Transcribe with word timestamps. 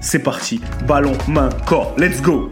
c'est 0.00 0.22
parti. 0.22 0.60
Ballon, 0.86 1.12
main, 1.28 1.50
corps. 1.66 1.94
Let's 1.98 2.20
go 2.20 2.50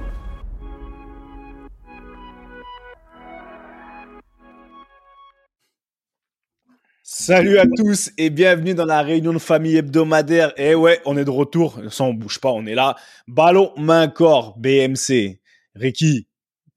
Salut 7.02 7.58
à 7.58 7.66
tous 7.66 8.10
et 8.16 8.30
bienvenue 8.30 8.74
dans 8.74 8.86
la 8.86 9.02
réunion 9.02 9.34
de 9.34 9.38
famille 9.38 9.76
hebdomadaire. 9.76 10.52
Et 10.56 10.74
ouais, 10.74 11.00
on 11.04 11.16
est 11.16 11.24
de 11.26 11.30
retour. 11.30 11.78
Ça, 11.90 12.04
on 12.04 12.14
bouge 12.14 12.38
pas, 12.38 12.50
on 12.50 12.64
est 12.64 12.74
là. 12.74 12.96
Ballon, 13.26 13.72
main, 13.76 14.08
corps, 14.08 14.56
BMC. 14.58 15.40
Ricky, 15.74 16.26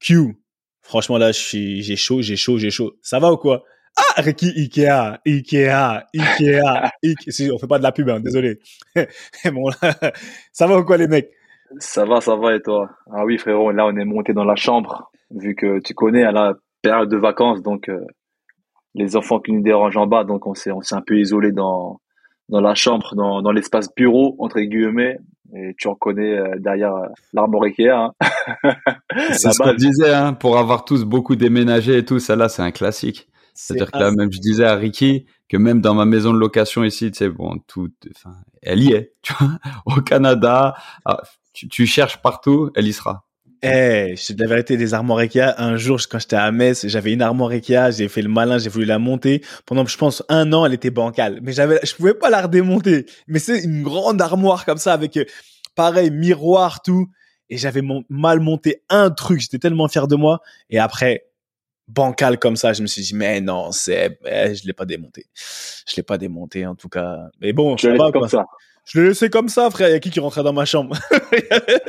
Q. 0.00 0.36
Franchement, 0.82 1.16
là, 1.16 1.32
j'ai 1.32 1.96
chaud, 1.96 2.20
j'ai 2.20 2.36
chaud, 2.36 2.58
j'ai 2.58 2.70
chaud. 2.70 2.98
Ça 3.00 3.18
va 3.18 3.32
ou 3.32 3.36
quoi? 3.36 3.64
Ah, 3.96 4.22
Ricky, 4.22 4.52
Ikea, 4.56 5.20
Ikea, 5.26 6.06
Ikea, 6.14 6.90
Ikea. 7.02 7.50
on 7.52 7.58
fait 7.58 7.66
pas 7.66 7.78
de 7.78 7.82
la 7.82 7.92
pub, 7.92 8.08
hein, 8.08 8.20
désolé. 8.20 8.58
bon, 9.52 9.70
ça 10.52 10.66
va 10.66 10.78
ou 10.78 10.84
quoi, 10.84 10.96
les 10.96 11.08
mecs? 11.08 11.30
Ça 11.78 12.04
va, 12.04 12.20
ça 12.20 12.36
va, 12.36 12.54
et 12.54 12.60
toi? 12.60 12.90
Ah 13.12 13.24
oui, 13.24 13.38
frérot, 13.38 13.70
là, 13.72 13.86
on 13.86 13.96
est 13.96 14.04
monté 14.04 14.32
dans 14.32 14.44
la 14.44 14.56
chambre, 14.56 15.10
vu 15.30 15.54
que 15.54 15.80
tu 15.80 15.94
connais, 15.94 16.24
à 16.24 16.32
la 16.32 16.54
période 16.82 17.08
de 17.08 17.16
vacances, 17.16 17.62
donc 17.62 17.88
euh, 17.88 18.00
les 18.94 19.16
enfants 19.16 19.40
qui 19.40 19.52
nous 19.52 19.62
dérangent 19.62 19.96
en 19.96 20.06
bas, 20.06 20.24
donc 20.24 20.46
on 20.46 20.54
s'est, 20.54 20.72
on 20.72 20.82
s'est 20.82 20.94
un 20.94 21.02
peu 21.02 21.18
isolé 21.18 21.52
dans, 21.52 22.00
dans 22.48 22.60
la 22.60 22.74
chambre, 22.74 23.14
dans, 23.14 23.42
dans 23.42 23.52
l'espace 23.52 23.94
bureau, 23.94 24.36
entre 24.38 24.60
guillemets. 24.60 25.18
Et 25.54 25.74
tu 25.76 25.86
reconnais 25.88 26.38
euh, 26.38 26.54
derrière 26.58 26.94
euh, 26.94 27.06
l'armoire 27.34 27.64
Ikea. 27.64 27.90
Hein. 27.90 28.12
c'est 29.32 29.52
ce 29.52 29.58
qu'on 29.58 29.74
disait, 29.74 30.12
hein, 30.12 30.32
pour 30.32 30.56
avoir 30.56 30.84
tous 30.86 31.04
beaucoup 31.04 31.36
déménagé 31.36 31.98
et 31.98 32.04
tout, 32.06 32.18
ça 32.20 32.36
là, 32.36 32.48
c'est 32.48 32.62
un 32.62 32.70
classique. 32.70 33.28
C'est-à-dire 33.54 33.90
que 33.90 33.98
là, 33.98 34.10
même 34.10 34.32
je 34.32 34.38
disais 34.38 34.64
à 34.64 34.76
Ricky 34.76 35.26
que 35.48 35.56
même 35.56 35.80
dans 35.80 35.94
ma 35.94 36.06
maison 36.06 36.32
de 36.32 36.38
location 36.38 36.82
ici, 36.82 37.10
tu 37.10 37.18
sais, 37.18 37.28
bon, 37.28 37.58
tout, 37.66 37.90
enfin, 38.16 38.36
elle 38.62 38.82
y 38.82 38.92
est, 38.92 39.12
tu 39.22 39.34
vois, 39.34 39.58
au 39.86 40.00
Canada, 40.00 40.74
ah, 41.04 41.22
tu, 41.52 41.86
cherches 41.86 42.22
partout, 42.22 42.70
elle 42.74 42.88
y 42.88 42.92
sera. 42.92 43.26
Eh, 43.62 44.14
c'est 44.16 44.34
de 44.34 44.42
la 44.42 44.48
vérité 44.48 44.76
des 44.76 44.94
armoires 44.94 45.18
Ikea. 45.18 45.54
Un 45.58 45.76
jour, 45.76 46.00
quand 46.10 46.18
j'étais 46.18 46.36
à 46.36 46.50
Metz, 46.50 46.86
j'avais 46.88 47.12
une 47.12 47.22
armoire 47.22 47.50
Ikea, 47.50 47.92
j'ai 47.96 48.08
fait 48.08 48.22
le 48.22 48.28
malin, 48.28 48.58
j'ai 48.58 48.70
voulu 48.70 48.86
la 48.86 48.98
monter. 48.98 49.42
Pendant, 49.66 49.86
je 49.86 49.96
pense, 49.96 50.24
un 50.28 50.52
an, 50.52 50.66
elle 50.66 50.72
était 50.72 50.90
bancale. 50.90 51.38
Mais 51.42 51.52
j'avais, 51.52 51.78
je 51.84 51.94
pouvais 51.94 52.14
pas 52.14 52.28
la 52.28 52.42
redémonter. 52.42 53.06
Mais 53.28 53.38
c'est 53.38 53.62
une 53.62 53.84
grande 53.84 54.20
armoire 54.20 54.64
comme 54.64 54.78
ça 54.78 54.92
avec, 54.92 55.16
euh, 55.16 55.24
pareil, 55.76 56.10
miroir, 56.10 56.82
tout. 56.82 57.08
Et 57.50 57.58
j'avais 57.58 57.82
mal 58.08 58.40
monté 58.40 58.82
un 58.88 59.10
truc. 59.10 59.40
J'étais 59.40 59.58
tellement 59.58 59.86
fier 59.86 60.08
de 60.08 60.16
moi. 60.16 60.40
Et 60.70 60.80
après, 60.80 61.26
bancal 61.94 62.38
comme 62.38 62.56
ça, 62.56 62.72
je 62.72 62.82
me 62.82 62.86
suis 62.86 63.02
dit 63.02 63.14
mais 63.14 63.40
non, 63.40 63.72
c'est 63.72 64.18
eh, 64.24 64.54
je 64.54 64.66
l'ai 64.66 64.72
pas 64.72 64.84
démonté. 64.84 65.26
Je 65.88 65.96
l'ai 65.96 66.02
pas 66.02 66.18
démonté 66.18 66.66
en 66.66 66.74
tout 66.74 66.88
cas. 66.88 67.18
Mais 67.40 67.52
bon, 67.52 67.76
je 67.76 67.96
pas 67.96 68.12
comme 68.12 68.28
ça. 68.28 68.46
Je 68.84 69.00
l'ai 69.00 69.08
laissé 69.08 69.30
comme 69.30 69.48
ça, 69.48 69.70
frère. 69.70 69.88
Il 69.88 69.92
y 69.92 69.94
a 69.94 70.00
qui 70.00 70.10
qui 70.10 70.18
rentrait 70.18 70.42
dans 70.42 70.52
ma 70.52 70.64
chambre? 70.64 70.96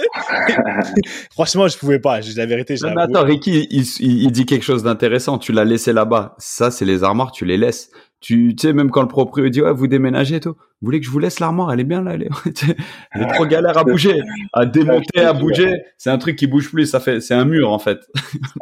Franchement, 1.31 1.67
je 1.67 1.75
pouvais 1.77 1.97
pas. 1.97 2.21
J'ai 2.21 2.33
la 2.33 2.45
vérité. 2.45 2.75
Non, 2.83 2.93
mais 2.95 3.01
attends, 3.01 3.23
Ricky, 3.23 3.67
il, 3.71 3.83
il, 3.99 4.31
dit 4.31 4.45
quelque 4.45 4.63
chose 4.63 4.83
d'intéressant. 4.83 5.39
Tu 5.39 5.53
l'as 5.53 5.65
laissé 5.65 5.91
là-bas. 5.91 6.35
Ça, 6.37 6.69
c'est 6.69 6.85
les 6.85 7.03
armoires. 7.03 7.31
Tu 7.31 7.45
les 7.45 7.57
laisses. 7.57 7.89
Tu, 8.23 8.55
sais, 8.57 8.71
même 8.71 8.89
quand 8.89 9.01
le 9.01 9.09
propriétaire 9.09 9.51
dit 9.51 9.61
ouais, 9.61 9.73
vous 9.73 9.87
déménagez 9.87 10.37
et 10.37 10.39
tout. 10.39 10.53
Vous 10.53 10.85
voulez 10.85 11.01
que 11.01 11.05
je 11.05 11.11
vous 11.11 11.19
laisse 11.19 11.41
l'armoire? 11.41 11.73
Elle 11.73 11.81
est 11.81 11.83
bien 11.83 12.01
là. 12.01 12.13
Elle 12.13 12.23
est, 12.23 12.29
elle 13.11 13.23
est 13.23 13.33
trop 13.33 13.45
galère 13.45 13.77
à 13.77 13.83
bouger, 13.83 14.21
à 14.53 14.65
démonter, 14.65 15.19
à 15.19 15.33
bouger. 15.33 15.81
C'est 15.97 16.09
un 16.09 16.17
truc 16.17 16.37
qui 16.37 16.47
bouge 16.47 16.71
plus. 16.71 16.85
Ça 16.85 17.01
fait, 17.01 17.19
c'est 17.19 17.33
un 17.33 17.43
mur 17.43 17.69
en 17.69 17.79
fait. 17.79 17.99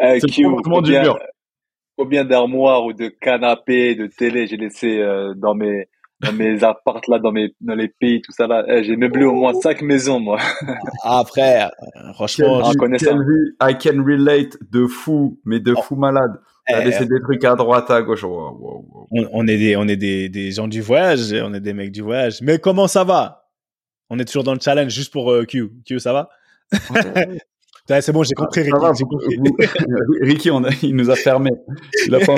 Euh, 0.02 0.18
c'est 0.20 0.42
le 0.42 0.82
du 0.82 0.92
mur 0.92 1.20
combien 2.02 2.26
d'armoires 2.26 2.84
ou 2.86 2.94
de 2.94 3.10
canapés, 3.10 3.94
de 3.94 4.08
télé 4.08 4.48
j'ai 4.48 4.58
laissé 4.58 5.00
euh, 5.00 5.34
dans 5.36 5.54
mes 5.54 5.88
dans 6.20 6.34
mes 6.34 6.64
appartes 6.64 7.08
là, 7.08 7.20
dans 7.20 7.32
mes 7.32 7.50
dans 7.62 7.76
les 7.76 7.90
pays, 7.90 8.22
tout 8.22 8.32
ça 8.32 8.48
là. 8.48 8.64
Eh, 8.68 8.84
j'ai 8.84 8.96
meublé 8.96 9.26
au 9.26 9.34
moins 9.34 9.54
cinq 9.54 9.82
maisons 9.84 10.20
moi. 10.20 10.40
ah 11.04 11.24
frère, 11.28 11.72
franchement, 12.14 12.72
je 12.72 12.78
connais 12.78 12.98
ça. 12.98 13.12
I 13.62 13.76
can 13.78 14.04
relate 14.04 14.58
de 14.72 14.88
fou, 14.88 15.40
mais 15.46 15.60
de 15.60 15.74
oh. 15.76 15.82
fou 15.82 15.96
malade. 15.96 16.40
T'as 16.68 16.82
eh, 16.82 16.86
laissé 16.86 17.06
des 17.06 17.20
trucs 17.22 17.44
à 17.44 17.56
droite, 17.56 17.90
à 17.90 18.02
gauche. 18.02 18.24
On, 18.24 19.48
est 19.48 19.58
des 19.58 19.76
on 19.76 19.88
est 19.88 19.96
des, 19.98 20.30
des 20.30 20.52
gens 20.52 20.68
du 20.68 20.82
voyage, 20.82 21.34
on 21.34 21.54
est 21.54 21.60
des 21.60 21.74
mecs 21.74 21.92
du 21.92 22.02
voyage. 22.02 22.42
Mais 22.42 22.60
comment 22.60 22.88
ça 22.88 23.04
va? 23.04 23.50
On 24.10 24.20
est 24.20 24.26
toujours 24.26 24.44
dans 24.44 24.54
le 24.54 24.60
challenge 24.60 24.92
juste 24.92 25.12
pour 25.12 25.32
euh, 25.32 25.46
Q. 25.46 25.72
Q, 25.86 26.00
ça 26.00 26.14
va? 26.14 26.30
C'est 28.00 28.14
bon, 28.14 28.24
j'ai 28.24 28.36
compris, 28.36 28.62
Ricky. 30.22 30.50
il 30.84 30.96
nous 30.96 31.10
a 31.10 31.16
fermé. 31.16 31.50
Il, 32.06 32.16
a 32.16 32.20
pas 32.20 32.36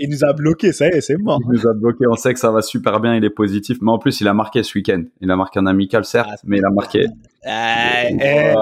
il 0.00 0.08
nous 0.08 0.24
a 0.24 0.32
bloqué, 0.32 0.72
ça 0.72 0.86
y 0.86 0.90
est, 0.90 1.00
c'est 1.00 1.16
mort. 1.16 1.40
Il 1.44 1.52
nous 1.52 1.66
a 1.66 1.72
bloqué. 1.74 2.04
On 2.08 2.14
sait 2.14 2.32
que 2.32 2.38
ça 2.38 2.52
va 2.52 2.62
super 2.62 3.00
bien, 3.00 3.16
il 3.16 3.24
est 3.24 3.30
positif. 3.30 3.78
Mais 3.80 3.90
en 3.90 3.98
plus, 3.98 4.20
il 4.20 4.28
a 4.28 4.34
marqué 4.34 4.62
ce 4.62 4.78
week-end. 4.78 5.02
Il 5.20 5.30
a 5.30 5.36
marqué 5.36 5.58
un 5.58 5.66
amical, 5.66 6.04
certes, 6.04 6.28
ah, 6.32 6.36
mais 6.44 6.58
il 6.58 6.64
a 6.64 6.70
marqué. 6.70 7.06
Eh, 7.44 8.16
eh. 8.20 8.52
ça, 8.52 8.54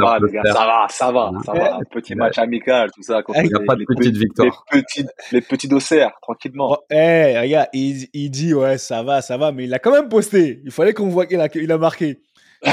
va, 0.00 0.18
les 0.20 0.32
gars, 0.32 0.42
ça 0.44 0.52
va, 0.52 0.86
ça 0.88 1.12
va, 1.12 1.30
ça 1.44 1.52
va. 1.52 1.76
Un 1.76 1.84
petit 1.90 2.14
match 2.14 2.38
amical, 2.38 2.90
tout 2.94 3.02
ça. 3.02 3.20
Il 3.34 3.42
n'y 3.42 3.54
a 3.54 3.60
pas 3.66 3.74
de 3.74 3.84
petite 3.84 4.16
victoire. 4.16 4.64
Les 4.72 4.82
petits, 4.82 5.04
les 5.32 5.40
petits 5.40 5.68
dossiers, 5.68 6.06
tranquillement. 6.22 6.72
Oh, 6.72 6.76
eh, 6.90 7.38
regarde, 7.40 7.68
il, 7.72 8.08
il 8.12 8.30
dit, 8.30 8.54
ouais, 8.54 8.78
ça 8.78 9.02
va, 9.02 9.22
ça 9.22 9.36
va, 9.36 9.50
mais 9.50 9.64
il 9.64 9.74
a 9.74 9.80
quand 9.80 9.90
même 9.90 10.08
posté. 10.08 10.60
Il 10.64 10.70
fallait 10.70 10.94
qu'on 10.94 11.08
voit 11.08 11.26
qu'il 11.26 11.40
a, 11.40 11.48
il 11.54 11.72
a 11.72 11.78
marqué. 11.78 12.20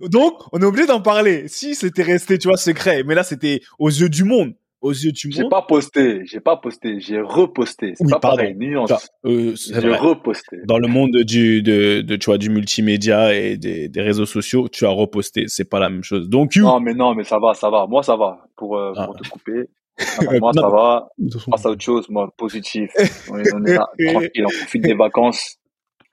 Donc, 0.00 0.34
on 0.52 0.60
est 0.60 0.64
obligé 0.64 0.86
d'en 0.86 1.00
parler. 1.00 1.46
Si 1.46 1.74
c'était 1.76 2.02
resté, 2.02 2.38
tu 2.38 2.48
vois, 2.48 2.56
secret, 2.56 3.04
mais 3.04 3.14
là, 3.14 3.22
c'était 3.22 3.60
aux 3.78 3.88
yeux 3.88 4.08
du 4.08 4.24
monde. 4.24 4.54
Aux 4.82 4.92
yeux 4.92 5.12
du 5.12 5.28
monde. 5.28 5.36
J'ai 5.36 5.48
pas 5.48 5.62
posté, 5.62 6.22
j'ai 6.26 6.40
pas 6.40 6.56
posté, 6.56 7.00
j'ai 7.00 7.20
reposté. 7.20 7.94
C'est 7.96 8.10
pas 8.10 8.20
pareil, 8.20 8.54
nuance. 8.56 8.92
Euh, 9.24 9.54
j'ai 9.56 9.94
reposté. 9.94 10.58
Dans 10.66 10.78
le 10.78 10.86
monde 10.86 11.16
du, 11.24 11.62
de, 11.62 12.02
de, 12.02 12.16
tu 12.16 12.26
vois, 12.26 12.38
du 12.38 12.50
multimédia 12.50 13.34
et 13.34 13.56
des, 13.56 13.88
des 13.88 14.02
réseaux 14.02 14.26
sociaux, 14.26 14.68
tu 14.68 14.84
as 14.84 14.90
reposté. 14.90 15.44
C'est 15.48 15.68
pas 15.68 15.80
la 15.80 15.88
même 15.88 16.04
chose. 16.04 16.28
Donc, 16.28 16.54
you... 16.54 16.64
Non, 16.64 16.80
mais 16.80 16.94
non, 16.94 17.14
mais 17.14 17.24
ça 17.24 17.38
va, 17.38 17.54
ça 17.54 17.70
va. 17.70 17.86
Moi, 17.86 18.02
ça 18.02 18.16
va. 18.16 18.46
Pour, 18.56 18.76
euh, 18.76 18.92
pour 18.92 19.14
ah. 19.16 19.22
te 19.22 19.28
couper. 19.28 19.68
moi, 20.40 20.52
ça 20.52 20.68
va. 20.68 21.08
Passe 21.50 21.66
à 21.66 21.70
autre 21.70 21.82
chose, 21.82 22.08
moi, 22.10 22.30
positif. 22.36 22.90
on 23.30 23.38
est, 23.38 23.54
on 23.54 23.64
est 23.64 23.74
là, 23.74 23.86
tranquille, 24.12 24.44
on 24.44 24.58
profite 24.58 24.82
des 24.82 24.94
vacances. 24.94 25.56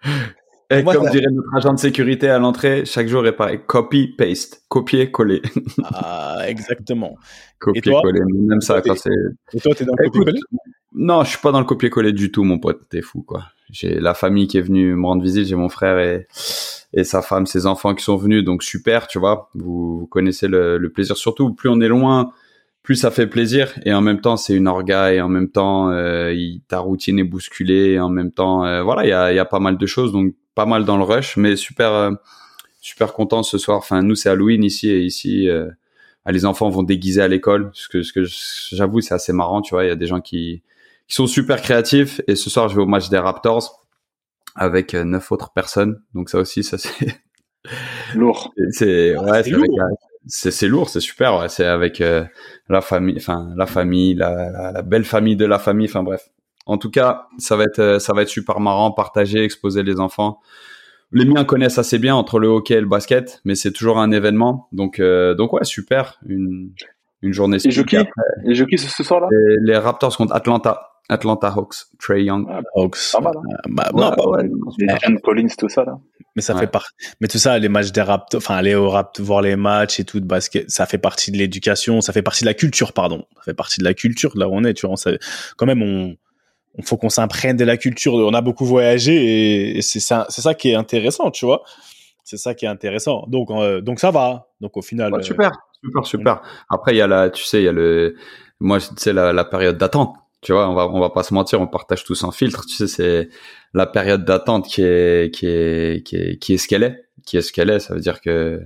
Et 0.80 0.84
comme 0.84 1.10
dirait 1.10 1.31
notre 1.31 1.56
agent 1.56 1.74
de 1.74 1.80
sécurité 1.80 2.30
à 2.30 2.40
l'entrée, 2.40 2.86
chaque 2.86 3.08
jour 3.08 3.25
est 3.25 3.34
pareil. 3.34 3.60
Copy, 3.66 4.08
paste. 4.08 4.64
Copier, 4.70 5.12
coller. 5.12 5.42
ah, 5.84 6.40
exactement. 6.48 7.18
Copier, 7.60 7.94
coller. 8.02 8.22
Même 8.34 8.62
ça, 8.62 8.81
quand 8.81 8.96
c'est. 8.96 9.10
Et 9.54 9.60
toi, 9.60 9.74
t'es 9.75 9.86
dans 9.86 9.94
le 9.98 10.06
copier-coller? 10.06 10.40
Non, 10.96 11.24
je 11.24 11.30
suis 11.30 11.40
pas 11.40 11.52
dans 11.52 11.60
le 11.60 11.66
copier-coller 11.66 12.14
du 12.14 12.31
tout, 12.31 12.44
mon 12.44 12.60
pote. 12.60 12.81
T'es 12.90 13.02
fou, 13.02 13.24
quoi. 13.24 13.46
J'ai 13.72 14.00
la 14.00 14.14
famille 14.14 14.48
qui 14.48 14.58
est 14.58 14.62
venue 14.62 14.96
me 14.96 15.06
rendre 15.06 15.24
visite. 15.24 15.48
J'ai 15.48 15.56
mon 15.56 15.70
frère 15.70 15.98
et, 15.98 16.28
et 16.94 17.04
sa 17.04 17.22
femme, 17.22 17.46
ses 17.46 17.66
enfants 17.66 17.96
qui 17.96 18.04
sont 18.04 18.18
venus. 18.18 18.44
Donc, 18.44 18.64
super, 18.64 19.08
tu 19.08 19.18
vois. 19.18 19.50
Vous, 19.56 20.08
connaissez 20.12 20.48
le, 20.48 20.78
le 20.78 20.90
plaisir. 20.92 21.18
Surtout, 21.18 21.54
plus 21.54 21.70
on 21.70 21.80
est 21.81 21.88
loin, 21.88 22.31
plus 22.84 22.98
ça 22.98 23.12
fait 23.12 23.28
plaisir 23.28 23.74
et 23.86 23.94
en 23.94 24.02
même 24.02 24.20
temps 24.20 24.36
c'est 24.36 24.54
une 24.54 24.68
orga 24.68 25.14
et 25.14 25.22
en 25.22 25.30
même 25.30 25.50
temps 25.50 25.90
euh, 25.90 26.36
ta 26.68 26.80
routine 26.80 27.18
est 27.18 27.24
bousculée 27.24 27.94
et 27.94 28.00
en 28.00 28.10
même 28.10 28.31
temps 28.31 28.66
euh, 28.66 28.84
voilà 28.84 29.06
il 29.06 29.10
y 29.10 29.14
a, 29.14 29.31
y 29.31 29.40
a 29.40 29.46
pas 29.46 29.62
mal 29.62 29.78
de 29.78 29.86
choses 29.86 30.12
donc 30.12 30.36
pas 30.55 30.65
mal 30.65 30.85
dans 30.85 30.97
le 30.97 31.03
rush 31.03 31.38
mais 31.38 31.55
super 31.55 31.94
euh, 31.94 32.11
super 32.81 33.13
content 33.13 33.44
ce 33.44 33.57
soir 33.57 33.77
enfin 33.77 34.01
nous 34.01 34.15
c'est 34.15 34.29
Halloween 34.29 34.63
ici 34.63 34.89
et 34.89 35.01
ici 35.01 35.50
les 36.31 36.45
enfants 36.45 36.69
vont 36.69 36.83
déguiser 36.83 37.21
à 37.21 37.27
l'école. 37.27 37.69
Ce 37.73 37.89
que, 37.89 38.01
ce 38.01 38.13
que 38.13 38.23
j'avoue, 38.75 39.01
c'est 39.01 39.13
assez 39.13 39.33
marrant, 39.33 39.61
tu 39.61 39.73
vois. 39.73 39.83
Il 39.83 39.88
y 39.88 39.91
a 39.91 39.95
des 39.95 40.07
gens 40.07 40.21
qui, 40.21 40.63
qui 41.07 41.15
sont 41.15 41.27
super 41.27 41.61
créatifs. 41.61 42.21
Et 42.27 42.35
ce 42.35 42.50
soir, 42.50 42.69
je 42.69 42.75
vais 42.75 42.81
au 42.81 42.85
match 42.85 43.09
des 43.09 43.17
Raptors 43.17 43.85
avec 44.55 44.94
euh, 44.94 45.03
neuf 45.03 45.31
autres 45.31 45.51
personnes. 45.51 46.01
Donc 46.13 46.29
ça 46.29 46.39
aussi, 46.39 46.63
ça 46.63 46.77
c'est 46.77 47.21
lourd. 48.15 48.53
C'est 48.71 49.17
ouais, 49.17 49.44
c'est 50.25 50.51
c'est 50.51 50.67
lourd, 50.67 50.89
c'est 50.89 51.01
super. 51.01 51.38
Ouais. 51.39 51.50
C'est 51.50 51.65
avec 51.65 52.00
euh, 52.00 52.23
la 52.69 52.79
famille, 52.79 53.15
enfin 53.17 53.51
la 53.57 53.65
famille, 53.65 54.13
la, 54.13 54.71
la, 54.71 54.81
belle 54.81 55.03
famille 55.03 55.35
de 55.35 55.45
la 55.45 55.59
famille. 55.59 55.88
Enfin 55.88 56.03
bref. 56.03 56.29
En 56.65 56.77
tout 56.77 56.89
cas, 56.89 57.27
ça 57.38 57.56
va 57.56 57.63
être 57.63 57.80
euh, 57.80 58.00
ça 58.00 58.13
va 58.13 58.21
être 58.21 58.30
super 58.30 58.60
marrant, 58.60 58.92
partager, 58.92 59.44
exposer 59.44 59.83
les 59.83 60.00
enfants. 60.00 60.39
Les 61.12 61.25
miens 61.25 61.44
connaissent 61.44 61.77
assez 61.77 62.00
bien 62.00 62.15
entre 62.15 62.39
le 62.39 62.48
hockey 62.48 62.74
et 62.74 62.81
le 62.81 62.88
basket, 62.88 63.42
mais 63.45 63.54
c'est 63.54 63.71
toujours 63.71 64.00
un 64.00 64.12
événement. 64.12 64.68
Donc 64.71 65.00
donc 65.00 65.54
ouais, 65.54 65.63
super. 65.63 66.19
Une 66.25 66.71
une 67.21 67.33
journée. 67.33 67.57
Et 67.63 67.69
qui 67.69 67.95
Et 67.95 68.65
qui 68.65 68.77
ce 68.77 69.04
soir 69.04 69.19
là 69.19 69.27
les 69.62 69.77
Raptors 69.77 70.18
contre 70.18 70.33
Atlanta. 70.33 70.89
Atlanta 71.10 71.50
Hawks, 71.50 71.75
Trey 72.00 72.24
Young. 72.24 72.48
Ah, 72.50 72.62
Hawks. 72.75 72.98
Pas 73.12 73.19
mal. 73.19 73.33
Hein. 73.36 73.57
bah, 73.69 73.89
non, 73.94 74.12
pas 74.12 74.27
ouais. 74.30 74.50
Les 74.77 74.88
John 75.04 75.19
Collins, 75.19 75.50
tout 75.57 75.68
ça, 75.68 75.83
là. 75.83 76.00
Mais 76.36 76.42
ça 76.42 76.56
fait 76.56 76.68
partie. 76.68 76.94
Mais 77.19 77.27
tout 77.27 77.38
ça, 77.38 77.60
les 77.60 77.69
matchs 77.69 77.92
des 77.92 78.01
Raptors, 78.01 78.38
enfin, 78.38 78.56
aller 78.56 78.74
au 78.74 78.89
Raptors, 78.89 79.25
voir 79.25 79.42
les 79.42 79.56
matchs 79.56 80.00
et 80.00 80.06
tout 80.06 80.19
de 80.19 80.25
basket, 80.25 80.69
ça 80.71 80.86
fait 80.86 80.98
partie 80.98 81.31
de 81.31 81.38
l'éducation, 81.38 82.01
ça 82.01 82.13
fait 82.13 82.21
partie 82.21 82.44
de 82.44 82.50
la 82.50 82.54
culture, 82.54 82.94
pardon. 82.94 83.25
Ça 83.36 83.44
fait 83.44 83.54
partie 83.54 83.80
de 83.81 83.86
la 83.86 83.94
culture, 83.94 84.31
là 84.36 84.48
où 84.48 84.54
on 84.54 84.63
est, 84.63 84.74
tu 84.74 84.88
vois. 84.88 84.95
quand 85.57 85.65
même, 85.65 85.81
on, 85.81 86.15
on 86.78 86.81
faut 86.81 86.98
qu'on 86.98 87.10
s'imprègne 87.10 87.56
de 87.56 87.66
la 87.66 87.78
culture. 87.78 88.14
On 88.14 88.34
a 88.34 88.42
beaucoup 88.42 88.66
voyagé 88.66 89.78
et, 89.78 89.81
c'est 89.81 90.00
ça, 90.00 90.25
c'est 90.30 90.42
ça 90.42 90.54
qui 90.54 90.70
est 90.70 90.75
intéressant, 90.75 91.31
tu 91.31 91.46
vois. 91.46 91.64
C'est 92.24 92.38
ça 92.38 92.54
qui 92.54 92.66
est 92.66 92.70
intéressant. 92.70 93.25
Donc, 93.28 93.52
euh, 93.52 93.81
donc 93.81 94.00
ça 94.00 94.12
va. 94.12 94.48
Donc, 94.62 94.78
au 94.78 94.81
final. 94.81 95.14
Ouais, 95.14 95.24
super, 95.24 95.52
super, 95.84 96.06
super. 96.06 96.42
Après, 96.70 96.94
il 96.94 96.98
y 96.98 97.02
a 97.02 97.08
la, 97.08 97.30
tu 97.30 97.44
sais, 97.44 97.62
il 97.62 97.66
y 97.66 97.68
a 97.68 97.74
le, 97.74 98.16
moi, 98.60 98.80
tu 98.80 98.88
sais, 98.98 99.14
la, 99.14 99.34
la 99.34 99.46
période 99.46 99.78
d'attente 99.78 100.16
tu 100.44 100.52
vois, 100.52 100.70
on 100.70 100.74
va 100.74 100.88
on 100.90 101.00
va 101.00 101.10
pas 101.10 101.24
se 101.24 101.34
mentir, 101.34 101.62
on 101.62 101.68
partage 101.68 102.04
tout 102.04 102.16
sans 102.16 102.31
filtre. 102.31 102.66
Tu 102.66 102.75
sais, 102.75 102.88
c'est 102.88 103.30
la 103.74 103.88
période 103.88 104.25
d'attente 104.25 104.68
qui 104.68 104.84
est 104.84 105.34
qui 105.34 105.48
est 105.48 106.06
qui 106.06 106.18
est 106.18 106.38
qui 106.38 106.54
est 106.54 106.58
ce 106.58 106.68
qu'elle 106.68 106.84
est, 106.84 107.06
qui 107.25 107.38
est 107.38 107.42
ce 107.42 107.54
qu'elle 107.54 107.70
est. 107.70 107.80
Ça 107.80 107.94
veut 107.94 108.02
dire 108.02 108.20
que 108.22 108.62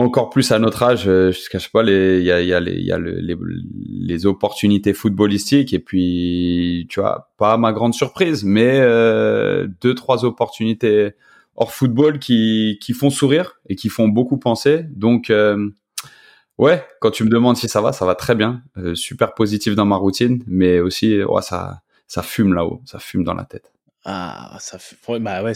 encore 0.00 0.30
plus 0.30 0.50
à 0.52 0.58
notre 0.58 0.82
âge, 0.82 1.04
euh, 1.06 1.30
je 1.32 1.38
ne 1.40 1.48
cache 1.50 1.70
pas, 1.70 1.82
il 1.84 2.22
y 2.22 2.30
a 2.32 2.40
y 2.40 2.52
a 2.52 2.60
les 2.60 2.80
y 2.80 2.92
a 2.92 2.98
les, 2.98 3.36
les 3.76 4.26
opportunités 4.26 4.92
footballistiques 4.92 5.72
et 5.72 5.78
puis 5.78 6.86
tu 6.90 7.00
vois 7.00 7.30
pas 7.36 7.56
ma 7.56 7.72
grande 7.72 7.94
surprise, 7.94 8.44
mais 8.44 8.80
euh, 8.80 9.68
deux 9.80 9.94
trois 9.94 10.24
opportunités 10.24 11.12
hors 11.56 11.72
football 11.72 12.18
qui 12.18 12.78
qui 12.80 12.92
font 12.92 13.10
sourire 13.10 13.60
et 13.68 13.76
qui 13.76 13.88
font 13.88 14.08
beaucoup 14.08 14.38
penser. 14.38 14.84
Donc 14.90 15.30
euh, 15.30 15.70
Ouais, 16.58 16.84
quand 17.00 17.10
tu 17.10 17.24
me 17.24 17.30
demandes 17.30 17.56
si 17.56 17.68
ça 17.68 17.80
va, 17.80 17.92
ça 17.92 18.06
va 18.06 18.14
très 18.14 18.34
bien. 18.36 18.62
Euh, 18.76 18.94
super 18.94 19.34
positif 19.34 19.74
dans 19.74 19.86
ma 19.86 19.96
routine, 19.96 20.42
mais 20.46 20.78
aussi, 20.78 21.22
ouais, 21.22 21.42
ça, 21.42 21.82
ça 22.06 22.22
fume 22.22 22.54
là-haut, 22.54 22.80
ça 22.84 23.00
fume 23.00 23.24
dans 23.24 23.34
la 23.34 23.44
tête. 23.44 23.73
Ah, 24.06 24.58
ça. 24.60 24.76
Bah 25.08 25.42
ouais, 25.42 25.52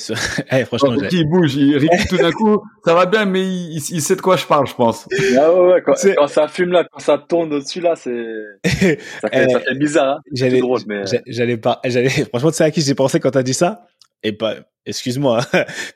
hey, 0.51 0.65
franchement. 0.67 0.95
Oh, 0.97 1.05
il 1.13 1.29
bouge, 1.29 1.55
il 1.57 1.77
rit 1.77 1.89
tout 2.09 2.17
d'un 2.17 2.33
coup. 2.33 2.63
Ça 2.83 2.95
va 2.95 3.05
bien, 3.05 3.27
mais 3.27 3.43
il, 3.43 3.77
il, 3.77 4.01
sait 4.01 4.17
de 4.17 4.23
quoi 4.23 4.37
je 4.37 4.47
parle, 4.47 4.67
je 4.67 4.75
pense. 4.75 5.07
Ah 5.37 5.53
ouais, 5.53 5.73
ouais 5.73 5.83
quand, 5.85 5.93
quand, 6.17 6.29
ça 6.29 6.49
fume 6.49 6.73
là, 6.73 6.85
quand 6.91 6.99
ça 6.99 7.19
tourne 7.19 7.53
au-dessus 7.53 7.83
là, 7.83 7.95
c'est. 7.95 8.25
Ça 9.21 9.29
fait, 9.29 9.49
ça 9.49 9.61
fait 9.61 9.75
bizarre, 9.75 10.17
hein. 10.17 10.21
J'allais, 10.33 10.63
mais... 10.87 11.03
j'allais 11.27 11.57
pas, 11.57 11.81
j'allais, 11.85 12.09
franchement, 12.29 12.51
tu 12.51 12.57
sais 12.57 12.65
à 12.65 12.71
qui 12.71 12.81
j'ai 12.81 12.95
pensé 12.95 13.21
quand 13.21 13.33
t'as 13.33 13.43
dit 13.43 13.55
ça? 13.55 13.87
Et 14.23 14.33
pas, 14.33 14.55
excuse-moi, 14.87 15.41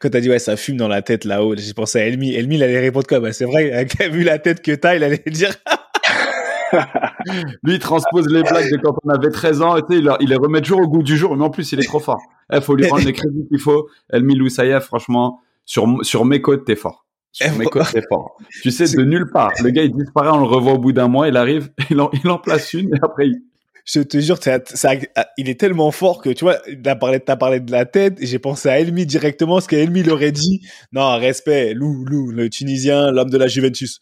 quand 0.01 0.11
t'as 0.11 0.21
dit 0.21 0.29
ouais 0.29 0.39
ça 0.39 0.57
fume 0.57 0.77
dans 0.77 0.89
la 0.89 1.01
tête 1.01 1.25
là-haut, 1.25 1.57
j'ai 1.57 1.73
pensé 1.73 2.01
à 2.01 2.07
Elmi. 2.07 2.35
Elmi, 2.35 2.57
il 2.57 2.63
allait 2.63 2.81
répondre 2.81 3.07
quoi 3.07 3.21
bah, 3.21 3.33
C'est 3.33 3.47
vrai, 3.47 3.87
vu 4.11 4.25
la 4.25 4.39
tête 4.39 4.61
que 4.61 4.73
t'as, 4.73 4.97
il 4.97 5.05
allait 5.05 5.23
dire. 5.27 5.55
Lui, 7.63 7.75
il 7.75 7.79
transpose 7.79 8.27
les 8.29 8.43
blagues 8.43 8.71
de 8.71 8.77
quand 8.79 8.95
on 9.05 9.09
avait 9.11 9.31
13 9.31 9.63
ans, 9.63 9.77
et 9.77 9.83
il, 9.91 10.11
il 10.21 10.29
les 10.29 10.37
remet 10.37 10.61
toujours 10.61 10.81
au 10.81 10.89
goût 10.89 11.03
du 11.03 11.17
jour, 11.17 11.37
mais 11.37 11.45
en 11.45 11.51
plus, 11.51 11.73
il 11.73 11.81
est 11.81 11.85
trop 11.85 12.01
fort. 12.01 12.21
Il 12.51 12.59
eh, 12.59 12.61
faut 12.61 12.75
lui 12.75 12.87
rendre 12.89 13.05
les 13.05 13.13
crédits 13.13 13.47
qu'il 13.49 13.61
faut. 13.61 13.89
Elmi 14.11 14.35
Loussaïef, 14.35 14.85
franchement, 14.85 15.41
sur, 15.65 15.87
sur 16.03 16.25
mes 16.25 16.41
côtes, 16.41 16.65
t'es 16.65 16.77
fort. 16.77 17.07
Sur 17.33 17.47
eh, 17.55 17.59
mes 17.59 17.67
côtes, 17.67 17.91
t'es 17.93 18.03
fort. 18.09 18.37
Tu 18.63 18.71
sais, 18.71 18.95
de 18.97 19.05
nulle 19.05 19.31
part. 19.33 19.53
Le 19.63 19.71
gars, 19.71 19.83
il 19.83 19.93
disparaît, 19.93 20.31
on 20.31 20.41
le 20.41 20.47
revoit 20.47 20.73
au 20.73 20.79
bout 20.79 20.93
d'un 20.93 21.09
mois, 21.09 21.29
il 21.29 21.37
arrive, 21.37 21.71
il 21.91 22.01
en, 22.01 22.11
il 22.13 22.29
en 22.31 22.39
place 22.39 22.75
une, 22.75 22.95
et 22.95 22.99
après, 23.03 23.29
il, 23.29 23.43
je 23.85 24.01
te 24.01 24.19
jure, 24.21 24.39
ça, 24.39 24.95
il 25.37 25.49
est 25.49 25.59
tellement 25.59 25.91
fort 25.91 26.23
que 26.23 26.31
tu 26.31 26.45
vois, 26.45 26.59
t'as 26.83 26.95
parlé, 26.95 27.21
as 27.27 27.37
parlé 27.37 27.59
de 27.59 27.73
la 27.73 27.85
tête 27.85 28.21
et 28.23 28.27
j'ai 28.27 28.39
pensé 28.39 28.69
à 28.69 28.79
Elmi 28.79 29.07
directement, 29.07 29.61
ce 29.61 29.67
qu'Elmi 29.67 30.03
l'aurait 30.03 30.33
dit. 30.33 30.61
Non, 30.93 31.19
respect, 31.19 31.75
Lou, 31.75 32.05
Lou, 32.05 32.31
le 32.31 32.49
Tunisien, 32.49 33.11
l'homme 33.11 33.31
de 33.31 33.39
la 33.39 33.49
Juventus. 33.49 33.99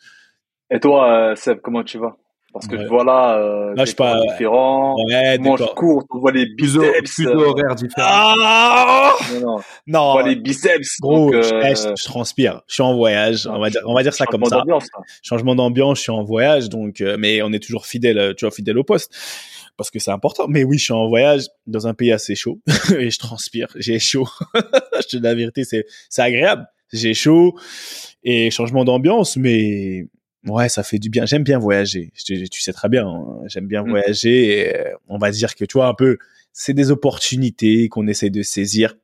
Et 0.70 0.81
toi, 0.81 1.31
euh, 1.31 1.34
Seb, 1.34 1.61
comment 1.62 1.82
tu 1.82 1.99
vas? 1.99 2.16
Parce 2.52 2.67
que 2.67 2.88
voilà, 2.88 3.37
euh, 3.38 3.75
là, 3.76 3.85
je 3.85 3.94
pas 3.94 4.20
différent. 4.26 4.97
Ouais, 5.06 5.38
mange 5.38 5.64
court, 5.76 6.05
on 6.11 6.19
voit 6.19 6.32
les 6.32 6.47
biceps. 6.47 7.14
Plus 7.14 7.26
horaires 7.26 7.76
différents. 7.76 8.08
Ah 8.08 9.14
non, 9.35 9.41
non. 9.41 9.61
non. 9.87 10.00
On 10.00 10.12
voit 10.12 10.29
les 10.29 10.37
biceps. 10.37 10.97
Gros, 11.00 11.31
donc, 11.31 11.35
euh... 11.35 11.75
je, 11.75 11.94
je, 11.97 12.05
transpire. 12.05 12.62
Je 12.67 12.75
suis 12.75 12.82
en 12.82 12.97
voyage. 12.97 13.47
on 13.47 13.61
va 13.61 13.70
dire, 13.70 13.82
on 13.87 13.94
va 13.94 14.02
dire 14.02 14.14
ça 14.14 14.26
comme 14.26 14.44
ça. 14.47 14.64
Changement 15.23 15.55
d'ambiance. 15.55 15.99
Je 15.99 16.02
suis 16.02 16.12
en 16.12 16.25
voyage, 16.25 16.69
donc, 16.69 17.00
euh, 17.00 17.17
mais 17.19 17.41
on 17.43 17.52
est 17.52 17.62
toujours 17.62 17.87
fidèle, 17.87 18.35
tu 18.37 18.44
vois, 18.44 18.52
fidèle 18.52 18.79
au 18.79 18.85
poste 18.85 19.14
parce 19.76 19.91
que 19.91 19.99
c'est 19.99 20.11
important. 20.11 20.47
Mais 20.47 20.62
oui, 20.62 20.76
je 20.76 20.85
suis 20.85 20.93
en 20.93 21.08
voyage 21.08 21.47
dans 21.67 21.87
un 21.87 21.94
pays 21.94 22.12
assez 22.12 22.35
chaud 22.35 22.61
et 22.99 23.11
je 23.11 23.19
transpire, 23.19 23.69
j'ai 23.76 23.99
chaud. 23.99 24.29
je 24.55 25.06
te 25.08 25.17
dis 25.17 25.23
la 25.23 25.35
vérité, 25.35 25.64
c'est 25.64 25.87
c'est 26.11 26.20
agréable. 26.20 26.67
J'ai 26.93 27.14
chaud 27.14 27.56
et 28.23 28.50
changement 28.50 28.85
d'ambiance, 28.85 29.38
mais 29.38 30.06
ouais, 30.46 30.69
ça 30.69 30.82
fait 30.82 30.98
du 30.98 31.10
bien. 31.10 31.26
J'aime 31.26 31.44
bien 31.44 31.58
voyager. 31.58 32.12
Tu, 32.25 32.46
sais 32.60 32.72
très 32.72 32.88
bien, 32.88 33.06
hein. 33.06 33.40
j'aime 33.46 33.66
bien 33.66 33.82
mm. 33.82 33.90
voyager. 33.90 34.46
Et 34.46 34.76
euh, 34.76 34.94
on 35.08 35.19
va 35.19 35.31
dire 35.31 35.54
que 35.54 35.64
tu 35.64 35.75
vois 35.75 35.87
un 35.87 35.94
peu, 35.94 36.19
c'est 36.52 36.75
des 36.75 36.90
opportunités 36.90 37.88
qu'on 37.88 38.06
essaie 38.06 38.31
de 38.31 38.42
saisir 38.42 38.94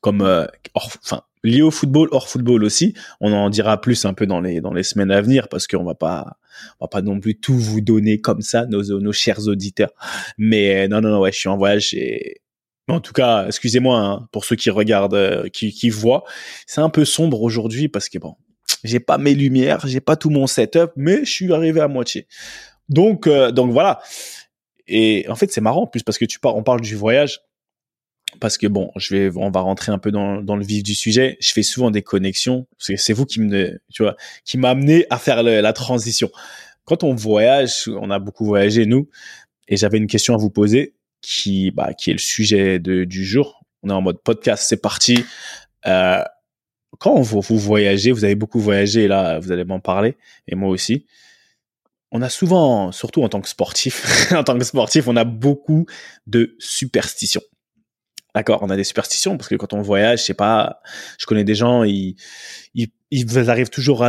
comme 0.00 0.22
euh, 0.22 0.46
enfin 0.74 1.22
lié 1.42 1.62
au 1.62 1.70
football, 1.70 2.08
hors 2.12 2.28
football 2.28 2.64
aussi. 2.64 2.94
On 3.20 3.32
en 3.32 3.50
dira 3.50 3.80
plus 3.80 4.04
un 4.04 4.14
peu 4.14 4.26
dans 4.26 4.40
les 4.40 4.60
dans 4.60 4.72
les 4.72 4.82
semaines 4.82 5.10
à 5.10 5.20
venir 5.20 5.48
parce 5.48 5.66
qu'on 5.66 5.84
va 5.84 5.94
pas 5.94 6.38
on 6.80 6.84
va 6.84 6.88
pas 6.88 7.02
non 7.02 7.20
plus 7.20 7.36
tout 7.38 7.56
vous 7.58 7.80
donner 7.80 8.20
comme 8.20 8.40
ça 8.40 8.66
nos 8.66 8.82
nos 9.00 9.12
chers 9.12 9.46
auditeurs. 9.48 9.92
Mais 10.38 10.88
non 10.88 11.00
non 11.00 11.10
non 11.10 11.20
ouais, 11.20 11.32
je 11.32 11.38
suis 11.38 11.48
en 11.48 11.56
voyage 11.56 11.94
et 11.94 12.40
en 12.88 13.00
tout 13.00 13.12
cas, 13.12 13.46
excusez-moi 13.46 13.98
hein, 13.98 14.28
pour 14.30 14.44
ceux 14.44 14.56
qui 14.56 14.68
regardent, 14.70 15.14
euh, 15.14 15.48
qui, 15.48 15.72
qui 15.72 15.88
voient, 15.88 16.24
c'est 16.66 16.82
un 16.82 16.90
peu 16.90 17.04
sombre 17.04 17.42
aujourd'hui 17.42 17.88
parce 17.88 18.08
que 18.08 18.18
bon, 18.18 18.36
j'ai 18.82 19.00
pas 19.00 19.18
mes 19.18 19.34
lumières, 19.34 19.86
j'ai 19.86 20.00
pas 20.00 20.16
tout 20.16 20.30
mon 20.30 20.46
setup, 20.46 20.92
mais 20.96 21.24
je 21.24 21.30
suis 21.30 21.52
arrivé 21.52 21.80
à 21.80 21.88
moitié. 21.88 22.26
Donc 22.88 23.26
euh, 23.26 23.50
donc 23.50 23.72
voilà. 23.72 24.00
Et 24.86 25.26
en 25.28 25.34
fait, 25.34 25.50
c'est 25.50 25.60
marrant 25.60 25.82
en 25.82 25.86
plus 25.86 26.02
parce 26.02 26.18
que 26.18 26.24
tu 26.24 26.38
parles, 26.38 26.56
on 26.56 26.62
parle 26.62 26.80
du 26.80 26.94
voyage 26.94 27.40
parce 28.40 28.58
que 28.58 28.66
bon, 28.66 28.90
je 28.96 29.14
vais, 29.14 29.36
on 29.36 29.50
va 29.50 29.60
rentrer 29.60 29.92
un 29.92 29.98
peu 29.98 30.10
dans, 30.10 30.40
le 30.40 30.64
vif 30.64 30.82
du 30.82 30.94
sujet. 30.94 31.36
Je 31.40 31.52
fais 31.52 31.62
souvent 31.62 31.90
des 31.90 32.02
connexions. 32.02 32.66
C'est 32.78 33.12
vous 33.12 33.26
qui 33.26 33.40
me, 33.40 33.80
tu 33.92 34.02
vois, 34.02 34.16
qui 34.44 34.58
m'a 34.58 34.70
amené 34.70 35.06
à 35.10 35.18
faire 35.18 35.42
la 35.42 35.72
transition. 35.72 36.30
Quand 36.84 37.02
on 37.02 37.14
voyage, 37.14 37.88
on 37.88 38.10
a 38.10 38.18
beaucoup 38.18 38.44
voyagé 38.44 38.86
nous, 38.86 39.08
et 39.68 39.76
j'avais 39.76 39.98
une 39.98 40.06
question 40.06 40.34
à 40.34 40.36
vous 40.36 40.50
poser 40.50 40.94
qui, 41.22 41.70
bah, 41.70 41.94
qui 41.94 42.10
est 42.10 42.14
le 42.14 42.18
sujet 42.18 42.78
de, 42.78 43.04
du 43.04 43.24
jour. 43.24 43.62
On 43.82 43.90
est 43.90 43.94
en 43.94 44.02
mode 44.02 44.20
podcast, 44.22 44.64
c'est 44.68 44.80
parti. 44.80 45.24
Euh, 45.86 46.22
quand 47.04 47.20
vous, 47.20 47.58
voyagez, 47.58 48.12
vous 48.12 48.24
avez 48.24 48.34
beaucoup 48.34 48.58
voyagé, 48.58 49.08
là, 49.08 49.38
vous 49.38 49.52
allez 49.52 49.66
m'en 49.66 49.78
parler, 49.78 50.16
et 50.48 50.54
moi 50.54 50.70
aussi. 50.70 51.04
On 52.10 52.22
a 52.22 52.30
souvent, 52.30 52.92
surtout 52.92 53.22
en 53.22 53.28
tant 53.28 53.42
que 53.42 53.48
sportif, 53.50 54.32
en 54.32 54.42
tant 54.42 54.56
que 54.56 54.64
sportif, 54.64 55.06
on 55.06 55.14
a 55.14 55.24
beaucoup 55.24 55.84
de 56.26 56.56
superstitions. 56.58 57.42
D'accord, 58.34 58.62
on 58.62 58.70
a 58.70 58.76
des 58.76 58.84
superstitions 58.84 59.36
parce 59.36 59.50
que 59.50 59.54
quand 59.56 59.74
on 59.74 59.82
voyage, 59.82 60.20
je 60.20 60.24
sais 60.24 60.34
pas, 60.34 60.80
je 61.18 61.26
connais 61.26 61.44
des 61.44 61.54
gens, 61.54 61.82
ils, 61.82 62.16
ils, 62.72 62.88
ils 63.10 63.50
arrivent 63.50 63.68
toujours 63.68 64.02
à 64.02 64.08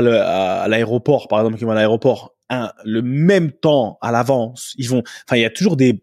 l'aéroport, 0.70 1.28
par 1.28 1.40
exemple, 1.40 1.58
qui 1.58 1.66
vont 1.66 1.72
à 1.72 1.76
l'aéroport, 1.76 2.34
le 2.86 3.02
même 3.02 3.52
temps 3.52 3.98
à 4.02 4.14
l'avance. 4.14 4.74
Ils 4.78 4.88
vont, 4.88 5.04
enfin, 5.28 5.36
il 5.36 5.42
y 5.42 5.46
a 5.46 5.50
toujours 5.50 5.76
des, 5.76 6.02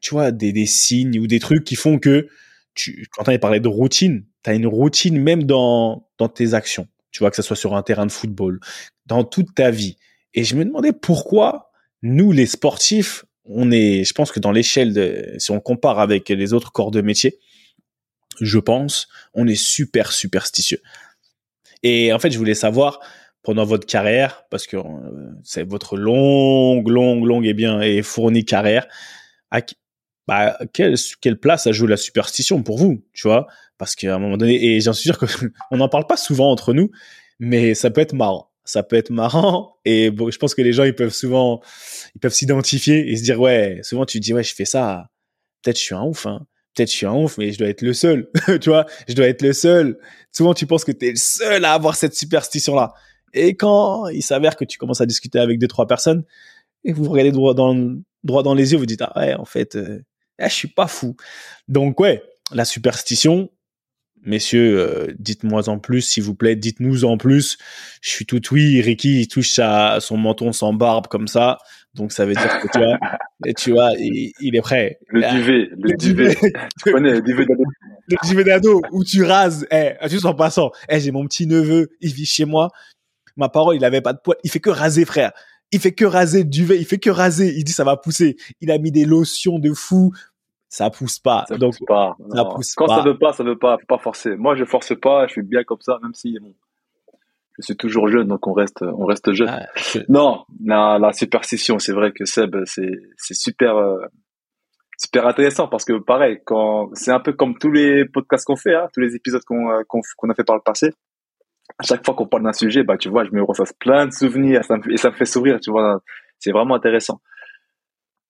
tu 0.00 0.14
vois, 0.14 0.30
des, 0.32 0.54
des 0.54 0.66
signes 0.66 1.18
ou 1.18 1.26
des 1.26 1.38
trucs 1.38 1.64
qui 1.64 1.74
font 1.74 1.98
que 1.98 2.28
tu, 2.72 3.06
quand 3.10 3.28
on 3.28 3.38
parlé 3.38 3.60
de 3.60 3.68
routine, 3.68 4.24
tu 4.44 4.50
as 4.50 4.54
une 4.54 4.66
routine 4.66 5.18
même 5.20 5.44
dans, 5.44 6.08
dans 6.18 6.28
tes 6.28 6.54
actions. 6.54 6.88
Tu 7.10 7.20
vois, 7.20 7.30
que 7.30 7.36
ce 7.36 7.42
soit 7.42 7.56
sur 7.56 7.74
un 7.74 7.82
terrain 7.82 8.06
de 8.06 8.12
football, 8.12 8.60
dans 9.06 9.24
toute 9.24 9.54
ta 9.54 9.70
vie. 9.70 9.96
Et 10.34 10.44
je 10.44 10.54
me 10.54 10.64
demandais 10.64 10.92
pourquoi 10.92 11.70
nous, 12.02 12.32
les 12.32 12.46
sportifs, 12.46 13.24
on 13.44 13.70
est, 13.70 14.04
je 14.04 14.12
pense 14.12 14.30
que 14.30 14.40
dans 14.40 14.52
l'échelle 14.52 15.36
si 15.38 15.50
on 15.50 15.60
compare 15.60 15.98
avec 15.98 16.28
les 16.28 16.52
autres 16.52 16.70
corps 16.70 16.90
de 16.90 17.00
métier, 17.00 17.38
je 18.40 18.58
pense, 18.58 19.08
on 19.34 19.46
est 19.46 19.56
super 19.60 20.12
superstitieux. 20.12 20.82
Et 21.82 22.12
en 22.12 22.18
fait, 22.18 22.30
je 22.30 22.38
voulais 22.38 22.54
savoir 22.54 23.00
pendant 23.42 23.64
votre 23.64 23.86
carrière, 23.86 24.44
parce 24.50 24.66
que 24.66 24.76
euh, 24.76 24.82
c'est 25.42 25.62
votre 25.62 25.96
longue, 25.96 26.88
longue, 26.88 27.24
longue 27.24 27.46
et 27.46 27.54
bien 27.54 27.80
et 27.80 28.02
fournie 28.02 28.44
carrière, 28.44 28.86
bah, 30.28 30.58
quelle, 30.72 30.94
quelle 31.20 31.40
place 31.40 31.66
a 31.66 31.72
joué 31.72 31.88
la 31.88 31.96
superstition 31.96 32.62
pour 32.62 32.78
vous, 32.78 33.02
tu 33.14 33.26
vois? 33.26 33.48
Parce 33.78 33.96
qu'à 33.96 34.14
un 34.14 34.18
moment 34.18 34.36
donné, 34.36 34.62
et 34.62 34.80
j'en 34.80 34.92
suis 34.92 35.08
sûr 35.08 35.18
qu'on 35.18 35.76
n'en 35.76 35.88
parle 35.88 36.06
pas 36.06 36.16
souvent 36.16 36.50
entre 36.50 36.72
nous, 36.74 36.90
mais 37.40 37.74
ça 37.74 37.90
peut 37.90 38.00
être 38.00 38.12
marrant 38.12 38.48
ça 38.68 38.82
peut 38.82 38.96
être 38.96 39.10
marrant. 39.10 39.76
Et 39.86 40.10
bon, 40.10 40.30
je 40.30 40.38
pense 40.38 40.54
que 40.54 40.60
les 40.60 40.74
gens, 40.74 40.84
ils 40.84 40.94
peuvent 40.94 41.14
souvent, 41.14 41.62
ils 42.14 42.18
peuvent 42.20 42.34
s'identifier 42.34 43.10
et 43.10 43.16
se 43.16 43.22
dire, 43.22 43.40
ouais, 43.40 43.80
souvent 43.82 44.04
tu 44.04 44.20
dis, 44.20 44.34
ouais, 44.34 44.42
je 44.42 44.54
fais 44.54 44.66
ça. 44.66 45.08
Peut-être 45.62 45.78
je 45.78 45.82
suis 45.82 45.94
un 45.94 46.02
ouf, 46.02 46.26
hein. 46.26 46.46
Peut-être 46.74 46.90
je 46.90 46.96
suis 46.96 47.06
un 47.06 47.14
ouf, 47.14 47.38
mais 47.38 47.50
je 47.50 47.58
dois 47.58 47.68
être 47.68 47.80
le 47.80 47.94
seul. 47.94 48.30
tu 48.60 48.68
vois, 48.68 48.84
je 49.08 49.14
dois 49.14 49.26
être 49.26 49.40
le 49.40 49.54
seul. 49.54 49.98
Souvent, 50.32 50.52
tu 50.52 50.66
penses 50.66 50.84
que 50.84 50.92
tu 50.92 51.06
es 51.06 51.10
le 51.12 51.16
seul 51.16 51.64
à 51.64 51.72
avoir 51.72 51.96
cette 51.96 52.14
superstition-là. 52.14 52.92
Et 53.32 53.56
quand 53.56 54.08
il 54.08 54.22
s'avère 54.22 54.54
que 54.54 54.66
tu 54.66 54.76
commences 54.76 55.00
à 55.00 55.06
discuter 55.06 55.38
avec 55.38 55.58
deux, 55.58 55.66
trois 55.66 55.86
personnes, 55.86 56.24
et 56.84 56.92
vous 56.92 57.08
regardez 57.08 57.32
droit 57.32 57.54
dans, 57.54 57.74
droit 58.22 58.42
dans 58.42 58.54
les 58.54 58.72
yeux, 58.72 58.78
vous 58.78 58.86
dites, 58.86 59.02
ah 59.02 59.12
ouais, 59.16 59.34
en 59.34 59.46
fait, 59.46 59.76
euh, 59.76 60.02
eh, 60.38 60.48
je 60.48 60.54
suis 60.54 60.68
pas 60.68 60.86
fou. 60.86 61.16
Donc 61.68 62.00
ouais, 62.00 62.22
la 62.52 62.64
superstition, 62.64 63.50
messieurs, 64.22 64.78
euh, 64.78 65.14
dites-moi 65.18 65.68
en 65.68 65.78
plus, 65.78 66.02
s'il 66.02 66.22
vous 66.22 66.34
plaît, 66.34 66.56
dites-nous 66.56 67.04
en 67.04 67.16
plus. 67.16 67.58
Je 68.02 68.10
suis 68.10 68.26
tout 68.26 68.40
oui, 68.52 68.80
Ricky, 68.80 69.20
il 69.20 69.28
touche 69.28 69.58
à 69.58 69.98
son 70.00 70.16
menton 70.16 70.52
sans 70.52 70.72
barbe 70.72 71.06
comme 71.08 71.28
ça. 71.28 71.58
Donc 71.94 72.12
ça 72.12 72.24
veut 72.24 72.34
dire 72.34 72.60
que 72.60 72.68
tu 72.68 72.78
vois, 72.78 72.98
tu 73.56 73.70
vois, 73.72 73.90
il, 73.98 74.56
est 74.56 74.60
prêt. 74.60 74.98
Le 75.08 75.28
duvet, 75.32 75.68
le, 75.76 75.96
duvet. 75.96 76.36
tu 76.84 76.92
connais 76.92 77.12
le 77.12 77.22
duvet 77.22 77.44
d'ado? 77.44 77.64
Le 78.08 78.28
duvet 78.28 78.44
d'ado 78.44 78.82
où 78.92 79.04
tu 79.04 79.24
rases. 79.24 79.66
Eh, 79.70 79.94
juste 80.08 80.26
en 80.26 80.34
passant. 80.34 80.70
Eh, 80.88 81.00
j'ai 81.00 81.10
mon 81.10 81.26
petit 81.26 81.46
neveu, 81.46 81.88
il 82.00 82.12
vit 82.12 82.26
chez 82.26 82.44
moi. 82.44 82.70
Ma 83.36 83.48
parole, 83.48 83.76
il 83.76 83.84
avait 83.84 84.00
pas 84.00 84.12
de 84.12 84.18
poids. 84.18 84.36
Il 84.44 84.50
fait 84.50 84.60
que 84.60 84.70
raser, 84.70 85.04
frère. 85.04 85.32
Il 85.72 85.80
fait 85.80 85.92
que 85.92 86.04
raser 86.04 86.44
duvet. 86.44 86.78
Il 86.78 86.86
fait 86.86 86.98
que 86.98 87.10
raser. 87.10 87.54
Il 87.56 87.64
dit 87.64 87.72
ça 87.72 87.84
va 87.84 87.96
pousser. 87.96 88.36
Il 88.60 88.70
a 88.70 88.78
mis 88.78 88.90
des 88.92 89.04
lotions 89.04 89.58
de 89.58 89.72
fou 89.72 90.12
ça 90.70 90.90
pousse 90.90 91.18
pas. 91.18 91.46
Ça 91.48 91.56
Donc, 91.56 91.78
pousse 91.78 91.86
pas. 91.86 92.16
Ça 92.34 92.44
pousse 92.44 92.74
Quand 92.74 92.86
pas. 92.86 92.96
ça 92.96 93.02
veut 93.02 93.18
pas, 93.18 93.32
ça 93.32 93.42
veut 93.42 93.58
pas. 93.58 93.78
Faut 93.78 93.86
pas 93.86 93.98
forcer. 93.98 94.36
Moi, 94.36 94.54
je 94.54 94.64
force 94.64 94.92
pas. 95.00 95.26
Je 95.26 95.32
suis 95.32 95.42
bien 95.42 95.64
comme 95.64 95.80
ça, 95.80 95.98
même 96.02 96.12
si 96.12 96.38
bon, 96.38 96.52
je 97.58 97.64
suis 97.64 97.76
toujours 97.76 98.08
jeune, 98.08 98.28
donc 98.28 98.46
on 98.46 98.52
reste, 98.52 98.82
on 98.82 99.04
reste 99.04 99.32
jeune. 99.32 99.48
Ah, 99.48 99.66
Non, 100.08 100.44
la, 100.64 100.98
la 100.98 101.12
superstition, 101.12 101.78
c'est 101.78 101.92
vrai 101.92 102.12
que 102.12 102.24
Seb, 102.24 102.54
c'est, 102.66 102.90
c'est 103.16 103.34
super, 103.34 103.76
euh, 103.76 103.98
super 104.96 105.26
intéressant 105.26 105.66
parce 105.66 105.84
que 105.84 105.98
pareil, 105.98 106.38
quand 106.44 106.90
c'est 106.92 107.10
un 107.10 107.18
peu 107.20 107.32
comme 107.32 107.58
tous 107.58 107.72
les 107.72 108.04
podcasts 108.04 108.44
qu'on 108.44 108.56
fait, 108.56 108.74
hein, 108.74 108.88
tous 108.92 109.00
les 109.00 109.16
épisodes 109.16 109.42
qu'on, 109.44 109.70
euh, 109.70 109.82
qu'on, 109.88 110.00
qu'on 110.16 110.30
a 110.30 110.34
fait 110.34 110.44
par 110.44 110.54
le 110.56 110.62
passé. 110.62 110.92
À 111.78 111.84
chaque 111.84 112.04
fois 112.04 112.14
qu'on 112.14 112.26
parle 112.26 112.42
d'un 112.42 112.52
sujet, 112.52 112.82
bah 112.82 112.96
tu 112.96 113.08
vois, 113.08 113.24
je 113.24 113.30
me 113.30 113.42
ressasse 113.42 113.72
plein 113.72 114.06
de 114.06 114.12
souvenirs, 114.12 114.60
et 114.90 114.96
ça 114.96 115.10
me 115.10 115.14
fait 115.14 115.24
sourire, 115.24 115.60
tu 115.60 115.70
vois. 115.70 116.00
C'est 116.38 116.52
vraiment 116.52 116.74
intéressant. 116.74 117.20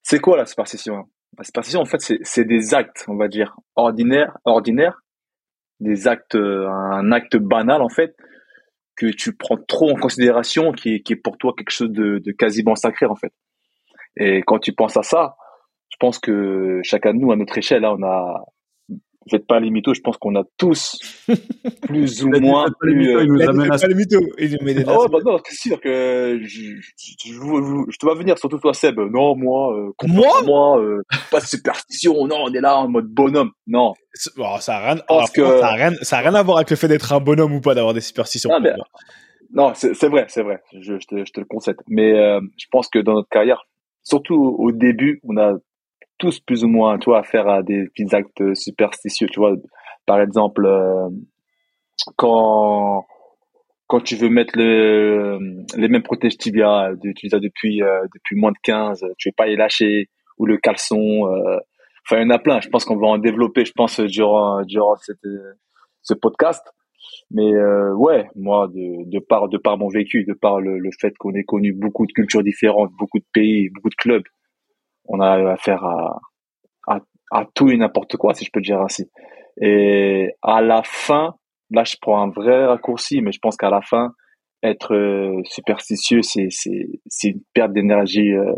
C'est 0.02 0.21
quoi 0.21 0.37
la 0.37 0.47
superstition 0.47 0.97
hein? 0.97 1.05
La 1.37 1.45
superstition, 1.45 1.81
en 1.81 1.85
fait, 1.85 2.00
c'est, 2.00 2.45
des 2.45 2.75
actes, 2.75 3.05
on 3.07 3.17
va 3.17 3.28
dire, 3.28 3.57
ordinaires, 3.76 4.37
ordinaires, 4.45 5.02
des 5.78 6.09
actes, 6.09 6.35
euh, 6.35 6.67
un 6.69 7.12
acte 7.12 7.37
banal 7.37 7.83
en 7.83 7.88
fait, 7.88 8.17
que 8.97 9.07
tu 9.07 9.37
prends 9.37 9.57
trop 9.57 9.90
en 9.90 9.95
considération, 9.95 10.73
qui 10.73 10.95
est, 10.95 11.17
pour 11.23 11.38
toi 11.38 11.55
quelque 11.57 11.71
chose 11.71 11.90
de, 11.90 12.21
quasiment 12.33 12.75
sacré 12.75 13.07
en 13.07 13.14
fait. 13.14 13.33
Et 14.17 14.43
quand 14.47 14.59
tu 14.59 14.73
penses 14.73 14.97
à 14.97 15.02
ça, 15.02 15.37
je 15.90 15.97
pense 16.00 16.19
que 16.19 16.81
chacun 16.83 17.14
de 17.14 17.19
nous, 17.19 17.31
à 17.31 17.37
notre 17.37 17.57
échelle, 17.57 17.83
là, 17.83 17.95
on 17.95 18.02
a, 18.02 18.45
faites 19.28 19.47
pas 19.47 19.61
les 19.61 19.70
mythos, 19.70 19.94
je 19.94 20.00
pense 20.00 20.16
qu'on 20.16 20.35
a 20.37 20.42
tous 20.56 20.99
plus 21.82 22.23
ou 22.25 22.28
moins 22.40 22.64
faites 22.66 22.75
pas 22.80 22.87
les 22.87 22.94
mythos, 22.94 23.18
euh, 23.18 23.25
il 23.25 23.28
nous 23.32 23.42
a 23.42 23.52
dit, 23.52 23.68
pas. 23.68 23.76
Il 24.38 24.58
met 24.62 24.75
des 24.75 24.85
Oh, 24.88 25.06
bah 25.08 25.18
non, 25.25 25.38
c'est 25.44 25.68
sûr 25.68 25.80
que 25.80 26.38
je, 26.42 26.49
je, 26.49 26.80
je, 27.26 27.32
je- 27.32 27.85
je 27.92 27.99
te 27.99 28.06
vois 28.06 28.14
venir, 28.14 28.38
surtout 28.38 28.58
toi, 28.58 28.75
Seb. 28.75 28.99
Non, 28.99 29.37
moi, 29.37 29.76
euh, 29.76 29.90
Moi 30.06 30.26
moi, 30.44 30.80
euh, 30.80 31.02
pas 31.30 31.40
de 31.40 31.47
superstition. 31.47 32.26
Non, 32.26 32.44
on 32.47 32.52
est 32.52 32.61
là 32.61 32.76
en 32.78 32.88
mode 32.88 33.06
bonhomme. 33.08 33.50
Non. 33.66 33.94
Ça 34.14 34.76
a 34.76 34.92
rien, 34.94 35.02
alors, 35.08 35.32
que- 35.32 35.61
ça 35.61 35.66
a 35.68 35.73
rien, 35.75 35.92
ça 36.02 36.18
a 36.18 36.20
rien 36.20 36.35
à 36.35 36.42
voir 36.42 36.58
avec 36.58 36.70
le 36.70 36.76
fait 36.76 36.88
d'être 36.88 37.12
un 37.12 37.20
bonhomme 37.20 37.54
ou 37.54 37.61
pas, 37.61 37.75
d'avoir 37.75 37.94
des 37.94 38.00
superstitions. 38.00 38.50
Ah, 38.52 38.61
mais-. 38.61 38.73
Non, 39.52 39.73
c'est 39.75 39.94
c'est 39.94 40.08
vrai, 40.08 40.26
c'est 40.28 40.42
vrai. 40.42 40.61
Je, 40.78 40.99
je, 40.99 41.06
te, 41.06 41.25
je 41.25 41.32
te 41.32 41.40
le 41.40 41.47
concède. 41.47 41.76
Mais 41.88 42.12
euh, 42.18 42.40
je 42.58 42.66
pense 42.70 42.88
que 42.88 42.99
dans 42.99 43.14
notre 43.14 43.30
carrière, 43.30 43.62
surtout 44.02 44.35
au 44.58 44.73
début, 44.73 45.20
on 45.25 45.37
a 45.38 45.54
tous 46.18 46.40
plus 46.40 46.64
ou 46.64 46.68
moins, 46.68 46.98
tu 46.98 47.06
vois, 47.10 47.20
affaire 47.20 47.48
à 47.48 47.62
des 47.62 47.87
petits 47.88 48.14
actes 48.14 48.54
superstitieux. 48.54 49.28
Tu 49.28 49.40
vois, 49.40 49.54
par 50.06 50.20
exemple, 50.20 50.66
euh, 50.66 51.08
quand 52.16 53.04
quand 53.87 54.00
tu 54.00 54.16
veux 54.16 54.28
mettre 54.28 54.58
le, 54.58 55.38
les 55.76 55.88
mêmes 55.88 56.02
protèges 56.02 56.37
tibia, 56.37 56.90
de- 56.94 57.12
tu 57.16 57.26
les 57.26 57.34
as 57.34 57.40
depuis 57.40 57.82
euh, 57.82 58.02
depuis 58.14 58.37
moins 58.37 58.52
de 58.52 58.58
15, 58.62 59.02
tu 59.18 59.28
veux 59.30 59.34
pas 59.37 59.46
les 59.46 59.56
lâcher 59.56 60.08
ou 60.38 60.46
le 60.46 60.56
caleçon. 60.58 61.26
euh, 61.28 61.58
Enfin, 62.10 62.22
il 62.22 62.25
y 62.25 62.26
en 62.26 62.30
a 62.34 62.38
plein. 62.38 62.58
Je 62.60 62.68
pense 62.70 62.87
qu'on 62.87 62.96
va 62.96 63.06
en 63.08 63.18
développer. 63.18 63.66
Je 63.66 63.72
pense 63.72 64.00
durant 64.00 64.62
durant 64.64 64.96
cette, 64.96 65.18
ce 66.02 66.14
podcast. 66.14 66.66
Mais 67.30 67.52
euh, 67.54 67.94
ouais, 67.94 68.28
moi, 68.34 68.68
de, 68.68 69.10
de 69.10 69.18
par 69.18 69.48
de 69.48 69.58
par 69.58 69.76
mon 69.78 69.88
vécu, 69.88 70.25
de 70.25 70.32
par 70.34 70.60
le, 70.60 70.78
le 70.78 70.90
fait 71.00 71.12
qu'on 71.18 71.34
ait 71.34 71.44
connu 71.44 71.72
beaucoup 71.75 72.06
de 72.06 72.12
cultures 72.12 72.42
différentes, 72.42 72.90
beaucoup 72.98 73.18
de 73.18 73.26
pays, 73.34 73.68
beaucoup 73.75 73.90
de 73.90 73.94
clubs, 73.96 74.22
on 75.09 75.21
a 75.21 75.53
affaire 75.53 75.85
à 75.85 76.21
à, 76.87 77.00
à 77.31 77.45
tout 77.55 77.71
et 77.71 77.77
n'importe 77.77 78.17
quoi, 78.17 78.35
si 78.35 78.45
je 78.45 78.50
peux 78.53 78.61
dire 78.61 78.81
ainsi. 78.81 79.11
Et 79.61 80.33
à 80.43 80.61
la 80.62 80.83
fin, 80.85 81.35
là, 81.71 81.85
je 81.85 81.97
prends 82.00 82.23
un 82.23 82.31
vrai 82.31 82.67
raccourci, 82.67 83.21
mais 83.23 83.33
je 83.33 83.38
pense 83.41 83.57
qu'à 83.57 83.71
la 83.71 83.83
fin, 83.83 84.12
être 84.62 84.95
euh, 84.95 85.41
superstitieux, 85.45 86.23
c'est 86.23 86.49
c'est 86.50 86.87
c'est 87.07 87.29
une 87.29 87.41
perte 87.55 87.73
d'énergie 87.73 88.33
euh, 88.33 88.53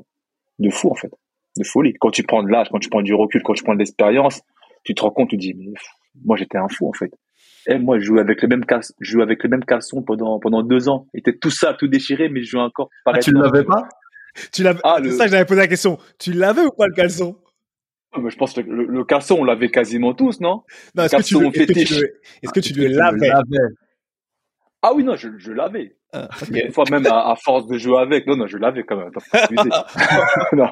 de 0.59 0.71
fou 0.71 0.91
en 0.91 0.95
fait, 0.95 1.11
de 1.59 1.65
folie. 1.65 1.95
Quand 2.01 2.11
tu 2.11 2.23
prends 2.23 2.43
de 2.43 2.51
l'âge, 2.51 2.69
quand 2.71 2.79
tu 2.79 2.89
prends 2.91 3.03
du 3.03 3.15
recul, 3.15 3.43
quand 3.43 3.55
tu 3.55 3.65
prends 3.65 3.75
de 3.75 3.79
l'expérience, 3.81 4.43
tu 4.85 4.95
te 4.95 5.03
rends 5.03 5.11
compte, 5.11 5.31
tu 5.31 5.37
te 5.37 5.41
dis 5.43 5.55
mais 5.55 5.73
pff, 5.73 5.87
moi 6.25 6.37
j'étais 6.37 6.59
un 6.59 6.69
fou 6.69 6.89
en 6.89 6.93
fait. 6.93 7.11
Et 7.67 7.79
moi, 7.79 7.99
je 7.99 8.05
jouais 8.05 8.21
avec 8.21 8.41
le 8.43 8.49
même 8.49 8.65
cal- 8.65 8.81
je 9.01 9.11
jouais 9.13 9.23
avec 9.23 9.43
le 9.43 9.51
même 9.51 9.65
caleçon 9.65 10.03
pendant 10.03 10.39
pendant 10.41 10.63
deux 10.63 10.89
ans. 10.89 11.07
Il 11.15 11.21
était 11.21 11.37
tout 11.37 11.51
ça, 11.51 11.75
tout 11.75 11.89
déchiré, 11.89 12.29
mais 12.31 12.43
je 12.43 12.51
jouais 12.51 12.63
encore. 12.63 12.89
Ah, 13.05 13.19
tu 13.19 13.31
ne 13.33 13.43
l'avais 13.43 13.65
pas? 13.65 13.89
Tu 14.53 14.63
l'avais, 14.63 14.81
Ah, 14.85 14.99
le- 15.01 15.11
ça 15.13 15.25
que 15.25 15.31
j'avais 15.31 15.45
posé 15.45 15.61
la 15.61 15.69
question. 15.69 15.99
Tu 16.19 16.33
l'avais 16.33 16.63
ou 16.63 16.71
pas 16.71 16.87
le 16.87 16.95
caleçon? 16.95 17.37
Ah, 18.13 18.19
mais 18.21 18.31
je 18.31 18.37
pense 18.37 18.53
que 18.55 18.61
le, 18.61 18.87
le 18.87 19.05
caleçon, 19.05 19.37
on 19.41 19.45
l'avait 19.45 19.71
quasiment 19.71 20.15
tous, 20.15 20.41
non? 20.41 20.63
Non, 20.95 21.05
est-ce 21.05 21.17
que 21.17 21.23
tu, 21.23 21.35
Caleçon 21.35 21.41
le- 21.41 21.47
est-ce 21.57 21.67
que 21.67 21.73
tu 21.73 21.79
fétiche. 21.81 22.01
le, 22.01 22.07
est-ce 22.43 22.53
que 22.53 22.61
tu 22.61 22.73
le 22.75 22.87
Tu 22.87 22.93
lavais? 22.93 23.29
l'avais? 23.29 23.75
Ah 24.83 24.93
oui, 24.95 25.05
non, 25.05 25.15
je, 25.17 25.29
je 25.39 25.53
l'avais. 25.53 25.95
Ah. 26.13 26.29
Des 26.49 26.71
fois 26.73 26.85
même 26.91 27.07
à, 27.07 27.31
à 27.31 27.37
force 27.37 27.67
de 27.69 27.79
jouer 27.79 27.99
avec. 28.01 28.27
Non, 28.27 28.35
non, 28.37 28.47
je 28.49 28.57
l'avais 28.57 28.83
quand 28.83 28.97
même. 28.97 29.11
Attends, 29.71 30.57
non. 30.57 30.69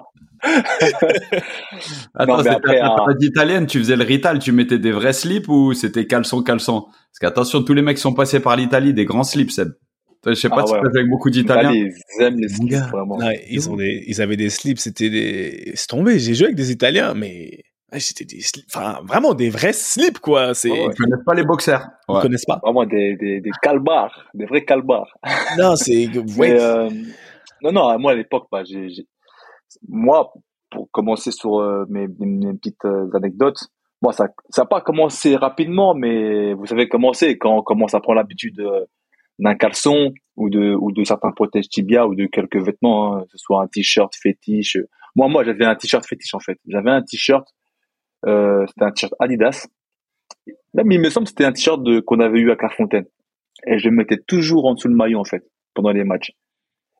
Attends, 2.14 2.42
mais 2.42 2.48
après, 2.50 2.80
période 2.80 3.22
italienne, 3.22 3.66
tu 3.66 3.78
faisais 3.78 3.96
le 3.96 4.04
rital, 4.04 4.38
tu 4.38 4.50
mettais 4.52 4.78
des 4.78 4.92
vrais 4.92 5.12
slips 5.12 5.48
ou 5.48 5.74
c'était 5.74 6.06
caleçon, 6.06 6.42
caleçon? 6.42 6.82
Parce 6.82 7.18
qu'attention, 7.20 7.62
tous 7.62 7.74
les 7.74 7.82
mecs 7.82 7.96
qui 7.96 8.02
sont 8.02 8.14
passés 8.14 8.40
par 8.40 8.56
l'Italie, 8.56 8.94
des 8.94 9.04
grands 9.04 9.22
slips, 9.24 9.50
Seb. 9.52 9.68
Je 10.26 10.34
sais 10.34 10.48
pas 10.48 10.56
Ah 10.62 10.66
si 10.66 10.72
ouais. 10.74 10.80
tu 10.80 10.86
avec 10.98 11.08
beaucoup 11.10 11.30
d'Italiens. 11.30 11.72
Ils 11.72 11.92
aiment 12.22 12.38
les 12.40 12.48
slips, 12.48 12.70
gars. 12.70 12.88
vraiment. 12.92 13.18
Non, 13.18 13.30
ils 13.48 13.70
ont 13.70 13.76
des, 13.76 14.04
ils 14.06 14.20
avaient 14.20 14.36
des 14.36 14.50
slips, 14.50 14.78
c'était 14.78 15.10
des, 15.10 15.72
c'est 15.74 15.86
tombé. 15.86 16.18
J'ai 16.18 16.34
joué 16.34 16.46
avec 16.46 16.56
des 16.56 16.70
Italiens, 16.72 17.14
mais 17.14 17.62
ouais, 17.92 18.00
c'était 18.00 18.24
des 18.24 18.40
slips, 18.40 18.66
enfin, 18.74 19.00
vraiment 19.06 19.34
des 19.34 19.48
vrais 19.48 19.72
slips, 19.72 20.18
quoi. 20.18 20.54
C'est, 20.54 20.70
Ah 20.70 20.74
ouais. 20.74 20.92
Ils 20.92 20.96
connaissent 20.96 21.24
pas 21.24 21.34
les 21.34 21.44
boxers. 21.44 21.86
ils 22.08 22.14
Ouais. 22.14 22.20
connaissent 22.22 22.44
pas. 22.44 22.58
Vraiment 22.62 22.84
des, 22.84 23.16
des, 23.16 23.40
des 23.40 23.50
calbars, 23.62 24.28
des 24.34 24.44
vrais 24.46 24.64
calbars. 24.64 25.08
Non, 25.58 25.76
c'est, 25.76 26.08
euh, 26.40 26.90
non, 27.62 27.72
non, 27.72 27.98
moi 27.98 28.12
à 28.12 28.14
l'époque, 28.16 28.46
bah, 28.50 28.62
j'ai, 28.64 28.88
moi, 29.88 30.32
pour 30.70 30.90
commencer 30.90 31.30
sur 31.30 31.60
euh, 31.60 31.84
mes, 31.88 32.06
mes 32.18 32.52
petites 32.54 32.84
euh, 32.84 33.08
anecdotes, 33.14 33.58
moi, 34.02 34.12
ça 34.12 34.28
ça 34.50 34.62
n'a 34.62 34.66
pas 34.66 34.80
commencé 34.80 35.34
rapidement, 35.36 35.94
mais 35.94 36.54
vous 36.54 36.66
savez 36.66 36.88
comment 36.88 37.12
c'est 37.12 37.36
quand 37.38 37.56
on 37.58 37.62
commence 37.62 37.94
à 37.94 38.00
prendre 38.00 38.16
l'habitude 38.18 38.60
euh, 38.60 38.84
d'un 39.38 39.54
caleçon 39.54 40.12
ou 40.36 40.50
de 40.50 40.74
ou 40.74 40.92
de 40.92 41.04
certains 41.04 41.32
protèges 41.32 41.68
tibia 41.68 42.06
ou 42.06 42.14
de 42.14 42.26
quelques 42.26 42.56
vêtements, 42.60 43.16
hein, 43.16 43.22
que 43.24 43.32
ce 43.32 43.38
soit 43.38 43.62
un 43.62 43.66
t-shirt 43.68 44.12
fétiche. 44.16 44.76
Moi, 45.16 45.28
moi, 45.28 45.44
j'avais 45.44 45.64
un 45.64 45.74
t-shirt 45.74 46.06
fétiche 46.06 46.34
en 46.34 46.40
fait. 46.40 46.58
J'avais 46.66 46.90
un 46.90 47.02
t-shirt, 47.02 47.46
euh, 48.26 48.64
c'était 48.68 48.84
un 48.84 48.90
t-shirt 48.92 49.14
Adidas. 49.20 49.66
Même 50.74 50.92
il 50.92 51.00
me 51.00 51.10
semble 51.10 51.26
c'était 51.26 51.44
un 51.44 51.52
t-shirt 51.52 51.80
qu'on 52.02 52.20
avait 52.20 52.38
eu 52.38 52.50
à 52.50 52.56
Clairefontaine. 52.56 53.06
Et 53.66 53.78
je 53.78 53.88
le 53.88 53.94
mettais 53.94 54.18
toujours 54.26 54.66
en 54.66 54.74
dessous 54.74 54.88
le 54.88 54.94
maillot 54.94 55.18
en 55.18 55.24
fait 55.24 55.44
pendant 55.74 55.90
les 55.90 56.04
matchs. 56.04 56.32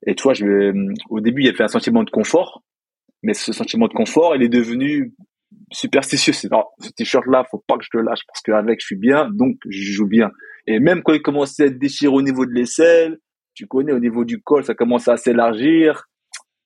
Et 0.07 0.15
tu 0.15 0.23
vois, 0.23 0.35
je, 0.35 0.47
vais- 0.47 0.73
au 1.11 1.21
début, 1.21 1.43
il 1.43 1.47
y 1.47 1.49
avait 1.49 1.65
un 1.65 1.69
sentiment 1.69 2.03
de 2.05 2.11
confort, 2.11 2.63
mais 3.23 3.35
ce 3.35 3.53
sentiment 3.53 3.89
de 3.89 3.93
confort, 3.93 4.37
il 4.37 4.43
est 4.43 4.49
devenu 4.49 5.13
superstitieux. 5.73 6.33
C'est 6.33 6.49
ce 6.49 6.91
t-shirt-là, 6.91 7.45
faut 7.51 7.63
pas 7.67 7.77
que 7.77 7.85
je 7.85 7.91
le 7.95 8.03
lâche 8.03 8.21
parce 8.27 8.41
qu'avec, 8.43 8.81
je 8.81 8.87
suis 8.87 8.97
bien, 8.97 9.29
donc 9.31 9.57
je 9.69 9.93
joue 9.93 10.07
bien. 10.07 10.31
Et 10.71 10.81
même 10.81 11.03
quand 11.03 11.15
il 11.15 11.23
commençait 11.23 11.63
à 11.63 11.67
être 11.69 11.79
déchiré 11.79 12.15
au 12.15 12.21
niveau 12.21 12.45
de 12.45 12.53
l'aisselle, 12.53 13.17
tu 13.55 13.67
connais, 13.67 13.93
au 13.93 13.99
niveau 13.99 14.27
du 14.27 14.43
col, 14.43 14.65
ça 14.65 14.75
commençait 14.75 15.11
à 15.11 15.17
s'élargir. 15.17 16.05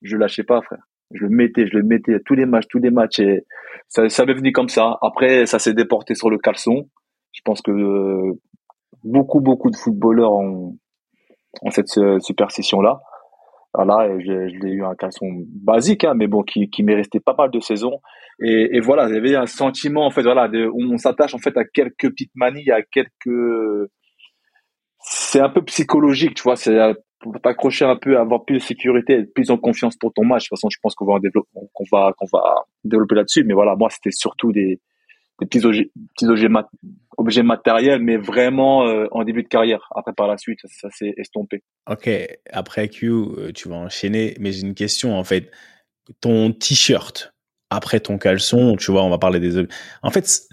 Je 0.03 0.17
lâchais 0.17 0.43
pas, 0.43 0.61
frère. 0.61 0.83
Je 1.13 1.23
le 1.23 1.29
mettais, 1.29 1.69
je 1.69 1.77
le 1.77 1.85
mettais 1.85 2.19
tous 2.27 2.35
les 2.35 2.45
matchs, 2.45 2.67
tous 2.69 2.81
les 2.81 2.91
matchs. 2.91 3.21
Et 3.21 3.47
ça, 3.87 4.09
ça 4.09 4.27
m'est 4.27 4.35
venu 4.35 4.51
comme 4.51 4.69
ça. 4.69 4.99
Après, 5.03 5.47
ça 5.47 5.61
s'est 5.61 5.73
déporté 5.73 6.17
sur 6.17 6.31
le 6.31 6.39
caleçon. 6.39 6.91
Je 7.31 7.43
pense 7.45 7.63
que 7.63 8.33
beaucoup, 9.05 9.41
beaucoup 9.41 9.71
de 9.71 9.77
footballeurs 9.77 10.33
ont, 10.33 10.77
ont 11.63 11.71
cette 11.71 11.97
euh, 11.99 12.19
superstition-là. 12.19 13.01
Voilà, 13.75 14.07
et 14.09 14.21
je, 14.21 14.49
je 14.49 14.59
l'ai 14.59 14.73
eu 14.73 14.85
un 14.85 14.95
caleçon 14.95 15.27
basique, 15.49 16.05
hein, 16.05 16.13
mais 16.15 16.27
bon, 16.27 16.43
qui, 16.43 16.69
qui 16.69 16.83
m'est 16.83 16.95
resté 16.95 17.21
pas 17.21 17.35
mal 17.37 17.51
de 17.51 17.59
saisons. 17.59 18.01
Et, 18.39 18.77
et 18.77 18.81
voilà, 18.81 19.05
avait 19.05 19.35
un 19.35 19.47
sentiment, 19.47 20.05
en 20.05 20.11
fait, 20.11 20.23
voilà, 20.23 20.49
de, 20.49 20.69
on 20.75 20.99
s'attache 20.99 21.35
en 21.35 21.39
fait 21.39 21.57
à 21.57 21.65
quelques 21.65 22.11
petites 22.11 22.35
manies, 22.35 22.71
à 22.71 22.83
quelques. 22.83 23.91
C'est 25.01 25.41
un 25.41 25.49
peu 25.49 25.63
psychologique, 25.65 26.35
tu 26.35 26.43
vois. 26.43 26.57
C'est 26.57 26.77
pour 27.21 27.41
t'accrocher 27.41 27.85
un 27.85 27.97
peu, 27.97 28.19
avoir 28.19 28.45
plus 28.45 28.57
de 28.57 28.63
sécurité, 28.63 29.15
être 29.15 29.33
plus 29.33 29.51
en 29.51 29.57
confiance 29.57 29.97
pour 29.97 30.13
ton 30.13 30.25
match. 30.25 30.45
De 30.45 30.49
toute 30.49 30.59
façon, 30.59 30.69
je 30.71 30.79
pense 30.83 30.95
qu'on 30.95 31.07
va 31.07 31.19
qu'on 31.21 31.85
va, 31.91 32.13
qu'on 32.19 32.27
va 32.33 32.67
développer 32.85 33.15
là-dessus. 33.15 33.45
Mais 33.45 33.55
voilà, 33.55 33.75
moi, 33.77 33.89
c'était 33.91 34.11
surtout 34.11 34.53
des, 34.53 34.81
des 35.41 35.47
petits 35.47 35.65
objets, 35.65 35.91
petits 36.15 36.27
objets, 36.27 36.49
objets 37.17 37.43
matériels, 37.43 38.01
mais 38.01 38.17
vraiment 38.17 38.87
euh, 38.87 39.07
en 39.11 39.25
début 39.25 39.43
de 39.43 39.49
carrière. 39.49 39.89
Après, 39.95 40.13
par 40.13 40.29
la 40.29 40.39
suite, 40.39 40.61
ça, 40.67 40.89
s'est 40.91 41.15
estompé. 41.17 41.63
Ok, 41.91 42.09
après 42.51 42.89
Q, 42.89 43.11
euh, 43.11 43.53
tu 43.55 43.69
vas 43.69 43.77
enchaîner. 43.77 44.35
Mais 44.41 44.53
j'ai 44.53 44.63
une 44.63 44.75
question, 44.75 45.17
en 45.17 45.25
fait. 45.25 45.51
Ton 46.21 46.53
t-shirt, 46.53 47.33
après 47.71 48.01
ton 48.01 48.19
caleçon, 48.19 48.77
tu 48.77 48.91
vois, 48.91 49.05
on 49.05 49.11
va 49.11 49.19
parler 49.19 49.41
des... 49.41 49.67
En 50.03 50.11
fait, 50.11 50.49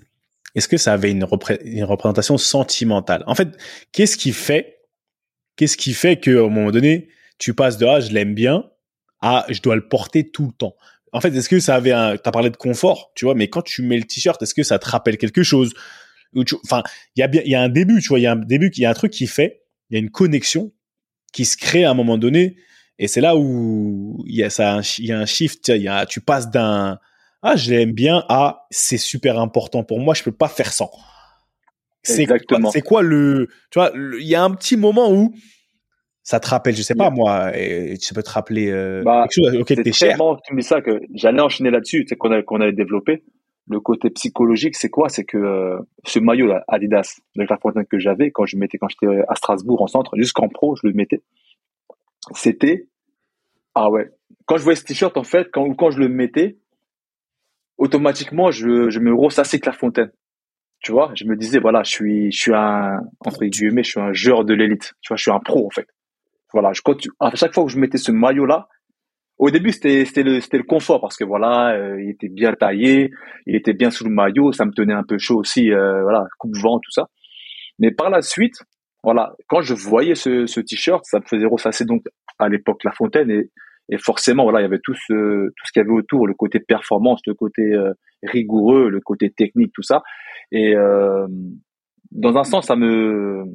est-ce 0.56 0.68
que 0.68 0.78
ça 0.78 0.94
avait 0.94 1.12
une, 1.12 1.24
représentation 1.24 2.38
sentimentale? 2.38 3.24
En 3.28 3.36
fait, 3.36 3.50
qu'est-ce 3.92 4.18
qui 4.18 4.32
fait 4.32 4.78
Qu'est-ce 5.56 5.76
qui 5.76 5.94
fait 5.94 6.18
qu'à 6.18 6.32
un 6.32 6.50
moment 6.50 6.72
donné, 6.72 7.10
tu 7.38 7.54
passes 7.54 7.78
de 7.78 7.86
ah 7.86 8.00
je 8.00 8.12
l'aime 8.12 8.34
bien 8.34 8.70
à 9.22 9.46
je 9.50 9.62
dois 9.62 9.76
le 9.76 9.88
porter 9.88 10.30
tout 10.30 10.46
le 10.46 10.54
temps? 10.54 10.76
En 11.12 11.22
fait, 11.22 11.36
est-ce 11.36 11.50
que 11.50 11.60
ça 11.60 11.76
avait 11.76 11.92
un, 11.92 12.18
t'as 12.18 12.32
parlé 12.32 12.50
de 12.50 12.56
confort, 12.56 13.12
tu 13.16 13.26
vois, 13.26 13.36
mais 13.36 13.50
quand 13.50 13.62
tu 13.62 13.82
mets 13.82 13.98
le 13.98 14.04
t-shirt, 14.04 14.42
est-ce 14.42 14.54
que 14.54 14.64
ça 14.64 14.80
te 14.80 14.90
rappelle 14.90 15.18
quelque 15.18 15.44
chose? 15.44 15.74
Enfin, 16.64 16.84
il 17.16 17.20
y 17.20 17.24
a 17.24 17.28
bien, 17.28 17.42
il 17.46 17.52
y 17.52 17.56
a 17.56 17.62
un 17.62 17.70
début, 17.70 18.02
tu 18.02 18.10
vois, 18.10 18.20
il 18.20 18.24
y 18.24 18.28
a 18.28 18.34
un 18.34 18.36
début, 18.36 18.72
il 18.76 18.82
y 18.82 18.86
a 18.86 18.90
un 18.90 18.94
truc 18.94 19.12
qui 19.12 19.28
fait, 19.28 19.64
il 19.90 19.96
y 19.96 19.98
a 19.98 20.00
une 20.00 20.12
connexion 20.12 20.72
qui 21.34 21.46
se 21.46 21.58
crée 21.58 21.84
à 21.84 21.92
un 21.92 21.94
moment 21.94 22.18
donné, 22.18 22.58
et 22.98 23.08
c'est 23.08 23.22
là 23.22 23.36
où 23.38 24.24
il 24.28 24.36
y 24.36 24.44
a 24.44 24.50
ça, 24.50 24.82
il 24.98 25.06
y 25.06 25.12
a 25.12 25.20
un 25.20 25.26
shift, 25.26 25.70
il 25.70 25.82
y 25.82 25.88
a, 25.88 26.06
tu 26.06 26.22
passes 26.22 26.50
d'un 26.50 27.00
ah 27.42 27.56
je 27.56 27.72
l'aime 27.72 27.94
bien 27.94 28.26
à 28.28 28.66
c'est 28.70 28.98
super 28.98 29.40
important 29.40 29.84
pour 29.84 30.00
moi, 30.00 30.14
je 30.14 30.24
peux 30.24 30.32
pas 30.32 30.50
faire 30.50 30.74
sans. 30.74 30.92
C'est 32.04 32.26
quoi, 32.26 32.72
c'est 32.72 32.82
quoi 32.82 33.02
le, 33.02 33.50
tu 33.72 33.80
vois, 33.80 33.92
il 33.96 34.28
y 34.28 34.36
a 34.36 34.44
un 34.44 34.52
petit 34.52 34.78
moment 34.78 35.12
où 35.12 35.34
ça 36.24 36.40
te 36.40 36.48
rappelle, 36.48 36.76
je 36.76 36.82
sais 36.82 36.96
pas 36.96 37.10
moi, 37.10 37.58
et 37.58 37.98
tu 37.98 38.14
peux 38.14 38.24
te 38.24 38.30
rappeler 38.30 38.70
euh, 38.70 39.02
bah, 39.04 39.26
quelque 39.30 39.46
chose 39.46 39.60
auquel 39.60 39.84
t'es 39.84 39.92
cher. 39.92 40.18
tu 40.46 40.54
me 40.54 40.62
dis 40.62 40.68
ça 40.68 40.82
que 40.82 41.02
j'allais 41.14 41.42
enchaîner 41.42 41.72
là-dessus, 41.72 42.06
c'est 42.08 42.16
qu'on 42.16 42.42
qu'on 42.44 42.62
avait 42.62 42.74
développé. 42.74 43.24
Le 43.70 43.80
côté 43.80 44.10
psychologique, 44.10 44.76
c'est 44.76 44.90
quoi? 44.90 45.10
C'est 45.10 45.26
que 45.26 45.38
euh, 45.38 45.80
ce 46.04 46.20
maillot 46.20 46.48
là, 46.48 46.64
Adidas 46.68 47.20
de 47.36 47.46
la 47.48 47.58
Fontaine 47.58 47.86
que 47.86 48.00
j'avais 48.00 48.32
quand 48.32 48.46
je 48.46 48.58
mettais 48.58 48.78
quand 48.80 48.90
j'étais 48.90 49.22
à 49.28 49.36
Strasbourg 49.36 49.82
en 49.82 49.88
centre, 49.88 50.12
jusqu'en 50.18 50.50
pro, 50.50 50.76
je 50.76 50.88
le 50.88 50.94
mettais. 50.94 51.22
C'était 52.34 52.88
ah 53.76 53.90
ouais. 53.90 54.10
Quand 54.46 54.58
je 54.58 54.64
voyais 54.64 54.76
ce 54.76 54.84
t-shirt 54.84 55.16
en 55.18 55.24
fait, 55.24 55.50
quand 55.54 55.72
quand 55.76 55.92
je 55.92 56.00
le 56.00 56.10
mettais, 56.10 56.58
automatiquement 57.78 58.50
je, 58.52 58.90
je 58.90 59.00
me 59.00 59.14
ressassais 59.14 59.60
Clairefontaine 59.60 60.12
tu 60.82 60.92
vois, 60.92 61.12
je 61.16 61.26
me 61.26 61.36
disais 61.36 61.60
voilà, 61.60 61.84
je 61.84 61.92
suis 61.92 62.32
je 62.32 62.40
suis 62.40 62.54
un 62.54 63.02
entre 63.26 63.46
guillemets, 63.46 63.84
je 63.84 63.92
suis 63.92 64.00
un 64.00 64.14
joueur 64.14 64.46
de 64.46 64.54
l'élite, 64.54 64.94
tu 65.02 65.10
vois, 65.10 65.18
je 65.18 65.24
suis 65.24 65.32
un 65.32 65.40
pro 65.40 65.66
en 65.66 65.70
fait. 65.70 65.88
Voilà, 66.54 66.72
je 66.74 66.82
à 67.20 67.36
chaque 67.36 67.54
fois 67.54 67.66
que 67.66 67.72
je 67.72 67.78
mettais 67.78 67.98
ce 67.98 68.12
maillot 68.12 68.46
là, 68.46 68.68
au 69.40 69.50
début 69.50 69.72
c'était 69.72 70.24
le 70.24 70.40
le 70.40 70.64
confort 70.64 71.02
parce 71.02 71.18
que 71.18 71.24
voilà, 71.24 71.74
euh, 71.74 72.02
il 72.04 72.10
était 72.12 72.28
bien 72.30 72.54
taillé, 72.54 73.12
il 73.48 73.56
était 73.56 73.74
bien 73.74 73.90
sous 73.90 74.04
le 74.04 74.12
maillot, 74.12 74.52
ça 74.52 74.66
me 74.66 74.72
tenait 74.72 74.94
un 74.94 75.04
peu 75.04 75.18
chaud 75.18 75.38
aussi 75.40 75.72
euh, 75.72 76.04
voilà, 76.04 76.26
coupe 76.38 76.56
vent 76.58 76.80
tout 76.80 76.92
ça. 76.92 77.08
Mais 77.80 77.92
par 77.92 78.10
la 78.10 78.22
suite, 78.22 78.56
voilà, 79.04 79.34
quand 79.48 79.62
je 79.62 79.74
voyais 79.74 80.16
ce 80.16 80.46
ce 80.46 80.60
t-shirt, 80.60 81.04
ça 81.06 81.20
me 81.20 81.26
faisait 81.26 81.46
ressasser 81.46 81.86
donc 81.86 82.04
à 82.38 82.50
l'époque 82.50 82.84
La 82.84 82.92
Fontaine 82.92 83.32
et 83.32 83.50
et 83.92 83.98
forcément 83.98 84.44
voilà, 84.44 84.60
il 84.60 84.64
y 84.64 84.66
avait 84.66 84.80
tout 84.84 84.94
ce 84.94 85.48
tout 85.48 85.66
ce 85.66 85.72
qu'il 85.72 85.82
y 85.82 85.86
avait 85.86 85.98
autour, 85.98 86.28
le 86.28 86.34
côté 86.34 86.60
performance, 86.60 87.22
le 87.26 87.34
côté 87.34 87.62
euh, 87.62 87.94
rigoureux, 88.24 88.90
le 88.90 89.00
côté 89.00 89.32
technique, 89.32 89.72
tout 89.74 89.82
ça. 89.82 90.04
Et 90.52 90.76
euh, 90.76 91.28
dans 92.12 92.38
un 92.38 92.44
sens, 92.44 92.68
ça 92.68 92.76
me 92.76 93.46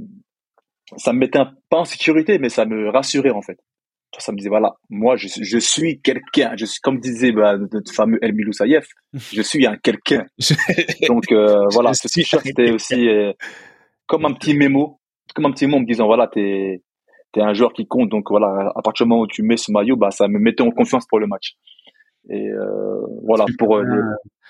ça 0.96 1.12
me 1.12 1.18
mettait 1.18 1.40
pas 1.70 1.78
en 1.78 1.84
sécurité, 1.84 2.38
mais 2.38 2.48
ça 2.48 2.64
me 2.64 2.88
rassurait 2.88 3.30
en 3.30 3.42
fait. 3.42 3.58
Ça 4.18 4.32
me 4.32 4.36
disait 4.36 4.48
voilà, 4.48 4.74
moi 4.90 5.16
je, 5.16 5.28
je 5.28 5.58
suis 5.58 6.00
quelqu'un. 6.00 6.54
Je 6.56 6.64
suis 6.66 6.80
comme 6.80 7.00
disait 7.00 7.32
bah, 7.32 7.56
notre 7.56 7.92
fameux 7.92 8.18
El 8.22 8.34
Miloussaïef, 8.34 8.86
je 9.12 9.42
suis 9.42 9.66
un 9.66 9.76
quelqu'un. 9.76 10.24
Donc 11.08 11.30
euh, 11.32 11.64
voilà, 11.72 11.94
ce 11.94 12.08
t-shirt 12.08 12.44
c'était 12.44 12.70
aussi 12.70 13.08
euh, 13.08 13.32
comme 14.06 14.24
un 14.24 14.32
petit 14.32 14.54
mémo, 14.54 15.00
comme 15.34 15.46
un 15.46 15.52
petit 15.52 15.66
mot 15.66 15.76
en 15.76 15.80
me 15.80 15.86
disant 15.86 16.06
voilà 16.06 16.28
t'es 16.28 16.82
t'es 17.32 17.40
un 17.40 17.52
joueur 17.52 17.72
qui 17.72 17.86
compte. 17.86 18.08
Donc 18.10 18.30
voilà, 18.30 18.72
à 18.74 18.82
partir 18.82 19.06
du 19.06 19.10
moment 19.10 19.22
où 19.22 19.26
tu 19.26 19.42
mets 19.42 19.56
ce 19.56 19.72
maillot, 19.72 19.96
bah 19.96 20.10
ça 20.10 20.28
me 20.28 20.38
mettait 20.38 20.62
en 20.62 20.70
confiance 20.70 21.06
pour 21.06 21.18
le 21.18 21.26
match. 21.26 21.54
Et 22.30 22.48
euh, 22.48 23.00
voilà 23.22 23.44
pour 23.58 23.76
euh, 23.76 23.82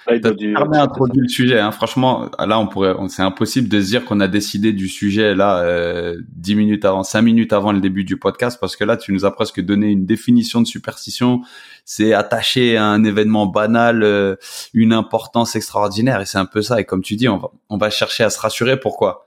du, 0.06 0.54
introduit 0.56 1.22
le 1.22 1.28
sujet. 1.28 1.58
Hein. 1.58 1.70
Franchement, 1.70 2.30
là, 2.38 2.58
on 2.58 2.66
pourrait, 2.66 2.94
c'est 3.08 3.22
impossible 3.22 3.68
de 3.68 3.80
se 3.80 3.86
dire 3.86 4.04
qu'on 4.04 4.20
a 4.20 4.28
décidé 4.28 4.72
du 4.72 4.88
sujet 4.88 5.34
là 5.34 5.60
euh, 5.60 6.20
10 6.36 6.56
minutes 6.56 6.84
avant, 6.84 7.02
5 7.02 7.22
minutes 7.22 7.52
avant 7.52 7.72
le 7.72 7.80
début 7.80 8.04
du 8.04 8.18
podcast, 8.18 8.58
parce 8.60 8.76
que 8.76 8.84
là, 8.84 8.96
tu 8.96 9.12
nous 9.12 9.24
as 9.24 9.34
presque 9.34 9.60
donné 9.60 9.86
une 9.88 10.04
définition 10.04 10.60
de 10.60 10.66
superstition. 10.66 11.40
C'est 11.84 12.12
attaché 12.12 12.76
à 12.76 12.84
un 12.86 13.02
événement 13.02 13.46
banal, 13.46 14.02
euh, 14.02 14.36
une 14.74 14.92
importance 14.92 15.56
extraordinaire, 15.56 16.20
et 16.20 16.26
c'est 16.26 16.38
un 16.38 16.46
peu 16.46 16.60
ça. 16.60 16.80
Et 16.80 16.84
comme 16.84 17.02
tu 17.02 17.16
dis, 17.16 17.28
on 17.28 17.38
va, 17.38 17.50
on 17.70 17.78
va 17.78 17.88
chercher 17.88 18.24
à 18.24 18.30
se 18.30 18.38
rassurer. 18.38 18.78
Pourquoi? 18.78 19.26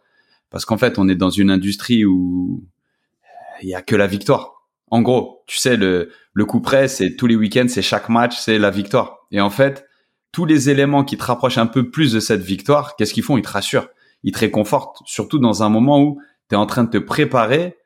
Parce 0.51 0.65
qu'en 0.65 0.77
fait, 0.77 0.99
on 0.99 1.09
est 1.09 1.15
dans 1.15 1.31
une 1.31 1.49
industrie 1.49 2.05
où 2.05 2.63
il 3.63 3.69
y 3.69 3.75
a 3.75 3.81
que 3.81 3.95
la 3.95 4.07
victoire. 4.07 4.56
En 4.89 5.01
gros, 5.01 5.43
tu 5.47 5.57
sais, 5.57 5.75
le, 5.75 6.11
le 6.33 6.45
coup 6.45 6.61
près, 6.61 6.87
c'est 6.87 7.15
tous 7.15 7.27
les 7.27 7.35
week-ends, 7.35 7.67
c'est 7.67 7.81
chaque 7.81 8.09
match, 8.09 8.37
c'est 8.37 8.57
la 8.57 8.69
victoire. 8.69 9.27
Et 9.31 9.41
en 9.41 9.49
fait, 9.49 9.85
tous 10.31 10.45
les 10.45 10.69
éléments 10.69 11.03
qui 11.03 11.17
te 11.17 11.23
rapprochent 11.23 11.57
un 11.57 11.67
peu 11.67 11.89
plus 11.89 12.13
de 12.13 12.19
cette 12.19 12.41
victoire, 12.41 12.95
qu'est-ce 12.95 13.13
qu'ils 13.13 13.23
font? 13.23 13.37
Ils 13.37 13.41
te 13.41 13.49
rassurent, 13.49 13.89
ils 14.23 14.31
te 14.31 14.39
réconfortent, 14.39 15.01
surtout 15.05 15.39
dans 15.39 15.63
un 15.63 15.69
moment 15.69 16.01
où 16.01 16.21
tu 16.49 16.55
es 16.55 16.57
en 16.57 16.65
train 16.65 16.83
de 16.83 16.89
te 16.89 16.97
préparer 16.97 17.77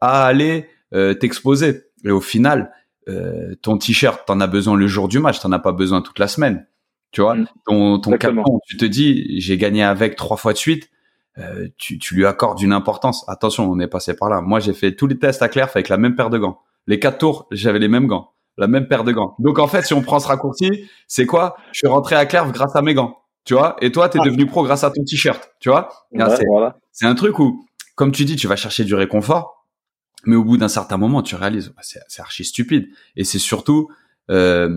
à 0.00 0.24
aller 0.24 0.68
euh, 0.94 1.14
t'exposer. 1.14 1.82
Et 2.04 2.10
au 2.10 2.20
final, 2.20 2.72
euh, 3.08 3.54
ton 3.62 3.76
t-shirt, 3.76 4.26
t'en 4.26 4.40
as 4.40 4.46
besoin 4.46 4.76
le 4.76 4.86
jour 4.86 5.08
du 5.08 5.18
match, 5.18 5.40
t'en 5.40 5.52
as 5.52 5.58
pas 5.58 5.72
besoin 5.72 6.00
toute 6.00 6.18
la 6.18 6.28
semaine. 6.28 6.66
Tu 7.12 7.20
vois, 7.20 7.34
mmh. 7.34 7.46
ton, 7.66 7.98
ton 7.98 8.12
carton, 8.18 8.60
tu 8.66 8.76
te 8.76 8.84
dis, 8.84 9.40
j'ai 9.40 9.56
gagné 9.56 9.82
avec 9.82 10.16
trois 10.16 10.36
fois 10.36 10.52
de 10.52 10.58
suite. 10.58 10.90
Euh, 11.38 11.68
tu, 11.76 11.98
tu, 11.98 12.14
lui 12.14 12.26
accordes 12.26 12.60
une 12.60 12.72
importance. 12.72 13.24
Attention, 13.28 13.70
on 13.70 13.78
est 13.78 13.88
passé 13.88 14.14
par 14.14 14.30
là. 14.30 14.40
Moi, 14.40 14.60
j'ai 14.60 14.72
fait 14.72 14.94
tous 14.94 15.06
les 15.06 15.18
tests 15.18 15.42
à 15.42 15.48
Claire 15.48 15.68
avec 15.74 15.88
la 15.88 15.98
même 15.98 16.14
paire 16.14 16.30
de 16.30 16.38
gants. 16.38 16.60
Les 16.86 16.98
quatre 16.98 17.18
tours, 17.18 17.46
j'avais 17.50 17.78
les 17.78 17.88
mêmes 17.88 18.06
gants, 18.06 18.32
la 18.56 18.68
même 18.68 18.86
paire 18.86 19.04
de 19.04 19.12
gants. 19.12 19.34
Donc 19.38 19.58
en 19.58 19.66
fait, 19.66 19.82
si 19.82 19.92
on 19.92 20.02
prend 20.02 20.20
ce 20.20 20.28
raccourci, 20.28 20.88
c'est 21.08 21.26
quoi? 21.26 21.56
Je 21.72 21.78
suis 21.78 21.88
rentré 21.88 22.14
à 22.16 22.26
Claire 22.26 22.50
grâce 22.52 22.76
à 22.76 22.82
mes 22.82 22.94
gants, 22.94 23.18
tu 23.44 23.54
vois? 23.54 23.76
Et 23.80 23.90
toi, 23.90 24.08
tu 24.08 24.18
es 24.18 24.20
ah. 24.22 24.24
devenu 24.24 24.46
pro 24.46 24.62
grâce 24.62 24.84
à 24.84 24.90
ton 24.90 25.02
t-shirt, 25.04 25.52
tu 25.60 25.68
vois? 25.68 25.88
c'est 26.92 27.06
un 27.06 27.14
truc 27.14 27.38
où, 27.38 27.66
comme 27.96 28.12
tu 28.12 28.24
dis, 28.24 28.36
tu 28.36 28.46
vas 28.46 28.56
chercher 28.56 28.84
du 28.84 28.94
réconfort, 28.94 29.66
mais 30.24 30.36
au 30.36 30.44
bout 30.44 30.56
d'un 30.56 30.68
certain 30.68 30.96
moment, 30.96 31.22
tu 31.22 31.34
réalises, 31.34 31.72
bah, 31.76 31.82
c'est 31.82 32.20
archi 32.20 32.44
stupide. 32.44 32.88
Et 33.16 33.24
c'est 33.24 33.38
surtout, 33.38 33.88
euh, 34.30 34.68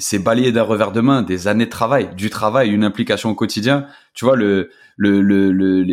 c'est 0.00 0.18
balayer 0.18 0.52
d'un 0.52 0.62
revers 0.62 0.92
de 0.92 1.00
main 1.00 1.22
des 1.22 1.48
années 1.48 1.66
de 1.66 1.70
travail, 1.70 2.14
du 2.14 2.30
travail, 2.30 2.70
une 2.70 2.84
implication 2.84 3.30
au 3.30 3.34
quotidien. 3.34 3.86
Tu 4.14 4.24
vois 4.24 4.36
le 4.36 4.70
le 4.96 5.20
le, 5.20 5.52
le 5.52 5.84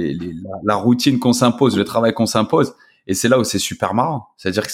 la 0.63 0.75
routine 0.75 1.19
qu'on 1.19 1.33
s'impose, 1.33 1.77
le 1.77 1.85
travail 1.85 2.13
qu'on 2.13 2.25
s'impose. 2.25 2.75
Et 3.07 3.13
c'est 3.13 3.27
là 3.27 3.39
où 3.39 3.43
c'est 3.43 3.59
super 3.59 3.93
marrant. 3.93 4.29
C'est-à-dire 4.37 4.65
que 4.65 4.73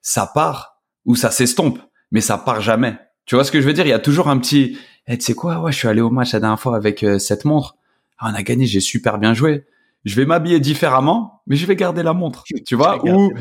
ça 0.00 0.30
part 0.32 0.80
ou 1.04 1.16
ça 1.16 1.30
s'estompe, 1.30 1.78
mais 2.10 2.20
ça 2.20 2.38
part 2.38 2.60
jamais. 2.60 2.96
Tu 3.24 3.34
vois 3.34 3.44
ce 3.44 3.52
que 3.52 3.60
je 3.60 3.66
veux 3.66 3.72
dire? 3.72 3.86
Il 3.86 3.90
y 3.90 3.94
a 3.94 3.98
toujours 3.98 4.28
un 4.28 4.38
petit. 4.38 4.78
Eh, 5.06 5.16
tu 5.16 5.24
sais 5.24 5.34
quoi? 5.34 5.60
Ouais, 5.60 5.72
je 5.72 5.78
suis 5.78 5.88
allé 5.88 6.00
au 6.00 6.10
match 6.10 6.32
la 6.32 6.40
dernière 6.40 6.60
fois 6.60 6.76
avec 6.76 7.02
euh, 7.02 7.18
cette 7.18 7.44
montre. 7.44 7.76
Ah, 8.18 8.30
on 8.32 8.34
a 8.34 8.42
gagné, 8.42 8.66
j'ai 8.66 8.80
super 8.80 9.18
bien 9.18 9.34
joué. 9.34 9.64
Je 10.04 10.16
vais 10.16 10.26
m'habiller 10.26 10.60
différemment, 10.60 11.42
mais 11.46 11.56
je 11.56 11.66
vais 11.66 11.76
garder 11.76 12.02
la 12.02 12.12
montre. 12.12 12.44
Tu 12.66 12.74
vois? 12.74 13.04
Ou 13.04 13.32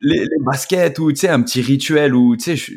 les, 0.00 0.20
les, 0.20 0.44
baskets 0.44 0.98
ou 1.00 1.10
tu 1.10 1.18
sais 1.18 1.28
un 1.28 1.42
petit 1.42 1.60
rituel 1.60 2.14
ou 2.14 2.36
tu 2.36 2.56
sais 2.56 2.72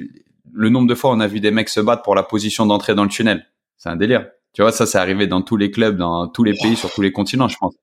le 0.53 0.69
nombre 0.69 0.87
de 0.87 0.95
fois 0.95 1.11
on 1.11 1.19
a 1.19 1.27
vu 1.27 1.39
des 1.39 1.51
mecs 1.51 1.69
se 1.69 1.79
battre 1.79 2.03
pour 2.03 2.15
la 2.15 2.23
position 2.23 2.65
d'entrée 2.65 2.95
dans 2.95 3.03
le 3.03 3.09
tunnel. 3.09 3.45
C'est 3.77 3.89
un 3.89 3.95
délire. 3.95 4.27
Tu 4.53 4.61
vois, 4.61 4.71
ça, 4.71 4.85
c'est 4.85 4.97
arrivé 4.97 5.27
dans 5.27 5.41
tous 5.41 5.57
les 5.57 5.71
clubs, 5.71 5.97
dans 5.97 6.27
tous 6.27 6.43
les 6.43 6.53
pays, 6.53 6.75
sur 6.75 6.91
tous 6.91 7.01
les 7.01 7.11
continents, 7.11 7.47
je 7.47 7.57
pense. 7.57 7.73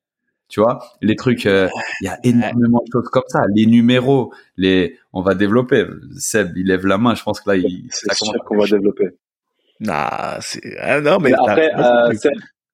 Tu 0.48 0.60
vois, 0.60 0.78
les 1.02 1.14
trucs, 1.16 1.44
euh, 1.44 1.68
il 2.00 2.06
y 2.06 2.08
a 2.08 2.18
énormément 2.24 2.82
de 2.86 2.90
choses 2.90 3.08
comme 3.10 3.24
ça. 3.28 3.40
Les 3.54 3.66
numéros, 3.66 4.32
les, 4.56 4.98
on 5.12 5.20
va 5.20 5.34
développer. 5.34 5.84
Seb, 6.16 6.56
il 6.56 6.66
lève 6.66 6.86
la 6.86 6.96
main. 6.96 7.14
Je 7.14 7.22
pense 7.22 7.40
que 7.40 7.50
là, 7.50 7.56
il, 7.56 7.86
c'est 7.90 8.12
sûr 8.14 8.32
qu'on 8.44 8.56
va 8.56 8.66
développer. 8.66 9.08
Nah, 9.80 10.38
c'est, 10.40 10.60
ah, 10.80 11.00
non, 11.00 11.18
mais, 11.20 11.32
après, 11.34 11.70
euh, 11.78 12.12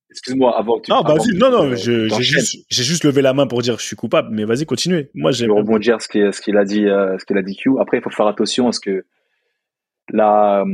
excuse-moi, 0.08 0.56
avant 0.56 0.78
que 0.78 0.86
tu. 0.86 0.90
Non, 0.92 1.02
vas-y, 1.02 1.36
non, 1.36 1.50
non, 1.50 1.74
j'ai 1.74 2.08
juste, 2.20 2.64
j'ai 2.68 2.84
juste 2.84 3.04
levé 3.04 3.22
la 3.22 3.34
main 3.34 3.46
pour 3.46 3.60
dire 3.60 3.78
je 3.78 3.84
suis 3.84 3.96
coupable, 3.96 4.28
mais 4.30 4.44
vas-y, 4.44 4.66
continue. 4.66 5.08
Moi, 5.14 5.32
j'ai. 5.32 5.44
Je 5.44 5.50
vais 5.50 5.58
rebondir 5.58 6.00
ce 6.00 6.06
qu'il, 6.06 6.32
ce 6.32 6.40
qu'il 6.40 6.56
a 6.56 6.64
dit, 6.64 6.86
euh, 6.86 7.18
ce 7.18 7.24
qu'il 7.24 7.36
a 7.36 7.42
dit 7.42 7.56
Q. 7.56 7.70
Après, 7.80 7.98
il 7.98 8.02
faut 8.02 8.10
faire 8.10 8.28
attention 8.28 8.68
à 8.68 8.72
ce 8.72 8.80
que 8.80 9.04
la, 10.10 10.64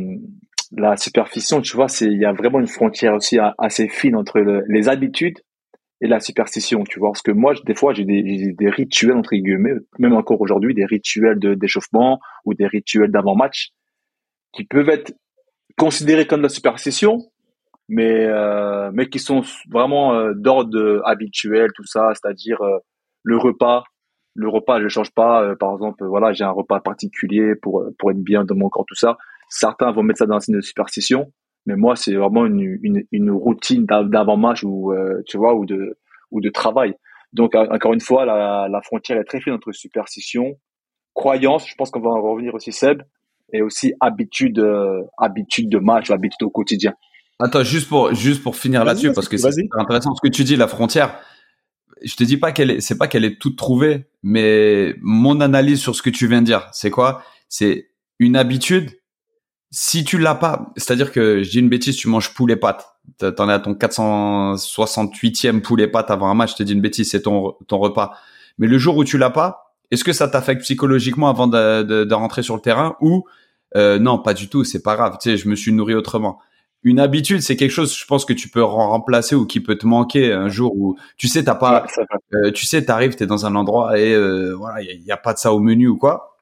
la 0.72 0.96
superstition, 0.96 1.60
tu 1.60 1.76
vois, 1.76 1.88
c'est 1.88 2.06
il 2.06 2.18
y 2.18 2.24
a 2.24 2.32
vraiment 2.32 2.60
une 2.60 2.66
frontière 2.66 3.14
aussi 3.14 3.38
assez 3.58 3.88
fine 3.88 4.16
entre 4.16 4.40
les 4.68 4.88
habitudes 4.88 5.38
et 6.00 6.06
la 6.06 6.20
superstition, 6.20 6.84
tu 6.84 6.98
vois. 6.98 7.10
Parce 7.10 7.22
que 7.22 7.32
moi, 7.32 7.54
des 7.66 7.74
fois, 7.74 7.92
j'ai 7.92 8.04
des, 8.04 8.52
des, 8.52 8.70
rituels 8.70 9.16
entre 9.16 9.34
guillemets, 9.34 9.74
même 9.98 10.14
encore 10.14 10.40
aujourd'hui, 10.40 10.74
des 10.74 10.86
rituels 10.86 11.38
de 11.38 11.54
d'échauffement 11.54 12.20
ou 12.44 12.54
des 12.54 12.66
rituels 12.66 13.10
d'avant-match 13.10 13.70
qui 14.52 14.64
peuvent 14.64 14.88
être 14.88 15.12
considérés 15.76 16.26
comme 16.26 16.40
de 16.40 16.44
la 16.44 16.48
superstition, 16.48 17.18
mais 17.88 18.26
euh, 18.26 18.90
mais 18.94 19.08
qui 19.08 19.18
sont 19.18 19.42
vraiment 19.70 20.14
euh, 20.14 20.32
d'ordre 20.34 21.02
habituel, 21.04 21.70
tout 21.74 21.84
ça, 21.84 22.10
c'est-à-dire 22.14 22.60
euh, 22.62 22.78
le 23.22 23.36
repas 23.36 23.84
le 24.34 24.48
repas, 24.48 24.80
je 24.80 24.88
change 24.88 25.10
pas. 25.12 25.42
Euh, 25.42 25.56
par 25.56 25.72
exemple, 25.72 26.04
voilà, 26.04 26.32
j'ai 26.32 26.44
un 26.44 26.50
repas 26.50 26.80
particulier 26.80 27.54
pour 27.60 27.84
pour 27.98 28.10
être 28.10 28.22
bien 28.22 28.44
dans 28.44 28.54
mon 28.54 28.68
corps, 28.68 28.84
tout 28.86 28.94
ça. 28.94 29.16
Certains 29.48 29.90
vont 29.90 30.02
mettre 30.02 30.18
ça 30.18 30.26
dans 30.26 30.36
un 30.36 30.40
signe 30.40 30.56
de 30.56 30.60
superstition, 30.60 31.32
mais 31.66 31.76
moi, 31.76 31.96
c'est 31.96 32.14
vraiment 32.14 32.46
une, 32.46 32.78
une, 32.82 33.02
une 33.10 33.30
routine 33.30 33.84
d'avant-match 33.84 34.62
ou 34.62 34.94
tu 35.26 35.36
vois 35.36 35.54
ou 35.54 35.66
de 35.66 35.98
ou 36.30 36.40
de 36.40 36.48
travail. 36.50 36.94
Donc 37.32 37.54
encore 37.54 37.92
une 37.92 38.00
fois, 38.00 38.24
la, 38.24 38.68
la 38.70 38.80
frontière 38.82 39.18
est 39.18 39.24
très 39.24 39.40
fine 39.40 39.54
entre 39.54 39.72
superstition, 39.72 40.54
croyance. 41.14 41.68
Je 41.68 41.74
pense 41.74 41.90
qu'on 41.90 42.00
va 42.00 42.10
en 42.10 42.22
revenir 42.22 42.54
aussi 42.54 42.72
Seb 42.72 43.02
et 43.52 43.62
aussi 43.62 43.92
habitude 44.00 44.64
habitude 45.18 45.68
de 45.68 45.78
match, 45.78 46.10
habitude 46.10 46.44
au 46.44 46.50
quotidien. 46.50 46.94
Attends, 47.40 47.62
juste 47.62 47.88
pour 47.88 48.14
juste 48.14 48.42
pour 48.42 48.54
finir 48.54 48.84
là-dessus 48.84 49.12
parce 49.12 49.28
que 49.28 49.36
c'est 49.36 49.48
intéressant 49.72 50.14
ce 50.14 50.20
que 50.20 50.32
tu 50.32 50.44
dis, 50.44 50.56
la 50.56 50.68
frontière 50.68 51.18
je 52.02 52.14
te 52.16 52.24
dis 52.24 52.36
pas 52.36 52.52
qu'elle 52.52 52.70
est, 52.70 52.80
c'est 52.80 52.98
pas 52.98 53.08
qu'elle 53.08 53.24
est 53.24 53.40
toute 53.40 53.56
trouvée, 53.56 54.06
mais 54.22 54.94
mon 55.00 55.40
analyse 55.40 55.80
sur 55.80 55.94
ce 55.94 56.02
que 56.02 56.10
tu 56.10 56.26
viens 56.26 56.40
de 56.40 56.46
dire, 56.46 56.68
c'est 56.72 56.90
quoi? 56.90 57.22
C'est 57.48 57.90
une 58.18 58.36
habitude. 58.36 58.90
Si 59.70 60.04
tu 60.04 60.18
l'as 60.18 60.34
pas, 60.34 60.72
c'est-à-dire 60.76 61.12
que 61.12 61.42
je 61.42 61.50
dis 61.50 61.58
une 61.60 61.68
bêtise, 61.68 61.96
tu 61.96 62.08
manges 62.08 62.34
poulet 62.34 62.56
pâtes, 62.56 62.86
t'en 63.18 63.48
es 63.48 63.52
à 63.52 63.60
ton 63.60 63.74
468e 63.74 65.60
poulet 65.60 65.86
pâtes 65.86 66.10
avant 66.10 66.28
un 66.28 66.34
match, 66.34 66.52
je 66.52 66.56
te 66.56 66.62
dis 66.64 66.72
une 66.72 66.80
bêtise, 66.80 67.10
c'est 67.10 67.22
ton 67.22 67.54
ton 67.68 67.78
repas. 67.78 68.16
Mais 68.58 68.66
le 68.66 68.78
jour 68.78 68.96
où 68.96 69.04
tu 69.04 69.16
l'as 69.16 69.30
pas, 69.30 69.76
est-ce 69.90 70.02
que 70.02 70.12
ça 70.12 70.28
t'affecte 70.28 70.62
psychologiquement 70.62 71.28
avant 71.28 71.46
de, 71.46 71.82
de, 71.82 72.04
de, 72.04 72.14
rentrer 72.14 72.42
sur 72.42 72.56
le 72.56 72.60
terrain 72.60 72.96
ou 73.00 73.24
euh, 73.76 73.98
non, 73.98 74.18
pas 74.18 74.34
du 74.34 74.48
tout, 74.48 74.64
c'est 74.64 74.82
pas 74.82 74.96
grave. 74.96 75.18
Tu 75.20 75.30
sais, 75.30 75.36
je 75.36 75.48
me 75.48 75.54
suis 75.54 75.72
nourri 75.72 75.94
autrement 75.94 76.40
une 76.82 76.98
habitude, 76.98 77.42
c'est 77.42 77.56
quelque 77.56 77.70
chose, 77.70 77.96
je 77.96 78.06
pense 78.06 78.24
que 78.24 78.32
tu 78.32 78.48
peux 78.48 78.62
remplacer 78.62 79.34
ou 79.34 79.46
qui 79.46 79.60
peut 79.60 79.76
te 79.76 79.86
manquer 79.86 80.32
un 80.32 80.48
jour 80.48 80.74
où 80.74 80.96
tu 81.18 81.28
sais 81.28 81.44
t'as 81.44 81.54
pas, 81.54 81.86
euh, 82.34 82.50
tu 82.52 82.64
sais 82.64 82.84
t'arrives, 82.84 83.16
t'es 83.16 83.26
dans 83.26 83.44
un 83.44 83.54
endroit 83.54 83.98
et 83.98 84.14
euh, 84.14 84.54
voilà, 84.56 84.80
il 84.80 85.02
y, 85.02 85.12
a, 85.12 85.16
pas 85.18 85.34
de 85.34 85.38
ça 85.38 85.52
au 85.52 85.60
menu 85.60 85.88
ou 85.88 85.98
quoi. 85.98 86.38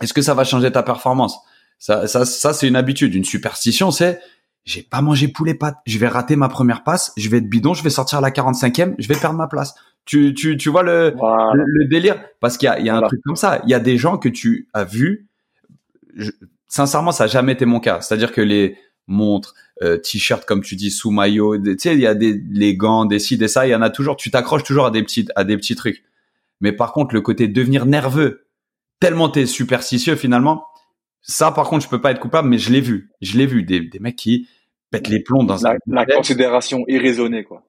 Est-ce 0.00 0.14
que 0.14 0.22
ça 0.22 0.32
va 0.34 0.44
changer 0.44 0.72
ta 0.72 0.82
performance? 0.82 1.38
Ça, 1.78 2.06
ça, 2.06 2.24
ça 2.24 2.54
c'est 2.54 2.66
une 2.66 2.76
habitude, 2.76 3.14
une 3.14 3.24
superstition, 3.24 3.90
c'est 3.90 4.20
j'ai 4.64 4.82
pas 4.82 5.02
mangé 5.02 5.28
poulet 5.28 5.52
pâtes, 5.52 5.76
je 5.84 5.98
vais 5.98 6.08
rater 6.08 6.36
ma 6.36 6.48
première 6.48 6.82
passe, 6.84 7.12
je 7.18 7.28
vais 7.28 7.36
être 7.36 7.50
bidon, 7.50 7.74
je 7.74 7.82
vais 7.82 7.90
sortir 7.90 8.18
à 8.18 8.20
la 8.22 8.30
45e, 8.30 8.94
je 8.98 9.08
vais 9.08 9.16
perdre 9.16 9.36
ma 9.36 9.46
place. 9.46 9.74
Tu, 10.06 10.32
tu, 10.32 10.56
tu 10.56 10.70
vois 10.70 10.82
le, 10.82 11.14
le, 11.54 11.88
délire? 11.88 12.22
Parce 12.40 12.56
qu'il 12.56 12.66
y 12.66 12.70
a, 12.70 12.78
il 12.78 12.86
y 12.86 12.90
a 12.90 12.96
un 12.96 13.02
truc 13.02 13.20
comme 13.24 13.36
ça. 13.36 13.60
Il 13.64 13.70
y 13.70 13.74
a 13.74 13.80
des 13.80 13.96
gens 13.96 14.18
que 14.18 14.28
tu 14.28 14.68
as 14.74 14.84
vus. 14.84 15.28
sincèrement, 16.68 17.12
ça 17.12 17.24
n'a 17.24 17.28
jamais 17.28 17.52
été 17.52 17.64
mon 17.64 17.80
cas. 17.80 18.00
C'est-à-dire 18.00 18.32
que 18.32 18.42
les 18.42 18.76
montres, 19.06 19.54
euh, 19.84 19.98
t-shirt 19.98 20.44
comme 20.44 20.62
tu 20.62 20.76
dis 20.76 20.90
sous 20.90 21.10
maillot, 21.10 21.58
tu 21.58 21.76
sais 21.78 21.94
il 21.94 22.00
y 22.00 22.06
a 22.06 22.14
des 22.14 22.40
les 22.50 22.76
gants, 22.76 23.04
des 23.04 23.18
ci, 23.18 23.36
des 23.36 23.48
ça, 23.48 23.66
il 23.66 23.70
y 23.70 23.74
en 23.74 23.82
a 23.82 23.90
toujours, 23.90 24.16
tu 24.16 24.30
t'accroches 24.30 24.64
toujours 24.64 24.86
à 24.86 24.90
des 24.90 25.02
petits 25.02 25.28
à 25.36 25.44
des 25.44 25.56
petits 25.56 25.76
trucs. 25.76 26.04
Mais 26.60 26.72
par 26.72 26.92
contre 26.92 27.14
le 27.14 27.20
côté 27.20 27.48
devenir 27.48 27.86
nerveux, 27.86 28.46
tellement 29.00 29.28
t'es 29.28 29.46
superstitieux 29.46 30.16
finalement, 30.16 30.66
ça 31.22 31.52
par 31.52 31.68
contre 31.68 31.84
je 31.84 31.88
peux 31.88 32.00
pas 32.00 32.10
être 32.10 32.20
coupable 32.20 32.48
mais 32.48 32.58
je 32.58 32.72
l'ai 32.72 32.80
vu, 32.80 33.10
je 33.20 33.38
l'ai 33.38 33.46
vu 33.46 33.62
des 33.62 33.80
des 33.80 33.98
mecs 33.98 34.16
qui 34.16 34.48
pètent 34.90 35.08
les 35.08 35.22
plombs 35.22 35.44
dans 35.44 35.56
la, 35.56 35.70
un 35.70 35.76
la 35.86 36.06
considération 36.06 36.84
irraisonnée 36.88 37.44
quoi. 37.44 37.62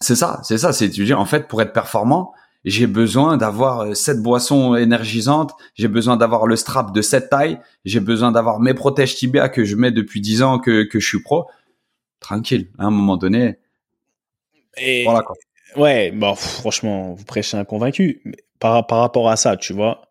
C'est 0.00 0.16
ça, 0.16 0.40
c'est 0.42 0.58
ça, 0.58 0.72
c'est 0.72 0.90
tu 0.90 1.04
dis 1.04 1.14
en 1.14 1.24
fait 1.24 1.46
pour 1.46 1.62
être 1.62 1.72
performant, 1.72 2.32
j'ai 2.64 2.86
besoin 2.86 3.36
d'avoir 3.36 3.80
euh, 3.80 3.94
cette 3.94 4.22
boisson 4.22 4.76
énergisante, 4.76 5.52
j'ai 5.74 5.88
besoin 5.88 6.16
d'avoir 6.16 6.46
le 6.46 6.56
strap 6.56 6.92
de 6.94 7.02
cette 7.02 7.30
taille, 7.30 7.58
j'ai 7.84 8.00
besoin 8.00 8.32
d'avoir 8.32 8.60
mes 8.60 8.74
protèges 8.74 9.16
tibia 9.16 9.48
que 9.48 9.64
je 9.64 9.76
mets 9.76 9.90
depuis 9.90 10.20
10 10.20 10.42
ans 10.42 10.58
que, 10.58 10.84
que 10.84 11.00
je 11.00 11.06
suis 11.06 11.22
pro. 11.22 11.48
Tranquille, 12.20 12.68
à 12.78 12.84
un 12.84 12.90
moment 12.90 13.16
donné. 13.16 13.58
Et 14.76 15.04
voilà 15.04 15.22
quoi. 15.22 15.34
Ouais, 15.76 16.10
bon, 16.10 16.34
franchement, 16.34 17.14
vous 17.14 17.24
prêchez 17.24 17.56
un 17.56 17.64
convaincu. 17.64 18.22
par, 18.58 18.86
par 18.86 19.00
rapport 19.00 19.30
à 19.30 19.36
ça, 19.36 19.56
tu 19.56 19.72
vois, 19.72 20.02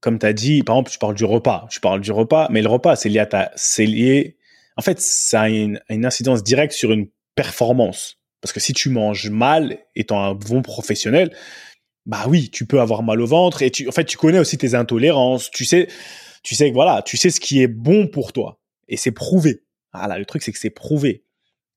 comme 0.00 0.18
tu 0.18 0.26
as 0.26 0.32
dit, 0.32 0.62
par 0.62 0.76
exemple, 0.76 0.90
tu 0.90 0.98
parles 0.98 1.14
du 1.14 1.24
repas, 1.24 1.66
tu 1.70 1.80
parles 1.80 2.00
du 2.00 2.12
repas, 2.12 2.48
mais 2.50 2.62
le 2.62 2.68
repas, 2.68 2.96
c'est 2.96 3.08
lié 3.08 3.18
à 3.18 3.26
ta, 3.26 3.50
c'est 3.56 3.86
lié, 3.86 4.38
en 4.76 4.82
fait, 4.82 5.00
ça 5.00 5.42
a 5.42 5.48
une, 5.48 5.80
une 5.88 6.06
incidence 6.06 6.42
directe 6.42 6.72
sur 6.72 6.92
une 6.92 7.08
performance. 7.34 8.19
Parce 8.40 8.52
que 8.52 8.60
si 8.60 8.72
tu 8.72 8.88
manges 8.88 9.30
mal, 9.30 9.78
étant 9.94 10.22
un 10.22 10.34
bon 10.34 10.62
professionnel, 10.62 11.34
bah 12.06 12.24
oui, 12.28 12.50
tu 12.50 12.66
peux 12.66 12.80
avoir 12.80 13.02
mal 13.02 13.20
au 13.20 13.26
ventre 13.26 13.62
et 13.62 13.70
en 13.86 13.92
fait, 13.92 14.04
tu 14.04 14.16
connais 14.16 14.38
aussi 14.38 14.56
tes 14.58 14.74
intolérances. 14.74 15.50
Tu 15.50 15.64
sais, 15.64 15.88
tu 16.42 16.54
sais 16.54 16.68
que 16.68 16.74
voilà, 16.74 17.02
tu 17.02 17.16
sais 17.16 17.30
ce 17.30 17.40
qui 17.40 17.60
est 17.60 17.68
bon 17.68 18.06
pour 18.06 18.32
toi 18.32 18.58
et 18.88 18.96
c'est 18.96 19.12
prouvé. 19.12 19.62
Voilà, 19.92 20.18
le 20.18 20.24
truc 20.24 20.42
c'est 20.42 20.52
que 20.52 20.58
c'est 20.58 20.70
prouvé. 20.70 21.24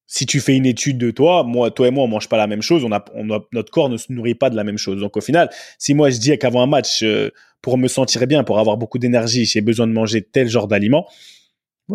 Si 0.05 0.25
tu 0.25 0.39
fais 0.39 0.55
une 0.55 0.65
étude 0.65 0.97
de 0.97 1.11
toi, 1.11 1.43
moi, 1.43 1.71
toi 1.71 1.87
et 1.87 1.91
moi, 1.91 2.03
on 2.03 2.07
mange 2.07 2.29
pas 2.29 2.37
la 2.37 2.47
même 2.47 2.61
chose. 2.61 2.83
On 2.83 2.91
a, 2.91 3.03
on 3.15 3.25
notre 3.51 3.71
corps 3.71 3.89
ne 3.89 3.97
se 3.97 4.11
nourrit 4.11 4.35
pas 4.35 4.49
de 4.49 4.55
la 4.55 4.63
même 4.63 4.77
chose. 4.77 4.99
Donc 4.99 5.17
au 5.17 5.21
final, 5.21 5.49
si 5.79 5.93
moi 5.93 6.09
je 6.09 6.17
dis 6.17 6.37
qu'avant 6.37 6.61
un 6.61 6.67
match, 6.67 7.03
euh, 7.03 7.31
pour 7.61 7.77
me 7.77 7.87
sentir 7.87 8.25
bien, 8.27 8.43
pour 8.43 8.59
avoir 8.59 8.77
beaucoup 8.77 8.99
d'énergie, 8.99 9.45
j'ai 9.45 9.61
besoin 9.61 9.87
de 9.87 9.93
manger 9.93 10.21
tel 10.21 10.49
genre 10.49 10.67
d'aliments, 10.67 11.07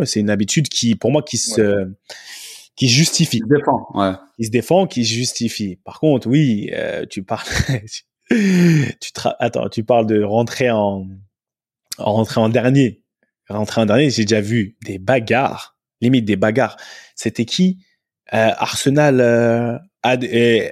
c'est 0.04 0.20
une 0.20 0.30
habitude 0.30 0.68
qui, 0.68 0.94
pour 0.94 1.10
moi, 1.10 1.22
qui 1.22 1.38
se, 1.38 1.88
qui 2.78 2.88
justifie. 2.88 3.40
Qui 3.40 3.48
se 3.48 3.54
défend, 3.54 3.86
ouais. 3.94 4.12
Qui 4.38 4.44
se 4.46 4.50
défend, 4.50 4.86
qui 4.86 5.04
justifie. 5.04 5.76
Par 5.84 5.98
contre, 5.98 6.28
oui, 6.28 6.70
euh, 6.72 7.04
tu 7.06 7.24
parles, 7.24 7.46
tu 8.30 9.10
attends, 9.40 9.68
tu 9.68 9.82
parles 9.82 10.06
de 10.06 10.22
rentrer 10.22 10.70
en, 10.70 11.08
en 11.98 12.12
rentrer 12.12 12.40
en 12.40 12.48
dernier. 12.48 13.02
Rentrer 13.48 13.80
en 13.80 13.86
dernier, 13.86 14.10
j'ai 14.10 14.24
déjà 14.24 14.40
vu 14.40 14.76
des 14.84 14.98
bagarres, 14.98 15.76
limite 16.00 16.24
des 16.24 16.36
bagarres. 16.36 16.76
C'était 17.16 17.46
qui? 17.46 17.78
Euh, 18.32 18.50
Arsenal 18.58 19.20
euh, 19.20 19.78
Ad, 20.02 20.24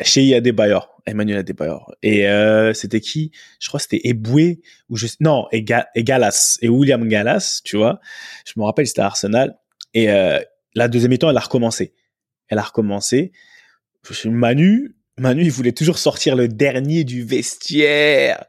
chez 0.02 0.34
Adebayor, 0.34 1.02
Emmanuel 1.06 1.38
Adebayor. 1.38 1.92
Et 2.02 2.28
euh, 2.28 2.72
c'était 2.72 3.00
qui? 3.00 3.32
Je 3.58 3.68
crois 3.68 3.78
que 3.78 3.86
c'était 3.90 4.06
Eboué 4.08 4.60
ou 4.88 4.96
je 4.96 5.06
non, 5.20 5.46
et, 5.50 5.64
et 5.94 6.04
Galas 6.04 6.58
et 6.62 6.68
William 6.68 7.08
Galas, 7.08 7.62
tu 7.64 7.76
vois. 7.76 7.98
Je 8.44 8.52
me 8.60 8.64
rappelle, 8.64 8.86
c'était 8.86 9.00
Arsenal. 9.00 9.58
Et 9.94 10.10
euh, 10.10 10.38
la 10.76 10.86
deuxième 10.88 11.10
mi-temps, 11.10 11.30
elle 11.30 11.36
a 11.36 11.40
recommencé. 11.40 11.94
Elle 12.48 12.58
a 12.58 12.62
recommencé. 12.62 13.32
Manu, 14.26 14.94
Manu, 15.18 15.42
il 15.42 15.50
voulait 15.50 15.72
toujours 15.72 15.98
sortir 15.98 16.36
le 16.36 16.46
dernier 16.46 17.02
du 17.02 17.24
vestiaire. 17.24 18.44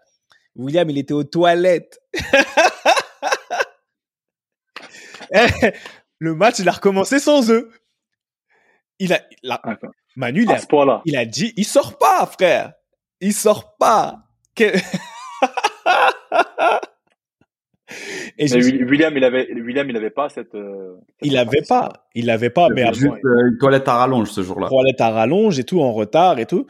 William, 0.56 0.90
il 0.90 0.98
était 0.98 1.14
aux 1.14 1.24
toilettes. 1.24 2.00
le 6.20 6.36
match, 6.36 6.60
il 6.60 6.68
a 6.68 6.74
recommencé 6.74 7.20
sans 7.20 7.50
eux. 7.50 7.72
Il 9.00 9.14
a, 9.14 9.22
Manu, 10.16 10.44
il 10.44 10.52
a, 10.52 10.60
il 11.06 11.16
a 11.16 11.26
dit, 11.26 11.54
il 11.56 11.66
sort 11.66 11.98
pas, 11.98 12.26
frère. 12.26 12.74
Il 13.22 13.34
sort 13.34 13.78
pas. 13.78 14.24
Et 18.40 18.54
William, 18.54 19.16
il 19.18 19.24
avait, 19.24 19.52
William, 19.54 19.90
il 19.90 19.98
avait 19.98 20.12
pas 20.12 20.30
cette. 20.30 20.54
Euh, 20.54 20.96
il 21.22 21.38
avait 21.38 21.64
pas, 21.68 22.08
il 22.14 22.30
avait 22.30 22.50
pas, 22.52 22.70
mais 22.70 22.86
juste 22.94 23.08
euh, 23.26 23.50
une 23.50 23.58
toilette 23.60 23.88
à 23.88 23.96
rallonge 23.96 24.30
ce 24.30 24.44
jour-là. 24.44 24.68
Toilette 24.68 25.02
à 25.02 25.10
rallonge 25.10 25.58
et 25.60 25.64
tout 25.64 25.82
en 25.82 25.92
retard 25.92 26.38
et 26.40 26.46
tout, 26.46 26.68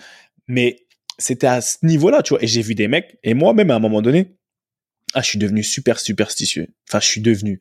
mais 0.47 0.87
c'était 1.17 1.47
à 1.47 1.61
ce 1.61 1.85
niveau-là, 1.85 2.21
tu 2.21 2.33
vois. 2.33 2.43
Et 2.43 2.47
j'ai 2.47 2.61
vu 2.61 2.73
des 2.73 2.87
mecs 2.87 3.17
et 3.23 3.33
moi-même 3.33 3.71
à 3.71 3.75
un 3.75 3.79
moment 3.79 4.01
donné, 4.01 4.37
ah, 5.13 5.21
je 5.21 5.27
suis 5.27 5.39
devenu 5.39 5.63
super 5.63 5.99
superstitieux. 5.99 6.67
Enfin, 6.87 6.99
je 6.99 7.07
suis 7.07 7.21
devenu, 7.21 7.59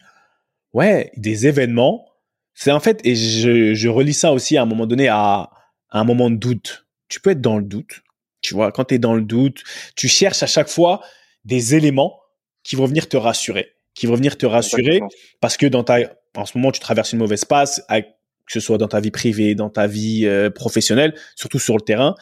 ouais, 0.73 1.11
des 1.17 1.47
événements. 1.47 2.07
C'est 2.55 2.71
en 2.71 2.81
fait, 2.81 3.01
et 3.05 3.15
je, 3.15 3.75
je 3.75 3.89
relis 3.89 4.15
ça 4.15 4.33
aussi 4.33 4.57
à 4.57 4.63
un 4.63 4.67
moment 4.67 4.87
donné 4.87 5.09
à, 5.09 5.51
à 5.91 6.01
un 6.01 6.05
moment 6.05 6.31
de 6.31 6.37
doute. 6.37 6.87
Tu 7.09 7.21
peux 7.21 7.31
être 7.31 7.41
dans 7.41 7.59
le 7.59 7.65
doute, 7.65 8.03
tu 8.41 8.55
vois. 8.55 8.73
Quand 8.73 8.85
tu 8.85 8.95
es 8.95 8.99
dans 8.99 9.15
le 9.15 9.23
doute, 9.23 9.63
tu 9.97 10.09
cherches 10.09 10.43
à 10.43 10.47
chaque 10.47 10.69
fois 10.69 11.03
des 11.45 11.75
éléments 11.75 12.21
qui 12.63 12.75
vont 12.75 12.87
venir 12.87 13.09
te 13.09 13.17
rassurer, 13.17 13.76
qui 13.97 14.07
vont 14.07 14.15
venir 14.15 14.39
te 14.39 14.47
rassurer 14.47 15.01
parce 15.41 15.57
que 15.57 15.67
dans 15.67 15.83
ta, 15.83 15.99
en 16.37 16.45
ce 16.45 16.57
moment, 16.57 16.71
tu 16.71 16.79
traverses 16.79 17.13
une 17.13 17.19
mauvaise 17.19 17.45
passe, 17.45 17.83
que 17.89 18.53
ce 18.53 18.61
soit 18.61 18.79
dans 18.79 18.87
ta 18.87 19.01
vie 19.01 19.11
privée, 19.11 19.57
dans 19.57 19.71
ta 19.71 19.89
vie 19.89 20.27
euh, 20.27 20.51
professionnelle, 20.51 21.19
surtout 21.35 21.59
sur 21.59 21.75
le 21.75 21.81
terrain, 21.81 22.15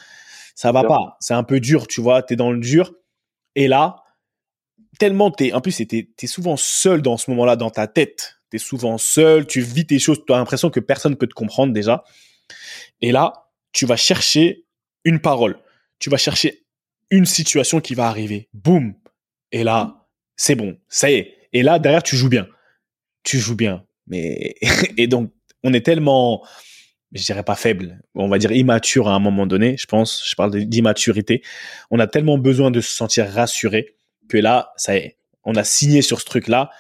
ça 0.55 0.73
va 0.73 0.85
pas. 0.85 1.17
C'est 1.21 1.35
un 1.35 1.43
peu 1.43 1.61
dur, 1.61 1.87
tu 1.87 2.01
vois, 2.01 2.23
tu 2.23 2.33
es 2.33 2.37
dans 2.37 2.53
le 2.53 2.61
dur. 2.61 2.95
Et 3.57 3.69
là, 3.69 3.97
tellement 4.99 5.31
t'es, 5.31 5.53
en 5.53 5.61
plus, 5.61 5.77
t'es, 5.77 6.09
es 6.21 6.27
souvent 6.27 6.57
seul 6.57 7.03
dans 7.03 7.17
ce 7.17 7.31
moment-là, 7.33 7.57
dans 7.57 7.71
ta 7.71 7.89
tête. 7.89 8.37
Tu 8.51 8.57
es 8.57 8.59
souvent 8.61 8.97
seul, 8.97 9.47
tu 9.47 9.61
vis 9.61 9.87
tes 9.87 9.99
choses, 9.99 10.25
tu 10.25 10.33
as 10.33 10.37
l'impression 10.37 10.71
que 10.71 10.81
personne 10.81 11.17
peut 11.17 11.27
te 11.27 11.35
comprendre 11.35 11.73
déjà. 11.73 12.05
Et 13.01 13.11
là, 13.11 13.49
tu 13.73 13.85
vas 13.85 13.97
chercher 13.97 14.65
une 15.05 15.21
parole. 15.21 15.59
Tu 15.99 16.09
vas 16.09 16.19
chercher 16.19 16.65
une 17.11 17.27
situation 17.27 17.81
qui 17.81 17.95
va 17.95 18.07
arriver. 18.07 18.49
Boum. 18.53 18.95
Et 19.51 19.65
là, 19.65 20.07
c'est 20.37 20.55
bon, 20.55 20.79
ça 20.89 21.11
y 21.11 21.15
est. 21.15 21.44
Et 21.55 21.63
là, 21.63 21.79
derrière, 21.79 22.03
tu 22.03 22.17
joues 22.17 22.29
bien. 22.29 22.47
Tu 23.23 23.39
joues 23.39 23.57
bien. 23.57 23.87
Mais, 24.07 24.57
et 24.99 25.07
donc, 25.07 25.33
on 25.63 25.73
est 25.73 25.81
tellement, 25.81 26.47
je 27.13 27.23
dirais 27.25 27.45
pas 27.45 27.55
faible, 27.55 28.03
on 28.15 28.29
va 28.29 28.39
dire 28.39 28.53
immature 28.53 29.09
à 29.09 29.15
un 29.15 29.21
moment 29.21 29.47
donné, 29.47 29.77
je 29.79 29.87
pense, 29.87 30.23
je 30.29 30.35
parle 30.35 30.65
d'immaturité. 30.65 31.43
On 31.91 31.99
a 32.01 32.07
tellement 32.07 32.37
besoin 32.37 32.71
de 32.71 32.81
se 32.81 32.93
sentir 32.93 33.31
rassuré 33.31 33.97
que 34.29 34.37
là, 34.37 34.73
ça 34.77 34.93
on 35.45 35.55
a 35.55 35.65
signé 35.65 36.03
sur 36.03 36.21
ce 36.21 36.27
truc-là. 36.27 36.71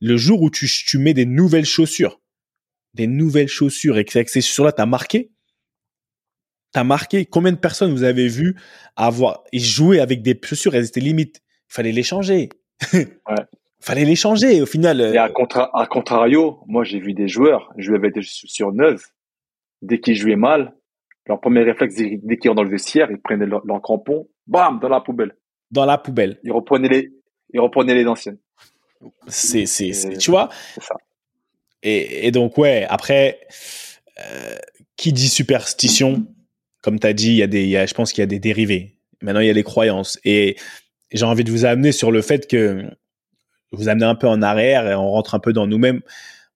Le 0.00 0.16
jour 0.16 0.42
où 0.42 0.50
tu, 0.50 0.68
tu 0.68 0.98
mets 0.98 1.14
des 1.14 1.26
nouvelles 1.26 1.64
chaussures, 1.64 2.20
des 2.94 3.06
nouvelles 3.06 3.48
chaussures 3.48 3.98
et 3.98 4.04
que 4.04 4.12
ces 4.12 4.40
chaussures-là 4.40 4.72
t'as 4.72 4.86
marqué, 4.86 5.32
t'a 6.72 6.84
marqué 6.84 7.24
Combien 7.24 7.52
de 7.52 7.56
personnes 7.56 7.92
vous 7.92 8.02
avez 8.02 8.28
vu 8.28 8.56
avoir 8.96 9.44
et 9.52 9.58
jouer 9.58 10.00
avec 10.00 10.22
des 10.22 10.38
chaussures 10.42 10.74
Elles 10.74 10.86
étaient 10.86 11.00
limites. 11.00 11.40
Il 11.70 11.74
fallait 11.74 11.92
les 11.92 12.02
changer. 12.02 12.50
Ouais. 12.92 13.44
Fallait 13.84 14.04
les 14.04 14.16
changer. 14.16 14.62
Au 14.62 14.66
final, 14.66 15.00
Et 15.00 15.18
euh, 15.18 15.22
à, 15.22 15.28
contra 15.30 15.70
à 15.78 15.86
contrario, 15.86 16.60
moi 16.66 16.84
j'ai 16.84 17.00
vu 17.00 17.12
des 17.14 17.28
joueurs 17.28 17.72
jouer 17.76 17.96
avec 17.96 18.14
des 18.14 18.22
chaussures 18.22 18.72
neuves. 18.72 19.04
Dès 19.82 20.00
qu'ils 20.00 20.16
jouaient 20.16 20.36
mal, 20.36 20.72
leur 21.26 21.40
premier 21.40 21.62
réflexe, 21.62 21.94
dès 21.96 22.36
qu'ils 22.38 22.50
rentrent 22.50 22.56
dans 22.56 22.62
le 22.62 22.70
vestiaire, 22.70 23.10
ils 23.10 23.20
prenaient 23.20 23.46
leurs 23.46 23.64
leur 23.66 23.80
crampons, 23.82 24.28
bam, 24.46 24.78
dans 24.80 24.88
la 24.88 25.00
poubelle. 25.00 25.34
dans 25.70 25.84
la 25.86 25.98
poubelle. 25.98 26.38
Ils 26.42 26.52
reprenaient 26.52 26.88
les, 26.88 27.10
ils 27.52 27.60
reprenaient 27.60 27.94
les 27.94 28.06
anciennes. 28.06 28.38
C'est, 29.28 29.66
c'est, 29.66 29.88
Et- 29.88 30.16
tu 30.18 30.30
vois? 30.30 30.48
Ça. 30.80 30.94
Et, 31.82 32.26
et 32.26 32.30
donc 32.30 32.56
ouais, 32.56 32.86
après, 32.88 33.40
euh, 34.18 34.56
qui 34.96 35.12
dit 35.12 35.28
superstition, 35.28 36.26
comme 36.82 36.98
tu 36.98 37.06
as 37.06 37.12
dit, 37.12 37.30
il 37.30 37.36
y 37.36 37.42
a 37.42 37.46
des, 37.46 37.66
y 37.66 37.76
a, 37.76 37.84
je 37.84 37.92
pense 37.94 38.12
qu'il 38.12 38.22
y 38.22 38.24
a 38.24 38.26
des 38.26 38.38
dérivés. 38.38 38.96
Maintenant, 39.20 39.40
il 39.40 39.46
y 39.46 39.50
a 39.50 39.54
les 39.54 39.62
croyances. 39.62 40.18
Et 40.24 40.56
j'ai 41.12 41.24
envie 41.26 41.44
de 41.44 41.50
vous 41.50 41.64
amener 41.66 41.92
sur 41.92 42.10
le 42.10 42.22
fait 42.22 42.46
que 42.46 42.84
vous 43.74 43.88
amener 43.88 44.06
un 44.06 44.14
peu 44.14 44.28
en 44.28 44.42
arrière 44.42 44.86
et 44.86 44.94
on 44.94 45.10
rentre 45.10 45.34
un 45.34 45.38
peu 45.38 45.52
dans 45.52 45.66
nous-mêmes. 45.66 46.00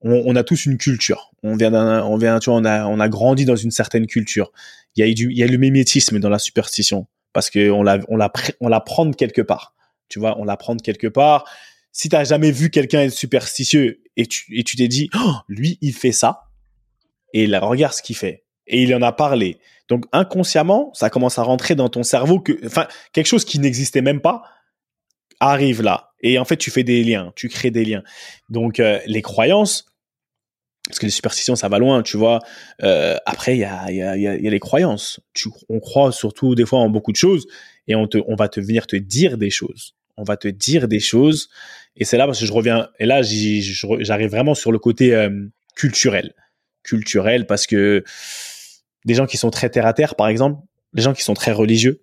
On, 0.00 0.37
a 0.37 0.44
tous 0.44 0.66
une 0.66 0.78
culture. 0.78 1.33
On 1.42 1.57
vient 1.57 1.72
d'un, 1.72 2.04
on 2.04 2.16
vient, 2.16 2.38
tu 2.38 2.50
vois, 2.50 2.59
on 2.61 2.64
a, 2.64 2.87
on 2.87 3.00
a 3.00 3.09
grandi 3.09 3.44
dans 3.44 3.57
une 3.57 3.72
certaine 3.72 4.07
culture. 4.07 4.52
Il 4.94 5.04
y 5.04 5.11
a 5.11 5.12
du, 5.12 5.33
il 5.33 5.37
y 5.37 5.42
a 5.42 5.46
le 5.48 5.59
mimétisme 5.59 6.20
dans 6.20 6.28
la 6.28 6.38
superstition 6.38 7.09
parce 7.33 7.50
que 7.50 7.70
on 7.70 7.83
la, 7.83 7.98
on 8.09 8.16
la, 8.16 8.33
on 8.61 8.68
la 8.68 8.81
prend 8.81 9.11
quelque 9.11 9.42
part. 9.42 9.74
Tu 10.09 10.20
vois, 10.20 10.38
on 10.38 10.44
la 10.44 10.57
prend 10.57 10.76
quelque 10.76 11.09
part. 11.09 11.44
Si 11.90 12.09
t'as 12.09 12.22
jamais 12.22 12.52
vu 12.52 12.70
quelqu'un 12.70 13.00
être 13.00 13.12
superstitieux 13.12 14.02
et 14.16 14.26
tu, 14.26 14.44
et 14.57 14.62
tu 14.62 14.76
t'es 14.76 14.88
dit, 14.88 15.11
oh, 15.16 15.35
lui, 15.48 15.78
il 15.81 15.92
fait 15.92 16.12
ça. 16.12 16.48
Et 17.35 17.46
là, 17.46 17.61
regarde 17.61 17.92
ce 17.92 18.02
qu'il 18.02 18.16
fait. 18.16 18.44
Et 18.66 18.83
il 18.83 18.94
en 18.94 19.02
a 19.02 19.12
parlé. 19.12 19.59
Donc, 19.88 20.04
inconsciemment, 20.12 20.90
ça 20.94 21.11
commence 21.11 21.38
à 21.38 21.42
rentrer 21.42 21.74
dans 21.74 21.88
ton 21.88 22.02
cerveau 22.02 22.40
que, 22.40 22.52
enfin, 22.66 22.87
quelque 23.12 23.26
chose 23.26 23.44
qui 23.44 23.59
n'existait 23.59 24.02
même 24.02 24.20
pas 24.20 24.42
arrive 25.40 25.83
là. 25.83 26.08
Et 26.20 26.38
en 26.38 26.44
fait, 26.44 26.57
tu 26.57 26.70
fais 26.70 26.83
des 26.83 27.04
liens, 27.04 27.33
tu 27.37 27.48
crées 27.48 27.70
des 27.70 27.85
liens. 27.85 28.02
Donc, 28.48 28.81
euh, 28.81 28.98
les 29.07 29.22
croyances, 29.22 29.87
parce 30.87 30.98
que 30.98 31.07
les 31.07 31.12
superstitions, 31.12 31.54
ça 31.54 31.68
va 31.68 31.78
loin, 31.78 32.02
tu 32.02 32.16
vois. 32.16 32.40
Après, 33.26 33.57
il 33.57 33.61
y 33.61 33.64
a, 33.64 34.16
les 34.16 34.61
croyances. 34.61 35.20
On 35.68 35.81
croit 35.81 36.12
surtout 36.12 36.54
des 36.54 36.64
fois 36.64 36.78
en 36.78 36.88
beaucoup 36.88 37.12
de 37.12 37.16
choses 37.16 37.46
et 37.88 37.94
on, 37.94 38.07
va 38.38 38.48
te 38.48 38.61
venir 38.61 38.87
te 38.87 38.96
dire 38.96 39.38
des 39.38 39.50
choses. 39.50 39.94
On 40.16 40.22
va 40.22 40.37
te 40.37 40.48
dire 40.48 40.88
des 40.88 41.00
choses. 41.00 41.48
Et 41.96 42.04
c'est 42.04 42.16
là 42.16 42.26
parce 42.26 42.40
que 42.40 42.46
je 42.46 42.52
reviens, 42.52 42.88
et 42.98 43.07
là, 43.07 43.22
j'arrive 43.22 44.31
vraiment 44.31 44.54
sur 44.54 44.70
le 44.70 44.78
côté 44.78 45.14
euh, 45.14 45.31
culturel. 45.74 46.35
Culturel 46.83 47.46
parce 47.46 47.66
que 47.66 48.04
des 49.04 49.14
gens 49.14 49.26
qui 49.26 49.37
sont 49.37 49.50
très 49.50 49.70
terre 49.70 49.87
à 49.87 49.94
terre, 49.94 50.14
par 50.14 50.28
exemple, 50.28 50.62
les 50.92 51.02
gens 51.02 51.14
qui 51.14 51.22
sont 51.22 51.35
très 51.35 51.52
religieux, 51.52 52.02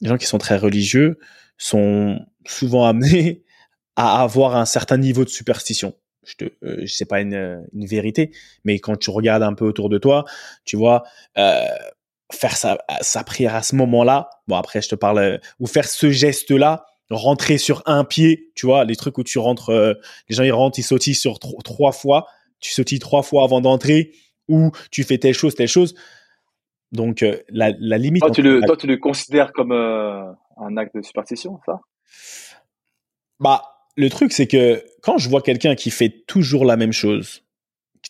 les 0.00 0.08
gens 0.08 0.18
qui 0.18 0.26
sont 0.26 0.38
très 0.38 0.56
religieux 0.56 1.18
sont 1.56 2.20
souvent 2.46 2.84
amenés 2.88 3.42
à 3.96 4.22
avoir 4.22 4.56
un 4.56 4.64
certain 4.64 4.96
niveau 4.96 5.24
de 5.24 5.28
superstition. 5.30 5.94
Je 6.24 6.34
te, 6.34 6.44
euh, 6.64 6.86
c'est 6.86 7.08
pas 7.08 7.20
une, 7.20 7.66
une 7.72 7.86
vérité, 7.86 8.30
mais 8.64 8.78
quand 8.78 8.96
tu 8.96 9.10
regardes 9.10 9.42
un 9.42 9.54
peu 9.54 9.64
autour 9.64 9.88
de 9.88 9.98
toi, 9.98 10.24
tu 10.64 10.76
vois, 10.76 11.02
euh, 11.36 11.66
faire 12.32 12.56
sa, 12.56 12.78
sa 13.00 13.24
prière 13.24 13.54
à 13.54 13.62
ce 13.62 13.74
moment-là, 13.76 14.30
bon 14.46 14.56
après 14.56 14.80
je 14.80 14.88
te 14.88 14.94
parle, 14.94 15.18
euh, 15.18 15.38
ou 15.58 15.66
faire 15.66 15.88
ce 15.88 16.10
geste-là, 16.10 16.86
rentrer 17.10 17.58
sur 17.58 17.82
un 17.86 18.04
pied, 18.04 18.52
tu 18.54 18.66
vois, 18.66 18.84
les 18.84 18.96
trucs 18.96 19.18
où 19.18 19.24
tu 19.24 19.38
rentres, 19.38 19.70
euh, 19.70 19.94
les 20.28 20.36
gens 20.36 20.44
ils 20.44 20.52
rentrent, 20.52 20.78
ils 20.78 20.84
sautillent 20.84 21.14
sur 21.14 21.38
tro- 21.40 21.60
trois 21.62 21.92
fois, 21.92 22.26
tu 22.60 22.70
sautilles 22.70 23.00
trois 23.00 23.22
fois 23.22 23.44
avant 23.44 23.60
d'entrer, 23.60 24.12
ou 24.48 24.70
tu 24.90 25.02
fais 25.02 25.18
telle 25.18 25.34
chose, 25.34 25.54
telle 25.54 25.68
chose. 25.68 25.94
Donc 26.92 27.22
euh, 27.22 27.38
la, 27.48 27.72
la 27.80 27.98
limite. 27.98 28.22
Toi, 28.22 28.30
tu 28.30 28.42
le, 28.42 28.60
la- 28.60 28.66
toi, 28.66 28.76
tu 28.76 28.86
le 28.86 28.96
considères 28.96 29.52
comme 29.52 29.72
euh, 29.72 30.30
un 30.56 30.76
acte 30.76 30.94
de 30.94 31.02
superstition, 31.02 31.58
ça? 31.66 31.80
Bah, 33.40 33.71
le 33.96 34.08
truc, 34.10 34.32
c'est 34.32 34.46
que 34.46 34.82
quand 35.02 35.18
je 35.18 35.28
vois 35.28 35.42
quelqu'un 35.42 35.74
qui 35.74 35.90
fait 35.90 36.24
toujours 36.26 36.64
la 36.64 36.76
même 36.76 36.92
chose, 36.92 37.42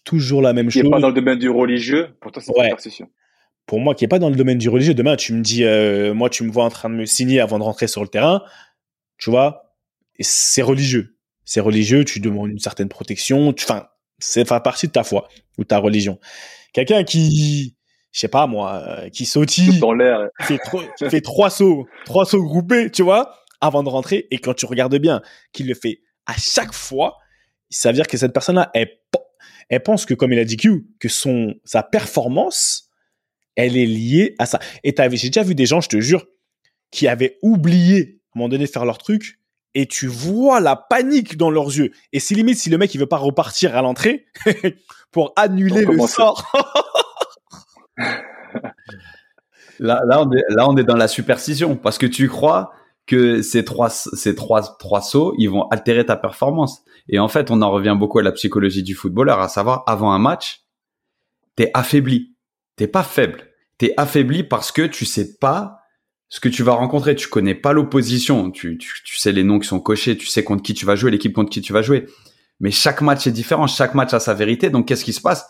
toujours 0.04 0.42
la 0.42 0.52
même 0.52 0.68
Qui 0.68 0.74
chose, 0.80 0.84
n'est 0.84 0.90
pas 0.90 1.00
dans 1.00 1.08
le 1.08 1.14
domaine 1.14 1.38
du 1.38 1.48
religieux, 1.50 2.08
pour 2.20 2.32
toi, 2.32 2.42
c'est 2.42 2.50
Ouais. 2.52 2.58
une 2.60 2.64
superstition. 2.70 3.08
pour 3.66 3.78
moi, 3.80 3.94
qui 3.94 4.04
est 4.04 4.08
pas 4.08 4.18
dans 4.18 4.28
le 4.30 4.36
domaine 4.36 4.58
du 4.58 4.68
religieux, 4.68 4.94
demain, 4.94 5.16
tu 5.16 5.32
me 5.32 5.40
dis, 5.42 5.64
euh, 5.64 6.14
moi, 6.14 6.28
tu 6.30 6.42
me 6.44 6.50
vois 6.50 6.64
en 6.64 6.68
train 6.70 6.90
de 6.90 6.94
me 6.94 7.06
signer 7.06 7.40
avant 7.40 7.58
de 7.58 7.64
rentrer 7.64 7.86
sur 7.86 8.02
le 8.02 8.08
terrain, 8.08 8.42
tu 9.18 9.30
vois, 9.30 9.76
et 10.18 10.22
c'est 10.24 10.62
religieux. 10.62 11.16
C'est 11.44 11.60
religieux, 11.60 12.04
tu 12.04 12.20
demandes 12.20 12.50
une 12.50 12.58
certaine 12.58 12.88
protection, 12.88 13.48
enfin, 13.48 13.86
c'est 14.18 14.46
fait 14.48 14.62
partie 14.62 14.86
de 14.88 14.92
ta 14.92 15.04
foi 15.04 15.28
ou 15.58 15.64
ta 15.64 15.78
religion. 15.78 16.18
Quelqu'un 16.72 17.04
qui, 17.04 17.76
je 18.12 18.20
sais 18.20 18.28
pas 18.28 18.46
moi, 18.46 18.82
euh, 18.86 19.08
qui 19.10 19.24
sautille, 19.26 19.78
Dans 19.78 19.92
l'air. 19.94 20.28
qui 20.40 20.46
fait, 20.54 20.60
qui 20.98 21.08
fait 21.10 21.20
trois 21.20 21.50
sauts, 21.50 21.86
trois 22.04 22.24
sauts 22.24 22.42
groupés, 22.42 22.90
tu 22.90 23.02
vois, 23.02 23.34
avant 23.62 23.82
de 23.82 23.88
rentrer. 23.88 24.28
Et 24.30 24.38
quand 24.38 24.52
tu 24.52 24.66
regardes 24.66 24.96
bien, 24.96 25.22
qu'il 25.52 25.66
le 25.66 25.74
fait 25.74 26.02
à 26.26 26.34
chaque 26.36 26.74
fois, 26.74 27.16
ça 27.70 27.88
veut 27.88 27.94
dire 27.94 28.06
que 28.06 28.18
cette 28.18 28.34
personne-là, 28.34 28.70
elle, 28.74 28.88
pe- 29.10 29.18
elle 29.70 29.82
pense 29.82 30.04
que, 30.04 30.12
comme 30.12 30.32
il 30.34 30.38
a 30.38 30.44
dit 30.44 30.58
Q, 30.58 30.84
que 31.00 31.08
son, 31.08 31.54
sa 31.64 31.82
performance, 31.82 32.90
elle 33.56 33.78
est 33.78 33.86
liée 33.86 34.34
à 34.38 34.44
ça. 34.44 34.58
Et 34.84 34.94
j'ai 35.12 35.28
déjà 35.30 35.42
vu 35.42 35.54
des 35.54 35.64
gens, 35.64 35.80
je 35.80 35.88
te 35.88 36.00
jure, 36.00 36.26
qui 36.90 37.08
avaient 37.08 37.38
oublié, 37.42 38.20
à 38.34 38.36
un 38.36 38.38
moment 38.40 38.48
donné, 38.50 38.66
de 38.66 38.70
faire 38.70 38.84
leur 38.84 38.98
truc. 38.98 39.38
Et 39.74 39.86
tu 39.86 40.06
vois 40.06 40.60
la 40.60 40.76
panique 40.76 41.38
dans 41.38 41.50
leurs 41.50 41.68
yeux. 41.68 41.92
Et 42.12 42.20
c'est 42.20 42.34
limite 42.34 42.58
si 42.58 42.68
le 42.68 42.76
mec, 42.76 42.94
il 42.94 42.98
veut 42.98 43.06
pas 43.06 43.16
repartir 43.16 43.74
à 43.74 43.80
l'entrée 43.80 44.26
pour 45.10 45.32
annuler 45.36 45.86
le 45.86 46.06
sort. 46.06 46.52
Là, 49.78 50.00
là, 50.06 50.22
on 50.22 50.30
est, 50.30 50.42
là, 50.50 50.68
on 50.68 50.76
est 50.76 50.84
dans 50.84 50.96
la 50.96 51.08
superstition 51.08 51.76
parce 51.76 51.98
que 51.98 52.06
tu 52.06 52.28
crois 52.28 52.72
que 53.06 53.42
ces 53.42 53.64
trois, 53.64 53.90
ces 53.90 54.34
trois, 54.34 54.76
trois 54.78 55.00
sauts, 55.00 55.34
ils 55.38 55.48
vont 55.48 55.68
altérer 55.68 56.06
ta 56.06 56.16
performance. 56.16 56.82
Et 57.08 57.18
en 57.18 57.28
fait, 57.28 57.50
on 57.50 57.62
en 57.62 57.70
revient 57.70 57.96
beaucoup 57.98 58.18
à 58.18 58.22
la 58.22 58.32
psychologie 58.32 58.82
du 58.82 58.94
footballeur, 58.94 59.40
à 59.40 59.48
savoir, 59.48 59.82
avant 59.86 60.12
un 60.12 60.18
match, 60.18 60.62
t'es 61.56 61.70
affaibli. 61.74 62.34
T'es 62.76 62.86
pas 62.86 63.02
faible. 63.02 63.44
T'es 63.78 63.94
affaibli 63.96 64.44
parce 64.44 64.72
que 64.72 64.82
tu 64.82 65.04
sais 65.04 65.36
pas 65.38 65.80
ce 66.28 66.40
que 66.40 66.48
tu 66.48 66.62
vas 66.62 66.72
rencontrer. 66.72 67.14
Tu 67.14 67.28
connais 67.28 67.54
pas 67.54 67.72
l'opposition. 67.72 68.50
Tu, 68.50 68.78
tu, 68.78 69.02
tu 69.04 69.18
sais 69.18 69.32
les 69.32 69.44
noms 69.44 69.58
qui 69.58 69.68
sont 69.68 69.80
cochés. 69.80 70.16
Tu 70.16 70.26
sais 70.26 70.44
contre 70.44 70.62
qui 70.62 70.74
tu 70.74 70.86
vas 70.86 70.96
jouer, 70.96 71.10
l'équipe 71.10 71.32
contre 71.32 71.50
qui 71.50 71.60
tu 71.60 71.72
vas 71.72 71.82
jouer. 71.82 72.06
Mais 72.60 72.70
chaque 72.70 73.02
match 73.02 73.26
est 73.26 73.32
différent. 73.32 73.66
Chaque 73.66 73.94
match 73.94 74.14
a 74.14 74.20
sa 74.20 74.32
vérité. 74.32 74.70
Donc, 74.70 74.86
qu'est-ce 74.86 75.04
qui 75.04 75.12
se 75.12 75.20
passe? 75.20 75.46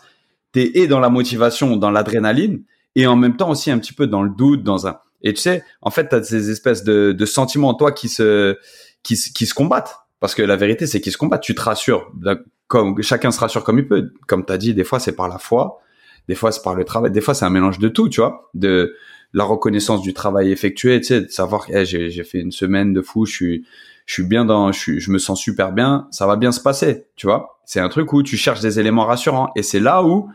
T'es 0.51 0.71
et 0.75 0.87
dans 0.87 0.99
la 0.99 1.09
motivation, 1.09 1.77
dans 1.77 1.91
l'adrénaline, 1.91 2.63
et 2.95 3.07
en 3.07 3.15
même 3.15 3.37
temps 3.37 3.49
aussi 3.49 3.71
un 3.71 3.79
petit 3.79 3.93
peu 3.93 4.07
dans 4.07 4.23
le 4.23 4.29
doute, 4.29 4.63
dans 4.63 4.87
un. 4.87 4.99
Et 5.23 5.33
tu 5.33 5.41
sais, 5.41 5.63
en 5.81 5.89
fait, 5.89 6.09
t'as 6.09 6.21
ces 6.21 6.49
espèces 6.51 6.83
de, 6.83 7.11
de 7.11 7.25
sentiments 7.25 7.69
en 7.69 7.73
toi 7.73 7.91
qui 7.91 8.09
se, 8.09 8.57
qui, 9.03 9.15
qui 9.15 9.45
se 9.45 9.53
combattent. 9.53 9.95
Parce 10.19 10.35
que 10.35 10.41
la 10.41 10.55
vérité, 10.55 10.87
c'est 10.87 11.01
qu'ils 11.01 11.11
se 11.11 11.17
combattent. 11.17 11.43
Tu 11.43 11.55
te 11.55 11.61
rassures, 11.61 12.11
comme 12.67 13.01
chacun 13.01 13.31
se 13.31 13.39
rassure 13.39 13.63
comme 13.63 13.79
il 13.79 13.87
peut. 13.87 14.13
Comme 14.27 14.45
t'as 14.45 14.57
dit, 14.57 14.73
des 14.73 14.83
fois 14.83 14.99
c'est 14.99 15.15
par 15.15 15.27
la 15.27 15.37
foi, 15.37 15.81
des 16.27 16.35
fois 16.35 16.51
c'est 16.51 16.63
par 16.63 16.75
le 16.75 16.85
travail, 16.85 17.11
des 17.11 17.21
fois 17.21 17.33
c'est 17.33 17.45
un 17.45 17.49
mélange 17.49 17.79
de 17.79 17.87
tout, 17.87 18.09
tu 18.09 18.21
vois, 18.21 18.49
de 18.53 18.95
la 19.33 19.43
reconnaissance 19.43 20.01
du 20.01 20.13
travail 20.13 20.51
effectué, 20.51 20.99
tu 21.01 21.07
sais, 21.07 21.21
de 21.21 21.27
savoir 21.27 21.67
que 21.67 21.73
hey, 21.73 21.85
j'ai 21.85 22.09
j'ai 22.09 22.23
fait 22.23 22.39
une 22.39 22.51
semaine 22.51 22.93
de 22.93 23.01
fou, 23.01 23.25
je 23.25 23.33
suis, 23.33 23.65
je 24.05 24.13
suis 24.13 24.23
bien 24.23 24.45
dans, 24.45 24.71
je, 24.71 24.79
suis, 24.79 24.99
je 24.99 25.11
me 25.11 25.17
sens 25.17 25.39
super 25.39 25.71
bien, 25.71 26.07
ça 26.11 26.25
va 26.25 26.35
bien 26.35 26.51
se 26.51 26.61
passer, 26.61 27.07
tu 27.15 27.27
vois. 27.27 27.59
C'est 27.65 27.79
un 27.79 27.89
truc 27.89 28.13
où 28.13 28.23
tu 28.23 28.37
cherches 28.37 28.61
des 28.61 28.79
éléments 28.79 29.05
rassurants, 29.05 29.51
et 29.55 29.63
c'est 29.63 29.79
là 29.79 30.03
où 30.03 30.29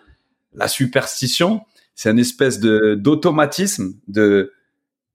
la 0.55 0.69
superstition, 0.69 1.63
c'est 1.95 2.11
une 2.11 2.19
espèce 2.19 2.61
de 2.61 2.95
d'automatisme 2.95 3.95
de 4.07 4.53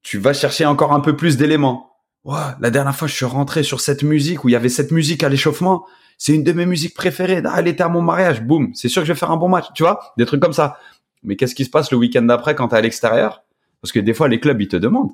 tu 0.04 0.18
vas 0.18 0.34
chercher 0.34 0.66
encore 0.66 0.92
un 0.92 1.00
peu 1.00 1.16
plus 1.16 1.36
d'éléments. 1.36 1.90
La 2.24 2.70
dernière 2.70 2.94
fois, 2.94 3.08
je 3.08 3.14
suis 3.14 3.24
rentré 3.24 3.62
sur 3.62 3.80
cette 3.80 4.02
musique 4.02 4.44
où 4.44 4.48
il 4.48 4.52
y 4.52 4.56
avait 4.56 4.68
cette 4.68 4.92
musique 4.92 5.22
à 5.24 5.28
l'échauffement. 5.28 5.86
C'est 6.16 6.34
une 6.34 6.44
de 6.44 6.52
mes 6.52 6.66
musiques 6.66 6.94
préférées. 6.94 7.42
Ah, 7.44 7.56
elle 7.58 7.68
était 7.68 7.82
à 7.82 7.88
mon 7.88 8.02
mariage. 8.02 8.42
Boum. 8.42 8.72
C'est 8.74 8.88
sûr 8.88 9.02
que 9.02 9.08
je 9.08 9.12
vais 9.12 9.18
faire 9.18 9.30
un 9.30 9.36
bon 9.36 9.48
match. 9.48 9.66
Tu 9.74 9.82
vois? 9.82 10.14
Des 10.16 10.24
trucs 10.24 10.40
comme 10.40 10.52
ça. 10.52 10.78
Mais 11.22 11.36
qu'est-ce 11.36 11.54
qui 11.54 11.64
se 11.64 11.70
passe 11.70 11.90
le 11.90 11.96
week-end 11.96 12.22
d'après 12.22 12.54
quand 12.54 12.68
t'es 12.68 12.76
à 12.76 12.80
l'extérieur? 12.80 13.42
Parce 13.80 13.92
que 13.92 13.98
des 13.98 14.14
fois, 14.14 14.28
les 14.28 14.40
clubs, 14.40 14.60
ils 14.60 14.68
te 14.68 14.76
demandent. 14.76 15.12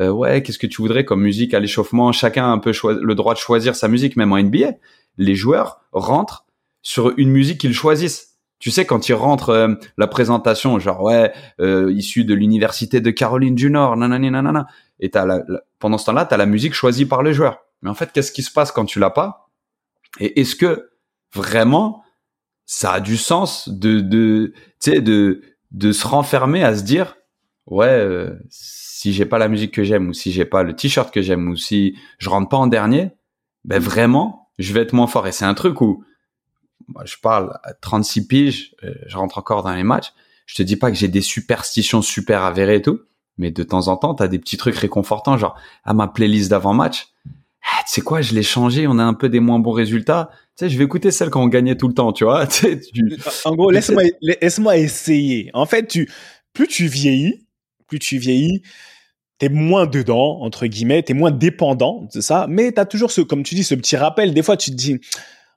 Euh, 0.00 0.10
ouais, 0.10 0.42
qu'est-ce 0.42 0.58
que 0.58 0.66
tu 0.66 0.82
voudrais 0.82 1.04
comme 1.04 1.22
musique 1.22 1.54
à 1.54 1.60
l'échauffement? 1.60 2.12
Chacun 2.12 2.44
a 2.44 2.48
un 2.48 2.58
peu 2.58 2.72
le 3.00 3.14
droit 3.14 3.34
de 3.34 3.38
choisir 3.38 3.74
sa 3.74 3.88
musique, 3.88 4.16
même 4.16 4.32
en 4.32 4.38
NBA. 4.38 4.72
Les 5.18 5.34
joueurs 5.34 5.80
rentrent 5.92 6.46
sur 6.82 7.12
une 7.16 7.30
musique 7.30 7.60
qu'ils 7.60 7.74
choisissent. 7.74 8.31
Tu 8.62 8.70
sais, 8.70 8.84
quand 8.84 9.08
ils 9.08 9.14
rentrent 9.14 9.48
euh, 9.48 9.74
la 9.98 10.06
présentation, 10.06 10.78
genre, 10.78 11.02
ouais, 11.02 11.32
euh, 11.60 11.92
issu 11.92 12.24
de 12.24 12.32
l'université 12.32 13.00
de 13.00 13.10
Caroline 13.10 13.56
du 13.56 13.68
Nord, 13.72 13.96
nanani, 13.96 14.30
nanana. 14.30 14.68
Et 15.00 15.10
t'as 15.10 15.26
la, 15.26 15.42
pendant 15.80 15.98
ce 15.98 16.06
temps-là, 16.06 16.26
tu 16.26 16.34
as 16.34 16.36
la 16.36 16.46
musique 16.46 16.72
choisie 16.72 17.04
par 17.04 17.24
le 17.24 17.32
joueur. 17.32 17.64
Mais 17.82 17.90
en 17.90 17.94
fait, 17.94 18.12
qu'est-ce 18.12 18.30
qui 18.30 18.44
se 18.44 18.52
passe 18.52 18.70
quand 18.70 18.84
tu 18.84 19.00
l'as 19.00 19.10
pas? 19.10 19.50
Et 20.20 20.40
est-ce 20.40 20.54
que 20.54 20.90
vraiment 21.34 22.04
ça 22.64 22.92
a 22.92 23.00
du 23.00 23.16
sens 23.16 23.68
de, 23.68 23.98
de, 23.98 24.52
tu 24.80 24.92
sais, 24.92 25.00
de, 25.00 25.42
de 25.72 25.90
se 25.90 26.06
renfermer 26.06 26.62
à 26.62 26.76
se 26.76 26.84
dire, 26.84 27.16
ouais, 27.66 27.88
euh, 27.88 28.30
si 28.48 29.12
j'ai 29.12 29.26
pas 29.26 29.38
la 29.38 29.48
musique 29.48 29.74
que 29.74 29.82
j'aime 29.82 30.10
ou 30.10 30.12
si 30.12 30.30
j'ai 30.30 30.44
pas 30.44 30.62
le 30.62 30.76
t-shirt 30.76 31.12
que 31.12 31.20
j'aime 31.20 31.48
ou 31.48 31.56
si 31.56 31.98
je 32.18 32.30
rentre 32.30 32.48
pas 32.48 32.58
en 32.58 32.68
dernier, 32.68 33.10
ben 33.64 33.82
vraiment, 33.82 34.50
je 34.60 34.72
vais 34.72 34.82
être 34.82 34.92
moins 34.92 35.08
fort. 35.08 35.26
Et 35.26 35.32
c'est 35.32 35.46
un 35.46 35.54
truc 35.54 35.80
où 35.80 36.04
je 37.04 37.16
parle 37.22 37.58
à 37.62 37.74
36 37.74 38.26
piges, 38.26 38.74
euh, 38.84 38.94
je 39.06 39.16
rentre 39.16 39.38
encore 39.38 39.62
dans 39.62 39.74
les 39.74 39.82
matchs. 39.82 40.12
je 40.46 40.54
te 40.56 40.62
dis 40.62 40.76
pas 40.76 40.90
que 40.90 40.96
j'ai 40.96 41.08
des 41.08 41.20
superstitions 41.20 42.02
super 42.02 42.42
avérées 42.42 42.76
et 42.76 42.82
tout, 42.82 43.00
mais 43.38 43.50
de 43.50 43.62
temps 43.62 43.88
en 43.88 43.96
temps, 43.96 44.14
tu 44.14 44.22
as 44.22 44.28
des 44.28 44.38
petits 44.38 44.56
trucs 44.56 44.76
réconfortants, 44.76 45.36
genre, 45.38 45.56
à 45.84 45.94
ma 45.94 46.08
playlist 46.08 46.50
d'avant-match, 46.50 47.08
ah, 47.64 47.82
tu 47.86 47.94
sais 47.94 48.00
quoi, 48.00 48.20
je 48.22 48.34
l'ai 48.34 48.42
changé, 48.42 48.86
on 48.86 48.98
a 48.98 49.04
un 49.04 49.14
peu 49.14 49.28
des 49.28 49.40
moins 49.40 49.58
bons 49.58 49.72
résultats. 49.72 50.30
Tu 50.56 50.64
sais, 50.64 50.70
je 50.70 50.76
vais 50.76 50.84
écouter 50.84 51.10
celle 51.10 51.30
quand 51.30 51.42
on 51.42 51.48
gagnait 51.48 51.76
tout 51.76 51.88
le 51.88 51.94
temps, 51.94 52.12
tu 52.12 52.24
vois. 52.24 52.46
En 53.44 53.54
gros, 53.54 53.70
laisse-moi 53.70 54.76
essayer. 54.76 55.50
En 55.54 55.66
fait, 55.66 55.86
tu 55.86 56.10
plus 56.52 56.66
tu 56.66 56.86
vieillis, 56.86 57.46
plus 57.86 57.98
tu 57.98 58.18
vieillis, 58.18 58.62
t'es 59.38 59.48
moins 59.48 59.86
dedans 59.86 60.40
entre 60.40 60.66
guillemets, 60.66 61.02
t'es 61.02 61.14
moins 61.14 61.30
dépendant 61.30 62.08
de 62.14 62.20
ça, 62.20 62.46
mais 62.48 62.72
t'as 62.72 62.84
toujours 62.84 63.10
ce, 63.10 63.20
comme 63.20 63.42
tu 63.42 63.54
dis, 63.54 63.64
ce 63.64 63.74
petit 63.74 63.96
rappel. 63.96 64.34
Des 64.34 64.42
fois, 64.42 64.56
tu 64.56 64.70
te 64.70 64.76
dis, 64.76 65.00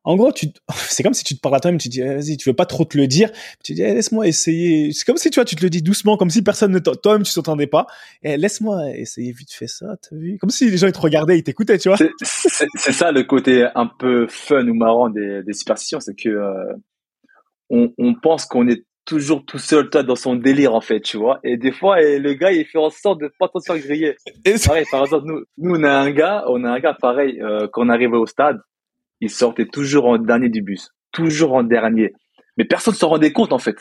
en 0.05 0.15
gros, 0.15 0.31
tu, 0.31 0.47
c'est 0.75 1.03
comme 1.03 1.13
si 1.13 1.23
tu 1.23 1.35
te 1.35 1.41
parles 1.41 1.55
à 1.55 1.59
toi-même, 1.59 1.79
tu 1.79 1.89
te 1.89 1.93
dis, 1.93 2.01
eh, 2.01 2.15
vas-y, 2.15 2.37
tu 2.37 2.49
veux 2.49 2.55
pas 2.55 2.65
trop 2.65 2.85
te 2.85 2.97
le 2.97 3.07
dire. 3.07 3.31
Tu 3.63 3.73
te 3.73 3.75
dis, 3.75 3.81
eh, 3.81 3.93
laisse-moi 3.93 4.27
essayer. 4.27 4.91
C'est 4.93 5.05
comme 5.05 5.17
si, 5.17 5.29
tu 5.29 5.39
vois, 5.39 5.45
tu 5.45 5.55
te 5.55 5.63
le 5.63 5.69
dis 5.69 5.81
doucement, 5.81 6.17
comme 6.17 6.29
si 6.29 6.41
personne 6.41 6.71
ne 6.71 6.79
toi-même, 6.79 7.23
tu 7.23 7.33
t'entendais 7.33 7.67
pas. 7.67 7.87
Eh, 8.23 8.37
laisse-moi 8.37 8.91
essayer 8.95 9.31
vite 9.31 9.51
fait 9.51 9.67
ça, 9.67 9.97
t'as 10.01 10.15
vu? 10.15 10.37
Comme 10.39 10.51
si 10.51 10.69
les 10.69 10.77
gens, 10.77 10.87
ils 10.87 10.93
te 10.93 10.99
regardaient, 10.99 11.37
ils 11.37 11.43
t'écoutaient, 11.43 11.77
tu 11.77 11.89
vois. 11.89 11.97
C'est 12.21 12.91
ça 12.91 13.11
le 13.11 13.23
côté 13.23 13.67
un 13.75 13.87
peu 13.87 14.27
fun 14.29 14.67
ou 14.67 14.73
marrant 14.73 15.09
des, 15.09 15.43
des 15.43 15.53
superstitions, 15.53 15.99
c'est 15.99 16.15
que, 16.15 16.29
euh, 16.29 16.73
on, 17.69 17.91
on 17.97 18.13
pense 18.13 18.45
qu'on 18.45 18.67
est 18.67 18.85
toujours 19.05 19.45
tout 19.45 19.59
seul, 19.59 19.89
toi, 19.89 20.03
dans 20.03 20.15
son 20.15 20.35
délire, 20.35 20.73
en 20.73 20.81
fait, 20.81 20.99
tu 20.99 21.17
vois. 21.17 21.39
Et 21.43 21.57
des 21.57 21.71
fois, 21.71 22.01
et 22.01 22.19
le 22.19 22.33
gars, 22.33 22.51
il 22.51 22.65
fait 22.65 22.79
en 22.79 22.89
sorte 22.89 23.21
de 23.21 23.31
pas 23.39 23.47
trop 23.47 23.59
se 23.59 23.71
faire 23.71 23.81
griller. 23.81 24.15
pareil, 24.65 24.85
par 24.89 25.01
exemple, 25.01 25.25
nous, 25.27 25.43
nous, 25.57 25.75
on 25.79 25.83
a 25.83 25.91
un 25.91 26.11
gars, 26.11 26.43
on 26.47 26.63
a 26.63 26.71
un 26.71 26.79
gars 26.79 26.95
pareil, 26.99 27.39
euh, 27.41 27.67
quand 27.71 27.85
on 27.85 27.89
arrivait 27.89 28.17
au 28.17 28.25
stade, 28.25 28.59
il 29.21 29.29
sortait 29.29 29.67
toujours 29.67 30.05
en 30.05 30.17
dernier 30.17 30.49
du 30.49 30.61
bus, 30.61 30.89
toujours 31.11 31.53
en 31.53 31.63
dernier. 31.63 32.13
Mais 32.57 32.65
personne 32.65 32.93
ne 32.93 32.97
s'en 32.97 33.09
rendait 33.09 33.31
compte 33.31 33.53
en 33.53 33.59
fait. 33.59 33.77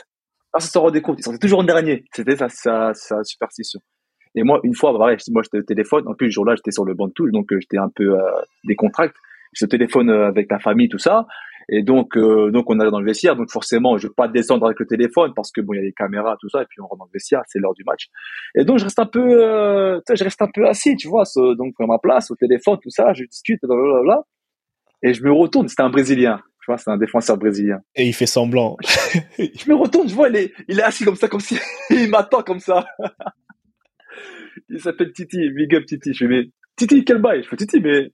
Personne 0.53 0.68
ne 0.68 0.73
s'en 0.73 0.83
rendait 0.83 1.03
compte. 1.03 1.18
Il 1.18 1.23
sortait 1.23 1.38
toujours 1.38 1.61
en 1.61 1.64
dernier. 1.64 2.05
C'était 2.12 2.37
sa, 2.37 2.49
sa, 2.49 2.94
sa, 2.94 3.23
superstition. 3.25 3.81
Et 4.35 4.42
moi, 4.42 4.61
une 4.64 4.75
fois, 4.75 4.97
pareil, 4.97 5.16
moi 5.31 5.42
j'étais 5.42 5.59
au 5.59 5.62
téléphone. 5.62 6.05
En 6.09 6.14
plus, 6.14 6.27
le 6.27 6.33
jour-là, 6.33 6.55
j'étais 6.57 6.73
sur 6.73 6.85
le 6.85 6.94
banc 6.94 7.07
de 7.07 7.12
touche, 7.12 7.31
donc 7.31 7.53
euh, 7.53 7.59
j'étais 7.61 7.79
un 7.79 7.90
peu 7.94 8.18
euh, 8.18 8.23
décontracté. 8.64 9.16
Au 9.62 9.66
téléphone 9.66 10.11
euh, 10.11 10.27
avec 10.27 10.51
la 10.51 10.59
famille, 10.59 10.88
tout 10.88 10.99
ça. 10.99 11.27
Et 11.68 11.83
donc, 11.83 12.16
euh, 12.16 12.51
donc 12.51 12.68
on 12.68 12.79
allait 12.81 12.90
dans 12.90 13.01
le 13.01 13.07
vestiaire. 13.07 13.37
Donc 13.37 13.51
forcément, 13.51 13.97
je 13.97 14.09
vais 14.09 14.14
pas 14.14 14.29
descendre 14.29 14.66
avec 14.66 14.79
le 14.81 14.87
téléphone 14.87 15.33
parce 15.35 15.51
que 15.51 15.61
bon, 15.61 15.73
il 15.75 15.77
y 15.77 15.81
a 15.81 15.83
des 15.83 15.92
caméras, 15.92 16.37
tout 16.40 16.49
ça. 16.49 16.62
Et 16.62 16.66
puis 16.68 16.81
on 16.81 16.87
rentre 16.87 16.99
dans 16.99 17.05
le 17.07 17.12
vestiaire, 17.12 17.42
c'est 17.47 17.59
l'heure 17.59 17.75
du 17.75 17.85
match. 17.85 18.09
Et 18.55 18.64
donc 18.64 18.79
je 18.79 18.85
reste 18.85 18.99
un 18.99 19.07
peu, 19.07 19.20
euh, 19.20 20.01
je 20.12 20.25
reste 20.25 20.42
un 20.42 20.51
peu 20.53 20.66
assis, 20.66 20.97
tu 20.97 21.09
vois, 21.09 21.25
donc 21.57 21.75
à 21.79 21.87
ma 21.87 21.99
place 21.99 22.31
au 22.31 22.37
téléphone, 22.37 22.79
tout 22.83 22.90
ça. 22.90 23.12
Je 23.14 23.25
discute, 23.25 23.61
blablabla. 23.62 24.23
Et 25.05 25.14
je 25.14 25.23
me 25.23 25.31
retourne, 25.31 25.69
c'était 25.69 25.83
un 25.83 25.90
Brésilien. 25.90 26.40
Je 26.64 26.73
vois, 26.73 26.79
c'est 26.79 26.90
un 26.90 26.97
défenseur 26.97 27.37
brésilien. 27.37 27.81
Et 27.95 28.07
il 28.07 28.14
fait 28.14 28.25
semblant. 28.25 28.79
je 29.38 29.69
me 29.69 29.75
retourne, 29.75 30.09
je 30.09 30.14
vois, 30.14 30.31
il 30.31 30.37
est, 30.37 30.55
il 30.67 30.81
est 30.81 30.83
assis 30.83 31.05
comme 31.05 31.14
ça, 31.14 31.29
comme 31.29 31.40
si 31.40 31.59
il 31.90 32.09
m'attend 32.09 32.43
comme 32.43 32.59
ça. 32.59 32.87
il 34.71 34.81
s'appelle 34.81 35.12
Titi, 35.12 35.51
big 35.51 35.75
up 35.75 35.85
Titi. 35.85 36.14
Je 36.14 36.25
fais, 36.25 36.27
mais 36.27 36.45
Titi, 36.75 37.05
quel 37.05 37.19
bail? 37.19 37.43
Je 37.43 37.49
fais, 37.51 37.57
Titi, 37.57 37.81
mais 37.81 38.12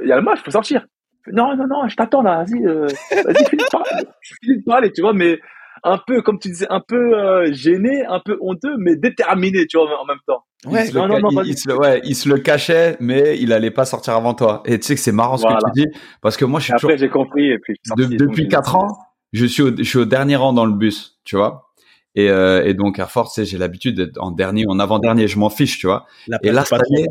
il 0.00 0.06
y 0.06 0.12
a 0.12 0.16
le 0.16 0.22
match, 0.22 0.38
faut 0.44 0.52
sortir. 0.52 0.86
Non, 1.32 1.56
non, 1.56 1.66
non, 1.66 1.88
je 1.88 1.96
t'attends 1.96 2.22
là, 2.22 2.44
vas-y, 2.44 2.64
euh, 2.64 2.86
vas-y, 3.10 3.44
finis 3.46 3.64
de 3.64 3.70
parler. 3.70 4.06
finis 4.40 4.58
de 4.58 4.64
parler, 4.64 4.92
tu 4.92 5.00
vois, 5.00 5.12
mais 5.12 5.40
un 5.84 5.98
peu, 5.98 6.22
comme 6.22 6.38
tu 6.38 6.48
disais, 6.48 6.66
un 6.70 6.80
peu 6.80 7.18
euh, 7.18 7.52
gêné, 7.52 8.04
un 8.06 8.20
peu 8.24 8.38
honteux, 8.40 8.76
mais 8.78 8.96
déterminé, 8.96 9.66
tu 9.66 9.76
vois, 9.76 10.00
en 10.00 10.04
même 10.04 10.18
temps. 10.26 10.44
Ouais, 10.64 10.88
il, 10.88 10.94
non, 10.94 11.08
non, 11.08 11.18
non, 11.18 11.42
il, 11.42 11.58
se 11.58 11.68
le, 11.68 11.76
ouais, 11.76 12.00
il 12.04 12.14
se 12.14 12.28
le 12.28 12.38
cachait, 12.38 12.96
mais 13.00 13.36
il 13.40 13.52
allait 13.52 13.72
pas 13.72 13.84
sortir 13.84 14.14
avant 14.14 14.34
toi. 14.34 14.62
Et 14.64 14.78
tu 14.78 14.86
sais 14.86 14.94
que 14.94 15.00
c'est 15.00 15.12
marrant 15.12 15.36
ce 15.36 15.44
que 15.44 15.52
tu 15.52 15.82
dis, 15.82 15.86
parce 16.20 16.36
que 16.36 16.44
moi, 16.44 16.60
je 16.60 16.66
suis 16.66 16.74
Après, 16.74 16.96
j'ai 16.96 17.08
compris, 17.08 17.50
et 17.50 17.58
puis 17.58 17.74
depuis 17.96 18.48
quatre 18.48 18.76
ans, 18.76 18.96
je 19.32 19.46
suis, 19.46 19.62
au, 19.62 19.76
je 19.76 19.82
suis 19.82 19.98
au 19.98 20.04
dernier 20.04 20.36
rang 20.36 20.52
dans 20.52 20.66
le 20.66 20.74
bus, 20.74 21.18
tu 21.24 21.36
vois. 21.36 21.72
Et, 22.14 22.28
euh, 22.28 22.62
et 22.64 22.74
donc 22.74 22.98
à 22.98 23.06
force, 23.06 23.42
j'ai 23.42 23.58
l'habitude 23.58 23.96
d'être 23.96 24.18
en 24.20 24.30
dernier, 24.30 24.64
en 24.68 24.78
avant 24.78 24.98
dernier, 24.98 25.26
je 25.26 25.38
m'en 25.38 25.48
fiche, 25.48 25.78
tu 25.78 25.86
vois. 25.86 26.06
et 26.42 26.52
là, 26.52 26.64
cette 26.64 26.74
année, 26.74 27.06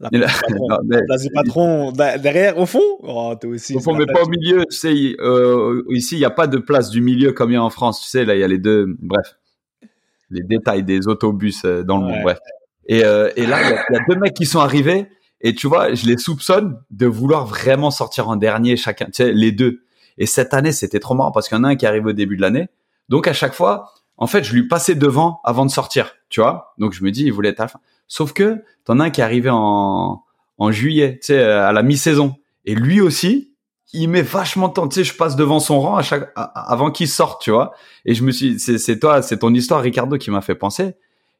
la 0.00 0.10
place, 0.10 1.22
du 1.22 1.30
patron, 1.30 1.90
derrière, 1.92 2.58
au 2.58 2.66
fond 2.66 2.82
oh, 3.00 3.34
aussi, 3.46 3.76
Au 3.76 3.80
fond, 3.80 3.94
mais 3.94 4.06
pas 4.06 4.22
au 4.22 4.28
milieu. 4.28 4.64
Tu 4.70 4.76
sais, 4.76 5.16
euh, 5.20 5.82
ici, 5.90 6.16
il 6.16 6.18
n'y 6.18 6.24
a 6.24 6.30
pas 6.30 6.46
de 6.46 6.58
place 6.58 6.90
du 6.90 7.00
milieu 7.00 7.32
comme 7.32 7.50
il 7.50 7.54
y 7.54 7.56
a 7.56 7.62
en 7.62 7.70
France. 7.70 8.02
Tu 8.02 8.08
sais, 8.08 8.24
là, 8.24 8.34
il 8.34 8.40
y 8.40 8.44
a 8.44 8.48
les 8.48 8.58
deux. 8.58 8.94
Bref, 9.00 9.36
les 10.30 10.42
détails 10.42 10.82
des 10.82 11.08
autobus 11.08 11.64
euh, 11.64 11.82
dans 11.82 11.98
le 11.98 12.04
monde. 12.04 12.22
Bref. 12.22 12.38
Et, 12.88 13.04
euh, 13.04 13.30
et 13.36 13.46
là, 13.46 13.62
il 13.62 13.94
y, 13.94 13.98
a 13.98 14.04
deux 14.08 14.16
mecs 14.16 14.34
qui 14.34 14.44
sont 14.44 14.60
arrivés. 14.60 15.06
Et 15.40 15.54
tu 15.54 15.66
vois, 15.66 15.94
je 15.94 16.06
les 16.06 16.18
soupçonne 16.18 16.78
de 16.90 17.06
vouloir 17.06 17.46
vraiment 17.46 17.90
sortir 17.90 18.28
en 18.28 18.36
dernier 18.36 18.76
chacun. 18.76 19.06
Tu 19.06 19.12
sais, 19.14 19.32
les 19.32 19.52
deux. 19.52 19.82
Et 20.18 20.26
cette 20.26 20.54
année, 20.54 20.72
c'était 20.72 21.00
trop 21.00 21.14
marrant 21.14 21.32
parce 21.32 21.48
qu'il 21.48 21.56
y 21.56 21.60
en 21.60 21.64
a 21.64 21.68
un 21.68 21.76
qui 21.76 21.86
arrive 21.86 22.06
au 22.06 22.12
début 22.12 22.36
de 22.36 22.42
l'année. 22.42 22.68
Donc, 23.08 23.28
à 23.28 23.32
chaque 23.32 23.54
fois, 23.54 23.92
en 24.16 24.26
fait, 24.26 24.44
je 24.44 24.54
lui 24.54 24.66
passais 24.66 24.94
devant 24.94 25.40
avant 25.44 25.66
de 25.66 25.70
sortir. 25.70 26.14
Tu 26.28 26.40
vois 26.40 26.74
Donc, 26.78 26.92
je 26.92 27.04
me 27.04 27.10
dis, 27.10 27.24
il 27.24 27.32
voulait 27.32 27.50
être 27.50 27.60
à 27.60 27.64
la 27.64 27.68
fin. 27.68 27.80
Sauf 28.08 28.32
que 28.32 28.62
t'en 28.84 29.00
as 29.00 29.04
un 29.04 29.10
qui 29.10 29.20
est 29.20 29.24
arrivé 29.24 29.50
en, 29.50 30.22
en 30.58 30.72
juillet, 30.72 31.18
tu 31.20 31.28
sais, 31.28 31.42
à 31.42 31.72
la 31.72 31.82
mi-saison. 31.82 32.34
Et 32.64 32.74
lui 32.74 33.00
aussi, 33.00 33.54
il 33.92 34.08
met 34.08 34.22
vachement 34.22 34.68
de 34.68 34.74
temps. 34.74 34.88
Tu 34.88 34.96
sais, 34.96 35.04
je 35.04 35.14
passe 35.14 35.36
devant 35.36 35.60
son 35.60 35.80
rang 35.80 35.96
à 35.96 36.02
chaque, 36.02 36.32
avant 36.34 36.90
qu'il 36.90 37.08
sorte, 37.08 37.42
tu 37.42 37.50
vois. 37.50 37.72
Et 38.04 38.14
je 38.14 38.24
me 38.24 38.30
suis, 38.30 38.58
c'est, 38.58 38.78
c'est 38.78 38.98
toi, 38.98 39.22
c'est 39.22 39.38
ton 39.38 39.52
histoire, 39.54 39.80
Ricardo, 39.82 40.18
qui 40.18 40.30
m'a 40.30 40.40
fait 40.40 40.54
penser. 40.54 40.94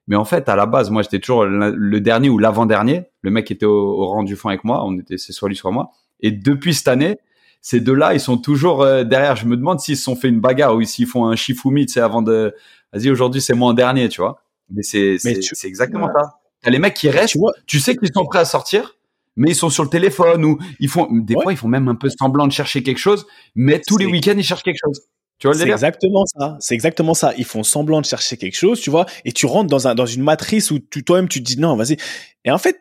Mais 0.08 0.16
en 0.16 0.24
fait, 0.24 0.48
à 0.48 0.54
la 0.54 0.66
base, 0.66 0.90
moi, 0.90 1.02
j'étais 1.02 1.18
toujours 1.18 1.44
le, 1.44 2.00
dernier 2.00 2.28
ou 2.28 2.38
l'avant-dernier. 2.38 3.06
Le 3.22 3.30
mec 3.30 3.50
était 3.50 3.66
au, 3.66 4.06
rang 4.06 4.22
du 4.22 4.36
fond 4.36 4.48
avec 4.48 4.62
moi. 4.62 4.84
On 4.84 4.96
était, 4.98 5.18
c'est 5.18 5.32
soit 5.32 5.48
lui, 5.48 5.56
soit 5.56 5.72
moi. 5.72 5.90
Et 6.20 6.30
depuis 6.30 6.74
cette 6.74 6.88
année, 6.88 7.18
ces 7.60 7.80
deux-là, 7.80 8.14
ils 8.14 8.20
sont 8.20 8.38
toujours 8.38 8.82
euh, 8.82 9.02
derrière. 9.02 9.34
Je 9.34 9.46
me 9.46 9.56
demande 9.56 9.80
s'ils 9.80 9.96
se 9.96 10.04
sont 10.04 10.14
fait 10.14 10.28
une 10.28 10.40
bagarre 10.40 10.76
ou 10.76 10.82
s'ils 10.84 11.06
font 11.06 11.26
un 11.26 11.34
shifumi, 11.34 11.86
tu 11.86 11.94
sais, 11.94 12.00
avant 12.00 12.22
de, 12.22 12.54
vas-y, 12.92 13.10
aujourd'hui, 13.10 13.40
c'est 13.40 13.54
moi 13.54 13.70
en 13.70 13.74
dernier, 13.74 14.08
tu 14.08 14.20
vois. 14.20 14.40
Mais 14.70 14.82
c'est, 14.82 15.16
c'est, 15.18 15.40
c'est 15.42 15.66
exactement 15.66 16.06
ça 16.06 16.38
les 16.70 16.78
mecs 16.78 16.94
qui 16.94 17.08
restent, 17.08 17.36
tu, 17.66 17.80
sais 17.80 17.96
qu'ils 17.96 18.10
sont 18.14 18.24
prêts 18.24 18.38
à 18.38 18.44
sortir, 18.44 18.96
mais 19.36 19.50
ils 19.50 19.54
sont 19.54 19.70
sur 19.70 19.84
le 19.84 19.90
téléphone 19.90 20.44
ou 20.44 20.58
ils 20.80 20.88
font 20.88 21.08
des 21.10 21.34
fois 21.34 21.52
ils 21.52 21.56
font 21.56 21.68
même 21.68 21.88
un 21.88 21.94
peu 21.94 22.08
semblant 22.08 22.46
de 22.46 22.52
chercher 22.52 22.82
quelque 22.82 22.98
chose, 22.98 23.26
mais 23.54 23.80
tous 23.86 23.98
les 23.98 24.06
week-ends 24.06 24.34
ils 24.36 24.44
cherchent 24.44 24.62
quelque 24.62 24.80
chose. 24.82 25.02
Tu 25.38 25.46
vois 25.46 25.54
C'est 25.54 25.68
exactement 25.68 26.24
ça. 26.24 26.56
C'est 26.60 26.74
exactement 26.74 27.12
ça. 27.12 27.34
Ils 27.36 27.44
font 27.44 27.62
semblant 27.62 28.00
de 28.00 28.06
chercher 28.06 28.38
quelque 28.38 28.56
chose, 28.56 28.80
tu 28.80 28.88
vois, 28.88 29.04
et 29.26 29.32
tu 29.32 29.44
rentres 29.44 29.68
dans 29.68 29.86
un 29.86 29.94
dans 29.94 30.06
une 30.06 30.22
matrice 30.22 30.70
où 30.70 30.78
toi-même 30.78 31.28
tu 31.28 31.42
te 31.42 31.44
dis 31.44 31.60
non, 31.60 31.76
vas-y. 31.76 31.98
Et 32.44 32.50
en 32.50 32.58
fait, 32.58 32.78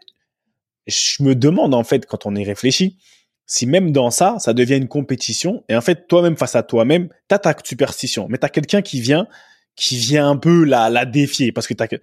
je 0.88 1.22
me 1.24 1.36
demande 1.36 1.74
en 1.74 1.84
fait 1.84 2.06
quand 2.06 2.26
on 2.26 2.36
y 2.36 2.46
réfléchit, 2.46 2.98
si 3.46 3.68
même 3.68 3.92
dans 3.92 4.10
ça, 4.10 4.38
ça 4.40 4.54
devient 4.54 4.78
une 4.78 4.88
compétition. 4.88 5.64
Et 5.68 5.76
en 5.76 5.82
fait, 5.82 6.08
toi-même 6.08 6.38
face 6.38 6.56
à 6.56 6.64
toi-même, 6.64 7.10
t'as 7.28 7.40
ta 7.40 7.56
superstition, 7.64 8.28
mais 8.30 8.38
t'as 8.38 8.50
quelqu'un 8.50 8.82
qui 8.82 9.02
vient 9.02 9.28
qui 9.76 9.98
vient 9.98 10.30
un 10.30 10.38
peu 10.38 10.64
la, 10.64 10.90
la 10.90 11.06
défier 11.06 11.52
parce 11.52 11.68
que 11.68 11.74
t'as 11.74 11.88
ah, 11.92 11.98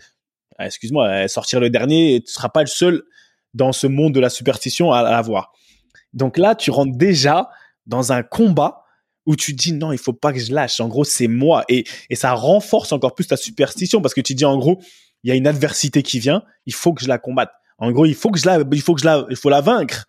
excuse-moi, 0.58 1.08
euh, 1.08 1.28
sortir 1.28 1.60
le 1.60 1.70
dernier, 1.70 2.22
tu 2.24 2.32
seras 2.32 2.48
pas 2.48 2.60
le 2.60 2.66
seul 2.66 3.02
dans 3.54 3.72
ce 3.72 3.86
monde 3.86 4.14
de 4.14 4.20
la 4.20 4.30
superstition 4.30 4.92
à 4.92 5.02
l'avoir. 5.02 5.52
Donc 6.12 6.38
là, 6.38 6.54
tu 6.54 6.70
rentres 6.70 6.96
déjà 6.96 7.48
dans 7.86 8.12
un 8.12 8.22
combat 8.22 8.84
où 9.26 9.36
tu 9.36 9.52
dis 9.52 9.72
non, 9.72 9.92
il 9.92 9.98
faut 9.98 10.12
pas 10.12 10.32
que 10.32 10.38
je 10.38 10.52
lâche. 10.52 10.80
En 10.80 10.88
gros, 10.88 11.04
c'est 11.04 11.28
moi 11.28 11.64
et, 11.68 11.84
et 12.10 12.16
ça 12.16 12.32
renforce 12.32 12.92
encore 12.92 13.14
plus 13.14 13.26
ta 13.26 13.36
superstition 13.36 14.00
parce 14.00 14.14
que 14.14 14.20
tu 14.20 14.34
dis 14.34 14.44
en 14.44 14.58
gros, 14.58 14.80
il 15.22 15.28
y 15.28 15.32
a 15.32 15.36
une 15.36 15.46
adversité 15.46 16.02
qui 16.02 16.18
vient, 16.18 16.42
il 16.66 16.74
faut 16.74 16.92
que 16.92 17.02
je 17.02 17.08
la 17.08 17.18
combatte. 17.18 17.52
En 17.78 17.90
gros, 17.92 18.06
il 18.06 18.14
faut 18.14 18.30
que 18.30 18.38
je 18.38 18.46
la, 18.46 18.60
il 18.72 18.82
faut 18.82 18.94
que 18.94 19.00
je 19.00 19.06
la, 19.06 19.26
il 19.30 19.36
faut 19.36 19.50
la 19.50 19.60
vaincre. 19.60 20.06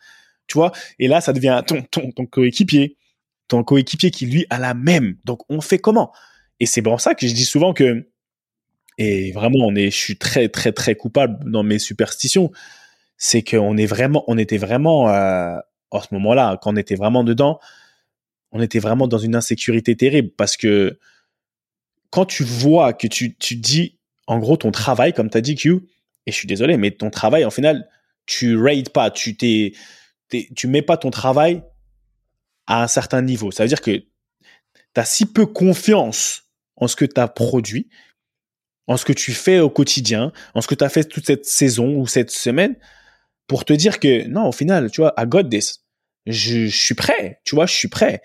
Tu 0.48 0.58
vois? 0.58 0.72
Et 1.00 1.08
là, 1.08 1.22
ça 1.22 1.34
devient 1.34 1.62
ton, 1.66 1.82
ton, 1.84 2.12
ton 2.12 2.26
coéquipier, 2.26 2.98
ton 3.48 3.64
coéquipier 3.64 4.12
qui 4.12 4.26
lui 4.26 4.46
a 4.50 4.60
la 4.60 4.74
même. 4.74 5.16
Donc, 5.26 5.40
on 5.50 5.62
fait 5.62 5.80
comment? 5.80 6.12
Et 6.60 6.66
c'est 6.66 6.82
pour 6.82 7.00
ça 7.02 7.16
que 7.16 7.28
je 7.28 7.34
dis 7.34 7.46
souvent 7.46 7.74
que 7.74 8.10
et 8.98 9.32
vraiment, 9.32 9.66
on 9.66 9.76
est, 9.76 9.90
je 9.90 9.98
suis 9.98 10.18
très, 10.18 10.50
très, 10.50 10.72
très 10.72 10.96
coupable 10.96 11.50
dans 11.50 11.64
mes 11.64 11.80
superstitions. 11.80 12.52
C'est 13.18 13.44
qu'on 13.44 13.78
est 13.78 13.86
vraiment, 13.86 14.24
on 14.28 14.38
était 14.38 14.58
vraiment, 14.58 15.10
euh, 15.10 15.58
en 15.92 16.02
ce 16.02 16.08
moment-là, 16.12 16.58
quand 16.62 16.74
on 16.74 16.78
était 16.78 16.96
vraiment 16.96 17.24
dedans, 17.24 17.60
on 18.52 18.62
était 18.62 18.80
vraiment 18.80 19.08
dans 19.08 19.18
une 19.18 19.36
insécurité 19.36 19.96
terrible 19.96 20.30
parce 20.38 20.58
que 20.58 21.00
quand 22.12 22.26
tu 22.26 22.44
vois 22.44 22.94
que 22.94 23.08
tu, 23.08 23.36
tu 23.36 23.56
dis, 23.56 23.98
en 24.28 24.38
gros, 24.38 24.58
ton 24.58 24.72
travail, 24.72 25.14
comme 25.14 25.30
tu 25.30 25.38
as 25.38 25.42
dit, 25.42 25.56
Q, 25.56 25.88
et 26.26 26.32
je 26.32 26.36
suis 26.36 26.48
désolé, 26.48 26.78
mais 26.78 26.92
ton 26.92 27.10
travail, 27.10 27.46
en 27.46 27.50
final, 27.50 27.90
tu 28.26 28.58
raides 28.58 28.90
pas, 28.90 29.10
tu 29.10 29.36
t'es, 29.36 29.74
tu 30.56 30.68
mets 30.68 30.82
pas 30.82 30.98
ton 30.98 31.10
travail 31.10 31.64
à 32.68 32.84
un 32.84 32.88
certain 32.88 33.22
niveau. 33.22 33.52
Ça 33.52 33.64
veut 33.64 33.70
dire 33.70 33.82
que 33.82 33.92
tu 33.92 34.06
as 34.96 35.06
si 35.06 35.26
peu 35.26 35.46
confiance 35.46 36.44
en 36.76 36.88
ce 36.88 36.96
que 36.96 37.06
tu 37.06 37.20
as 37.20 37.28
produit 37.28 37.90
en 38.88 38.98
ce 38.98 39.06
que 39.06 39.14
tu 39.14 39.32
fais 39.32 39.60
au 39.60 39.70
quotidien, 39.70 40.32
en 40.54 40.62
ce 40.62 40.68
que 40.68 40.76
tu 40.76 40.84
as 40.84 40.90
fait 40.90 41.04
toute 41.06 41.26
cette 41.26 41.46
saison 41.46 41.96
ou 41.96 42.08
cette 42.08 42.32
semaine, 42.32 42.76
pour 43.48 43.66
te 43.66 43.74
dire 43.74 44.00
que 44.00 44.28
non, 44.28 44.48
au 44.48 44.52
final, 44.52 44.92
tu 44.92 45.02
vois, 45.02 45.14
I 45.18 45.26
got. 45.26 45.50
Je, 46.26 46.68
suis 46.68 46.96
prêt, 46.96 47.42
tu 47.44 47.56
vois, 47.56 47.66
je 47.66 47.74
suis 47.74 47.88
prêt. 47.88 48.22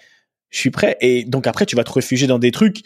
Je 0.51 0.59
suis 0.59 0.71
prêt. 0.71 0.97
Et 1.01 1.25
donc 1.25 1.47
après, 1.47 1.67
tu 1.67 1.77
vas 1.77 1.85
te 1.85 1.93
réfugier 1.93 2.27
dans 2.27 2.39
des 2.39 2.53
trucs 2.53 2.83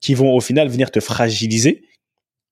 qui 0.00 0.14
vont 0.14 0.34
au 0.34 0.40
final 0.40 0.68
venir 0.68 0.90
te 0.90 1.00
fragiliser. 1.00 1.88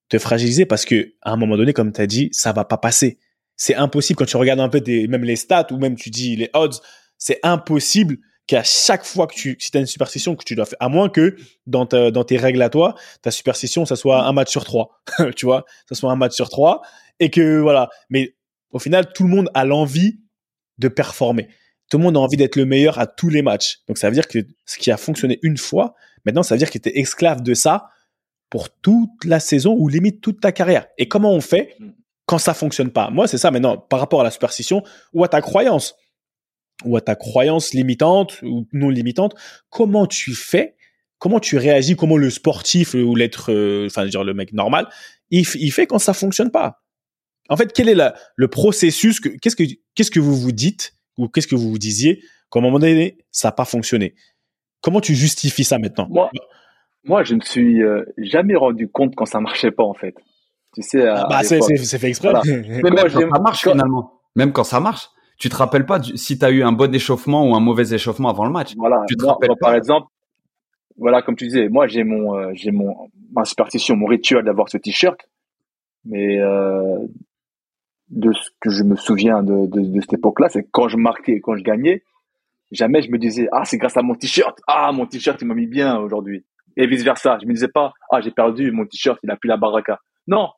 Te 0.08 0.18
fragiliser 0.18 0.66
parce 0.66 0.84
que 0.84 1.14
à 1.22 1.32
un 1.32 1.36
moment 1.36 1.56
donné, 1.56 1.72
comme 1.72 1.92
tu 1.92 2.00
as 2.00 2.06
dit, 2.06 2.28
ça 2.32 2.52
va 2.52 2.64
pas 2.64 2.78
passer. 2.78 3.18
C'est 3.56 3.74
impossible 3.74 4.16
quand 4.16 4.24
tu 4.24 4.36
regardes 4.36 4.60
un 4.60 4.68
peu 4.68 4.80
même 5.08 5.24
les 5.24 5.36
stats 5.36 5.66
ou 5.70 5.78
même 5.78 5.96
tu 5.96 6.10
dis 6.10 6.36
les 6.36 6.50
odds, 6.54 6.80
c'est 7.18 7.38
impossible 7.42 8.16
qu'à 8.50 8.64
chaque 8.64 9.04
fois 9.04 9.28
que 9.28 9.34
tu, 9.34 9.56
si 9.60 9.70
t'as 9.70 9.78
une 9.78 9.86
superstition 9.86 10.34
que 10.34 10.42
tu 10.42 10.56
dois 10.56 10.66
faire, 10.66 10.76
à 10.80 10.88
moins 10.88 11.08
que 11.08 11.36
dans, 11.68 11.86
ta, 11.86 12.10
dans 12.10 12.24
tes 12.24 12.36
règles 12.36 12.60
à 12.62 12.68
toi, 12.68 12.96
ta 13.22 13.30
superstition, 13.30 13.86
ça 13.86 13.94
soit 13.94 14.24
un 14.24 14.32
match 14.32 14.50
sur 14.50 14.64
trois, 14.64 15.00
tu 15.36 15.46
vois, 15.46 15.64
ça 15.88 15.94
soit 15.94 16.10
un 16.10 16.16
match 16.16 16.34
sur 16.34 16.48
trois, 16.48 16.82
et 17.20 17.30
que 17.30 17.60
voilà. 17.60 17.90
Mais 18.08 18.34
au 18.72 18.80
final, 18.80 19.12
tout 19.12 19.22
le 19.22 19.28
monde 19.28 19.50
a 19.54 19.64
l'envie 19.64 20.18
de 20.78 20.88
performer. 20.88 21.46
Tout 21.90 21.98
le 21.98 22.02
monde 22.02 22.16
a 22.16 22.20
envie 22.20 22.36
d'être 22.36 22.56
le 22.56 22.64
meilleur 22.64 22.98
à 22.98 23.06
tous 23.06 23.28
les 23.28 23.42
matchs. 23.42 23.82
Donc 23.86 23.98
ça 23.98 24.08
veut 24.08 24.14
dire 24.14 24.26
que 24.26 24.40
ce 24.66 24.78
qui 24.78 24.90
a 24.90 24.96
fonctionné 24.96 25.38
une 25.42 25.56
fois, 25.56 25.94
maintenant 26.26 26.42
ça 26.42 26.56
veut 26.56 26.58
dire 26.58 26.72
que 26.72 26.78
tu 26.78 26.88
es 26.88 26.98
esclave 26.98 27.42
de 27.42 27.54
ça 27.54 27.90
pour 28.48 28.68
toute 28.68 29.24
la 29.24 29.38
saison 29.38 29.76
ou 29.78 29.86
limite 29.86 30.20
toute 30.20 30.40
ta 30.40 30.50
carrière. 30.50 30.88
Et 30.98 31.06
comment 31.06 31.32
on 31.32 31.40
fait 31.40 31.76
quand 32.26 32.38
ça 32.38 32.54
fonctionne 32.54 32.90
pas? 32.90 33.10
Moi, 33.10 33.28
c'est 33.28 33.38
ça 33.38 33.52
maintenant 33.52 33.78
par 33.78 34.00
rapport 34.00 34.22
à 34.22 34.24
la 34.24 34.32
superstition 34.32 34.82
ou 35.12 35.22
à 35.22 35.28
ta 35.28 35.40
croyance 35.40 35.94
ou 36.84 36.96
à 36.96 37.00
ta 37.00 37.14
croyance 37.14 37.72
limitante 37.74 38.40
ou 38.42 38.66
non 38.72 38.88
limitante, 38.88 39.34
comment 39.68 40.06
tu 40.06 40.34
fais 40.34 40.76
Comment 41.18 41.38
tu 41.38 41.58
réagis 41.58 41.96
Comment 41.96 42.16
le 42.16 42.30
sportif 42.30 42.94
ou 42.94 43.14
l'être, 43.14 43.52
euh, 43.52 43.86
enfin, 43.86 44.06
dire 44.06 44.24
le 44.24 44.32
mec 44.32 44.54
normal, 44.54 44.88
il, 45.30 45.44
il, 45.56 45.70
fait 45.70 45.86
quand 45.86 45.98
ça 45.98 46.14
fonctionne 46.14 46.50
pas? 46.50 46.82
En 47.50 47.56
fait, 47.58 47.74
quel 47.74 47.90
est 47.90 47.94
la, 47.94 48.14
le 48.36 48.48
processus 48.48 49.20
Qu'est-ce 49.20 49.54
que 49.54 49.64
qu'est-ce 49.94 50.10
que 50.10 50.20
vous 50.20 50.34
vous 50.34 50.52
dites 50.52 50.94
ou 51.18 51.28
qu'est-ce 51.28 51.46
que 51.46 51.56
vous 51.56 51.68
vous 51.68 51.78
disiez 51.78 52.22
quand 52.48 52.60
à 52.60 52.62
un 52.62 52.66
moment 52.66 52.78
donné 52.78 53.18
ça 53.30 53.48
n'a 53.48 53.52
pas 53.52 53.66
fonctionné? 53.66 54.14
Comment 54.80 55.02
tu 55.02 55.14
justifies 55.14 55.64
ça 55.64 55.78
maintenant? 55.78 56.06
Moi, 56.08 56.30
moi, 57.04 57.22
je 57.22 57.34
me 57.34 57.40
suis 57.40 57.82
euh, 57.82 58.04
jamais 58.16 58.56
rendu 58.56 58.88
compte 58.88 59.14
quand 59.14 59.26
ça 59.26 59.40
marchait 59.40 59.70
pas 59.70 59.84
en 59.84 59.94
fait. 59.94 60.14
Tu 60.74 60.82
sais, 60.82 61.06
ah 61.06 61.26
bah, 61.28 61.42
c'est 61.42 61.98
fait 61.98 62.08
exprès. 62.08 62.32
Mais 62.46 62.80
même 62.82 62.94
quand 62.94 63.20
ça 63.20 63.40
marche 63.40 63.62
finalement, 63.62 64.20
même 64.36 64.52
quand 64.52 64.64
ça 64.64 64.80
marche, 64.80 65.08
tu 65.40 65.48
te 65.48 65.56
rappelles 65.56 65.86
pas 65.86 66.00
si 66.02 66.38
tu 66.38 66.44
as 66.44 66.50
eu 66.50 66.62
un 66.62 66.70
bon 66.70 66.94
échauffement 66.94 67.48
ou 67.48 67.54
un 67.54 67.60
mauvais 67.60 67.94
échauffement 67.94 68.28
avant 68.28 68.44
le 68.44 68.52
match. 68.52 68.74
Voilà. 68.76 69.02
Tu 69.08 69.16
te 69.16 69.24
moi, 69.24 69.32
rappelles 69.32 69.48
moi, 69.48 69.56
par 69.58 69.74
exemple, 69.74 70.08
voilà, 70.98 71.22
comme 71.22 71.34
tu 71.34 71.46
disais, 71.46 71.70
moi 71.70 71.86
j'ai 71.86 72.04
mon, 72.04 72.36
euh, 72.36 72.50
j'ai 72.52 72.70
mon, 72.70 73.08
ma 73.32 73.46
superstition, 73.46 73.96
mon 73.96 74.06
rituel 74.06 74.44
d'avoir 74.44 74.68
ce 74.68 74.76
t-shirt, 74.76 75.18
mais 76.04 76.38
euh, 76.38 76.98
de 78.10 78.32
ce 78.34 78.50
que 78.60 78.68
je 78.68 78.84
me 78.84 78.96
souviens 78.96 79.42
de, 79.42 79.66
de, 79.66 79.80
de 79.80 80.00
cette 80.02 80.12
époque-là, 80.12 80.50
c'est 80.50 80.68
quand 80.70 80.88
je 80.88 80.98
marquais 80.98 81.40
quand 81.40 81.56
je 81.56 81.62
gagnais, 81.62 82.02
jamais 82.70 83.00
je 83.00 83.10
me 83.10 83.16
disais 83.16 83.48
ah 83.50 83.64
c'est 83.64 83.78
grâce 83.78 83.96
à 83.96 84.02
mon 84.02 84.14
t-shirt, 84.16 84.60
ah 84.66 84.92
mon 84.92 85.06
t-shirt 85.06 85.40
il 85.40 85.46
m'a 85.46 85.54
mis 85.54 85.66
bien 85.66 85.96
aujourd'hui, 85.98 86.44
et 86.76 86.86
vice 86.86 87.02
versa. 87.02 87.38
Je 87.40 87.46
me 87.46 87.54
disais 87.54 87.68
pas 87.68 87.94
ah 88.10 88.20
j'ai 88.20 88.30
perdu 88.30 88.72
mon 88.72 88.84
t-shirt, 88.84 89.18
il 89.22 89.30
a 89.30 89.36
plus 89.36 89.48
la 89.48 89.56
baraka. 89.56 90.00
Non, 90.26 90.50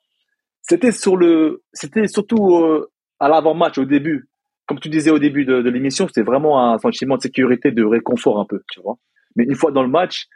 c'était 0.61 0.91
sur 0.91 1.16
le, 1.16 1.62
c'était 1.72 2.09
surtout 2.09 2.57
euh, 2.57 2.91
à 3.20 3.28
l'avant-match 3.28 3.78
au 3.78 3.85
début. 3.85 4.28
Comme 4.73 4.81
tu 4.81 4.89
disais 4.89 5.11
au 5.11 5.18
début 5.18 5.45
de, 5.45 5.68
l'émission, 5.68 6.07
c'était 6.07 6.23
vraiment 6.23 6.73
un 6.73 6.79
sentiment 6.79 7.18
de 7.18 7.20
sécurité, 7.20 7.73
de 7.73 7.85
réconfort 7.85 8.41
un 8.41 8.47
peu, 8.47 8.62
tu 8.73 8.81
vois. 8.81 8.97
Mais 9.37 9.45
une 9.45 9.55
fois 9.55 9.70
dans 9.70 9.83
le 9.83 9.91
match, 9.91 10.29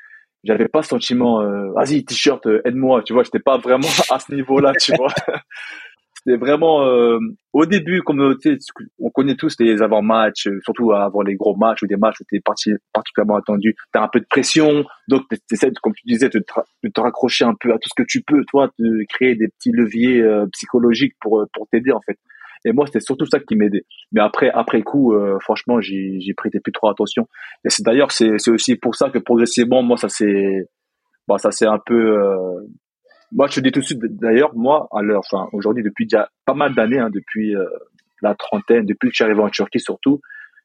j'avais 0.45 0.69
pas 0.69 0.83
ce 0.83 0.91
sentiment, 0.91 1.41
euh, 1.41 1.73
vas-y 1.75 2.05
t-shirt, 2.05 2.45
euh, 2.45 2.61
aide-moi, 2.67 3.03
tu 3.03 3.15
vois. 3.15 3.23
J'étais 3.23 3.39
pas 3.39 3.57
vraiment 3.57 3.89
à 4.11 4.19
ce 4.19 4.35
niveau-là, 4.35 4.75
tu 4.79 4.95
vois. 4.95 5.09
c'était 6.13 6.37
vraiment 6.37 6.85
euh, 6.85 7.19
au 7.55 7.65
début, 7.65 8.03
comme 8.03 8.37
on 8.99 9.09
connaît 9.09 9.37
tous 9.37 9.55
les 9.59 9.81
avant-matchs, 9.81 10.51
surtout 10.63 10.93
avant 10.93 11.23
les 11.23 11.37
gros 11.37 11.57
matchs 11.57 11.83
ou 11.85 11.87
des 11.87 11.97
matchs 11.97 12.21
où 12.21 12.25
tu 12.29 12.37
es 12.37 12.43
particulièrement 12.93 13.37
attendu. 13.37 13.75
Tu 13.95 13.99
as 13.99 14.03
un 14.03 14.09
peu 14.09 14.21
de 14.21 14.27
pression, 14.29 14.85
donc 15.09 15.23
tu 15.31 15.39
essaies, 15.51 15.73
comme 15.83 15.95
tu 15.95 16.07
disais, 16.07 16.29
de 16.29 16.41
te, 16.41 17.01
raccrocher 17.01 17.47
un 17.47 17.55
peu 17.59 17.71
à 17.71 17.79
tout 17.79 17.89
ce 17.89 18.03
que 18.03 18.07
tu 18.07 18.21
peux, 18.21 18.45
toi, 18.51 18.69
de 18.79 19.03
créer 19.09 19.35
des 19.35 19.49
petits 19.49 19.73
leviers 19.73 20.23
psychologiques 20.53 21.15
pour 21.23 21.43
pour 21.55 21.67
t'aider 21.69 21.93
en 21.93 22.03
fait. 22.03 22.19
Et 22.65 22.73
moi, 22.73 22.87
c'était 22.87 23.01
surtout 23.01 23.27
ça 23.27 23.39
qui 23.41 23.57
m'aidait. 23.57 23.85
Mais 24.13 24.21
après, 24.21 24.51
après 24.51 24.83
coup, 24.83 25.15
euh, 25.15 25.39
franchement, 25.41 25.81
j'y 25.81 26.35
prêtais 26.37 26.61
plus 26.61 26.73
trop 26.73 26.89
attention. 26.89 27.29
Et 27.65 27.71
c'est 27.71 27.85
d'ailleurs, 27.85 28.13
c'est 28.13 28.49
aussi 28.49 28.77
pour 28.77 28.95
ça 28.95 29.11
que 29.11 29.19
progressivement, 29.19 29.83
moi, 29.83 29.97
ça 29.97 30.09
s'est, 30.09 30.69
bah, 31.29 31.39
ça 31.39 31.51
c'est 31.51 31.67
un 31.67 31.79
peu, 31.85 32.19
euh, 32.19 32.61
moi, 33.33 33.47
je 33.49 33.57
te 33.57 33.61
dis 33.61 33.73
tout 33.73 33.81
de 33.81 33.85
suite, 33.85 34.01
d'ailleurs, 34.03 34.55
moi, 34.55 34.89
à 34.93 35.03
l'heure, 35.03 35.23
enfin, 35.31 35.49
aujourd'hui, 35.53 35.83
depuis 35.83 36.07
déjà 36.07 36.29
pas 36.45 36.55
mal 36.55 36.75
d'années, 36.75 36.99
hein, 36.99 37.11
depuis 37.13 37.55
euh, 37.55 37.65
la 38.23 38.35
trentaine, 38.35 38.87
depuis 38.87 39.09
que 39.09 39.13
je 39.13 39.17
suis 39.17 39.25
arrivé 39.25 39.41
en 39.41 39.51
Turquie 39.51 39.81
surtout, 39.81 40.21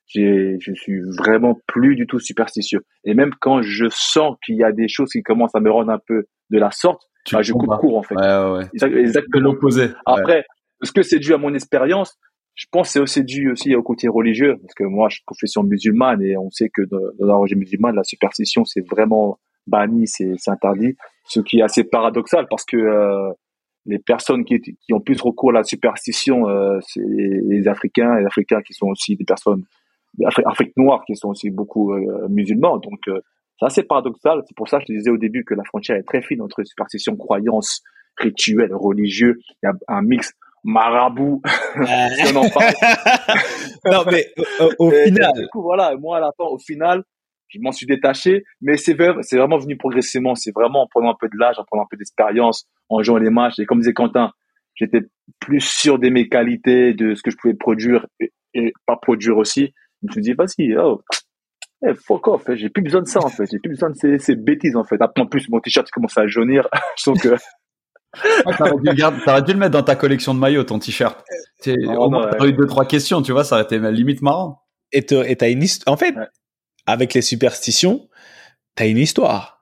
j'ai, 0.07 0.57
je 0.59 0.73
suis 0.73 0.99
vraiment 1.17 1.57
plus 1.67 1.95
du 1.95 2.05
tout 2.05 2.19
superstitieux. 2.19 2.81
Et 3.03 3.13
même 3.13 3.31
quand 3.39 3.61
je 3.61 3.85
sens 3.89 4.35
qu'il 4.45 4.55
y 4.55 4.63
a 4.63 4.71
des 4.71 4.87
choses 4.87 5.09
qui 5.11 5.23
commencent 5.23 5.55
à 5.55 5.59
me 5.59 5.71
rendre 5.71 5.91
un 5.91 5.99
peu 6.05 6.25
de 6.49 6.59
la 6.59 6.71
sorte, 6.71 7.01
bah, 7.31 7.41
je 7.41 7.53
coupe 7.53 7.69
court 7.79 7.97
en 7.97 8.03
fait. 8.03 8.15
Ouais, 8.15 8.59
ouais. 8.59 8.99
Exactement 8.99 9.43
l'opposé. 9.43 9.89
Après, 10.05 10.45
est-ce 10.81 10.91
que 10.91 11.01
c'est 11.01 11.19
dû 11.19 11.33
à 11.33 11.37
mon 11.37 11.53
expérience 11.53 12.17
Je 12.55 12.65
pense 12.71 12.87
que 12.87 12.93
c'est 12.93 12.99
aussi 12.99 13.23
dû 13.23 13.51
aussi 13.51 13.75
au 13.75 13.83
côté 13.83 14.07
religieux, 14.07 14.57
parce 14.61 14.73
que 14.73 14.83
moi, 14.83 15.09
je 15.09 15.15
suis 15.15 15.23
profession 15.25 15.63
musulmane 15.63 16.21
et 16.21 16.37
on 16.37 16.49
sait 16.51 16.69
que 16.69 16.81
dans, 16.83 16.99
la 17.19 17.35
religion 17.35 17.57
musulmane, 17.57 17.95
la 17.95 18.03
superstition, 18.03 18.65
c'est 18.65 18.87
vraiment 18.87 19.39
banni, 19.67 20.07
c'est 20.07 20.35
interdit. 20.47 20.95
Ce 21.25 21.39
qui 21.39 21.59
est 21.59 21.63
assez 21.63 21.83
paradoxal, 21.83 22.47
parce 22.49 22.65
que 22.65 22.77
euh, 22.77 23.31
les 23.85 23.99
personnes 23.99 24.45
qui, 24.45 24.59
qui, 24.59 24.93
ont 24.93 24.99
plus 24.99 25.19
recours 25.21 25.51
à 25.51 25.53
la 25.53 25.63
superstition, 25.63 26.47
euh, 26.47 26.79
c'est 26.81 27.01
les 27.01 27.67
Africains, 27.67 28.19
les 28.19 28.25
Africains 28.25 28.61
qui 28.61 28.73
sont 28.73 28.87
aussi 28.87 29.15
des 29.15 29.25
personnes 29.25 29.63
d'Afrique 30.17 30.73
noire, 30.77 31.03
qui 31.05 31.15
sont 31.15 31.29
aussi 31.29 31.49
beaucoup 31.49 31.93
euh, 31.93 32.27
musulmans. 32.29 32.77
Donc, 32.77 32.99
euh, 33.07 33.19
c'est 33.59 33.65
assez 33.65 33.83
paradoxal. 33.83 34.41
C'est 34.47 34.55
pour 34.55 34.67
ça 34.67 34.77
que 34.77 34.83
je 34.83 34.87
te 34.87 34.97
disais 34.97 35.09
au 35.09 35.17
début 35.17 35.43
que 35.43 35.53
la 35.53 35.63
frontière 35.63 35.97
est 35.97 36.03
très 36.03 36.21
fine 36.21 36.41
entre 36.41 36.63
superstition, 36.63 37.15
croyance, 37.15 37.81
rituel, 38.17 38.73
religieux. 38.73 39.39
Il 39.63 39.67
y 39.67 39.69
a 39.69 39.73
un 39.87 40.01
mix 40.01 40.33
marabout. 40.63 41.41
si 41.75 42.33
on 42.33 42.37
en 42.37 42.49
parle. 42.49 42.73
non, 43.91 44.03
mais 44.11 44.27
au, 44.59 44.87
au 44.87 44.91
Et 44.91 45.05
final, 45.05 45.31
Du 45.35 45.47
coup, 45.47 45.61
voilà, 45.61 45.95
moi, 45.97 46.17
à 46.17 46.19
la 46.19 46.31
fin, 46.37 46.45
au 46.45 46.59
final, 46.59 47.03
je 47.47 47.59
m'en 47.59 47.71
suis 47.71 47.85
détaché, 47.85 48.43
mais 48.61 48.77
c'est 48.77 48.95
c'est 49.21 49.37
vraiment 49.37 49.57
venu 49.57 49.77
progressivement. 49.77 50.35
C'est 50.35 50.53
vraiment 50.53 50.83
en 50.83 50.87
prenant 50.87 51.11
un 51.11 51.17
peu 51.19 51.27
de 51.27 51.37
l'âge, 51.37 51.59
en 51.59 51.63
prenant 51.65 51.83
un 51.83 51.87
peu 51.89 51.97
d'expérience, 51.97 52.65
en 52.89 53.01
jouant 53.03 53.17
les 53.17 53.29
matchs. 53.29 53.59
Et 53.59 53.65
comme 53.65 53.79
disait 53.79 53.93
Quentin, 53.93 54.31
j'étais 54.75 55.01
plus 55.39 55.61
sûr 55.61 55.99
de 55.99 56.09
mes 56.09 56.29
qualités, 56.29 56.93
de 56.93 57.15
ce 57.15 57.21
que 57.21 57.31
je 57.31 57.37
pouvais 57.37 57.53
produire 57.53 58.05
et, 58.19 58.31
et 58.53 58.73
pas 58.85 58.95
produire 58.95 59.37
aussi. 59.37 59.73
Je 60.01 60.07
me 60.07 60.11
suis 60.13 60.21
dit, 60.21 60.33
vas-y, 60.33 60.75
oh, 60.77 61.01
eh, 61.87 61.93
fuck 61.93 62.27
off, 62.27 62.43
eh, 62.49 62.57
j'ai 62.57 62.69
plus 62.69 62.83
besoin 62.83 63.01
de 63.01 63.07
ça 63.07 63.19
en 63.23 63.29
fait, 63.29 63.45
j'ai 63.51 63.59
plus 63.59 63.69
besoin 63.69 63.89
de 63.89 63.95
ces, 63.95 64.17
ces 64.19 64.35
bêtises 64.35 64.75
en 64.75 64.83
fait. 64.83 65.01
Après, 65.01 65.21
en 65.21 65.27
plus, 65.27 65.49
mon 65.49 65.59
t-shirt 65.59 65.89
commence 65.91 66.17
à 66.17 66.27
jaunir, 66.27 66.67
je 66.97 67.03
sens 67.03 67.21
que 67.21 67.35
Ouais, 68.45 68.53
T'aurais 68.57 68.71
dû, 68.71 68.89
le 68.89 68.93
garder- 68.93 69.17
t'aurais 69.23 69.41
dû 69.41 69.53
le 69.53 69.59
mettre 69.59 69.71
dans 69.71 69.83
ta 69.83 69.95
collection 69.95 70.33
de 70.33 70.39
maillots, 70.39 70.63
ton 70.65 70.79
t-shirt. 70.79 71.23
Oh, 71.67 71.71
au 71.71 72.09
moins, 72.09 72.25
non, 72.25 72.31
t'aurais 72.31 72.49
eu 72.49 72.53
deux, 72.53 72.65
trois 72.67 72.85
questions, 72.85 73.21
tu 73.21 73.31
vois, 73.31 73.43
ça 73.43 73.55
aurait 73.55 73.63
été 73.63 73.79
limite 73.79 74.21
marrant. 74.21 74.61
et 74.91 75.05
t'as 75.05 75.23
et 75.23 75.35
t'as 75.37 75.49
une 75.49 75.63
histoire. 75.63 75.93
En 75.93 75.97
fait, 75.97 76.15
Ouais. 76.15 76.27
avec 76.85 77.13
les 77.13 77.21
superstitions, 77.21 78.09
t'as 78.75 78.87
une 78.87 78.97
histoire. 78.97 79.61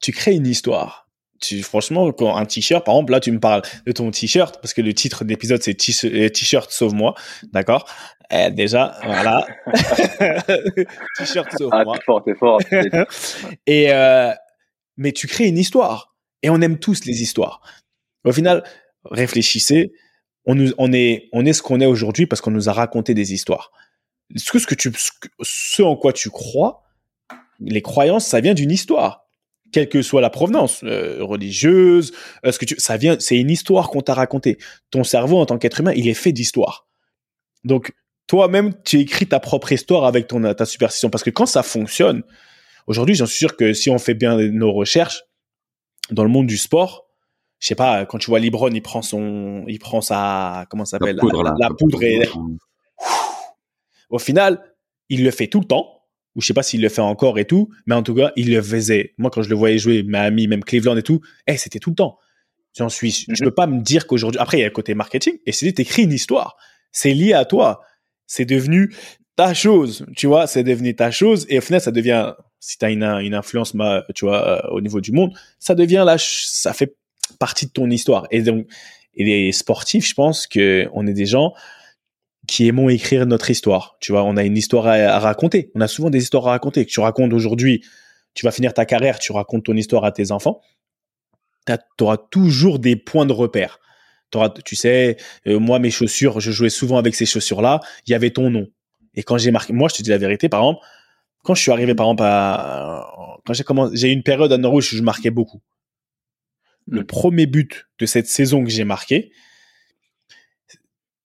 Tu 0.00 0.10
crées 0.12 0.34
une 0.34 0.46
histoire. 0.46 1.04
Tu, 1.40 1.62
franchement, 1.62 2.10
quand 2.12 2.34
un 2.34 2.46
t-shirt, 2.46 2.84
par 2.84 2.94
exemple, 2.94 3.12
là, 3.12 3.20
tu 3.20 3.30
me 3.30 3.38
parles 3.38 3.62
de 3.86 3.92
ton 3.92 4.10
t-shirt, 4.10 4.58
parce 4.62 4.72
que 4.74 4.80
le 4.80 4.92
titre 4.94 5.22
de 5.24 5.28
l'épisode, 5.28 5.62
c'est 5.62 5.76
euh, 6.06 6.28
T-shirt 6.30 6.70
Sauve-moi. 6.72 7.14
D'accord? 7.52 7.86
Eh, 8.30 8.50
déjà, 8.50 8.96
voilà. 9.04 9.46
t-shirt 11.18 11.48
ah, 11.52 11.56
Sauve-moi. 11.58 11.96
t'es 11.98 12.04
fort, 12.04 12.24
t'es 12.24 12.34
fort. 12.34 12.58
Et 13.66 13.92
euh, 13.92 14.32
mais 14.96 15.12
tu 15.12 15.26
crées 15.26 15.46
une 15.46 15.58
histoire. 15.58 16.15
Et 16.42 16.50
on 16.50 16.60
aime 16.60 16.78
tous 16.78 17.04
les 17.04 17.22
histoires. 17.22 17.60
Au 18.24 18.32
final, 18.32 18.62
réfléchissez. 19.04 19.92
On, 20.44 20.54
nous, 20.54 20.72
on, 20.78 20.92
est, 20.92 21.28
on 21.32 21.44
est 21.44 21.52
ce 21.52 21.62
qu'on 21.62 21.80
est 21.80 21.86
aujourd'hui 21.86 22.26
parce 22.26 22.40
qu'on 22.40 22.50
nous 22.50 22.68
a 22.68 22.72
raconté 22.72 23.14
des 23.14 23.32
histoires. 23.32 23.72
Ce 24.34 24.50
que, 24.50 24.58
ce 24.58 24.66
que 24.66 24.74
tu, 24.74 24.92
ce 25.42 25.82
en 25.82 25.96
quoi 25.96 26.12
tu 26.12 26.30
crois, 26.30 26.82
les 27.60 27.82
croyances, 27.82 28.26
ça 28.26 28.40
vient 28.40 28.54
d'une 28.54 28.70
histoire. 28.70 29.26
Quelle 29.72 29.88
que 29.88 30.02
soit 30.02 30.20
la 30.20 30.30
provenance, 30.30 30.82
euh, 30.84 31.18
religieuse, 31.20 32.12
euh, 32.44 32.52
ce 32.52 32.58
que 32.58 32.64
tu, 32.64 32.76
ça 32.78 32.96
vient, 32.96 33.16
c'est 33.18 33.36
une 33.36 33.50
histoire 33.50 33.90
qu'on 33.90 34.00
t'a 34.00 34.14
racontée. 34.14 34.58
Ton 34.90 35.04
cerveau, 35.04 35.38
en 35.38 35.46
tant 35.46 35.58
qu'être 35.58 35.80
humain, 35.80 35.92
il 35.96 36.08
est 36.08 36.14
fait 36.14 36.32
d'histoire. 36.32 36.86
Donc, 37.64 37.92
toi-même, 38.26 38.74
tu 38.84 39.00
écris 39.00 39.26
ta 39.26 39.40
propre 39.40 39.72
histoire 39.72 40.04
avec 40.04 40.28
ton, 40.28 40.54
ta 40.54 40.66
superstition. 40.66 41.10
Parce 41.10 41.24
que 41.24 41.30
quand 41.30 41.46
ça 41.46 41.62
fonctionne, 41.62 42.22
aujourd'hui, 42.86 43.14
j'en 43.14 43.26
suis 43.26 43.38
sûr 43.38 43.56
que 43.56 43.72
si 43.72 43.90
on 43.90 43.98
fait 43.98 44.14
bien 44.14 44.36
nos 44.36 44.72
recherches, 44.72 45.22
dans 46.10 46.22
le 46.22 46.28
monde 46.30 46.46
du 46.46 46.56
sport, 46.56 47.06
je 47.58 47.68
sais 47.68 47.74
pas, 47.74 48.04
quand 48.06 48.18
tu 48.18 48.30
vois 48.30 48.38
Libron, 48.38 48.68
il 48.70 48.82
prend 48.82 49.02
son, 49.02 49.64
il 49.66 49.78
prend 49.78 50.00
sa, 50.00 50.66
comment 50.70 50.84
ça 50.84 50.98
s'appelle, 50.98 51.16
La 51.16 51.20
poudre, 51.20 51.54
la 51.58 51.68
poudre 51.70 52.02
et 52.02 52.28
au 54.10 54.18
final, 54.18 54.62
il 55.08 55.24
le 55.24 55.30
fait 55.30 55.46
tout 55.48 55.60
le 55.60 55.66
temps. 55.66 55.92
Ou 56.34 56.42
je 56.42 56.48
sais 56.48 56.54
pas 56.54 56.62
s'il 56.62 56.82
le 56.82 56.90
fait 56.90 57.00
encore 57.00 57.38
et 57.38 57.46
tout, 57.46 57.70
mais 57.86 57.94
en 57.94 58.02
tout 58.02 58.14
cas, 58.14 58.30
il 58.36 58.50
le 58.52 58.60
faisait. 58.60 59.14
Moi, 59.16 59.30
quand 59.30 59.40
je 59.42 59.48
le 59.48 59.54
voyais 59.56 59.78
jouer, 59.78 60.02
Miami, 60.02 60.48
même 60.48 60.62
Cleveland 60.62 60.94
et 60.96 61.02
tout, 61.02 61.22
eh, 61.46 61.56
c'était 61.56 61.78
tout 61.78 61.88
le 61.90 61.96
temps. 61.96 62.18
J'en 62.76 62.90
suis, 62.90 63.10
je 63.10 63.24
Mhm. 63.30 63.36
peux 63.48 63.54
pas 63.54 63.66
me 63.66 63.80
dire 63.80 64.06
qu'aujourd'hui, 64.06 64.38
après, 64.38 64.58
il 64.58 64.60
y 64.60 64.64
a 64.64 64.66
le 64.66 64.72
côté 64.72 64.94
marketing, 64.94 65.38
et 65.46 65.52
c'est 65.52 65.72
t'écris 65.72 66.02
une 66.02 66.12
histoire. 66.12 66.56
C'est 66.92 67.14
lié 67.14 67.32
à 67.32 67.46
toi. 67.46 67.80
C'est 68.26 68.44
devenu 68.44 68.94
ta 69.34 69.54
chose, 69.54 70.04
tu 70.14 70.26
vois, 70.26 70.46
c'est 70.46 70.62
devenu 70.62 70.94
ta 70.94 71.10
chose, 71.10 71.46
et 71.48 71.56
au 71.56 71.62
final, 71.62 71.80
ça 71.80 71.90
devient, 71.90 72.34
si 72.66 72.78
t'as 72.78 72.90
une, 72.90 73.04
une 73.04 73.34
influence, 73.34 73.76
tu 74.16 74.24
vois, 74.24 74.48
euh, 74.48 74.70
au 74.70 74.80
niveau 74.80 75.00
du 75.00 75.12
monde, 75.12 75.32
ça 75.60 75.76
devient 75.76 76.02
là, 76.04 76.16
ça 76.18 76.72
fait 76.72 76.96
partie 77.38 77.66
de 77.66 77.70
ton 77.70 77.88
histoire. 77.90 78.26
Et 78.32 78.42
donc, 78.42 78.66
et 79.14 79.24
les 79.24 79.52
sportifs, 79.52 80.08
je 80.08 80.14
pense 80.14 80.48
que 80.48 80.88
on 80.92 81.06
est 81.06 81.12
des 81.12 81.26
gens, 81.26 81.52
qui 82.48 82.66
aimons 82.66 82.88
écrire 82.88 83.24
notre 83.24 83.50
histoire. 83.50 83.96
Tu 84.00 84.10
vois, 84.10 84.24
on 84.24 84.36
a 84.36 84.42
une 84.42 84.56
histoire 84.56 84.88
à, 84.88 85.18
raconter. 85.20 85.70
On 85.76 85.80
a 85.80 85.86
souvent 85.86 86.10
des 86.10 86.20
histoires 86.20 86.48
à 86.48 86.50
raconter 86.50 86.84
que 86.84 86.90
tu 86.90 86.98
racontes 86.98 87.32
aujourd'hui. 87.32 87.84
Tu 88.34 88.44
vas 88.44 88.50
finir 88.50 88.74
ta 88.74 88.84
carrière, 88.84 89.20
tu 89.20 89.30
racontes 89.30 89.64
ton 89.64 89.76
histoire 89.76 90.04
à 90.04 90.10
tes 90.10 90.32
enfants. 90.32 90.60
Tu 91.66 91.74
auras 92.00 92.16
toujours 92.16 92.80
des 92.80 92.96
points 92.96 93.26
de 93.26 93.32
repère. 93.32 93.78
Tu 94.64 94.74
sais, 94.74 95.16
euh, 95.46 95.60
moi, 95.60 95.78
mes 95.78 95.92
chaussures, 95.92 96.40
je 96.40 96.50
jouais 96.50 96.68
souvent 96.68 96.98
avec 96.98 97.14
ces 97.14 97.26
chaussures-là. 97.26 97.80
Il 98.06 98.10
y 98.10 98.14
avait 98.14 98.30
ton 98.30 98.50
nom. 98.50 98.66
Et 99.14 99.22
quand 99.22 99.38
j'ai 99.38 99.52
marqué, 99.52 99.72
moi, 99.72 99.88
je 99.88 99.94
te 99.98 100.02
dis 100.02 100.10
la 100.10 100.18
vérité, 100.18 100.48
par 100.48 100.60
exemple, 100.62 100.80
quand 101.46 101.54
je 101.54 101.62
suis 101.62 101.70
arrivé, 101.70 101.94
par 101.94 102.06
exemple, 102.06 102.24
à, 102.24 103.38
quand 103.46 103.52
j'ai 103.52 103.62
commencé, 103.62 103.96
j'ai 103.96 104.08
eu 104.08 104.12
une 104.12 104.24
période 104.24 104.52
à 104.52 104.58
Norwich 104.58 104.92
où 104.92 104.96
je 104.96 105.02
marquais 105.02 105.30
beaucoup. 105.30 105.62
Le 106.88 107.02
mm. 107.02 107.06
premier 107.06 107.46
but 107.46 107.86
de 108.00 108.06
cette 108.06 108.26
saison 108.26 108.64
que 108.64 108.70
j'ai 108.70 108.84
marqué, 108.84 109.30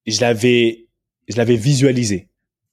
je 0.05 0.21
l'avais, 0.21 0.87
je 1.27 1.37
l'avais 1.37 1.55
visualisé 1.55 2.29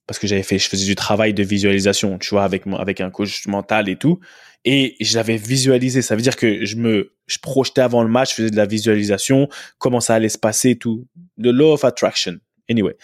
parce 0.07 0.19
que 0.19 0.27
j'avais 0.27 0.43
fait, 0.43 0.59
je 0.59 0.69
faisais 0.69 0.87
du 0.87 0.95
travail 0.95 1.35
de 1.35 1.43
visualisation, 1.43 2.19
tu 2.19 2.31
vois, 2.31 2.45
avec 2.45 2.67
avec 2.67 3.03
un 3.03 3.11
coach 3.11 3.47
mental 3.47 3.91
et 3.91 3.97
tout, 3.97 4.21
et 4.65 4.97
je 5.01 5.15
l'avais 5.17 5.37
visualisé. 5.37 6.01
Ça 6.01 6.17
veut 6.17 6.23
dire 6.23 6.37
que 6.37 6.65
je 6.65 6.77
me, 6.77 7.13
je 7.27 7.39
projetais 7.39 7.83
avant 7.83 8.03
le 8.03 8.09
match, 8.09 8.31
je 8.31 8.35
faisais 8.37 8.51
de 8.51 8.57
la 8.57 8.65
visualisation, 8.65 9.49
comment 9.77 10.01
ça 10.01 10.15
allait 10.15 10.31
se 10.31 10.39
passer, 10.39 10.77
tout, 10.77 11.07
the 11.39 11.49
law 11.49 11.75
of 11.75 11.85
attraction. 11.85 12.39
Anyway. 12.71 12.97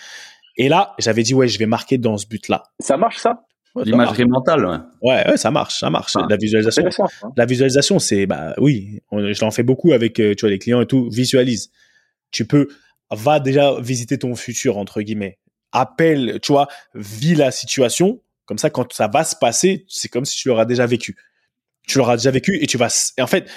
Et 0.57 0.69
là, 0.69 0.95
j'avais 0.99 1.23
dit 1.23 1.35
ouais, 1.35 1.49
je 1.49 1.59
vais 1.59 1.67
marquer 1.67 1.99
dans 1.99 2.17
ce 2.17 2.27
but-là. 2.27 2.63
Ça 2.81 2.97
marche 2.97 3.19
ça? 3.19 3.45
L'imagerie 3.83 4.25
mentale, 4.25 4.67
ouais. 4.67 4.77
ouais. 5.03 5.29
Ouais, 5.31 5.37
ça 5.37 5.51
marche, 5.51 5.81
ça 5.81 5.91
marche. 5.91 6.15
la 6.29 6.37
visualisation, 6.37 6.85
hein. 6.87 7.33
la 7.37 7.45
visualisation, 7.45 7.99
c'est 7.99 8.27
bah 8.27 8.55
oui, 8.59 9.01
je 9.11 9.45
l'en 9.45 9.51
fais 9.51 9.65
beaucoup 9.65 9.93
avec 9.93 10.21
euh, 10.21 10.35
tu 10.35 10.43
vois 10.43 10.51
les 10.51 10.59
clients 10.59 10.81
et 10.81 10.87
tout. 10.87 11.09
Visualise. 11.11 11.73
Tu 12.31 12.47
peux 12.47 12.69
va 13.15 13.41
déjà 13.41 13.81
visiter 13.81 14.19
ton 14.19 14.35
futur 14.35 14.77
entre 14.79 15.03
guillemets. 15.03 15.39
Appelle, 15.73 16.39
tu 16.43 16.53
vois, 16.53 16.69
vis 16.95 17.35
la 17.35 17.51
situation. 17.51 18.21
Comme 18.47 18.59
ça, 18.59 18.71
quand 18.71 18.93
ça 18.93 19.09
va 19.09 19.25
se 19.25 19.35
passer, 19.35 19.87
c'est 19.89 20.09
comme 20.09 20.25
si 20.25 20.37
tu 20.37 20.49
l'auras 20.49 20.67
déjà 20.67 20.87
vécu. 20.87 21.17
Tu 21.87 21.99
l'auras 21.99 22.17
déjà 22.17 22.31
vécu 22.31 22.63
et 22.63 22.67
tu 22.67 22.77
vas. 22.77 23.13
Et 23.17 23.23
en 23.23 23.27
fait, 23.27 23.51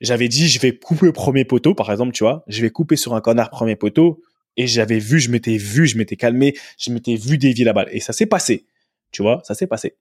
j'avais 0.00 0.28
dit, 0.28 0.48
je 0.48 0.60
vais 0.60 0.76
couper 0.76 1.06
le 1.06 1.12
premier 1.12 1.44
poteau, 1.44 1.74
par 1.74 1.90
exemple, 1.90 2.12
tu 2.12 2.24
vois. 2.24 2.44
Je 2.46 2.62
vais 2.62 2.70
couper 2.70 2.96
sur 2.96 3.14
un 3.14 3.20
corner 3.20 3.50
premier 3.50 3.76
poteau 3.76 4.22
et 4.56 4.66
j'avais 4.66 4.98
vu, 4.98 5.18
je 5.18 5.30
m'étais 5.30 5.56
vu, 5.56 5.86
je 5.86 5.98
m'étais 5.98 6.16
calmé, 6.16 6.54
je 6.78 6.92
m'étais 6.92 7.16
vu 7.16 7.38
dévier 7.38 7.64
la 7.64 7.72
balle 7.72 7.88
et 7.90 8.00
ça 8.00 8.12
s'est 8.12 8.26
passé. 8.26 8.66
Tu 9.12 9.22
vois, 9.22 9.40
ça 9.44 9.54
s'est 9.54 9.66
passé. 9.66 9.96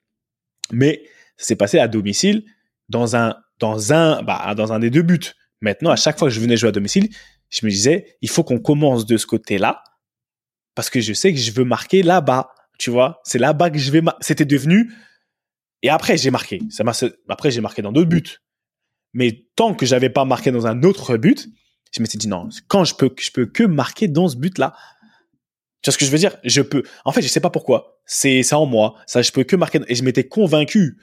Mais 0.72 1.04
ça 1.38 1.46
s'est 1.48 1.56
passé 1.56 1.80
à 1.80 1.88
domicile 1.88 2.44
dans 2.90 3.16
un 3.16 3.36
dans 3.60 3.94
un 3.94 4.24
bah, 4.24 4.54
dans 4.56 4.74
un 4.74 4.80
des 4.80 4.90
deux 4.90 5.04
buts. 5.04 5.34
Maintenant, 5.62 5.92
à 5.92 5.96
chaque 5.96 6.18
fois 6.18 6.28
que 6.28 6.34
je 6.34 6.40
venais 6.40 6.58
jouer 6.58 6.70
à 6.70 6.72
domicile, 6.72 7.10
je 7.50 7.66
me 7.66 7.72
disais, 7.72 8.18
il 8.22 8.30
faut 8.30 8.44
qu'on 8.44 8.60
commence 8.60 9.06
de 9.06 9.18
ce 9.18 9.28
côté-là 9.28 9.84
parce 10.74 10.90
que 10.90 11.02
je 11.02 11.14
sais 11.14 11.34
que 11.34 11.40
je 11.40 11.52
veux 11.52 11.66
marquer 11.66 12.02
là-bas. 12.02 12.50
Tu 12.80 12.90
vois, 12.90 13.22
c'est 13.24 13.38
là-bas 13.38 13.70
que 13.70 13.78
je 13.78 13.92
vais. 13.92 14.02
C'était 14.22 14.46
devenu. 14.46 14.92
Et 15.84 15.90
après, 15.90 16.18
j'ai 16.18 16.32
marqué. 16.32 16.60
Ça 16.70 16.84
Après, 17.30 17.52
j'ai 17.52 17.62
marqué 17.62 17.82
dans 17.82 17.92
d'autres 17.92 18.10
buts. 18.10 18.40
Mais 19.14 19.46
tant 19.56 19.74
que 19.74 19.86
j'avais 19.86 20.10
pas 20.10 20.26
marqué 20.26 20.52
dans 20.52 20.68
un 20.68 20.84
autre 20.84 21.18
but, 21.18 21.48
je 21.92 22.02
m'étais 22.02 22.18
dit 22.18 22.28
non. 22.28 22.50
Quand 22.68 22.86
je 22.86 22.96
peux, 22.96 23.14
je 23.20 23.32
peux 23.32 23.46
que 23.46 23.64
marquer 23.64 24.08
dans 24.08 24.28
ce 24.28 24.38
but-là. 24.38 24.74
Tu 25.82 25.90
vois 25.90 25.94
ce 25.94 25.98
que 25.98 26.06
je 26.06 26.12
veux 26.12 26.18
dire? 26.18 26.38
Je 26.44 26.62
peux. 26.62 26.84
En 27.06 27.12
fait, 27.12 27.22
je 27.22 27.28
sais 27.28 27.40
pas 27.40 27.50
pourquoi. 27.50 28.00
C'est 28.06 28.44
ça 28.44 28.60
en 28.60 28.66
moi. 28.66 28.96
Ça, 29.08 29.22
je 29.22 29.32
peux 29.32 29.44
que 29.44 29.56
marquer. 29.56 29.80
Et 29.88 29.96
je 29.96 30.04
m'étais 30.04 30.28
convaincu. 30.28 30.98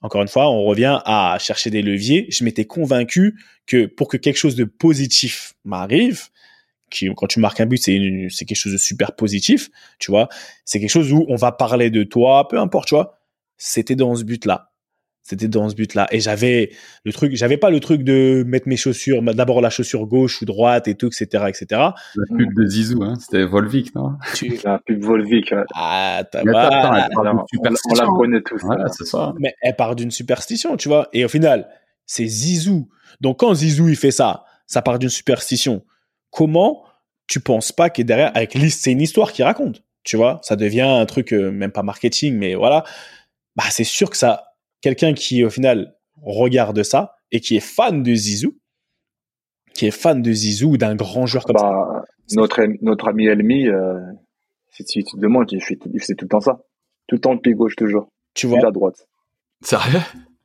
Encore 0.00 0.22
une 0.22 0.28
fois, 0.28 0.48
on 0.50 0.64
revient 0.64 1.00
à 1.04 1.36
chercher 1.40 1.70
des 1.70 1.82
leviers. 1.82 2.26
Je 2.30 2.44
m'étais 2.44 2.66
convaincu 2.66 3.38
que 3.66 3.86
pour 3.86 4.08
que 4.08 4.16
quelque 4.16 4.36
chose 4.36 4.54
de 4.54 4.64
positif 4.64 5.54
m'arrive, 5.64 6.28
qui, 6.90 7.08
quand 7.16 7.26
tu 7.26 7.40
marques 7.40 7.60
un 7.60 7.66
but, 7.66 7.78
c'est 7.78 8.28
c'est 8.30 8.44
quelque 8.44 8.58
chose 8.58 8.72
de 8.72 8.78
super 8.78 9.16
positif, 9.16 9.70
tu 9.98 10.10
vois. 10.10 10.28
C'est 10.64 10.78
quelque 10.78 10.90
chose 10.90 11.12
où 11.12 11.24
on 11.28 11.34
va 11.36 11.50
parler 11.50 11.90
de 11.90 12.04
toi, 12.04 12.46
peu 12.48 12.58
importe, 12.58 12.88
tu 12.88 12.94
vois. 12.94 13.18
C'était 13.56 13.96
dans 13.96 14.14
ce 14.14 14.22
but-là. 14.22 14.70
C'était 15.28 15.48
dans 15.48 15.68
ce 15.68 15.74
but-là. 15.74 16.06
Et 16.12 16.20
j'avais 16.20 16.70
le 17.04 17.12
truc, 17.12 17.34
j'avais 17.34 17.56
pas 17.56 17.70
le 17.70 17.80
truc 17.80 18.04
de 18.04 18.44
mettre 18.46 18.68
mes 18.68 18.76
chaussures, 18.76 19.20
d'abord 19.22 19.60
la 19.60 19.70
chaussure 19.70 20.06
gauche 20.06 20.40
ou 20.40 20.44
droite 20.44 20.86
et 20.86 20.94
tout, 20.94 21.08
etc., 21.08 21.46
etc. 21.48 21.66
La 22.14 22.36
pub 22.36 22.54
de 22.54 22.64
Zizou, 22.64 23.02
hein, 23.02 23.14
c'était 23.18 23.44
Volvic, 23.44 23.92
non? 23.96 24.12
Tu... 24.34 24.56
La 24.64 24.78
pub 24.78 25.02
Volvic. 25.02 25.52
Ah, 25.74 26.22
t'as 26.30 26.44
pas. 26.44 27.08
on, 27.16 27.22
la 27.22 28.06
connaît 28.06 28.40
tous. 28.40 28.62
c'est 28.92 29.04
ça. 29.04 29.34
Mais 29.40 29.52
elle 29.62 29.74
part 29.74 29.96
d'une 29.96 30.12
superstition, 30.12 30.76
tu 30.76 30.88
vois. 30.88 31.08
Et 31.12 31.24
au 31.24 31.28
final, 31.28 31.68
c'est 32.06 32.26
Zizou. 32.26 32.88
Donc 33.20 33.40
quand 33.40 33.52
Zizou 33.52 33.88
il 33.88 33.96
fait 33.96 34.12
ça, 34.12 34.44
ça 34.68 34.80
part 34.80 35.00
d'une 35.00 35.08
superstition. 35.08 35.82
Comment 36.30 36.84
tu 37.26 37.40
penses 37.40 37.72
pas 37.72 37.90
que 37.90 38.02
derrière, 38.02 38.30
avec 38.36 38.54
List, 38.54 38.84
c'est 38.84 38.92
une 38.92 39.02
histoire 39.02 39.32
qui 39.32 39.42
raconte, 39.42 39.82
tu 40.04 40.16
vois? 40.16 40.38
Ça 40.44 40.54
devient 40.54 40.82
un 40.82 41.04
truc, 41.04 41.32
euh, 41.32 41.50
même 41.50 41.72
pas 41.72 41.82
marketing, 41.82 42.36
mais 42.36 42.54
voilà. 42.54 42.84
Bah, 43.56 43.64
c'est 43.70 43.84
sûr 43.84 44.08
que 44.08 44.16
ça, 44.16 44.45
quelqu'un 44.80 45.14
qui 45.14 45.44
au 45.44 45.50
final 45.50 45.94
regarde 46.22 46.82
ça 46.82 47.16
et 47.32 47.40
qui 47.40 47.56
est 47.56 47.60
fan 47.60 48.02
de 48.02 48.14
Zizou, 48.14 48.58
qui 49.74 49.86
est 49.86 49.90
fan 49.90 50.22
de 50.22 50.32
Zizou 50.32 50.72
ou 50.72 50.76
d'un 50.76 50.94
grand 50.94 51.26
joueur 51.26 51.44
comme 51.44 51.54
bah, 51.54 52.04
ça. 52.06 52.36
Notre, 52.36 52.62
notre 52.82 53.08
ami 53.08 53.26
Elmi, 53.26 53.68
euh, 53.68 54.00
si 54.70 54.84
tu 54.84 55.04
te 55.04 55.16
demandes, 55.18 55.50
il 55.52 55.62
fait, 55.62 55.78
il 55.92 56.00
fait 56.00 56.14
tout 56.14 56.24
le 56.24 56.28
temps 56.28 56.40
ça. 56.40 56.60
Tout 57.06 57.16
le 57.16 57.20
temps 57.20 57.34
le 57.34 57.40
pied 57.40 57.54
gauche, 57.54 57.76
toujours. 57.76 58.08
Tu 58.34 58.46
vois. 58.46 58.60
la 58.60 58.70
droite. 58.70 59.06
Sérieux? 59.62 60.00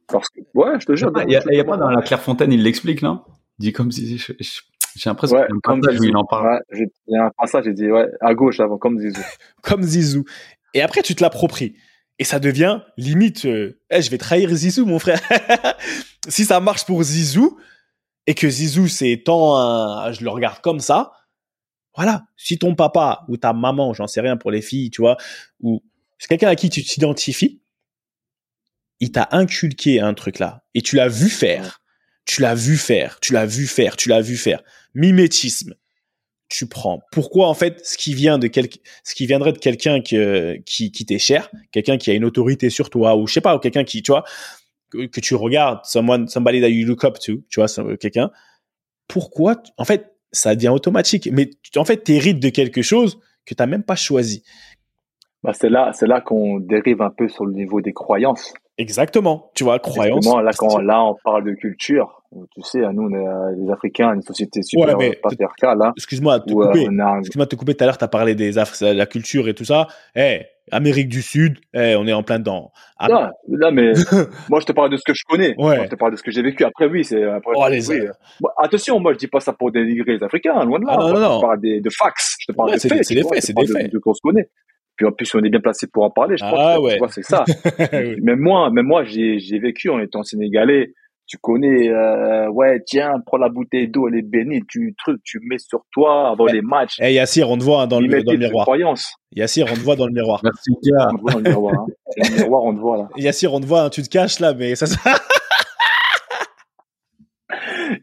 Parce 0.07 0.29
que, 0.29 0.41
ouais, 0.53 0.79
je 0.79 0.85
te 0.85 0.95
jure. 0.95 1.11
Il 1.21 1.27
n'y 1.27 1.59
a, 1.59 1.63
pas 1.63 1.77
dans 1.77 1.89
la 1.89 2.01
Clairefontaine, 2.01 2.51
il 2.51 2.63
l'explique, 2.63 3.01
non? 3.01 3.21
Dit 3.57 3.73
comme 3.73 3.91
si. 3.91 4.17
J'ai 4.17 5.09
l'impression 5.09 5.37
ouais, 5.37 5.47
comme 5.63 5.81
Zizou. 5.81 6.03
il 6.03 6.17
en 6.17 6.25
parle. 6.25 6.61
il 6.73 6.87
y 7.07 7.15
a 7.15 7.25
un 7.25 7.31
passage, 7.37 7.63
j'ai 7.65 7.73
dit, 7.73 7.89
ouais, 7.89 8.07
à 8.19 8.33
gauche 8.33 8.59
avant, 8.59 8.77
comme 8.77 8.99
Zizou. 8.99 9.21
comme 9.63 9.83
Zizou. 9.83 10.25
Et 10.73 10.81
après, 10.81 11.01
tu 11.01 11.15
te 11.15 11.23
l'appropries. 11.23 11.75
Et 12.19 12.23
ça 12.23 12.39
devient 12.39 12.81
limite, 12.97 13.45
euh, 13.45 13.79
je 13.91 14.09
vais 14.09 14.17
trahir 14.17 14.53
Zizou, 14.53 14.85
mon 14.85 14.99
frère. 14.99 15.19
si 16.27 16.45
ça 16.45 16.59
marche 16.59 16.85
pour 16.85 17.01
Zizou, 17.03 17.59
et 18.27 18.35
que 18.35 18.49
Zizou, 18.49 18.87
c'est 18.87 19.23
tant 19.25 20.11
je 20.11 20.23
le 20.23 20.29
regarde 20.29 20.61
comme 20.61 20.79
ça, 20.79 21.11
voilà. 21.95 22.23
Si 22.37 22.57
ton 22.57 22.75
papa 22.75 23.25
ou 23.27 23.37
ta 23.37 23.53
maman, 23.53 23.93
j'en 23.93 24.07
sais 24.07 24.21
rien 24.21 24.37
pour 24.37 24.51
les 24.51 24.61
filles, 24.61 24.91
tu 24.91 25.01
vois, 25.01 25.17
ou 25.59 25.83
c'est 26.17 26.27
quelqu'un 26.27 26.49
à 26.49 26.55
qui 26.55 26.69
tu 26.69 26.83
t'identifies, 26.83 27.61
il 28.99 29.11
t'a 29.11 29.27
inculqué 29.31 29.99
un 29.99 30.13
truc 30.13 30.39
là, 30.39 30.63
et 30.75 30.81
tu 30.81 30.95
l'as 30.95 31.07
vu 31.07 31.29
faire, 31.29 31.81
tu 32.25 32.41
l'as 32.41 32.55
vu 32.55 32.77
faire, 32.77 33.19
tu 33.19 33.33
l'as 33.33 33.45
vu 33.45 33.65
faire, 33.65 33.97
tu 33.97 34.09
l'as 34.09 34.21
vu 34.21 34.37
faire. 34.37 34.61
Mimétisme 34.93 35.73
tu 36.51 36.67
prends. 36.67 37.01
Pourquoi 37.11 37.47
en 37.47 37.53
fait 37.53 37.83
ce 37.85 37.97
qui 37.97 38.13
vient 38.13 38.37
de 38.37 38.47
quel... 38.47 38.67
ce 39.03 39.15
qui 39.15 39.25
viendrait 39.25 39.53
de 39.53 39.57
quelqu'un 39.57 40.01
qui 40.01 40.61
qui 40.65 41.05
t'est 41.05 41.17
cher, 41.17 41.49
quelqu'un 41.71 41.97
qui 41.97 42.11
a 42.11 42.13
une 42.13 42.25
autorité 42.25 42.69
sur 42.69 42.89
toi 42.89 43.15
ou 43.15 43.25
je 43.25 43.33
sais 43.33 43.41
pas 43.41 43.55
ou 43.55 43.59
quelqu'un 43.59 43.85
qui 43.85 44.03
tu 44.03 44.11
vois 44.11 44.25
que, 44.91 45.21
tu 45.21 45.35
regardes 45.35 45.79
someone 45.85 46.27
somebody 46.27 46.59
that 46.59 46.69
you 46.69 46.85
look 46.85 47.05
up 47.05 47.17
to, 47.19 47.37
tu 47.49 47.61
vois 47.61 47.67
quelqu'un. 47.97 48.31
Pourquoi 49.07 49.63
en 49.77 49.85
fait 49.85 50.13
ça 50.33 50.53
devient 50.53 50.69
automatique 50.69 51.29
mais 51.31 51.49
en 51.77 51.85
fait 51.85 52.03
tu 52.03 52.11
hérites 52.13 52.41
de 52.41 52.49
quelque 52.49 52.81
chose 52.81 53.19
que 53.45 53.55
tu 53.55 53.65
même 53.65 53.83
pas 53.83 53.95
choisi. 53.95 54.43
Bah 55.43 55.53
c'est 55.53 55.69
là 55.69 55.93
c'est 55.93 56.07
là 56.07 56.19
qu'on 56.19 56.59
dérive 56.59 57.01
un 57.01 57.11
peu 57.11 57.29
sur 57.29 57.45
le 57.45 57.53
niveau 57.53 57.79
des 57.79 57.93
croyances. 57.93 58.53
Exactement, 58.77 59.51
tu 59.53 59.63
vois, 59.63 59.79
croyance. 59.79 60.25
Là, 60.25 60.51
quand, 60.57 60.79
là, 60.79 61.03
on 61.03 61.15
parle 61.23 61.43
de 61.43 61.53
culture, 61.53 62.23
tu 62.55 62.61
sais, 62.63 62.79
nous, 62.93 63.03
on 63.03 63.13
est 63.13 63.27
euh, 63.27 63.55
les 63.57 63.71
Africains, 63.71 64.13
une 64.13 64.21
société 64.21 64.63
super 64.63 64.97
ouais, 64.97 65.19
patriarcale. 65.21 65.81
Hein, 65.81 65.93
excuse-moi 65.97 66.39
de 66.39 66.45
te 66.45 66.53
euh, 66.53 66.67
couper. 66.67 66.87
Excuse-moi 67.19 67.45
de 67.45 67.49
te 67.49 67.55
couper. 67.55 67.75
Tout 67.75 67.83
à 67.83 67.87
l'heure, 67.87 67.97
tu 67.97 68.05
as 68.05 68.07
parlé 68.07 68.33
des 68.33 68.53
la 68.81 69.05
culture 69.05 69.49
et 69.49 69.53
tout 69.53 69.65
ça. 69.65 69.87
Eh, 70.15 70.43
Amérique 70.71 71.09
du 71.09 71.21
Sud, 71.21 71.59
eh, 71.73 71.95
on 71.97 72.07
est 72.07 72.13
en 72.13 72.23
plein 72.23 72.39
dedans. 72.39 72.71
Ah, 72.97 73.09
là, 73.09 73.31
là, 73.49 73.71
mais 73.71 73.91
moi, 74.49 74.61
je 74.61 74.65
te 74.65 74.71
parle 74.71 74.89
de 74.89 74.95
ce 74.95 75.03
que 75.05 75.13
je 75.13 75.23
connais. 75.27 75.53
Ouais. 75.57 75.83
je 75.83 75.89
te 75.89 75.95
parle 75.95 76.13
de 76.13 76.17
ce 76.17 76.23
que 76.23 76.31
j'ai 76.31 76.41
vécu. 76.41 76.63
Après, 76.63 76.85
oui, 76.85 77.03
c'est. 77.03 77.21
Oh, 77.45 77.67
les 77.69 77.91
attention, 78.57 78.99
moi, 79.01 79.11
je 79.13 79.17
dis 79.17 79.27
pas 79.27 79.41
ça 79.41 79.51
pour 79.51 79.71
dénigrer 79.71 80.13
les 80.13 80.23
Africains, 80.23 80.63
loin 80.63 80.79
de 80.79 80.85
là. 80.85 80.95
Ah, 80.97 81.11
non, 81.11 81.19
non, 81.19 81.33
Je 81.33 81.35
te 81.35 81.41
parle 81.41 81.59
des, 81.59 81.81
de 81.81 81.89
facts. 81.89 82.37
Je 82.39 82.45
te 82.47 82.55
parle 82.55 82.71
des 82.71 82.79
faits. 82.79 83.03
C'est 83.03 83.15
des 83.15 83.23
faits, 83.23 83.43
c'est 83.43 83.53
des 83.53 83.67
faits. 83.67 83.91
De, 83.91 83.99
qu'on 83.99 84.13
se 84.13 84.21
connaît. 84.21 84.49
Puis 84.95 85.05
en 85.05 85.11
plus, 85.11 85.33
on 85.35 85.43
est 85.43 85.49
bien 85.49 85.59
placé 85.59 85.87
pour 85.87 86.03
en 86.03 86.09
parler, 86.09 86.37
je 86.37 86.45
ah, 86.45 86.79
Ouais. 86.79 86.97
c'est 87.09 87.23
ça. 87.23 87.43
Même 88.21 88.39
moi, 88.39 88.69
même 88.71 88.85
moi, 88.85 89.03
j'ai, 89.03 89.59
vécu 89.59 89.89
en 89.89 89.99
étant 89.99 90.23
sénégalais. 90.23 90.93
Tu 91.27 91.37
connais, 91.37 91.87
euh, 91.87 92.49
ouais, 92.49 92.81
tiens, 92.85 93.13
prends 93.25 93.37
la 93.37 93.47
bouteille 93.47 93.87
d'eau, 93.87 94.09
elle 94.09 94.15
est 94.15 94.21
bénie, 94.21 94.63
tu 94.67 94.93
truc, 94.97 95.21
tu 95.23 95.39
mets 95.49 95.59
sur 95.59 95.85
toi 95.93 96.31
avant 96.31 96.45
les 96.45 96.61
matchs. 96.61 96.97
Eh, 96.99 97.05
hey, 97.05 97.13
Yassir, 97.15 97.49
on 97.49 97.57
te 97.57 97.63
voit 97.63 97.83
hein, 97.83 97.87
dans, 97.87 98.01
le, 98.01 98.21
dans 98.21 98.33
le 98.33 98.37
miroir. 98.37 98.65
Croyance. 98.65 99.15
Yassir, 99.33 99.65
on 99.71 99.75
te 99.75 99.79
voit 99.79 99.95
dans 99.95 100.07
le 100.07 100.11
miroir. 100.11 100.41
Merci, 100.43 100.71
gars. 100.83 101.07
On 101.13 101.15
te 101.15 101.21
voit 101.21 101.31
dans 101.31 101.39
le 101.39 101.49
miroir. 101.49 101.73
Hein. 101.73 101.85
Dans 102.17 102.27
le 102.27 102.35
miroir, 102.35 102.63
on 102.63 102.73
te 102.73 102.79
voit 102.79 102.97
là. 102.97 103.07
Yassir, 103.15 103.53
on 103.53 103.61
te 103.61 103.65
voit, 103.65 103.83
hein, 103.83 103.89
tu 103.89 104.01
te 104.01 104.09
caches 104.09 104.41
là, 104.41 104.53
mais 104.53 104.75
ça. 104.75 104.87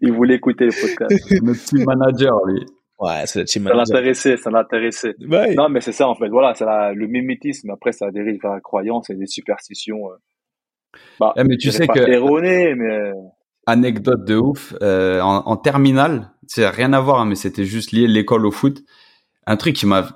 Il 0.00 0.12
voulait 0.12 0.36
écouter 0.36 0.66
le 0.66 0.72
podcast. 0.72 1.42
Notre 1.42 1.60
petit 1.60 1.84
manager, 1.84 2.34
lui. 2.46 2.64
Ouais, 2.98 3.22
c'est 3.26 3.46
Ça 3.48 3.60
l'intéressait, 3.60 4.36
ça 4.36 4.50
l'intéressait. 4.50 5.14
Non, 5.56 5.68
mais 5.68 5.80
c'est 5.80 5.92
ça 5.92 6.08
en 6.08 6.14
fait. 6.14 6.28
Voilà, 6.28 6.54
c'est 6.54 6.64
le 6.64 7.06
mimétisme. 7.06 7.70
Après, 7.70 7.92
ça 7.92 8.10
dérive 8.10 8.40
vers 8.42 8.54
la 8.54 8.60
croyance 8.60 9.10
et 9.10 9.14
des 9.14 9.26
superstitions. 9.26 10.10
Euh. 10.10 10.16
Bah, 11.20 11.32
eh, 11.36 11.44
mais 11.44 11.56
tu 11.56 11.70
sais 11.70 11.86
que 11.86 12.00
erroné, 12.10 12.74
mais 12.74 13.12
anecdote 13.68 14.24
de 14.24 14.36
ouf. 14.36 14.74
Euh, 14.82 15.20
en, 15.20 15.42
en, 15.46 15.56
terminale, 15.56 16.30
c'est 16.46 16.66
rien 16.66 16.92
à 16.92 17.00
voir, 17.00 17.20
hein, 17.20 17.26
mais 17.26 17.34
c'était 17.34 17.66
juste 17.66 17.92
lié 17.92 18.06
l'école 18.06 18.46
au 18.46 18.50
foot. 18.50 18.82
un 19.46 19.56
truc 19.56 19.76
qui 19.76 19.86
m'a, 19.86 20.08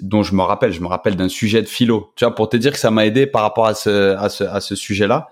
dont 0.00 0.22
je 0.22 0.34
me 0.34 0.42
rappelle, 0.42 0.72
je 0.72 0.80
me 0.80 0.86
rappelle 0.86 1.16
d'un 1.16 1.28
sujet 1.28 1.60
de 1.60 1.68
philo. 1.68 2.12
Tu 2.16 2.24
vois, 2.24 2.34
pour 2.34 2.48
te 2.48 2.56
dire 2.56 2.72
que 2.72 2.78
ça 2.78 2.90
m'a 2.90 3.04
aidé 3.04 3.26
par 3.26 3.42
rapport 3.42 3.66
à 3.66 3.74
ce, 3.74 4.16
à 4.16 4.28
ce, 4.28 4.44
à 4.44 4.60
ce 4.60 4.74
sujet-là. 4.74 5.28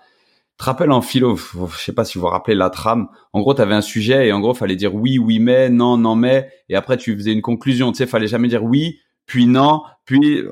Tu 0.58 0.64
te 0.64 0.70
rappelles 0.70 0.90
en 0.90 1.02
philo, 1.02 1.36
je 1.36 1.78
sais 1.78 1.92
pas 1.92 2.04
si 2.04 2.18
vous 2.18 2.22
vous 2.22 2.30
rappelez 2.30 2.56
la 2.56 2.68
trame. 2.68 3.06
En 3.32 3.40
gros, 3.40 3.54
tu 3.54 3.62
avais 3.62 3.76
un 3.76 3.80
sujet 3.80 4.26
et 4.26 4.32
en 4.32 4.40
gros, 4.40 4.54
fallait 4.54 4.74
dire 4.74 4.92
oui, 4.92 5.16
oui, 5.16 5.38
mais, 5.38 5.68
non, 5.68 5.96
non, 5.96 6.16
mais. 6.16 6.50
Et 6.68 6.74
après, 6.74 6.96
tu 6.96 7.14
faisais 7.14 7.32
une 7.32 7.42
conclusion. 7.42 7.92
Tu 7.92 7.98
sais, 7.98 8.06
fallait 8.08 8.26
jamais 8.26 8.48
dire 8.48 8.64
oui, 8.64 8.98
puis 9.24 9.46
non, 9.46 9.82
puis. 10.04 10.42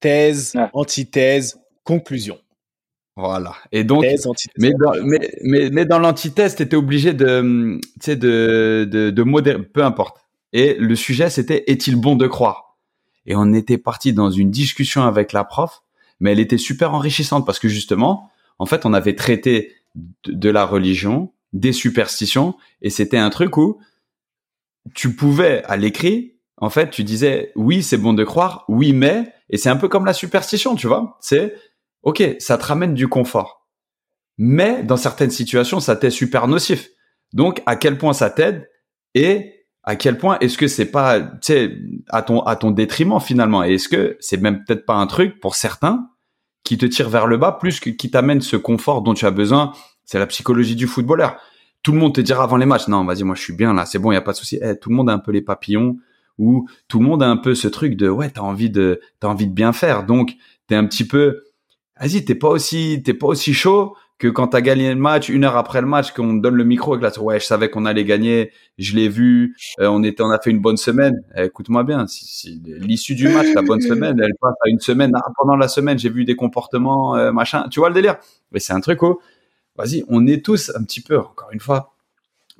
Thèse, 0.00 0.54
antithèse, 0.72 1.60
conclusion. 1.84 2.38
Voilà. 3.16 3.54
Et 3.70 3.84
donc, 3.84 4.02
mais, 4.56 4.72
dans, 4.72 4.92
mais, 5.04 5.18
mais, 5.42 5.70
mais, 5.70 5.84
dans 5.84 5.98
l'antithèse, 6.00 6.56
tu 6.56 6.62
étais 6.62 6.76
obligé 6.76 7.12
de, 7.12 7.78
tu 7.82 7.88
sais, 8.00 8.16
de, 8.16 8.88
de, 8.90 9.10
de 9.10 9.22
modérer, 9.22 9.62
peu 9.62 9.84
importe. 9.84 10.16
Et 10.52 10.74
le 10.74 10.96
sujet, 10.96 11.30
c'était 11.30 11.70
est-il 11.70 11.94
bon 11.96 12.16
de 12.16 12.26
croire? 12.26 12.78
Et 13.26 13.36
on 13.36 13.52
était 13.52 13.78
parti 13.78 14.12
dans 14.12 14.30
une 14.30 14.50
discussion 14.50 15.02
avec 15.02 15.32
la 15.32 15.44
prof, 15.44 15.82
mais 16.18 16.32
elle 16.32 16.40
était 16.40 16.58
super 16.58 16.94
enrichissante 16.94 17.46
parce 17.46 17.60
que 17.60 17.68
justement, 17.68 18.30
en 18.60 18.66
fait, 18.66 18.84
on 18.84 18.92
avait 18.92 19.16
traité 19.16 19.72
de, 20.26 20.50
la 20.50 20.66
religion, 20.66 21.32
des 21.54 21.72
superstitions, 21.72 22.56
et 22.82 22.90
c'était 22.90 23.16
un 23.16 23.30
truc 23.30 23.56
où 23.56 23.80
tu 24.94 25.16
pouvais, 25.16 25.64
à 25.64 25.78
l'écrit, 25.78 26.36
en 26.58 26.68
fait, 26.68 26.90
tu 26.90 27.02
disais 27.02 27.52
oui, 27.56 27.82
c'est 27.82 27.96
bon 27.96 28.12
de 28.12 28.22
croire, 28.22 28.66
oui, 28.68 28.92
mais, 28.92 29.32
et 29.48 29.56
c'est 29.56 29.70
un 29.70 29.78
peu 29.78 29.88
comme 29.88 30.04
la 30.04 30.12
superstition, 30.12 30.74
tu 30.74 30.86
vois. 30.88 31.16
C'est 31.20 31.54
ok, 32.02 32.36
ça 32.38 32.58
te 32.58 32.66
ramène 32.66 32.92
du 32.92 33.08
confort, 33.08 33.66
mais 34.36 34.82
dans 34.82 34.98
certaines 34.98 35.30
situations, 35.30 35.80
ça 35.80 35.96
t'est 35.96 36.10
super 36.10 36.46
nocif. 36.46 36.90
Donc, 37.32 37.62
à 37.64 37.76
quel 37.76 37.96
point 37.96 38.12
ça 38.12 38.28
t'aide 38.28 38.68
et 39.14 39.54
à 39.84 39.96
quel 39.96 40.18
point 40.18 40.38
est-ce 40.40 40.58
que 40.58 40.68
c'est 40.68 40.90
pas, 40.90 41.20
tu 41.22 41.38
sais, 41.40 41.78
à 42.10 42.20
ton 42.20 42.40
à 42.40 42.56
ton 42.56 42.72
détriment 42.72 43.20
finalement? 43.20 43.64
Et 43.64 43.76
est-ce 43.76 43.88
que 43.88 44.18
c'est 44.20 44.36
même 44.36 44.64
peut-être 44.64 44.84
pas 44.84 44.96
un 44.96 45.06
truc 45.06 45.40
pour 45.40 45.54
certains 45.54 46.09
qui 46.64 46.78
te 46.78 46.86
tire 46.86 47.08
vers 47.08 47.26
le 47.26 47.36
bas 47.36 47.52
plus 47.52 47.80
que 47.80 47.90
qui 47.90 48.10
t'amène 48.10 48.40
ce 48.40 48.56
confort 48.56 49.02
dont 49.02 49.14
tu 49.14 49.26
as 49.26 49.30
besoin 49.30 49.72
C'est 50.04 50.18
la 50.18 50.26
psychologie 50.26 50.76
du 50.76 50.86
footballeur. 50.86 51.36
Tout 51.82 51.92
le 51.92 51.98
monde 51.98 52.14
te 52.14 52.20
dira 52.20 52.44
avant 52.44 52.56
les 52.56 52.66
matchs, 52.66 52.88
non, 52.88 53.04
vas-y, 53.04 53.22
moi 53.22 53.34
je 53.34 53.42
suis 53.42 53.54
bien 53.54 53.72
là, 53.72 53.86
c'est 53.86 53.98
bon, 53.98 54.12
il 54.12 54.14
y 54.14 54.18
a 54.18 54.22
pas 54.22 54.32
de 54.32 54.36
souci. 54.36 54.58
Eh, 54.62 54.78
tout 54.78 54.90
le 54.90 54.96
monde 54.96 55.08
a 55.08 55.14
un 55.14 55.18
peu 55.18 55.32
les 55.32 55.40
papillons 55.40 55.96
ou 56.38 56.68
tout 56.88 56.98
le 56.98 57.06
monde 57.06 57.22
a 57.22 57.28
un 57.28 57.36
peu 57.36 57.54
ce 57.54 57.68
truc 57.68 57.96
de 57.96 58.08
ouais, 58.08 58.30
t'as 58.30 58.42
envie 58.42 58.70
de 58.70 59.00
t'as 59.20 59.28
envie 59.28 59.46
de 59.46 59.52
bien 59.52 59.72
faire, 59.72 60.04
donc 60.04 60.34
t'es 60.66 60.74
un 60.74 60.84
petit 60.84 61.06
peu, 61.06 61.44
vas-y, 61.98 62.24
t'es 62.24 62.34
pas 62.34 62.48
aussi 62.48 63.02
t'es 63.04 63.14
pas 63.14 63.26
aussi 63.26 63.54
chaud 63.54 63.94
que 64.20 64.28
quand 64.28 64.48
tu 64.48 64.56
as 64.56 64.60
gagné 64.60 64.90
le 64.90 65.00
match, 65.00 65.30
une 65.30 65.44
heure 65.44 65.56
après 65.56 65.80
le 65.80 65.86
match, 65.86 66.12
qu'on 66.12 66.34
donne 66.34 66.54
le 66.54 66.64
micro 66.64 66.94
et 66.94 66.98
que 66.98 67.02
là, 67.02 67.22
ouais, 67.22 67.40
je 67.40 67.46
savais 67.46 67.70
qu'on 67.70 67.86
allait 67.86 68.04
gagner, 68.04 68.52
je 68.76 68.94
l'ai 68.94 69.08
vu, 69.08 69.56
euh, 69.80 69.88
on 69.88 70.04
était, 70.04 70.22
on 70.22 70.30
a 70.30 70.38
fait 70.38 70.50
une 70.50 70.60
bonne 70.60 70.76
semaine. 70.76 71.22
Eh, 71.34 71.46
écoute-moi 71.46 71.84
bien, 71.84 72.06
si, 72.06 72.60
l'issue 72.66 73.14
du 73.14 73.28
match, 73.30 73.46
la 73.54 73.62
bonne 73.62 73.80
semaine, 73.80 74.20
elle 74.22 74.34
passe 74.38 74.54
à 74.62 74.68
une 74.68 74.78
semaine. 74.78 75.10
Pendant 75.38 75.56
la 75.56 75.68
semaine, 75.68 75.98
j'ai 75.98 76.10
vu 76.10 76.26
des 76.26 76.36
comportements, 76.36 77.16
euh, 77.16 77.32
machin. 77.32 77.66
Tu 77.70 77.80
vois 77.80 77.88
le 77.88 77.94
délire? 77.94 78.16
Mais 78.52 78.60
c'est 78.60 78.74
un 78.74 78.80
truc, 78.80 79.02
oh, 79.02 79.22
vas-y, 79.74 80.04
on 80.08 80.26
est 80.26 80.44
tous 80.44 80.70
un 80.76 80.84
petit 80.84 81.00
peu, 81.00 81.18
encore 81.18 81.48
une 81.52 81.60
fois, 81.60 81.94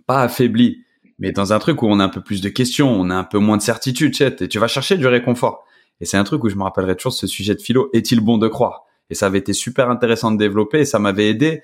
pas 0.06 0.22
affaiblis, 0.22 0.78
mais 1.18 1.30
dans 1.30 1.52
un 1.52 1.58
truc 1.58 1.82
où 1.82 1.86
on 1.86 2.00
a 2.00 2.04
un 2.04 2.08
peu 2.08 2.22
plus 2.22 2.40
de 2.40 2.48
questions, 2.48 2.90
on 2.90 3.11
a 3.11 3.14
un 3.14 3.24
peu 3.24 3.38
moins 3.38 3.58
de 3.58 3.62
certitude, 3.62 4.14
tu 4.14 4.24
et 4.24 4.48
tu 4.48 4.58
vas 4.58 4.66
chercher 4.66 4.96
du 4.96 5.06
réconfort. 5.06 5.66
Et 6.00 6.06
c'est 6.06 6.16
un 6.16 6.24
truc 6.24 6.42
où 6.42 6.48
je 6.48 6.56
me 6.56 6.62
rappellerai 6.62 6.96
toujours 6.96 7.12
ce 7.12 7.26
sujet 7.26 7.54
de 7.54 7.61
philo. 7.61 7.90
Est-il 7.92 8.20
bon 8.20 8.38
de 8.38 8.48
croire? 8.48 8.86
Et 9.11 9.14
ça 9.14 9.26
avait 9.26 9.38
été 9.38 9.52
super 9.52 9.90
intéressant 9.90 10.30
de 10.30 10.38
développer 10.38 10.80
et 10.80 10.84
ça 10.84 10.98
m'avait 10.98 11.28
aidé. 11.28 11.62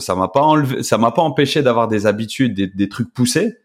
Ça 0.00 0.16
m'a 0.16 0.28
pas 0.28 0.42
enlevé, 0.42 0.82
ça 0.82 0.98
m'a 0.98 1.12
pas 1.12 1.22
empêché 1.22 1.62
d'avoir 1.62 1.86
des 1.86 2.06
habitudes, 2.06 2.54
des, 2.54 2.66
des, 2.66 2.88
trucs 2.88 3.14
poussés, 3.14 3.58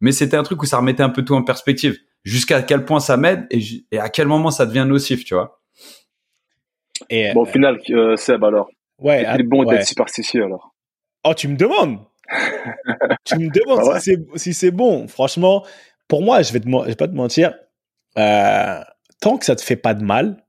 mais 0.00 0.12
c'était 0.12 0.36
un 0.36 0.44
truc 0.44 0.62
où 0.62 0.66
ça 0.66 0.76
remettait 0.76 1.02
un 1.02 1.10
peu 1.10 1.24
tout 1.24 1.34
en 1.34 1.42
perspective. 1.42 1.98
Jusqu'à 2.22 2.62
quel 2.62 2.84
point 2.84 3.00
ça 3.00 3.16
m'aide 3.16 3.46
et, 3.50 3.60
et, 3.90 3.98
à 3.98 4.08
quel 4.08 4.28
moment 4.28 4.52
ça 4.52 4.64
devient 4.64 4.84
nocif, 4.86 5.24
tu 5.24 5.34
vois. 5.34 5.60
Et 7.10 7.32
bon, 7.34 7.42
au 7.42 7.46
final, 7.46 7.80
euh, 7.90 8.16
Seb, 8.16 8.44
alors. 8.44 8.70
Ouais. 8.98 9.26
Il 9.34 9.40
est 9.40 9.44
bon 9.44 9.64
d'être 9.64 9.86
superstitieux, 9.86 10.44
alors? 10.44 10.74
Oh, 11.24 11.34
tu 11.34 11.48
me 11.48 11.56
demandes 11.56 11.98
Tu 13.24 13.36
me 13.36 13.48
demandes 13.50 13.90
ah 13.92 14.00
si 14.00 14.54
c'est 14.54 14.70
bon. 14.70 15.08
Franchement, 15.08 15.64
pour 16.08 16.22
moi, 16.22 16.42
je 16.42 16.52
vais, 16.52 16.60
te, 16.60 16.68
je 16.68 16.84
vais 16.86 16.94
pas 16.94 17.08
te 17.08 17.14
mentir, 17.14 17.54
euh, 18.18 18.80
tant 19.20 19.36
que 19.38 19.44
ça 19.44 19.56
te 19.56 19.62
fait 19.62 19.76
pas 19.76 19.94
de 19.94 20.04
mal, 20.04 20.44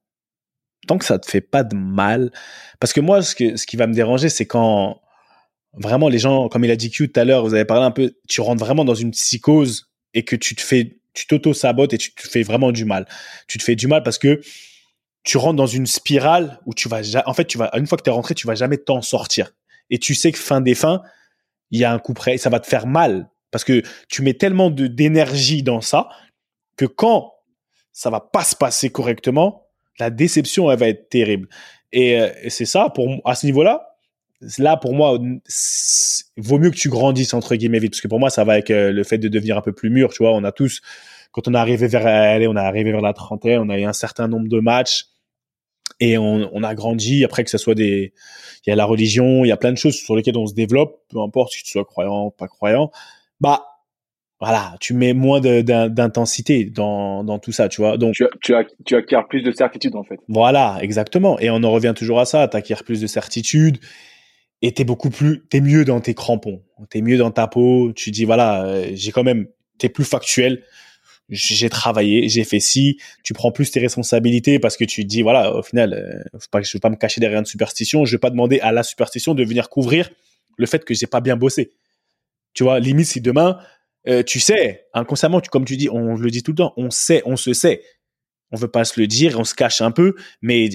tant 0.88 0.98
que 0.98 1.06
ça 1.06 1.20
te 1.20 1.30
fait 1.30 1.42
pas 1.42 1.64
de 1.64 1.76
mal, 1.76 2.32
parce 2.80 2.94
que 2.94 3.00
moi, 3.00 3.22
ce, 3.22 3.36
que, 3.36 3.56
ce 3.56 3.68
qui 3.68 3.78
va 3.78 3.88
me 3.88 3.94
déranger, 3.94 4.30
c'est 4.30 4.46
quand 4.46 5.02
vraiment 5.74 6.10
les 6.10 6.20
gens, 6.20 6.50
comme 6.50 6.66
il 6.66 6.72
a 6.72 6.76
dit 6.76 6.90
Q 6.90 7.12
tout 7.12 7.20
à 7.20 7.24
l'heure, 7.24 7.44
vous 7.44 7.54
avez 7.54 7.66
parlé 7.66 7.86
un 7.86 7.92
peu, 7.92 8.14
tu 8.28 8.42
rentres 8.42 8.64
vraiment 8.64 8.86
dans 8.86 8.96
une 8.96 9.12
psychose 9.12 9.92
et 10.14 10.24
que 10.24 10.36
tu 10.36 10.56
te 10.56 10.62
fais, 10.62 11.00
tu 11.14 11.28
t'auto-sabotes 11.28 11.94
et 11.94 11.98
tu 11.98 12.14
te 12.14 12.28
fais 12.28 12.42
vraiment 12.42 12.72
du 12.72 12.86
mal. 12.86 13.06
Tu 13.48 13.58
te 13.58 13.64
fais 13.64 13.76
du 13.76 13.88
mal 13.88 14.04
parce 14.04 14.18
que 14.18 14.42
tu 15.24 15.38
rentres 15.38 15.58
dans 15.58 15.68
une 15.68 15.86
spirale 15.86 16.60
où 16.66 16.74
tu 16.74 16.90
vas, 16.90 17.02
en 17.26 17.34
fait, 17.34 17.46
tu 17.46 17.58
vas, 17.58 17.70
une 17.78 17.86
fois 17.86 17.98
que 17.98 18.04
tu 18.04 18.10
es 18.10 18.14
rentré, 18.14 18.34
tu 18.34 18.48
vas 18.48 18.56
jamais 18.56 18.78
t'en 18.78 19.02
sortir. 19.02 19.52
Et 19.90 20.00
tu 20.00 20.16
sais 20.16 20.32
que 20.32 20.40
fin 20.40 20.62
des 20.62 20.76
fins, 20.76 21.02
il 21.70 21.80
y 21.80 21.84
a 21.84 21.92
un 21.92 22.00
coup 22.00 22.14
près 22.14 22.36
et 22.36 22.38
ça 22.38 22.50
va 22.50 22.60
te 22.60 22.68
faire 22.68 22.88
mal 22.88 23.30
parce 23.52 23.64
que 23.64 23.82
tu 24.10 24.22
mets 24.22 24.34
tellement 24.34 24.70
d'énergie 24.70 25.64
dans 25.64 25.82
ça 25.82 26.10
que 26.76 26.86
quand 26.86 27.34
ça 27.92 28.10
va 28.10 28.20
pas 28.20 28.44
se 28.44 28.56
passer 28.56 28.90
correctement, 28.90 29.67
la 30.00 30.10
déception, 30.10 30.72
elle 30.72 30.80
va 30.80 30.88
être 30.90 31.10
terrible. 31.10 31.48
Et, 31.92 32.20
euh, 32.20 32.30
c'est 32.50 32.66
ça, 32.66 32.90
pour, 32.90 33.22
à 33.26 33.36
ce 33.36 33.46
niveau-là, 33.46 33.96
là, 34.58 34.78
pour 34.78 34.94
moi, 34.94 35.18
vaut 36.38 36.60
mieux 36.60 36.72
que 36.72 36.76
tu 36.76 36.90
grandisses, 36.90 37.34
entre 37.34 37.56
guillemets, 37.56 37.80
vite. 37.80 37.92
Parce 37.92 38.02
que 38.02 38.08
pour 38.08 38.20
moi, 38.20 38.30
ça 38.30 38.44
va 38.44 38.54
avec 38.54 38.72
euh, 38.72 38.92
le 38.92 39.04
fait 39.04 39.18
de 39.18 39.28
devenir 39.28 39.58
un 39.58 39.62
peu 39.62 39.74
plus 39.74 39.90
mûr, 39.90 40.14
tu 40.14 40.24
vois. 40.24 40.34
On 40.34 40.44
a 40.44 40.52
tous, 40.52 40.82
quand 41.32 41.48
on 41.48 41.54
est 41.54 41.58
arrivé 41.58 41.88
vers, 41.88 42.06
allez, 42.06 42.48
on 42.48 42.56
est 42.56 42.60
arrivé 42.60 42.92
vers 42.92 43.02
la 43.02 43.14
trentaine, 43.14 43.60
on 43.60 43.70
a 43.70 43.78
eu 43.78 43.86
un 43.86 43.94
certain 43.94 44.28
nombre 44.28 44.48
de 44.48 44.60
matchs 44.60 45.06
et 46.00 46.18
on, 46.18 46.50
on, 46.54 46.64
a 46.64 46.76
grandi. 46.76 47.24
Après 47.26 47.44
que 47.44 47.50
ce 47.50 47.58
soit 47.58 47.76
des, 47.76 48.14
il 48.66 48.70
y 48.70 48.74
a 48.74 48.76
la 48.76 48.86
religion, 48.86 49.44
il 49.44 49.48
y 49.48 49.52
a 49.52 49.58
plein 49.58 49.72
de 49.72 49.78
choses 49.78 49.96
sur 49.96 50.16
lesquelles 50.16 50.38
on 50.38 50.46
se 50.46 50.54
développe, 50.54 51.02
peu 51.10 51.20
importe 51.20 51.54
si 51.54 51.64
tu 51.64 51.72
sois 51.72 51.86
croyant, 51.86 52.32
pas 52.32 52.48
croyant. 52.48 52.92
Bah, 53.40 53.66
voilà, 54.40 54.76
tu 54.80 54.94
mets 54.94 55.14
moins 55.14 55.42
d'intensité 55.42 56.66
dans, 56.66 57.24
dans 57.24 57.40
tout 57.40 57.52
ça, 57.52 57.70
tu 57.70 57.82
vois. 57.82 57.98
Donc 57.98 58.14
tu, 58.14 58.26
tu, 58.42 58.54
tu 58.86 58.96
acquiers 58.96 59.20
plus 59.28 59.42
de 59.42 59.52
certitude 59.52 59.96
en 59.96 60.04
fait. 60.04 60.20
Voilà, 60.28 60.78
exactement. 60.82 61.40
Et 61.40 61.50
on 61.50 61.64
en 61.64 61.72
revient 61.72 61.94
toujours 61.96 62.20
à 62.20 62.26
ça. 62.26 62.48
Tu 62.48 62.56
acquiers 62.56 62.76
plus 62.86 63.02
de 63.02 63.08
certitude 63.08 63.80
et 64.62 64.72
t'es 64.74 64.84
beaucoup 64.84 65.10
plus, 65.10 65.44
t'es 65.50 65.60
mieux 65.60 65.86
dans 65.86 66.02
tes 66.02 66.14
crampons, 66.14 66.62
t'es 66.90 67.02
mieux 67.02 67.18
dans 67.18 67.32
ta 67.32 67.48
peau. 67.48 67.94
Tu 67.94 68.12
dis 68.12 68.26
voilà, 68.26 68.64
euh, 68.66 68.92
j'ai 68.94 69.12
quand 69.12 69.24
même, 69.24 69.48
t'es 69.80 69.90
plus 69.90 70.06
factuel. 70.06 70.64
J'ai 71.30 71.70
travaillé, 71.70 72.30
j'ai 72.30 72.46
fait 72.46 72.62
ci. 72.62 73.00
Tu 73.22 73.34
prends 73.34 73.52
plus 73.52 73.70
tes 73.72 73.82
responsabilités 73.82 74.60
parce 74.60 74.78
que 74.78 74.86
tu 74.86 75.02
te 75.04 75.08
dis 75.08 75.24
voilà, 75.24 75.54
au 75.54 75.64
final, 75.64 75.94
euh, 75.94 76.40
pas, 76.52 76.62
je 76.62 76.72
vais 76.72 76.80
pas 76.80 76.90
me 76.90 76.96
cacher 76.96 77.20
derrière 77.20 77.40
une 77.40 77.46
superstition. 77.46 78.06
Je 78.06 78.14
vais 78.14 78.20
pas 78.20 78.30
demander 78.30 78.60
à 78.62 78.72
la 78.72 78.84
superstition 78.84 79.34
de 79.34 79.44
venir 79.44 79.68
couvrir 79.68 80.10
le 80.58 80.66
fait 80.68 80.86
que 80.86 80.94
j'ai 80.94 81.08
pas 81.08 81.22
bien 81.22 81.36
bossé. 81.36 81.74
Tu 82.54 82.64
vois, 82.64 82.80
limite 82.80 83.08
si 83.08 83.20
demain 83.20 83.60
euh, 84.08 84.24
tu 84.24 84.40
sais, 84.40 84.86
inconsciemment, 84.94 85.42
comme 85.52 85.66
tu 85.66 85.78
dis, 85.78 85.90
on 85.90 86.16
le 86.16 86.32
dit 86.32 86.44
tout 86.44 86.52
le 86.52 86.58
temps, 86.58 86.74
on 86.78 86.90
sait, 86.90 87.22
on 87.26 87.36
se 87.36 87.54
sait. 87.54 87.82
On 88.52 88.58
veut 88.58 88.70
pas 88.70 88.86
se 88.86 89.00
le 89.00 89.08
dire, 89.08 89.40
on 89.40 89.44
se 89.44 89.54
cache 89.54 89.82
un 89.82 89.92
peu, 89.92 90.16
mais 90.42 90.66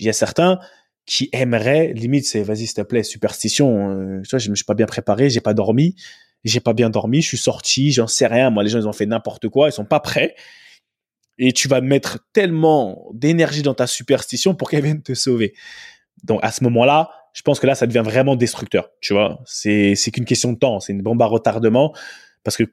il 0.00 0.06
y 0.06 0.08
a 0.08 0.12
certains 0.12 0.58
qui 1.06 1.30
aimeraient, 1.32 1.92
limite, 1.94 2.26
c'est, 2.26 2.42
vas-y, 2.42 2.66
s'il 2.66 2.74
te 2.74 2.82
plaît, 2.82 3.02
superstition, 3.02 3.90
euh, 3.90 4.20
tu 4.22 4.30
vois, 4.30 4.38
je 4.38 4.50
me 4.50 4.54
suis 4.54 4.64
pas 4.64 4.74
bien 4.74 4.86
préparé, 4.86 5.30
j'ai 5.30 5.40
pas 5.40 5.54
dormi, 5.54 5.96
j'ai 6.44 6.60
pas 6.60 6.74
bien 6.74 6.90
dormi, 6.90 7.22
je 7.22 7.28
suis 7.28 7.38
sorti, 7.38 7.92
j'en 7.92 8.06
sais 8.06 8.26
rien, 8.26 8.50
moi, 8.50 8.62
les 8.62 8.68
gens, 8.68 8.78
ils 8.78 8.86
ont 8.86 8.92
fait 8.92 9.06
n'importe 9.06 9.48
quoi, 9.48 9.68
ils 9.68 9.72
sont 9.72 9.86
pas 9.86 10.00
prêts. 10.00 10.34
Et 11.38 11.52
tu 11.52 11.66
vas 11.66 11.80
mettre 11.80 12.18
tellement 12.32 13.08
d'énergie 13.14 13.62
dans 13.62 13.74
ta 13.74 13.86
superstition 13.86 14.54
pour 14.54 14.68
qu'elle 14.68 14.84
vienne 14.84 15.02
te 15.02 15.14
sauver. 15.14 15.54
Donc, 16.24 16.40
à 16.42 16.52
ce 16.52 16.62
moment-là, 16.64 17.10
je 17.32 17.42
pense 17.42 17.60
que 17.60 17.66
là, 17.66 17.74
ça 17.74 17.86
devient 17.86 18.02
vraiment 18.04 18.36
destructeur, 18.36 18.90
tu 19.00 19.12
vois. 19.12 19.40
C'est 19.46 19.94
qu'une 20.12 20.24
question 20.24 20.52
de 20.52 20.58
temps, 20.58 20.80
c'est 20.80 20.92
une 20.92 21.02
bombe 21.02 21.22
à 21.22 21.26
retardement. 21.26 21.94
Parce 22.48 22.56
que, 22.56 22.64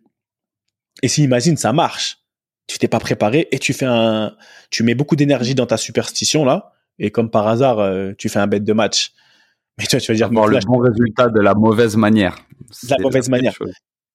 et 1.03 1.09
si 1.09 1.21
imagine, 1.21 1.57
ça 1.57 1.73
marche, 1.73 2.19
tu 2.65 2.77
t'es 2.77 2.87
pas 2.87 2.99
préparé 2.99 3.49
et 3.51 3.59
tu 3.59 3.73
fais 3.73 3.85
un, 3.85 4.33
tu 4.69 4.83
mets 4.83 4.95
beaucoup 4.95 5.17
d'énergie 5.17 5.53
dans 5.53 5.65
ta 5.65 5.75
superstition 5.75 6.45
là, 6.45 6.71
et 6.97 7.11
comme 7.11 7.29
par 7.29 7.45
hasard, 7.45 7.79
euh, 7.79 8.13
tu 8.17 8.29
fais 8.29 8.39
un 8.39 8.47
bête 8.47 8.63
de 8.63 8.71
match. 8.71 9.11
Mais 9.77 9.85
tu, 9.85 9.97
tu 9.97 10.13
vas 10.13 10.15
dire, 10.15 10.29
bon, 10.29 10.45
le 10.45 10.57
bon 10.65 10.77
résultat 10.77 11.27
de 11.27 11.41
la 11.41 11.55
mauvaise 11.55 11.97
manière. 11.97 12.37
De 12.83 12.91
la 12.91 12.99
mauvaise 12.99 13.27
manière. 13.27 13.53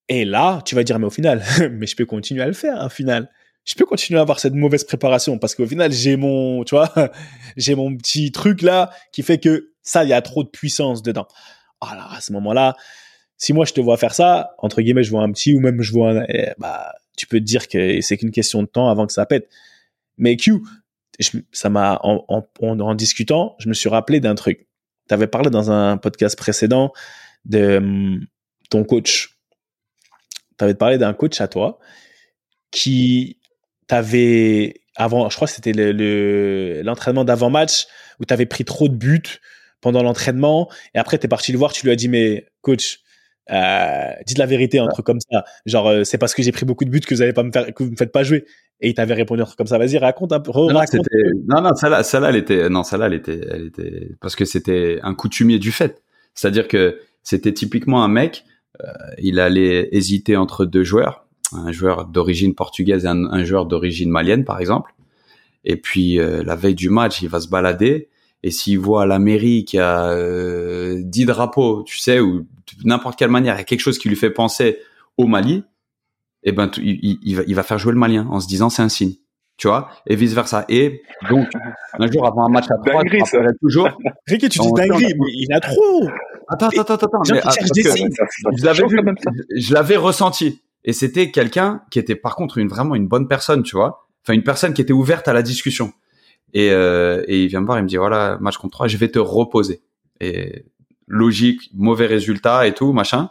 Et 0.08 0.24
là, 0.24 0.62
tu 0.64 0.74
vas 0.74 0.82
dire, 0.82 0.98
mais 0.98 1.04
au 1.04 1.11
final, 1.11 1.42
mais 1.72 1.86
je 1.86 1.94
peux 1.94 2.06
continuer 2.06 2.42
à 2.42 2.46
le 2.46 2.54
faire, 2.54 2.82
au 2.82 2.88
final. 2.88 3.30
Je 3.66 3.74
peux 3.74 3.84
continuer 3.84 4.18
à 4.18 4.22
avoir 4.22 4.40
cette 4.40 4.54
mauvaise 4.54 4.84
préparation 4.84 5.36
parce 5.36 5.54
qu'au 5.54 5.66
final, 5.66 5.92
j'ai 5.92 6.16
mon, 6.16 6.64
tu 6.64 6.74
vois, 6.74 6.90
j'ai 7.58 7.74
mon 7.74 7.94
petit 7.94 8.32
truc 8.32 8.62
là 8.62 8.88
qui 9.12 9.22
fait 9.22 9.36
que 9.36 9.74
ça, 9.82 10.04
il 10.04 10.08
y 10.08 10.14
a 10.14 10.22
trop 10.22 10.42
de 10.42 10.48
puissance 10.48 11.02
dedans. 11.02 11.28
Alors, 11.82 12.14
à 12.14 12.22
ce 12.22 12.32
moment-là, 12.32 12.76
si 13.41 13.55
moi 13.55 13.64
je 13.64 13.72
te 13.72 13.80
vois 13.80 13.97
faire 13.97 14.14
ça, 14.14 14.55
entre 14.59 14.82
guillemets, 14.82 15.03
je 15.03 15.11
vois 15.11 15.22
un 15.22 15.32
petit 15.32 15.55
ou 15.55 15.61
même 15.61 15.80
je 15.80 15.91
vois 15.93 16.11
un, 16.11 16.24
eh, 16.28 16.51
bah, 16.59 16.93
tu 17.16 17.26
peux 17.26 17.38
te 17.38 17.45
dire 17.45 17.68
que 17.68 18.01
c'est 18.03 18.18
qu'une 18.18 18.30
question 18.30 18.62
de 18.62 18.68
temps 18.68 18.91
avant 18.91 19.07
que 19.07 19.14
ça 19.14 19.24
pète. 19.24 19.49
Mais 20.18 20.36
Q, 20.36 20.61
ça 21.51 21.70
m'a, 21.70 21.99
en, 22.03 22.47
en, 22.61 22.95
discutant, 22.95 23.57
je 23.59 23.70
me 23.70 23.74
suis 23.74 23.88
rappelé 23.88 24.20
d'un 24.20 24.34
truc. 24.34 24.66
Tu 25.09 25.14
avais 25.14 25.26
parlé 25.26 25.49
dans 25.49 25.70
un 25.70 25.97
podcast 25.97 26.36
précédent 26.36 26.93
de 27.47 27.78
hum, 27.78 28.26
ton 28.68 28.84
coach. 28.84 29.38
Tu 30.59 30.64
avais 30.64 30.74
parlé 30.74 30.99
d'un 30.99 31.14
coach 31.14 31.41
à 31.41 31.49
toi 31.49 31.78
qui 32.70 33.38
t'avais 33.86 34.82
avant, 34.97 35.30
je 35.30 35.36
crois 35.36 35.49
que 35.49 35.55
c'était 35.55 35.72
le, 35.72 36.82
l'entraînement 36.84 37.24
d'avant-match 37.24 37.86
où 38.20 38.26
tu 38.26 38.34
avais 38.34 38.45
pris 38.45 38.66
trop 38.66 38.88
de 38.88 38.95
buts 38.95 39.41
pendant 39.80 40.03
l'entraînement 40.03 40.70
et 40.95 40.99
après 40.99 41.18
tu 41.18 41.24
es 41.24 41.28
parti 41.28 41.53
le 41.53 41.59
voir, 41.59 41.72
tu 41.72 41.86
lui 41.86 41.93
as 41.93 41.97
dit 41.97 42.09
mais 42.09 42.47
coach, 42.61 43.01
euh, 43.51 44.12
dites 44.26 44.38
la 44.38 44.47
vérité, 44.47 44.78
un 44.78 44.88
truc 44.88 45.07
comme 45.07 45.20
ça. 45.30 45.45
Genre, 45.66 45.88
euh, 45.88 46.05
c'est 46.05 46.18
parce 46.18 46.34
que 46.34 46.43
j'ai 46.43 46.53
pris 46.53 46.64
beaucoup 46.64 46.84
de 46.84 46.91
buts 46.91 47.01
que 47.01 47.14
vous 47.14 47.22
allez 47.22 47.32
pas 47.32 47.43
me 47.43 47.51
faire, 47.51 47.72
que 47.74 47.82
vous 47.82 47.91
me 47.91 47.97
faites 47.97 48.12
pas 48.12 48.22
jouer. 48.22 48.45
Et 48.80 48.88
il 48.88 48.95
t'avait 48.95 49.14
répondu 49.14 49.43
un 49.43 49.45
truc 49.45 49.59
comme 49.59 49.66
ça. 49.66 49.78
Vas-y, 49.78 49.99
raconte 49.99 50.32
un 50.32 50.41
peu. 50.41 50.53
Non, 50.53 50.72
non, 51.49 51.62
non, 51.62 51.74
celle-là, 51.74 52.03
celle-là, 52.03 52.30
elle 52.30 52.36
était, 52.36 52.68
non, 52.68 52.82
celle-là, 52.82 53.07
elle 53.07 53.14
était, 53.14 53.41
elle 53.51 53.66
était, 53.66 54.09
parce 54.20 54.36
que 54.36 54.45
c'était 54.45 54.99
un 55.03 55.14
coutumier 55.14 55.59
du 55.59 55.72
fait. 55.72 56.03
C'est-à-dire 56.34 56.68
que 56.68 56.99
c'était 57.22 57.53
typiquement 57.53 58.03
un 58.03 58.09
mec, 58.09 58.45
euh, 58.82 58.86
il 59.18 59.41
allait 59.41 59.88
hésiter 59.93 60.36
entre 60.36 60.64
deux 60.64 60.84
joueurs, 60.84 61.26
un 61.53 61.72
joueur 61.72 62.07
d'origine 62.07 62.55
portugaise 62.55 63.05
et 63.05 63.09
un, 63.09 63.45
joueur 63.45 63.66
d'origine 63.66 64.11
malienne, 64.11 64.45
par 64.45 64.61
exemple. 64.61 64.95
Et 65.64 65.76
puis, 65.76 66.18
euh, 66.18 66.43
la 66.45 66.57
veille 66.57 66.74
du 66.74 66.88
match, 66.88 67.20
il 67.20 67.28
va 67.28 67.41
se 67.41 67.49
balader. 67.49 68.09
Et 68.43 68.51
s'il 68.51 68.78
voit 68.78 69.03
à 69.03 69.07
la 69.07 69.18
mairie 69.18 69.64
qu'il 69.64 69.78
y 69.78 69.80
a 69.80 70.09
euh, 70.11 71.01
10 71.05 71.26
drapeaux, 71.26 71.82
tu 71.84 71.99
sais, 71.99 72.20
ou 72.20 72.47
n'importe 72.84 73.18
quelle 73.18 73.30
manière, 73.30 73.55
il 73.55 73.59
y 73.59 73.61
a 73.61 73.64
quelque 73.64 73.80
chose 73.80 73.99
qui 73.99 74.09
lui 74.09 74.16
fait 74.16 74.30
penser 74.30 74.78
au 75.18 75.26
Mali, 75.26 75.64
eh 76.43 76.53
ben, 76.53 76.70
il, 76.78 77.18
il, 77.22 77.36
va, 77.36 77.43
il 77.47 77.55
va 77.55 77.62
faire 77.62 77.78
jouer 77.78 77.93
le 77.93 77.99
malien 77.99 78.26
en 78.30 78.41
se 78.41 78.47
disant 78.49 78.70
c'est 78.70 78.82
un 78.82 78.88
signe. 78.88 79.14
Tu 79.59 79.68
vois, 79.68 79.91
et 80.07 80.16
vice 80.16 80.32
versa. 80.32 80.64
Et 80.70 81.03
donc, 81.28 81.47
un 81.99 82.11
jour 82.11 82.26
avant 82.26 82.47
un 82.47 82.49
match 82.49 82.64
à 82.70 82.78
trois, 82.82 83.03
Dinguerie, 83.03 83.26
ça. 83.26 83.41
toujours. 83.61 83.91
Ricky, 84.26 84.49
tu 84.49 84.59
dis 84.59 84.72
dinguerie, 84.72 85.12
mais 85.18 85.32
il 85.34 85.53
a 85.53 85.61
trop. 85.61 86.09
Attends, 86.49 86.68
attends, 86.68 86.95
attends, 86.95 86.95
attends. 86.95 87.22
Mais, 87.30 87.41
qui 87.41 87.47
ah, 87.47 87.51
cherchent 87.51 87.59
parce 87.59 87.70
des 87.72 87.82
que 87.82 87.91
signes. 87.91 88.09
je 88.57 88.64
l'avais 88.64 88.86
vu, 88.86 88.99
je 89.59 89.74
l'avais 89.74 89.97
ressenti. 89.97 90.62
Et 90.84 90.95
c'était 90.95 91.30
quelqu'un 91.30 91.82
qui 91.91 91.99
était 91.99 92.16
par 92.16 92.36
contre 92.36 92.57
une 92.57 92.68
vraiment 92.68 92.95
une 92.95 93.07
bonne 93.07 93.28
personne, 93.28 93.62
tu 93.62 93.76
vois. 93.76 94.07
Enfin, 94.24 94.32
une 94.32 94.45
personne 94.45 94.72
qui 94.72 94.80
était 94.80 94.95
ouverte 94.95 95.28
à 95.28 95.34
la 95.34 95.43
discussion. 95.43 95.93
Et, 96.53 96.70
euh, 96.72 97.22
et 97.28 97.44
il 97.44 97.48
vient 97.48 97.61
me 97.61 97.66
voir, 97.66 97.78
il 97.78 97.82
me 97.82 97.88
dit 97.88 97.96
voilà, 97.96 98.38
match 98.40 98.57
contre 98.57 98.72
3, 98.72 98.88
je 98.88 98.96
vais 98.96 99.09
te 99.09 99.18
reposer. 99.18 99.82
Et 100.20 100.64
logique, 101.07 101.70
mauvais 101.74 102.07
résultat 102.07 102.66
et 102.66 102.74
tout, 102.74 102.92
machin. 102.92 103.30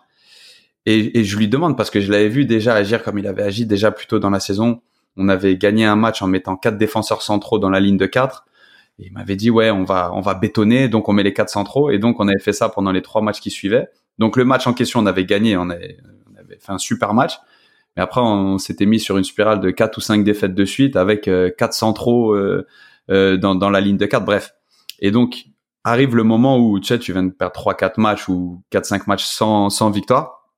Et, 0.86 1.20
et 1.20 1.24
je 1.24 1.38
lui 1.38 1.48
demande 1.48 1.78
parce 1.78 1.90
que 1.90 2.02
je 2.02 2.12
l'avais 2.12 2.30
vu 2.30 2.46
déjà 2.46 2.74
agir 2.74 3.04
comme 3.04 3.20
il 3.20 3.28
avait 3.28 3.44
agi 3.44 3.66
déjà 3.66 3.92
plus 3.92 4.08
tôt 4.08 4.20
dans 4.20 4.30
la 4.30 4.40
saison. 4.40 4.82
On 5.18 5.28
avait 5.28 5.58
gagné 5.58 5.86
un 5.86 5.96
match 5.96 6.22
en 6.22 6.28
mettant 6.28 6.56
quatre 6.56 6.78
défenseurs 6.78 7.22
centraux 7.22 7.60
dans 7.60 7.70
la 7.70 7.80
ligne 7.80 7.98
de 7.98 8.06
4. 8.06 8.46
Et 9.00 9.08
il 9.08 9.14
m'avait 9.14 9.36
dit 9.36 9.50
ouais, 9.50 9.72
on 9.72 9.84
va 9.84 10.12
on 10.14 10.22
va 10.22 10.34
bétonner, 10.34 10.90
donc 10.90 11.10
on 11.10 11.14
met 11.14 11.24
les 11.24 11.34
quatre 11.34 11.50
centraux. 11.50 11.90
Et 11.90 12.00
donc 12.00 12.20
on 12.20 12.28
avait 12.28 12.40
fait 12.40 12.54
ça 12.54 12.70
pendant 12.70 12.92
les 12.92 13.02
trois 13.02 13.22
matchs 13.22 13.40
qui 13.40 13.50
suivaient. 13.50 13.88
Donc 14.20 14.36
le 14.36 14.46
match 14.46 14.68
en 14.68 14.74
question, 14.74 15.00
on 15.00 15.06
avait 15.06 15.26
gagné, 15.26 15.58
on 15.58 15.70
avait, 15.70 15.98
fait 16.60 16.72
un 16.72 16.78
super 16.78 17.14
match. 17.14 17.40
Mais 17.96 18.04
après, 18.04 18.22
on, 18.22 18.58
s'était 18.58 18.86
mis 18.86 19.00
sur 19.00 19.18
une 19.18 19.24
spirale 19.24 19.62
de 19.62 19.72
quatre 19.72 19.98
ou 19.98 20.02
cinq 20.02 20.24
défaites 20.24 20.54
de 20.54 20.66
suite 20.66 20.96
avec 20.96 21.28
euh, 21.28 21.50
quatre 21.50 21.74
centraux 21.74 22.34
euh, 22.34 22.68
euh, 23.10 23.38
dans, 23.38 23.56
dans 23.56 23.70
la 23.70 23.82
ligne 23.82 23.98
de 23.98 24.06
4. 24.06 24.24
Bref. 24.26 24.52
Et 25.00 25.12
donc 25.12 25.46
arrive 25.84 26.16
le 26.16 26.24
moment 26.24 26.58
où 26.60 26.80
tu 26.80 26.88
sais, 26.88 27.00
tu 27.00 27.14
viens 27.14 27.24
de 27.24 27.32
perdre 27.32 27.54
trois, 27.54 27.74
quatre 27.74 27.98
matchs 27.98 28.28
ou 28.30 28.62
quatre, 28.70 28.86
cinq 28.86 29.08
matchs 29.08 29.24
sans, 29.26 29.70
sans 29.70 29.90
victoire. 29.90 30.50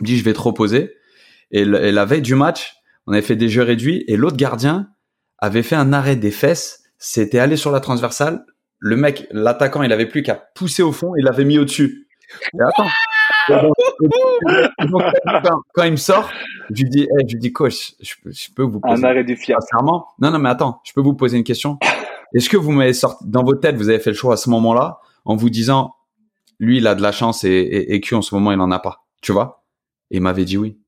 Me 0.00 0.04
dit 0.06 0.18
je 0.18 0.24
vais 0.24 0.32
te 0.34 0.40
reposer. 0.40 0.92
Et, 1.50 1.64
le- 1.64 1.82
et 1.84 1.92
la 1.92 2.04
veille 2.04 2.22
du 2.22 2.34
match, 2.34 2.74
on 3.06 3.12
avait 3.12 3.22
fait 3.22 3.36
des 3.36 3.48
jeux 3.48 3.62
réduits 3.62 4.04
et 4.08 4.16
l'autre 4.16 4.36
gardien 4.36 4.88
avait 5.38 5.62
fait 5.62 5.76
un 5.76 5.92
arrêt 5.92 6.16
des 6.16 6.30
fesses. 6.30 6.82
C'était 6.98 7.38
allé 7.38 7.56
sur 7.56 7.70
la 7.72 7.80
transversale. 7.80 8.44
Le 8.78 8.96
mec, 8.96 9.26
l'attaquant, 9.30 9.82
il 9.82 9.92
avait 9.92 10.06
plus 10.06 10.22
qu'à 10.22 10.34
pousser 10.54 10.82
au 10.82 10.92
fond. 10.92 11.12
Il 11.16 11.24
l'avait 11.24 11.44
mis 11.44 11.58
au-dessus. 11.58 12.08
Et 12.54 12.62
attends. 12.62 12.88
Quand, 15.74 15.84
il 15.84 15.92
me 15.92 15.96
sort, 15.96 16.30
je 16.70 16.82
lui 16.82 16.90
dis, 16.90 17.02
eh, 17.04 17.26
je 17.28 17.34
lui 17.34 17.40
dis, 17.40 17.52
coach, 17.52 17.94
je, 18.00 18.14
peux- 18.22 18.32
je 18.32 18.50
peux 18.54 18.62
vous 18.62 18.80
Un 18.82 18.90
poser 18.94 19.04
arrêt 19.06 19.24
du 19.24 19.36
fiable. 19.36 19.62
sincèrement. 19.62 20.08
Non, 20.18 20.30
non, 20.30 20.38
mais 20.38 20.48
attends, 20.50 20.80
je 20.84 20.92
peux 20.92 21.00
vous 21.00 21.14
poser 21.14 21.38
une 21.38 21.44
question? 21.44 21.78
Est-ce 22.36 22.48
que 22.48 22.56
vous 22.56 22.72
m'avez 22.72 22.92
sorti 22.92 23.24
dans 23.26 23.42
votre 23.44 23.60
tête, 23.60 23.76
vous 23.76 23.88
avez 23.88 23.98
fait 23.98 24.10
le 24.10 24.16
choix 24.16 24.34
à 24.34 24.36
ce 24.36 24.50
moment-là 24.50 25.00
en 25.24 25.36
vous 25.36 25.50
disant, 25.50 25.94
lui, 26.58 26.78
il 26.78 26.86
a 26.86 26.94
de 26.94 27.02
la 27.02 27.12
chance 27.12 27.44
et, 27.44 27.48
et, 27.50 27.94
et 27.94 28.00
Q 28.00 28.14
en 28.14 28.22
ce 28.22 28.34
moment, 28.34 28.52
il 28.52 28.60
en 28.60 28.70
a 28.70 28.78
pas. 28.78 29.06
Tu 29.22 29.32
vois? 29.32 29.64
Et 30.10 30.16
il 30.16 30.22
m'avait 30.22 30.44
dit 30.44 30.56
oui. 30.56 30.78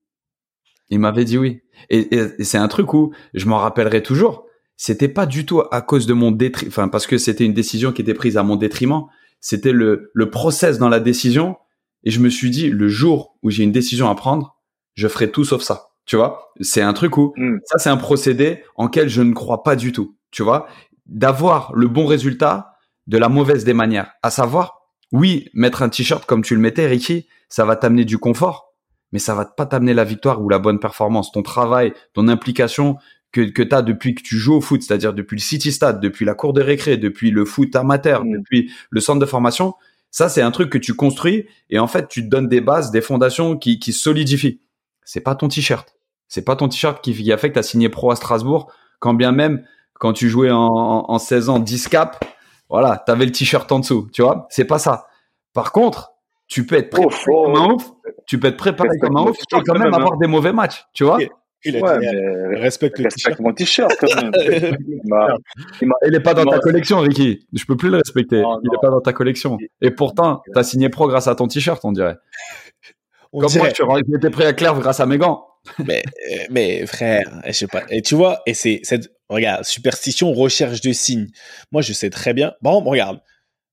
Il 0.90 1.01
m'avait 1.01 1.24
dit 1.24 1.38
oui. 1.38 1.61
Et, 1.90 1.99
et- 2.16 2.28
et 2.38 2.44
c'est 2.44 2.59
un 2.59 2.68
truc 2.68 2.94
où 2.94 3.12
je 3.34 3.46
m'en 3.46 3.59
rappellerai 3.59 4.03
toujours. 4.03 4.44
C'était 4.76 5.09
pas 5.09 5.26
du 5.26 5.44
tout 5.44 5.62
à 5.72 5.82
cause 5.82 6.07
de 6.07 6.14
mon 6.14 6.30
détriment, 6.30 6.68
enfin 6.70 6.88
parce 6.88 7.07
que 7.07 7.18
c'était 7.18 7.44
une 7.44 7.53
décision 7.55 7.92
qui 7.92 8.03
était 8.03 8.14
prise 8.14 8.36
à 8.36 8.42
mon 8.44 8.57
détriment. 8.57 9.05
C'était 9.40 9.72
le 9.72 10.11
le 10.14 10.30
process 10.30 10.78
dans 10.78 10.88
la 10.88 11.01
décision. 11.01 11.57
Et 12.05 12.11
je 12.12 12.20
me 12.20 12.28
suis 12.30 12.51
dit, 12.51 12.70
le 12.70 12.88
jour 12.88 13.36
où 13.42 13.51
j'ai 13.51 13.64
une 13.64 13.72
décision 13.72 14.09
à 14.09 14.14
prendre, 14.14 14.57
je 14.94 15.09
ferai 15.09 15.30
tout 15.32 15.44
sauf 15.44 15.62
ça. 15.62 15.88
Tu 16.07 16.16
vois? 16.16 16.49
C'est 16.61 16.80
un 16.80 16.92
truc 16.92 17.16
où 17.18 17.32
Hmm. 17.36 17.59
ça, 17.64 17.78
c'est 17.78 17.90
un 17.90 17.96
procédé 17.96 18.62
en 18.76 18.88
quel 18.88 19.09
je 19.09 19.20
ne 19.20 19.32
crois 19.34 19.62
pas 19.64 19.74
du 19.76 19.90
tout. 19.92 20.16
Tu 20.30 20.42
vois, 20.42 20.68
d'avoir 21.09 21.73
le 21.75 21.89
bon 21.89 22.07
résultat 22.07 22.77
de 23.07 23.19
la 23.19 23.29
mauvaise 23.29 23.65
des 23.65 23.75
manières. 23.75 24.13
À 24.23 24.31
savoir, 24.31 24.83
oui, 25.13 25.49
mettre 25.55 25.83
un 25.83 25.89
t-shirt 25.89 26.27
comme 26.27 26.43
tu 26.43 26.55
le 26.55 26.61
mettais, 26.61 26.87
Ricky, 26.87 27.27
ça 27.49 27.65
va 27.65 27.77
t'amener 27.77 28.05
du 28.05 28.19
confort, 28.19 28.75
mais 29.13 29.19
ça 29.19 29.35
va 29.35 29.47
pas 29.47 29.67
t'amener 29.67 29.95
la 29.95 30.05
victoire 30.05 30.43
ou 30.43 30.49
la 30.49 30.59
bonne 30.59 30.79
performance. 30.79 31.33
Ton 31.33 31.43
travail, 31.43 31.95
ton 32.13 32.29
implication 32.29 32.97
que, 33.33 33.41
que 33.41 33.63
tu 33.63 33.75
as 33.75 33.83
depuis 33.83 34.15
que 34.15 34.23
tu 34.23 34.37
joues 34.37 34.55
au 34.55 34.61
foot, 34.61 34.83
c'est-à-dire 34.83 35.15
depuis 35.15 35.37
le 35.37 35.41
City 35.41 35.73
Stade, 35.73 36.01
depuis 36.01 36.25
la 36.25 36.35
cour 36.35 36.53
de 36.53 36.61
récré, 36.61 36.97
depuis 36.97 37.31
le 37.31 37.45
foot 37.45 37.75
amateur, 37.75 38.25
Mm. 38.25 38.39
depuis 38.39 38.71
le 38.91 39.01
centre 39.01 39.21
de 39.21 39.27
formation, 39.27 39.75
ça, 40.11 40.29
c'est 40.29 40.43
un 40.43 40.51
truc 40.51 40.71
que 40.71 40.79
tu 40.79 40.95
construis 40.95 41.47
et 41.71 41.79
en 41.79 41.87
fait, 41.87 42.09
tu 42.09 42.23
te 42.23 42.29
donnes 42.29 42.49
des 42.49 42.61
bases, 42.61 42.91
des 42.91 43.03
fondations 43.03 43.57
qui, 43.57 43.79
qui 43.79 43.93
solidifient. 43.93 44.61
C'est 45.05 45.21
pas 45.21 45.35
ton 45.35 45.49
t-shirt. 45.49 45.95
C'est 46.29 46.43
pas 46.43 46.57
ton 46.57 46.69
t-shirt 46.69 47.03
qui, 47.03 47.15
qui 47.15 47.33
a 47.33 47.39
fait 47.39 47.49
que 47.49 47.55
tu 47.55 47.59
as 47.59 47.63
signé 47.63 47.89
pro 47.89 48.11
à 48.11 48.17
Strasbourg, 48.17 48.71
quand 49.01 49.15
bien 49.15 49.33
même, 49.33 49.65
quand 49.99 50.12
tu 50.12 50.28
jouais 50.28 50.51
en, 50.51 50.59
en, 50.66 51.05
en 51.11 51.18
16 51.18 51.49
ans 51.49 51.59
10 51.59 51.88
cap, 51.88 52.24
voilà, 52.68 53.03
t'avais 53.07 53.24
le 53.26 53.32
t-shirt 53.32 53.70
en 53.72 53.78
dessous, 53.80 54.09
tu 54.12 54.22
vois. 54.22 54.46
C'est 54.51 54.64
pas 54.64 54.78
ça. 54.78 55.07
Par 55.55 55.72
contre, 55.72 56.12
tu 56.46 56.66
peux 56.66 56.76
être 56.76 56.90
préparé 56.90 57.14
Oh, 57.28 57.32
oh. 57.32 57.44
comme 57.53 57.57
un 57.62 57.72
ouf, 57.74 57.90
tu 58.26 58.38
peux 58.38 58.49
être 58.49 58.57
préparé 58.57 58.90
comme 59.01 59.16
un 59.16 59.22
ouf 59.22 59.36
et 59.36 59.40
t-shirt 59.46 59.64
quand 59.66 59.74
même 59.74 59.84
même, 59.84 59.94
avoir 59.94 60.16
des 60.18 60.26
mauvais 60.26 60.53
matchs, 60.53 60.84
tu 60.92 61.05
vois. 61.05 61.16
Ok. 61.16 61.28
Il 61.64 61.76
a 61.76 61.80
Ouais, 61.80 61.99
dit, 61.99 62.07
mais 62.14 62.61
respecte 62.61 62.99
le 62.99 63.05
respecte 63.05 63.14
t-shirt. 63.36 63.40
mon 63.40 63.53
t-shirt 63.53 63.92
quand 63.99 64.14
même. 64.22 64.30
Il 64.86 65.01
m'a- 65.07 65.34
il 65.82 65.88
m'a- 65.88 65.94
Il 66.07 66.14
est 66.14 66.20
pas 66.20 66.32
dans 66.34 66.44
ta 66.44 66.61
collection, 66.61 67.01
Ricky. 67.01 67.46
Je 67.53 67.64
peux 67.64 67.76
plus 67.76 67.90
le 67.90 67.96
respecter. 67.96 68.40
Non, 68.42 68.61
Il 68.62 68.68
est 68.68 68.74
non. 68.74 68.80
pas 68.80 68.90
dans 68.90 69.01
ta 69.01 69.12
collection. 69.12 69.59
Et 69.82 69.90
pourtant, 69.90 70.40
t'as 70.55 70.62
signé 70.62 70.88
pro 70.88 71.09
grâce 71.09 71.26
à 71.26 71.34
ton 71.34 71.49
t-shirt, 71.49 71.84
on 71.84 71.90
dirait. 71.92 72.16
On 73.32 73.40
Comme 73.40 73.51
moi, 73.55 73.62
dirait. 73.62 73.72
tu 73.72 73.82
aurais 73.82 74.01
été 74.01 74.30
prêt 74.30 74.46
à 74.46 74.53
Claire 74.55 74.78
grâce 74.78 75.01
à 75.01 75.07
mes 75.07 75.18
gants. 75.18 75.44
mais, 75.84 76.03
euh, 76.32 76.36
mais 76.51 76.86
frère, 76.86 77.28
je 77.44 77.53
sais 77.53 77.66
pas. 77.66 77.82
Et 77.90 78.01
tu 78.03 78.14
vois, 78.14 78.40
et 78.46 78.55
c'est 78.55 78.80
cette 78.84 79.11
regarde 79.29 79.64
superstition, 79.64 80.33
recherche 80.33 80.81
de 80.81 80.93
signes. 80.93 81.29
Moi, 81.72 81.83
je 81.83 81.93
sais 81.93 82.11
très 82.11 82.35
bien. 82.35 82.55
Bon, 82.62 82.81
regarde, 82.81 83.20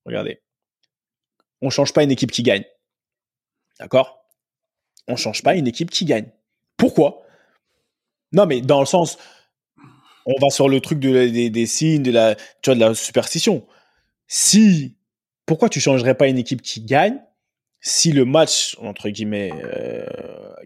regardez. 0.04 0.42
On 1.62 1.70
change 1.70 1.92
pas 1.92 2.02
une 2.02 2.10
équipe 2.10 2.30
qui 2.30 2.42
gagne. 2.42 2.64
D'accord? 3.80 4.24
On 5.08 5.16
change 5.16 5.42
pas 5.42 5.54
une 5.54 5.66
équipe 5.66 5.90
qui 5.90 6.04
gagne. 6.04 6.28
Pourquoi? 6.76 7.22
Non, 8.32 8.46
mais 8.46 8.60
dans 8.60 8.80
le 8.80 8.86
sens, 8.86 9.18
on 10.26 10.34
va 10.40 10.50
sur 10.50 10.68
le 10.68 10.80
truc 10.80 10.98
de 10.98 11.28
des 11.48 11.66
signes, 11.66 12.02
de 12.02 12.10
la, 12.10 12.34
tu 12.34 12.70
vois, 12.70 12.74
de 12.74 12.80
la 12.80 12.94
superstition. 12.94 13.66
Si, 14.26 14.96
pourquoi 15.46 15.68
tu 15.68 15.80
changerais 15.80 16.16
pas 16.16 16.26
une 16.26 16.38
équipe 16.38 16.62
qui 16.62 16.82
gagne 16.82 17.20
si 17.80 18.10
le 18.10 18.24
match 18.24 18.76
entre 18.80 19.10
guillemets 19.10 19.52
euh, 19.52 20.04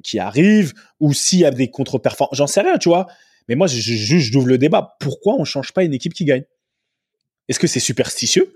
qui 0.02 0.18
arrive 0.18 0.72
ou 1.00 1.12
s'il 1.12 1.40
y 1.40 1.44
a 1.44 1.50
des 1.50 1.70
contre-performances, 1.70 2.38
j'en 2.38 2.46
sais 2.46 2.62
rien, 2.62 2.78
tu 2.78 2.88
vois. 2.88 3.08
Mais 3.50 3.56
moi, 3.56 3.66
je, 3.66 3.80
je, 3.80 3.92
juste, 3.94 4.32
j'ouvre 4.32 4.46
le 4.46 4.58
débat. 4.58 4.96
Pourquoi 5.00 5.34
on 5.34 5.44
change 5.44 5.72
pas 5.72 5.82
une 5.82 5.92
équipe 5.92 6.14
qui 6.14 6.24
gagne? 6.24 6.44
Est-ce 7.48 7.58
que 7.58 7.66
c'est 7.66 7.80
superstitieux? 7.80 8.54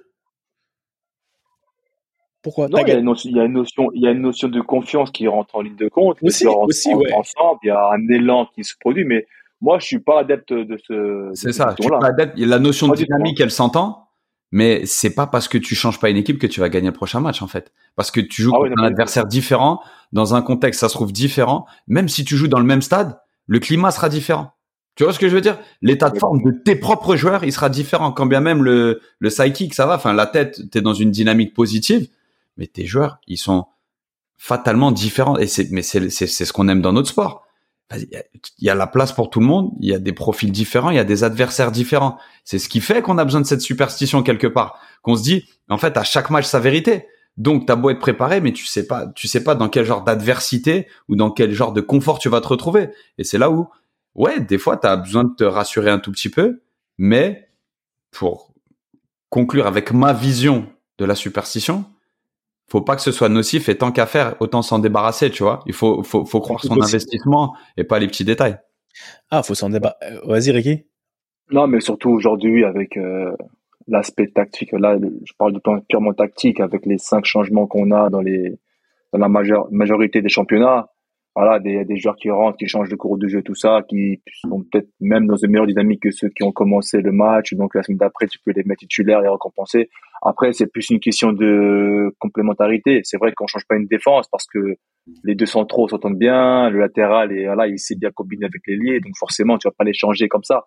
Pourquoi? 2.43 2.69
Non, 2.69 2.79
il 2.79 2.89
y, 2.89 2.93
a 2.93 2.99
une 2.99 3.05
notion, 3.07 3.29
il, 3.29 3.37
y 3.37 3.41
a 3.41 3.45
une 3.45 3.53
notion, 3.55 3.91
il 3.93 4.03
y 4.03 4.07
a 4.07 4.13
une 4.13 4.21
notion 4.21 4.47
de 4.47 4.61
confiance 4.61 5.11
qui 5.11 5.27
rentre 5.27 5.57
en 5.57 5.63
ligne 5.63 5.75
de 5.75 5.89
compte. 5.89 6.19
Aussi, 6.23 6.47
aussi, 6.47 6.95
ouais. 6.95 7.13
Ensemble, 7.13 7.59
il 7.65 7.69
y 7.69 7.71
a 7.71 7.89
un 7.91 8.09
élan 8.09 8.47
qui 8.55 8.63
se 8.63 8.75
produit, 8.79 9.05
mais 9.05 9.27
moi, 9.61 9.81
je 9.81 9.87
suis 9.87 9.99
pas 9.99 10.21
adepte 10.21 10.53
de 10.53 10.79
ce. 10.87 11.31
C'est 11.35 11.49
ce 11.49 11.59
ça. 11.59 11.75
Tu 11.77 11.89
ton-là. 11.89 11.99
peux 11.99 12.07
adepte- 12.07 12.35
La 12.47 12.61
notion 12.61 12.87
de 12.87 12.93
Pas 12.93 12.99
tout, 12.99 13.03
dynamique, 13.05 13.41
elle 13.41 13.51
s'entend, 13.51 14.11
mais 14.53 14.87
c'est 14.87 15.13
pas 15.13 15.27
parce 15.27 15.49
que 15.49 15.59
tu 15.59 15.75
changes 15.75 15.99
pas 15.99 16.09
une 16.09 16.19
équipe 16.19 16.39
que 16.39 16.47
tu 16.47 16.61
vas 16.61 16.69
gagner 16.69 16.87
le 16.87 16.93
prochain 16.93 17.19
match, 17.19 17.43
en 17.43 17.49
fait. 17.49 17.73
Parce 17.97 18.13
que 18.13 18.21
tu 18.21 18.43
joues 18.43 18.53
Ah 18.55 18.61
oui, 18.61 18.69
contre 18.69 18.77
non, 18.77 18.85
un 18.85 18.87
mais- 18.87 18.93
adversaire 18.93 19.27
différent, 19.27 19.81
dans 20.13 20.37
un 20.37 20.43
contexte, 20.43 20.79
ça 20.79 20.89
se 20.89 20.95
trouve 20.95 21.13
différent. 21.13 21.67
Même 21.89 22.09
si 22.09 22.25
tu 22.25 22.37
joues 22.37 22.47
dans 22.47 22.61
le 22.61 22.67
même 22.67 22.83
stade, 22.83 23.19
le 23.49 23.59
climat 23.59 23.91
sera 23.91 24.09
différent. 24.09 24.54
Tu 24.97 25.03
vois 25.05 25.13
ce 25.13 25.19
que 25.19 25.29
je 25.29 25.35
veux 25.35 25.41
dire? 25.41 25.59
L'état 25.83 26.09
de 26.11 26.19
forme 26.19 26.43
de 26.43 26.53
tes 26.53 26.77
propres 26.77 27.17
joueurs, 27.17 27.43
il 27.45 27.53
sera 27.53 27.69
différent. 27.69 28.13
Quand 28.13 28.27
bien 28.27 28.41
même 28.41 28.63
le, 28.63 29.01
le 29.19 29.29
psychic, 29.29 29.75
ça 29.75 29.87
va. 29.87 29.97
Enfin, 29.97 30.13
la 30.13 30.27
tête, 30.27 30.71
t'es 30.71 30.83
dans 30.83 30.95
une 30.95 31.11
dynamique 31.11 31.53
positive, 31.53 32.09
mais 32.57 32.67
tes 32.69 32.87
joueurs, 32.87 33.19
ils 33.27 33.37
sont 33.39 33.67
fatalement 34.39 34.93
différents. 34.93 35.37
Et 35.37 35.47
c'est, 35.47 35.69
mais 35.73 35.83
c'est, 35.83 36.11
c'est, 36.11 36.27
c'est 36.29 36.45
ce 36.45 36.53
qu'on 36.53 36.69
aime 36.69 36.81
dans 36.81 36.93
notre 36.93 37.09
sport. 37.09 37.45
Il 37.97 38.09
y 38.11 38.17
a- 38.17 38.23
il 38.59 38.67
y 38.67 38.71
a 38.71 38.75
la 38.75 38.87
place 38.87 39.13
pour 39.13 39.31
tout 39.31 39.41
le 39.41 39.47
monde. 39.47 39.71
Il 39.81 39.89
y 39.89 39.95
a 39.95 39.99
des 39.99 40.13
profils 40.13 40.51
différents. 40.53 40.91
Il 40.91 40.97
y 40.97 41.01
a 41.01 41.05
des 41.05 41.25
adversaires 41.25 41.73
différents. 41.73 42.19
C'est 42.45 42.59
ce 42.59 42.69
qui 42.69 42.81
fait 42.81 43.03
qu'on 43.03 43.19
a 43.19 43.25
besoin 43.25 43.41
de 43.41 43.47
cette 43.47 43.61
superstition 43.63 44.23
quelque 44.23 44.47
part. 44.47 44.79
Qu'on 45.03 45.17
se 45.17 45.23
dit, 45.23 45.45
en 45.69 45.77
fait, 45.79 45.97
à 45.97 46.05
chaque 46.05 46.31
match, 46.31 46.47
sa 46.47 46.61
vérité. 46.61 47.07
Donc, 47.37 47.67
t'as 47.67 47.75
beau 47.75 47.91
être 47.91 47.99
préparé, 47.99 48.41
mais 48.41 48.53
tu 48.53 48.65
sais 48.65 48.87
pas, 48.87 49.09
tu 49.09 49.27
sais 49.27 49.43
pas 49.43 49.57
dans 49.57 49.69
quel 49.69 49.85
genre 49.85 50.05
d'adversité 50.05 50.87
ou 51.09 51.17
dans 51.17 51.33
quel 51.33 51.51
genre 51.53 51.73
de 51.73 51.81
confort 51.81 52.21
tu 52.21 52.29
vas 52.29 52.41
te 52.41 52.47
retrouver. 52.47 52.91
Et 53.19 53.25
c'est 53.25 53.39
là 53.39 53.51
où 53.51 53.69
ouais, 54.15 54.41
des 54.41 54.59
fois, 54.59 54.77
tu 54.77 54.87
as 54.87 54.97
besoin 54.97 55.25
de 55.25 55.35
te 55.35 55.45
rassurer 55.45 55.91
un 55.91 55.99
tout 55.99 56.13
petit 56.13 56.31
peu, 56.31 56.63
mais 56.99 57.49
pour 58.11 58.55
conclure 59.29 59.67
avec 59.67 59.93
ma 59.93 60.13
vision 60.13 60.67
de 60.99 61.05
la 61.05 61.15
superstition, 61.15 61.85
faut 62.67 62.81
pas 62.81 62.97
que 62.97 63.03
ce 63.03 63.13
soit 63.13 63.29
nocif 63.29 63.69
et 63.69 63.77
tant 63.77 63.93
qu'à 63.93 64.07
faire, 64.07 64.37
autant 64.41 64.63
s'en 64.63 64.79
débarrasser, 64.79 65.31
tu 65.31 65.43
vois. 65.43 65.63
Il 65.67 65.73
faut, 65.73 66.03
faut, 66.03 66.25
faut 66.25 66.41
croire 66.41 66.61
son 66.61 66.81
investissement 66.81 67.55
et 67.77 67.85
pas 67.85 67.99
les 67.99 68.07
petits 68.07 68.25
détails. 68.25 68.59
Ah, 69.31 69.43
faut 69.43 69.55
s'en 69.55 69.71
débarrasser. 69.71 69.99
Euh, 70.05 70.21
vas-y, 70.27 70.51
Ricky. 70.51 70.85
Non, 71.51 71.67
mais 71.67 71.81
surtout 71.81 72.11
aujourd'hui 72.11 72.65
avec 72.65 72.97
euh, 72.97 73.33
l'aspect 73.87 74.29
tactique. 74.29 74.73
Là, 74.73 74.97
je 74.99 75.33
parle 75.37 75.53
du 75.53 75.61
plan 75.61 75.79
purement 75.81 76.15
tactique 76.15 76.61
avec 76.61 76.87
les 76.87 76.99
cinq 76.99 77.27
changements 77.27 77.67
qu'on 77.67 77.91
a 77.91 78.09
dans 78.09 78.21
les 78.21 78.59
dans 79.13 79.19
la 79.19 79.29
majeure, 79.29 79.69
majorité 79.71 80.23
des 80.23 80.29
championnats 80.29 80.89
voilà, 81.35 81.59
des, 81.59 81.85
des 81.85 81.97
joueurs 81.97 82.17
qui 82.17 82.31
rentrent, 82.31 82.57
qui 82.57 82.69
changent 82.69 82.89
de 82.89 82.97
cours 82.97 83.19
de 83.19 83.27
jeu, 83.27 83.43
tout 83.43 83.55
ça, 83.55 83.83
qui 83.89 84.23
sont 84.43 84.65
peut-être 84.71 84.89
même 85.01 85.27
dans 85.27 85.37
une 85.37 85.51
meilleure 85.51 85.67
dynamique 85.67 86.03
que 86.03 86.11
ceux 86.11 86.29
qui 86.29 86.45
ont 86.45 86.53
commencé 86.53 87.01
le 87.01 87.13
match. 87.13 87.55
Donc 87.55 87.75
la 87.75 87.83
semaine 87.83 87.99
d'après, 87.99 88.27
tu 88.27 88.39
peux 88.45 88.53
les 88.53 88.63
mettre 88.65 88.81
titulaires 88.81 89.23
et 89.25 89.29
récompenser. 89.29 89.89
Après, 90.23 90.53
c'est 90.53 90.71
plus 90.71 90.91
une 90.91 91.01
question 91.01 91.33
de 91.33 92.15
complémentarité. 92.19 93.01
C'est 93.05 93.17
vrai 93.17 93.33
qu'on 93.33 93.47
change 93.47 93.67
pas 93.67 93.77
une 93.77 93.87
défense 93.87 94.29
parce 94.29 94.47
que 94.47 94.77
les 95.23 95.35
deux 95.35 95.47
centraux 95.47 95.89
s'entendent 95.89 96.19
bien, 96.19 96.71
le 96.71 96.79
latéral 96.79 97.33
et 97.33 97.47
voilà, 97.47 97.67
il 97.67 97.79
s'est 97.79 97.97
bien 97.97 98.11
combiné 98.11 98.47
avec 98.47 98.63
les 98.67 98.77
liés, 98.77 99.01
donc 99.01 99.17
forcément, 99.19 99.59
tu 99.59 99.69
vas 99.69 99.75
pas 99.77 99.85
les 99.85 99.93
changer 99.93 100.29
comme 100.29 100.45
ça 100.45 100.65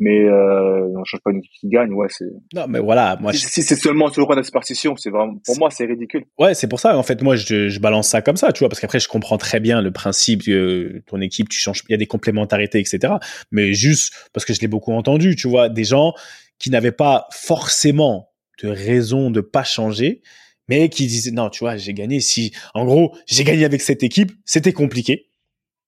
mais 0.00 0.24
euh, 0.24 0.88
on 0.96 1.04
change 1.04 1.20
pas 1.22 1.30
une 1.30 1.38
équipe 1.38 1.52
qui 1.60 1.68
gagne 1.68 1.92
ouais 1.92 2.08
c'est 2.08 2.24
non 2.54 2.66
mais 2.66 2.80
voilà 2.80 3.16
moi 3.20 3.32
si, 3.34 3.62
c'est 3.62 3.76
seulement 3.76 4.08
sur 4.08 4.26
le 4.28 4.34
la 4.34 4.42
superstition 4.42 4.96
c'est 4.96 5.10
vraiment 5.10 5.34
pour 5.44 5.58
moi 5.58 5.70
c'est 5.70 5.84
ridicule. 5.84 6.24
Ouais 6.38 6.54
c'est 6.54 6.66
pour 6.66 6.80
ça 6.80 6.96
en 6.96 7.02
fait 7.02 7.22
moi 7.22 7.36
je, 7.36 7.68
je 7.68 7.78
balance 7.78 8.08
ça 8.08 8.22
comme 8.22 8.36
ça 8.36 8.50
tu 8.52 8.60
vois 8.60 8.70
parce 8.70 8.80
qu'après 8.80 8.98
je 8.98 9.08
comprends 9.08 9.36
très 9.36 9.60
bien 9.60 9.82
le 9.82 9.92
principe 9.92 10.44
que 10.44 11.02
ton 11.06 11.20
équipe 11.20 11.48
tu 11.48 11.58
changes 11.58 11.82
il 11.88 11.92
y 11.92 11.94
a 11.94 11.98
des 11.98 12.06
complémentarités 12.06 12.80
etc 12.80 13.14
mais 13.52 13.74
juste 13.74 14.14
parce 14.32 14.46
que 14.46 14.54
je 14.54 14.60
l'ai 14.60 14.68
beaucoup 14.68 14.92
entendu 14.92 15.36
tu 15.36 15.48
vois 15.48 15.68
des 15.68 15.84
gens 15.84 16.14
qui 16.58 16.70
n'avaient 16.70 16.92
pas 16.92 17.26
forcément 17.30 18.30
de 18.62 18.68
raison 18.68 19.30
de 19.30 19.42
pas 19.42 19.64
changer 19.64 20.22
mais 20.68 20.88
qui 20.88 21.06
disaient 21.06 21.32
non 21.32 21.50
tu 21.50 21.64
vois 21.64 21.76
j'ai 21.76 21.92
gagné 21.92 22.20
si 22.20 22.52
en 22.72 22.86
gros 22.86 23.14
j'ai 23.26 23.44
gagné 23.44 23.66
avec 23.66 23.82
cette 23.82 24.02
équipe 24.02 24.32
c'était 24.46 24.72
compliqué. 24.72 25.26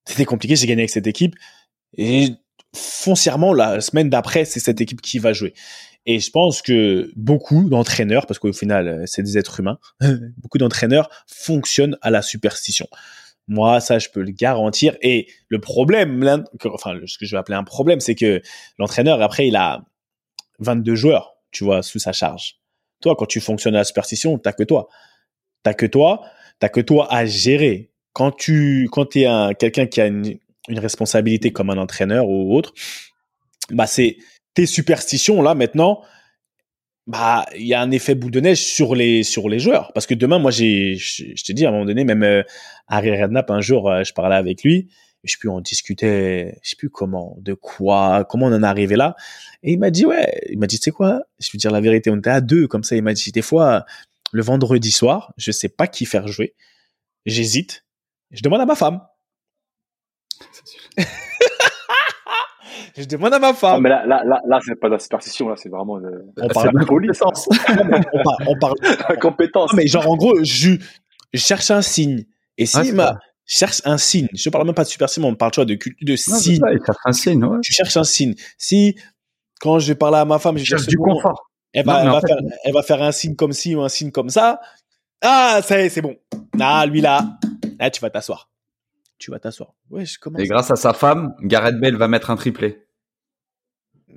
C'était 0.04 0.24
compliqué 0.24 0.56
j'ai 0.56 0.66
gagné 0.66 0.82
avec 0.82 0.90
cette 0.90 1.06
équipe 1.06 1.36
et 1.96 2.30
foncièrement, 2.74 3.52
la 3.52 3.80
semaine 3.80 4.08
d'après, 4.08 4.44
c'est 4.44 4.60
cette 4.60 4.80
équipe 4.80 5.00
qui 5.00 5.18
va 5.18 5.32
jouer. 5.32 5.54
Et 6.06 6.18
je 6.18 6.30
pense 6.30 6.62
que 6.62 7.10
beaucoup 7.14 7.68
d'entraîneurs, 7.68 8.26
parce 8.26 8.38
qu'au 8.38 8.52
final, 8.52 8.88
euh, 8.88 9.02
c'est 9.06 9.22
des 9.22 9.38
êtres 9.38 9.60
humains, 9.60 9.78
beaucoup 10.38 10.58
d'entraîneurs 10.58 11.08
fonctionnent 11.26 11.96
à 12.02 12.10
la 12.10 12.22
superstition. 12.22 12.86
Moi, 13.48 13.80
ça, 13.80 13.98
je 13.98 14.08
peux 14.08 14.22
le 14.22 14.32
garantir. 14.32 14.96
Et 15.02 15.28
le 15.48 15.60
problème, 15.60 16.44
enfin, 16.66 16.98
ce 17.06 17.18
que 17.18 17.26
je 17.26 17.32
vais 17.32 17.38
appeler 17.38 17.56
un 17.56 17.64
problème, 17.64 18.00
c'est 18.00 18.14
que 18.14 18.40
l'entraîneur, 18.78 19.20
après, 19.20 19.48
il 19.48 19.56
a 19.56 19.84
22 20.60 20.94
joueurs, 20.94 21.34
tu 21.50 21.64
vois, 21.64 21.82
sous 21.82 21.98
sa 21.98 22.12
charge. 22.12 22.56
Toi, 23.00 23.14
quand 23.16 23.26
tu 23.26 23.40
fonctionnes 23.40 23.74
à 23.74 23.78
la 23.78 23.84
superstition, 23.84 24.38
t'as 24.38 24.52
que 24.52 24.62
toi. 24.62 24.88
T'as 25.64 25.74
que 25.74 25.86
toi, 25.86 26.22
t'as 26.58 26.68
que 26.68 26.80
toi 26.80 27.12
à 27.12 27.26
gérer. 27.26 27.90
Quand 28.12 28.30
tu, 28.30 28.88
quand 28.92 29.06
t'es 29.06 29.26
un, 29.26 29.54
quelqu'un 29.54 29.86
qui 29.86 30.00
a 30.00 30.06
une, 30.06 30.38
une 30.68 30.78
responsabilité 30.78 31.52
comme 31.52 31.70
un 31.70 31.78
entraîneur 31.78 32.28
ou 32.28 32.56
autre, 32.56 32.72
bah 33.70 33.86
c'est 33.86 34.16
tes 34.54 34.66
superstitions 34.66 35.42
là 35.42 35.54
maintenant. 35.54 36.02
Bah, 37.08 37.46
il 37.56 37.66
y 37.66 37.74
a 37.74 37.80
un 37.80 37.90
effet 37.90 38.14
boule 38.14 38.30
de 38.30 38.38
neige 38.38 38.62
sur 38.62 38.94
les 38.94 39.24
sur 39.24 39.48
les 39.48 39.58
joueurs 39.58 39.92
parce 39.92 40.06
que 40.06 40.14
demain, 40.14 40.38
moi, 40.38 40.52
j'ai, 40.52 40.94
je, 40.96 41.44
te 41.44 41.50
dis 41.50 41.66
à 41.66 41.70
un 41.70 41.72
moment 41.72 41.84
donné, 41.84 42.04
même 42.04 42.22
euh, 42.22 42.44
Harry 42.86 43.10
Redknapp 43.10 43.50
un 43.50 43.60
jour, 43.60 43.90
euh, 43.90 44.04
je 44.04 44.12
parlais 44.12 44.36
avec 44.36 44.62
lui, 44.62 44.88
je 45.24 45.32
sais 45.32 45.38
plus, 45.38 45.48
on 45.48 45.60
discutait, 45.60 46.58
je 46.62 46.70
sais 46.70 46.76
plus 46.76 46.90
comment, 46.90 47.36
de 47.40 47.54
quoi, 47.54 48.24
comment 48.28 48.46
on 48.46 48.52
en 48.52 48.62
est 48.62 48.66
arrivé 48.66 48.94
là, 48.94 49.16
et 49.64 49.72
il 49.72 49.80
m'a 49.80 49.90
dit 49.90 50.06
ouais, 50.06 50.32
il 50.48 50.58
m'a 50.60 50.68
dit 50.68 50.78
c'est 50.80 50.92
quoi, 50.92 51.22
je 51.40 51.50
vais 51.52 51.58
dire 51.58 51.72
la 51.72 51.80
vérité, 51.80 52.08
on 52.10 52.18
était 52.18 52.30
à 52.30 52.40
deux 52.40 52.68
comme 52.68 52.84
ça, 52.84 52.94
il 52.94 53.02
m'a 53.02 53.14
dit 53.14 53.32
des 53.32 53.42
fois 53.42 53.84
le 54.32 54.42
vendredi 54.42 54.92
soir, 54.92 55.32
je 55.36 55.50
sais 55.50 55.68
pas 55.68 55.88
qui 55.88 56.06
faire 56.06 56.28
jouer, 56.28 56.54
j'hésite, 57.26 57.84
je 58.30 58.42
demande 58.42 58.60
à 58.60 58.66
ma 58.66 58.76
femme, 58.76 59.00
je 62.96 63.04
demande 63.04 63.34
à 63.34 63.38
ma 63.38 63.54
femme. 63.54 63.82
mais 63.82 63.88
là, 63.88 64.04
là, 64.06 64.22
là, 64.24 64.40
là 64.46 64.60
c'est 64.64 64.78
pas 64.78 64.88
de 64.88 64.94
la 64.94 64.98
superstition, 64.98 65.48
là, 65.48 65.56
c'est 65.56 65.68
vraiment 65.68 65.98
de, 65.98 66.24
on 66.40 66.48
parle 66.48 66.78
de 66.78 66.84
connaissance. 66.84 67.48
on 68.46 68.58
parle, 68.58 68.74
de 69.10 69.20
compétence. 69.20 69.72
mais 69.74 69.86
genre, 69.86 70.10
en 70.10 70.16
gros, 70.16 70.34
je, 70.42 70.76
je 71.32 71.40
cherche 71.40 71.70
un 71.70 71.82
signe. 71.82 72.24
Et 72.58 72.66
si 72.66 72.78
ah, 72.78 72.92
ma 72.92 73.18
cherche 73.46 73.80
un 73.84 73.98
signe, 73.98 74.28
je 74.34 74.50
parle 74.50 74.66
même 74.66 74.74
pas 74.74 74.84
de 74.84 74.88
superstition, 74.88 75.26
on 75.26 75.34
parle, 75.34 75.52
tu 75.52 75.60
vois, 75.60 75.64
de, 75.64 75.78
de 76.02 76.16
signe. 76.16 76.60
un 77.04 77.12
signe, 77.12 77.44
ouais. 77.44 77.58
Tu 77.62 77.72
cherches 77.72 77.96
un 77.96 78.04
signe. 78.04 78.34
Si, 78.58 78.96
quand 79.60 79.78
je 79.78 79.88
vais 79.88 79.94
parler 79.94 80.18
à 80.18 80.24
ma 80.24 80.38
femme, 80.38 80.58
je 80.58 80.64
cherche 80.64 80.86
du 80.86 80.96
confort. 80.96 81.48
Elle 81.72 81.86
va, 81.86 82.02
elle, 82.02 82.10
va 82.10 82.20
faire, 82.20 82.36
elle 82.64 82.74
va 82.74 82.82
faire 82.82 83.02
un 83.02 83.12
signe 83.12 83.34
comme 83.34 83.52
ci 83.52 83.74
ou 83.74 83.82
un 83.82 83.88
signe 83.88 84.10
comme 84.10 84.28
ça. 84.28 84.60
Ah, 85.22 85.60
ça 85.62 85.80
y 85.80 85.86
est, 85.86 85.88
c'est 85.88 86.02
bon. 86.02 86.16
Ah, 86.60 86.84
lui 86.84 87.00
là, 87.00 87.38
là, 87.78 87.90
tu 87.90 88.00
vas 88.00 88.10
t'asseoir 88.10 88.51
tu 89.22 89.30
vas 89.30 89.38
t'asseoir. 89.38 89.74
Ouais, 89.90 90.04
je 90.04 90.18
commence. 90.18 90.42
Et 90.42 90.46
grâce 90.46 90.70
à 90.70 90.76
sa 90.76 90.92
femme, 90.92 91.34
Gareth 91.42 91.78
Bale 91.78 91.96
va 91.96 92.08
mettre 92.08 92.30
un 92.30 92.36
triplé. 92.36 92.84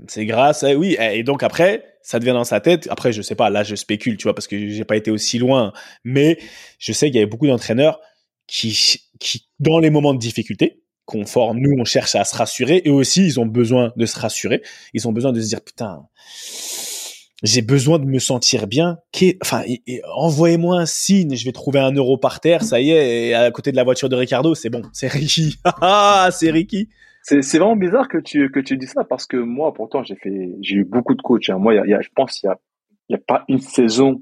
C'est 0.07 0.25
grâce, 0.25 0.63
à, 0.63 0.73
oui. 0.75 0.97
Et 0.99 1.23
donc 1.23 1.43
après, 1.43 1.97
ça 2.01 2.19
devient 2.19 2.31
dans 2.31 2.43
sa 2.43 2.59
tête. 2.59 2.87
Après, 2.89 3.13
je 3.13 3.21
sais 3.21 3.35
pas, 3.35 3.49
là, 3.49 3.63
je 3.63 3.75
spécule, 3.75 4.17
tu 4.17 4.23
vois, 4.23 4.33
parce 4.33 4.47
que 4.47 4.69
j'ai 4.69 4.83
pas 4.83 4.97
été 4.97 5.11
aussi 5.11 5.37
loin. 5.37 5.73
Mais 6.03 6.39
je 6.79 6.91
sais 6.91 7.07
qu'il 7.07 7.15
y 7.15 7.19
avait 7.19 7.29
beaucoup 7.29 7.47
d'entraîneurs 7.47 7.99
qui, 8.47 8.99
qui, 9.19 9.47
dans 9.59 9.79
les 9.79 9.89
moments 9.89 10.13
de 10.13 10.19
difficulté, 10.19 10.83
confort, 11.05 11.53
nous, 11.53 11.71
on 11.79 11.85
cherche 11.85 12.15
à 12.15 12.23
se 12.25 12.35
rassurer. 12.35 12.81
Et 12.83 12.89
aussi, 12.89 13.25
ils 13.25 13.39
ont 13.39 13.45
besoin 13.45 13.93
de 13.95 14.05
se 14.05 14.19
rassurer. 14.19 14.63
Ils 14.93 15.07
ont 15.07 15.13
besoin 15.13 15.31
de 15.31 15.39
se 15.39 15.47
dire, 15.47 15.61
putain, 15.61 16.07
j'ai 17.45 17.61
besoin 17.61 17.99
de 17.99 18.05
me 18.05 18.19
sentir 18.19 18.67
bien. 18.67 18.97
Enfin, 19.41 19.63
envoyez-moi 20.15 20.79
un 20.79 20.85
signe, 20.85 21.35
je 21.35 21.45
vais 21.45 21.51
trouver 21.51 21.79
un 21.79 21.91
euro 21.91 22.17
par 22.17 22.39
terre, 22.39 22.63
ça 22.63 22.81
y 22.81 22.91
est, 22.91 23.27
et 23.27 23.33
à 23.35 23.51
côté 23.51 23.71
de 23.71 23.75
la 23.75 23.83
voiture 23.83 24.09
de 24.09 24.15
Ricardo, 24.15 24.55
c'est 24.55 24.69
bon, 24.69 24.81
c'est 24.93 25.07
Ricky. 25.07 25.57
Ah, 25.81 26.29
c'est 26.31 26.51
Ricky. 26.51 26.89
C'est, 27.21 27.39
vraiment 27.57 27.75
bizarre 27.75 28.07
que 28.07 28.19
tu, 28.19 28.51
que 28.51 28.59
tu 28.59 28.77
dis 28.77 28.85
ça 28.85 29.03
parce 29.03 29.25
que 29.25 29.37
moi, 29.37 29.73
pourtant, 29.73 30.03
j'ai 30.03 30.75
eu 30.75 30.83
beaucoup 30.83 31.15
de 31.15 31.21
coachs. 31.21 31.49
Hein. 31.49 31.57
Moi, 31.57 31.73
je 31.75 32.09
pense 32.15 32.39
qu'il 32.39 32.47
y 32.47 32.51
a, 32.51 32.59
y 33.09 33.15
a 33.15 33.19
pas 33.25 33.43
une 33.47 33.59
saison 33.59 34.21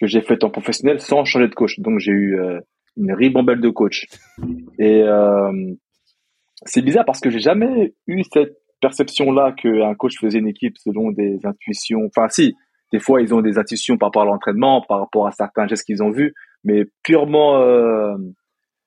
que 0.00 0.06
j'ai 0.06 0.20
faite 0.20 0.42
en 0.42 0.50
professionnel 0.50 1.00
sans 1.00 1.24
changer 1.24 1.48
de 1.48 1.54
coach. 1.54 1.78
Donc, 1.78 2.00
j'ai 2.00 2.10
eu 2.10 2.38
euh, 2.38 2.60
une 2.96 3.12
ribambelle 3.12 3.60
de 3.60 3.70
coach. 3.70 4.06
Et 4.78 5.02
euh, 5.02 5.52
c'est 6.64 6.82
bizarre 6.82 7.04
parce 7.04 7.20
que 7.20 7.30
j'ai 7.30 7.38
jamais 7.38 7.94
eu 8.08 8.22
cette 8.24 8.56
perception-là 8.86 9.52
qu'un 9.52 9.94
coach 9.94 10.14
faisait 10.20 10.38
une 10.38 10.48
équipe 10.48 10.76
selon 10.78 11.10
des 11.10 11.40
intuitions. 11.44 12.02
Enfin, 12.06 12.28
si, 12.28 12.54
des 12.92 13.00
fois, 13.00 13.20
ils 13.20 13.34
ont 13.34 13.40
des 13.40 13.58
intuitions 13.58 13.98
par 13.98 14.08
rapport 14.08 14.22
à 14.22 14.26
l'entraînement, 14.26 14.82
par 14.88 15.00
rapport 15.00 15.26
à 15.26 15.32
certains 15.32 15.66
gestes 15.66 15.84
qu'ils 15.84 16.02
ont 16.04 16.10
vus, 16.10 16.32
mais 16.62 16.84
purement, 17.02 17.60
euh, 17.60 18.14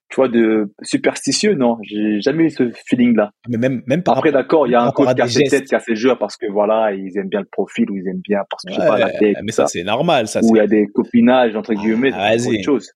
tu 0.09 0.15
vois, 0.15 0.29
de 0.29 0.73
superstitieux, 0.81 1.53
non? 1.53 1.77
J'ai 1.83 2.21
jamais 2.21 2.45
eu 2.45 2.49
ce 2.49 2.71
feeling-là. 2.87 3.31
Mais 3.49 3.57
même, 3.57 3.83
même 3.87 4.01
par 4.01 4.17
Après, 4.17 4.31
d'accord, 4.31 4.67
il 4.67 4.71
y 4.71 4.75
a 4.75 4.81
un 4.81 4.91
coach 4.91 5.13
qui 5.13 5.21
a 5.21 5.27
ses 5.27 5.43
têtes, 5.43 5.65
qui 5.65 5.75
a 5.75 5.79
ses 5.79 5.95
joueurs 5.95 6.17
parce 6.17 6.37
que 6.37 6.47
voilà, 6.49 6.93
ils 6.93 7.17
aiment 7.17 7.29
bien 7.29 7.41
le 7.41 7.49
profil 7.51 7.91
ou 7.91 7.97
ils 7.97 8.07
aiment 8.07 8.21
bien 8.23 8.39
parce 8.49 8.63
que 8.63 8.73
je 8.73 8.79
sais 8.79 8.87
pas 8.87 8.97
la 8.97 9.11
tête. 9.11 9.37
Mais 9.43 9.51
ça, 9.51 9.67
c'est 9.67 9.83
normal, 9.83 10.27
ça. 10.27 10.39
Ou 10.43 10.55
il 10.55 10.59
y 10.59 10.61
a 10.61 10.67
des 10.67 10.87
copinages, 10.87 11.55
entre 11.55 11.73
guillemets, 11.73 12.11
ah, 12.13 12.37
c'est 12.37 12.49
autre 12.49 12.63
chose. 12.63 12.89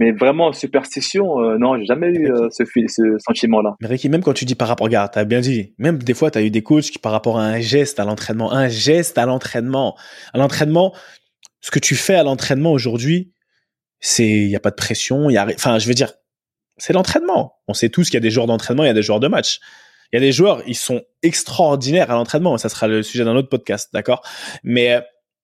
Mais 0.00 0.12
vraiment, 0.12 0.50
superstition, 0.54 1.40
euh, 1.40 1.58
non, 1.58 1.78
j'ai 1.78 1.84
jamais 1.84 2.08
eu 2.08 2.32
euh, 2.32 2.48
ce, 2.50 2.64
ce 2.64 3.18
sentiment-là. 3.18 3.76
Mais 3.82 3.86
Ricky, 3.86 4.08
même 4.08 4.22
quand 4.22 4.32
tu 4.32 4.46
dis 4.46 4.54
par 4.54 4.66
rapport, 4.66 4.86
regarde, 4.86 5.10
t'as 5.12 5.24
bien 5.24 5.40
dit, 5.40 5.74
même 5.76 5.98
des 5.98 6.14
fois, 6.14 6.30
t'as 6.30 6.40
eu 6.40 6.50
des 6.50 6.62
coachs 6.62 6.84
qui, 6.84 6.98
par 6.98 7.12
rapport 7.12 7.38
à 7.38 7.44
un 7.44 7.60
geste 7.60 8.00
à 8.00 8.06
l'entraînement, 8.06 8.50
un 8.50 8.68
geste 8.68 9.18
à 9.18 9.26
l'entraînement, 9.26 9.98
à 10.32 10.38
l'entraînement, 10.38 10.94
ce 11.60 11.70
que 11.70 11.78
tu 11.78 11.96
fais 11.96 12.14
à 12.14 12.22
l'entraînement 12.22 12.72
aujourd'hui, 12.72 13.34
c'est, 14.00 14.26
il 14.26 14.48
y 14.48 14.56
a 14.56 14.60
pas 14.60 14.70
de 14.70 14.76
pression, 14.76 15.28
il 15.28 15.34
y 15.34 15.36
a, 15.36 15.46
enfin, 15.54 15.78
je 15.78 15.86
veux 15.86 15.92
dire, 15.92 16.14
c'est 16.78 16.94
l'entraînement. 16.94 17.56
On 17.68 17.74
sait 17.74 17.90
tous 17.90 18.06
qu'il 18.06 18.14
y 18.14 18.16
a 18.16 18.20
des 18.20 18.30
joueurs 18.30 18.46
d'entraînement, 18.46 18.84
il 18.84 18.86
y 18.86 18.90
a 18.90 18.94
des 18.94 19.02
joueurs 19.02 19.20
de 19.20 19.28
match. 19.28 19.60
Il 20.12 20.16
y 20.16 20.18
a 20.18 20.20
des 20.20 20.32
joueurs, 20.32 20.62
ils 20.66 20.76
sont 20.76 21.02
extraordinaires 21.22 22.10
à 22.10 22.14
l'entraînement. 22.14 22.56
Ça 22.56 22.70
sera 22.70 22.88
le 22.88 23.02
sujet 23.02 23.24
d'un 23.24 23.36
autre 23.36 23.50
podcast, 23.50 23.90
d'accord? 23.92 24.22
Mais, 24.64 24.98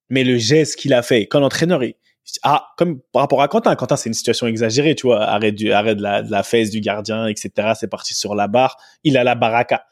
mais 0.09 0.25
le 0.25 0.39
geste 0.39 0.77
qu'il 0.77 0.95
a 0.95 1.03
fait, 1.03 1.27
quand 1.27 1.41
l'entraîneur, 1.41 1.85
il, 1.85 1.95
ah, 2.43 2.69
comme 2.77 3.01
par 3.13 3.23
rapport 3.23 3.43
à 3.43 3.49
Quentin. 3.49 3.75
Quentin, 3.77 3.97
c'est 3.97 4.09
une 4.09 4.15
situation 4.15 4.47
exagérée, 4.47 4.95
tu 4.95 5.07
vois. 5.07 5.23
Arrêt 5.23 5.53
du, 5.53 5.73
arrêt 5.73 5.95
de 5.95 6.03
la, 6.03 6.23
de 6.23 6.31
la 6.31 6.43
fesse 6.43 6.71
du 6.71 6.81
gardien, 6.81 7.27
etc. 7.27 7.73
C'est 7.79 7.89
parti 7.89 8.15
sur 8.15 8.35
la 8.35 8.49
barre. 8.49 8.77
Il 9.05 9.17
a 9.17 9.25
la 9.25 9.35
baraka. 9.35 9.87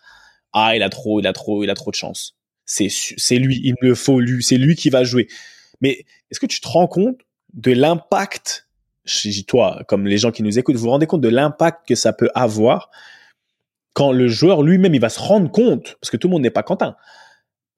Ah, 0.53 0.77
il 0.77 0.83
a 0.83 0.89
trop, 0.89 1.21
il 1.21 1.27
a 1.27 1.33
trop, 1.33 1.65
il 1.65 1.71
a 1.71 1.75
trop 1.75 1.91
de 1.91 1.97
chance. 1.97 2.37
C'est, 2.67 2.89
c'est 2.91 3.37
lui. 3.37 3.61
Il 3.63 3.75
me 3.83 3.89
le 3.89 3.95
faut, 3.95 4.21
lui. 4.21 4.43
C'est 4.43 4.57
lui 4.57 4.75
qui 4.75 4.91
va 4.91 5.05
jouer. 5.05 5.29
Mais 5.81 6.05
est-ce 6.31 6.41
que 6.41 6.47
tu 6.47 6.61
te 6.61 6.69
rends 6.69 6.87
compte 6.87 7.21
de 7.53 7.73
l'impact, 7.73 8.69
toi, 9.47 9.83
comme 9.87 10.07
les 10.07 10.19
gens 10.19 10.33
qui 10.33 10.43
nous 10.43 10.59
écoutent, 10.59 10.77
vous 10.77 10.83
vous 10.83 10.91
rendez 10.91 11.07
compte 11.07 11.21
de 11.21 11.29
l'impact 11.29 11.87
que 11.87 11.95
ça 11.95 12.13
peut 12.13 12.31
avoir 12.35 12.91
quand 13.93 14.13
le 14.13 14.27
joueur 14.29 14.63
lui-même, 14.63 14.95
il 14.95 15.01
va 15.01 15.09
se 15.09 15.21
rendre 15.21 15.51
compte, 15.51 15.97
parce 16.01 16.11
que 16.11 16.17
tout 16.17 16.29
le 16.29 16.33
monde 16.33 16.43
n'est 16.43 16.51
pas 16.51 16.65
Quentin, 16.65 16.97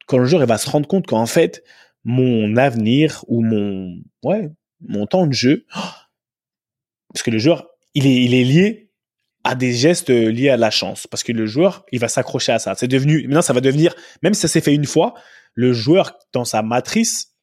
quand 0.06 0.18
le 0.18 0.24
joueur, 0.24 0.42
il 0.42 0.48
va 0.48 0.58
se 0.58 0.68
rendre 0.68 0.88
compte 0.88 1.06
qu'en 1.06 1.26
fait, 1.26 1.62
mon 2.06 2.56
avenir 2.56 3.24
ou 3.26 3.42
mon 3.42 3.98
ouais 4.22 4.48
mon 4.80 5.06
temps 5.06 5.26
de 5.26 5.32
jeu 5.32 5.66
parce 7.12 7.22
que 7.24 7.30
le 7.30 7.38
joueur 7.38 7.68
il 7.94 8.06
est 8.06 8.22
il 8.24 8.32
est 8.32 8.44
lié 8.44 8.86
à 9.46 9.54
des 9.54 9.72
gestes 9.72 10.10
liés 10.10 10.48
à 10.48 10.56
la 10.56 10.70
chance. 10.70 11.06
Parce 11.06 11.22
que 11.22 11.30
le 11.30 11.46
joueur, 11.46 11.86
il 11.92 12.00
va 12.00 12.08
s'accrocher 12.08 12.50
à 12.50 12.58
ça. 12.58 12.74
C'est 12.74 12.88
devenu, 12.88 13.22
maintenant, 13.28 13.42
ça 13.42 13.52
va 13.52 13.60
devenir, 13.60 13.94
même 14.22 14.34
si 14.34 14.40
ça 14.40 14.48
s'est 14.48 14.60
fait 14.60 14.74
une 14.74 14.86
fois, 14.86 15.14
le 15.54 15.72
joueur, 15.72 16.18
dans 16.32 16.44
sa 16.44 16.62
matrice, 16.62 17.36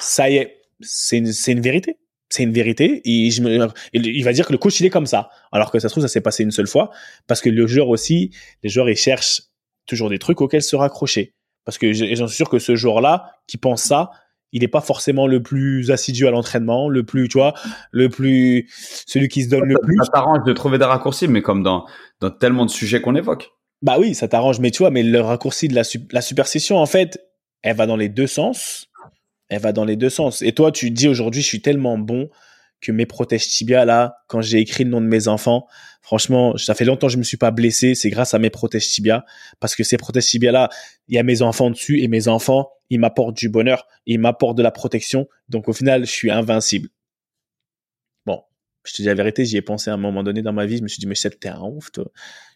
ça 0.00 0.28
y 0.28 0.38
est, 0.38 0.60
c'est 0.80 1.18
une, 1.18 1.30
une 1.46 1.60
vérité. 1.60 1.98
C'est 2.30 2.42
une 2.42 2.52
vérité. 2.52 3.00
Et 3.04 3.30
je 3.30 3.42
me, 3.42 3.68
il 3.92 4.24
va 4.24 4.32
dire 4.32 4.44
que 4.44 4.52
le 4.52 4.58
coach, 4.58 4.80
il 4.80 4.86
est 4.86 4.90
comme 4.90 5.06
ça. 5.06 5.30
Alors 5.52 5.70
que 5.70 5.78
ça 5.78 5.88
se 5.88 5.92
trouve, 5.92 6.02
ça 6.02 6.08
s'est 6.08 6.20
passé 6.20 6.42
une 6.42 6.50
seule 6.50 6.66
fois. 6.66 6.90
Parce 7.28 7.40
que 7.40 7.48
le 7.48 7.64
joueur 7.68 7.88
aussi, 7.90 8.32
les 8.64 8.68
joueurs, 8.68 8.90
ils 8.90 8.96
cherchent 8.96 9.42
toujours 9.86 10.10
des 10.10 10.18
trucs 10.18 10.40
auxquels 10.40 10.62
se 10.62 10.74
raccrocher. 10.74 11.36
Parce 11.64 11.78
que 11.78 11.92
j'en 11.92 12.26
suis 12.26 12.36
sûr 12.36 12.48
que 12.48 12.58
ce 12.58 12.76
joueur-là, 12.76 13.32
qui 13.46 13.56
pense 13.56 13.82
ça, 13.82 14.10
il 14.52 14.60
n'est 14.60 14.68
pas 14.68 14.80
forcément 14.80 15.26
le 15.26 15.42
plus 15.42 15.90
assidu 15.90 16.26
à 16.26 16.30
l'entraînement, 16.30 16.88
le 16.88 17.02
plus, 17.02 17.28
tu 17.28 17.38
vois, 17.38 17.54
le 17.90 18.08
plus, 18.08 18.68
celui 19.06 19.28
qui 19.28 19.42
se 19.42 19.48
donne 19.48 19.64
le 19.64 19.76
plus. 19.82 19.96
Ça 19.96 20.12
t'arrange 20.12 20.44
de 20.44 20.52
trouver 20.52 20.78
des 20.78 20.84
raccourcis, 20.84 21.26
mais 21.26 21.42
comme 21.42 21.62
dans, 21.62 21.86
dans 22.20 22.30
tellement 22.30 22.64
de 22.64 22.70
sujets 22.70 23.00
qu'on 23.00 23.16
évoque. 23.16 23.50
Bah 23.82 23.96
oui, 23.98 24.14
ça 24.14 24.28
t'arrange, 24.28 24.60
mais 24.60 24.70
tu 24.70 24.78
vois, 24.78 24.90
mais 24.90 25.02
le 25.02 25.20
raccourci 25.20 25.68
de 25.68 25.74
la, 25.74 25.82
la 26.12 26.20
superstition, 26.20 26.78
en 26.78 26.86
fait, 26.86 27.20
elle 27.62 27.76
va 27.76 27.86
dans 27.86 27.96
les 27.96 28.08
deux 28.08 28.28
sens. 28.28 28.88
Elle 29.48 29.60
va 29.60 29.72
dans 29.72 29.84
les 29.84 29.96
deux 29.96 30.08
sens. 30.08 30.40
Et 30.42 30.52
toi, 30.52 30.70
tu 30.70 30.90
dis 30.90 31.08
aujourd'hui, 31.08 31.42
je 31.42 31.46
suis 31.46 31.60
tellement 31.60 31.98
bon 31.98 32.30
que 32.84 32.92
mes 32.92 33.06
protèges 33.06 33.48
tibia 33.48 33.84
là, 33.84 34.18
quand 34.28 34.42
j'ai 34.42 34.58
écrit 34.58 34.84
le 34.84 34.90
nom 34.90 35.00
de 35.00 35.06
mes 35.06 35.26
enfants, 35.26 35.66
franchement, 36.02 36.56
ça 36.58 36.74
fait 36.74 36.84
longtemps 36.84 37.06
que 37.06 37.12
je 37.12 37.18
me 37.18 37.22
suis 37.22 37.38
pas 37.38 37.50
blessé, 37.50 37.94
c'est 37.94 38.10
grâce 38.10 38.34
à 38.34 38.38
mes 38.38 38.50
protèges 38.50 38.88
tibia 38.88 39.24
parce 39.58 39.74
que 39.74 39.82
ces 39.82 39.96
protèges 39.96 40.26
tibia 40.26 40.52
là, 40.52 40.68
il 41.08 41.14
y 41.14 41.18
a 41.18 41.22
mes 41.22 41.40
enfants 41.40 41.70
dessus 41.70 42.02
et 42.02 42.08
mes 42.08 42.28
enfants, 42.28 42.70
ils 42.90 43.00
m'apportent 43.00 43.36
du 43.36 43.48
bonheur, 43.48 43.88
ils 44.04 44.18
m'apportent 44.18 44.58
de 44.58 44.62
la 44.62 44.70
protection, 44.70 45.26
donc 45.48 45.68
au 45.68 45.72
final, 45.72 46.04
je 46.04 46.10
suis 46.10 46.30
invincible. 46.30 46.90
Bon, 48.26 48.42
je 48.84 48.92
te 48.92 49.02
dis 49.02 49.08
la 49.08 49.14
vérité, 49.14 49.46
j'y 49.46 49.56
ai 49.56 49.62
pensé 49.62 49.90
à 49.90 49.94
un 49.94 49.98
moment 49.98 50.22
donné 50.22 50.42
dans 50.42 50.52
ma 50.52 50.66
vie, 50.66 50.76
je 50.76 50.82
me 50.82 50.88
suis 50.88 51.00
dit 51.00 51.06
mais 51.06 51.14
c'est 51.14 51.46
un 51.46 51.62
ouf 51.62 51.90
toi. 51.90 52.04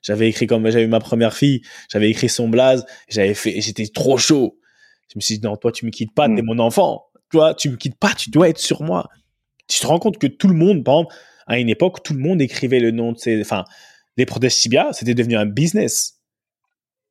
J'avais 0.02 0.28
écrit 0.28 0.46
comme 0.46 0.68
j'avais 0.70 0.84
eu 0.84 0.88
ma 0.88 1.00
première 1.00 1.34
fille, 1.34 1.62
j'avais 1.90 2.10
écrit 2.10 2.28
son 2.28 2.48
blaze, 2.48 2.84
j'avais 3.08 3.34
fait 3.34 3.60
j'étais 3.62 3.86
trop 3.86 4.18
chaud. 4.18 4.58
Je 5.10 5.14
me 5.16 5.22
suis 5.22 5.38
dit 5.38 5.46
non, 5.46 5.56
toi 5.56 5.72
tu 5.72 5.86
me 5.86 5.90
quittes 5.90 6.12
pas, 6.14 6.26
t'es 6.26 6.42
mm. 6.42 6.44
mon 6.44 6.58
enfant. 6.58 7.04
Toi, 7.30 7.52
tu 7.52 7.68
me 7.68 7.76
quittes 7.76 7.98
pas, 7.98 8.14
tu 8.14 8.30
dois 8.30 8.48
être 8.48 8.58
sur 8.58 8.82
moi 8.82 9.06
tu 9.68 9.80
te 9.80 9.86
rends 9.86 9.98
compte 9.98 10.18
que 10.18 10.26
tout 10.26 10.48
le 10.48 10.54
monde, 10.54 10.84
par 10.84 10.96
exemple, 10.96 11.14
à 11.46 11.58
une 11.58 11.68
époque, 11.68 12.02
tout 12.02 12.14
le 12.14 12.20
monde 12.20 12.42
écrivait 12.42 12.80
le 12.80 12.90
nom 12.90 13.12
de 13.12 13.18
ses, 13.18 13.40
enfin, 13.40 13.64
les 14.16 14.26
prothèses 14.26 14.56
tibia, 14.56 14.92
c'était 14.92 15.14
devenu 15.14 15.36
un 15.36 15.46
business. 15.46 16.20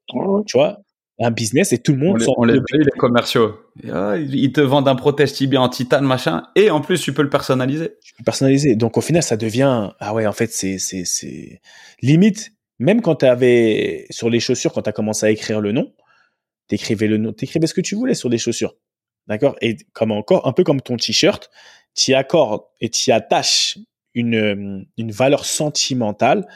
Tu 0.10 0.58
vois, 0.58 0.80
un 1.20 1.32
business 1.32 1.74
et 1.74 1.80
tout 1.80 1.94
le 1.94 1.98
monde. 1.98 2.24
On, 2.38 2.44
les, 2.44 2.60
on 2.60 2.78
les 2.78 2.92
commerciaux. 2.98 3.60
Ah, 3.92 4.16
ils 4.18 4.52
te 4.52 4.62
vendent 4.62 4.88
un 4.88 4.96
protège 4.96 5.34
tibia 5.34 5.60
en 5.62 5.70
titane, 5.70 6.06
machin, 6.06 6.44
et 6.56 6.70
en 6.70 6.82
plus, 6.82 7.02
tu 7.02 7.14
peux 7.14 7.24
le 7.24 7.30
personnaliser. 7.30 7.96
Tu 8.04 8.14
peux 8.14 8.24
personnaliser. 8.24 8.76
Donc, 8.76 8.98
au 8.98 9.02
final, 9.02 9.24
ça 9.24 9.38
devient, 9.38 9.92
ah 10.00 10.14
ouais, 10.14 10.28
en 10.28 10.34
fait, 10.34 10.52
c'est, 10.52 10.78
c'est, 10.78 11.04
c'est, 11.06 11.62
limite, 12.02 12.52
même 12.80 13.02
quand 13.02 13.16
tu 13.16 13.26
avais, 13.26 14.06
sur 14.12 14.30
les 14.30 14.40
chaussures, 14.40 14.72
quand 14.72 14.84
tu 14.84 14.90
as 14.90 14.94
commencé 14.94 15.26
à 15.26 15.32
écrire 15.32 15.62
le 15.62 15.72
nom, 15.72 15.92
t'écrivais 16.68 17.08
le 17.08 17.18
nom, 17.18 17.34
t'écrivais 17.34 17.68
ce 17.68 17.74
que 17.74 17.82
tu 17.82 17.96
voulais 17.96 18.14
sur 18.14 18.30
les 18.30 18.38
chaussures. 18.38 18.76
D'accord? 19.26 19.56
Et 19.62 19.78
comme 19.94 20.12
encore, 20.12 20.48
un 20.48 20.54
peu 20.54 20.64
comme 20.64 20.82
ton 20.82 20.96
t-shirt, 20.98 21.50
tu 21.98 22.14
accordes 22.14 22.62
et 22.80 22.90
tu 22.90 23.12
attaches 23.12 23.78
une, 24.14 24.86
une 24.98 25.12
valeur 25.12 25.46
sentimentale 25.46 26.48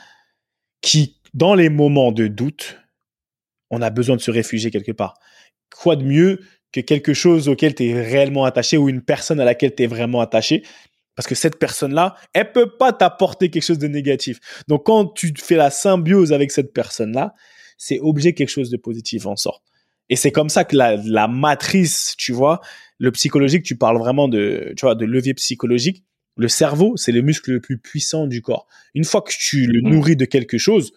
qui, 0.81 1.17
dans 1.33 1.55
les 1.55 1.69
moments 1.69 2.11
de 2.11 2.27
doute, 2.27 2.77
on 3.69 3.81
a 3.81 3.89
besoin 3.89 4.15
de 4.15 4.21
se 4.21 4.31
réfugier 4.31 4.71
quelque 4.71 4.91
part. 4.91 5.15
Quoi 5.75 5.95
de 5.95 6.03
mieux 6.03 6.41
que 6.71 6.79
quelque 6.79 7.13
chose 7.13 7.49
auquel 7.49 7.75
tu 7.75 7.89
es 7.89 8.01
réellement 8.01 8.45
attaché 8.45 8.77
ou 8.77 8.87
une 8.87 9.01
personne 9.01 9.39
à 9.39 9.45
laquelle 9.45 9.75
tu 9.75 9.83
es 9.83 9.87
vraiment 9.87 10.21
attaché? 10.21 10.63
Parce 11.15 11.27
que 11.27 11.35
cette 11.35 11.59
personne-là, 11.59 12.15
elle 12.33 12.51
peut 12.51 12.77
pas 12.77 12.93
t'apporter 12.93 13.49
quelque 13.49 13.63
chose 13.63 13.79
de 13.79 13.87
négatif. 13.87 14.39
Donc 14.67 14.85
quand 14.85 15.07
tu 15.07 15.33
fais 15.37 15.57
la 15.57 15.69
symbiose 15.69 16.33
avec 16.33 16.51
cette 16.51 16.71
personne-là, 16.71 17.33
c'est 17.77 17.99
obligé 17.99 18.33
quelque 18.33 18.49
chose 18.49 18.69
de 18.69 18.77
positif 18.77 19.25
en 19.25 19.35
sort. 19.35 19.63
Et 20.09 20.15
c'est 20.15 20.31
comme 20.31 20.49
ça 20.49 20.65
que 20.65 20.75
la, 20.75 20.97
la 20.97 21.27
matrice, 21.27 22.15
tu 22.17 22.31
vois, 22.31 22.61
le 23.01 23.11
psychologique, 23.11 23.63
tu 23.63 23.75
parles 23.75 23.97
vraiment 23.97 24.27
de, 24.27 24.73
tu 24.77 24.85
vois, 24.85 24.93
de 24.93 25.05
levier 25.05 25.33
psychologique. 25.33 26.03
Le 26.37 26.47
cerveau, 26.47 26.95
c'est 26.97 27.11
le 27.11 27.23
muscle 27.23 27.51
le 27.51 27.59
plus 27.59 27.79
puissant 27.79 28.27
du 28.27 28.43
corps. 28.43 28.67
Une 28.93 29.05
fois 29.05 29.23
que 29.23 29.33
tu 29.35 29.65
le 29.65 29.81
mhm. 29.81 29.89
nourris 29.89 30.15
de 30.15 30.25
quelque 30.25 30.59
chose, 30.59 30.93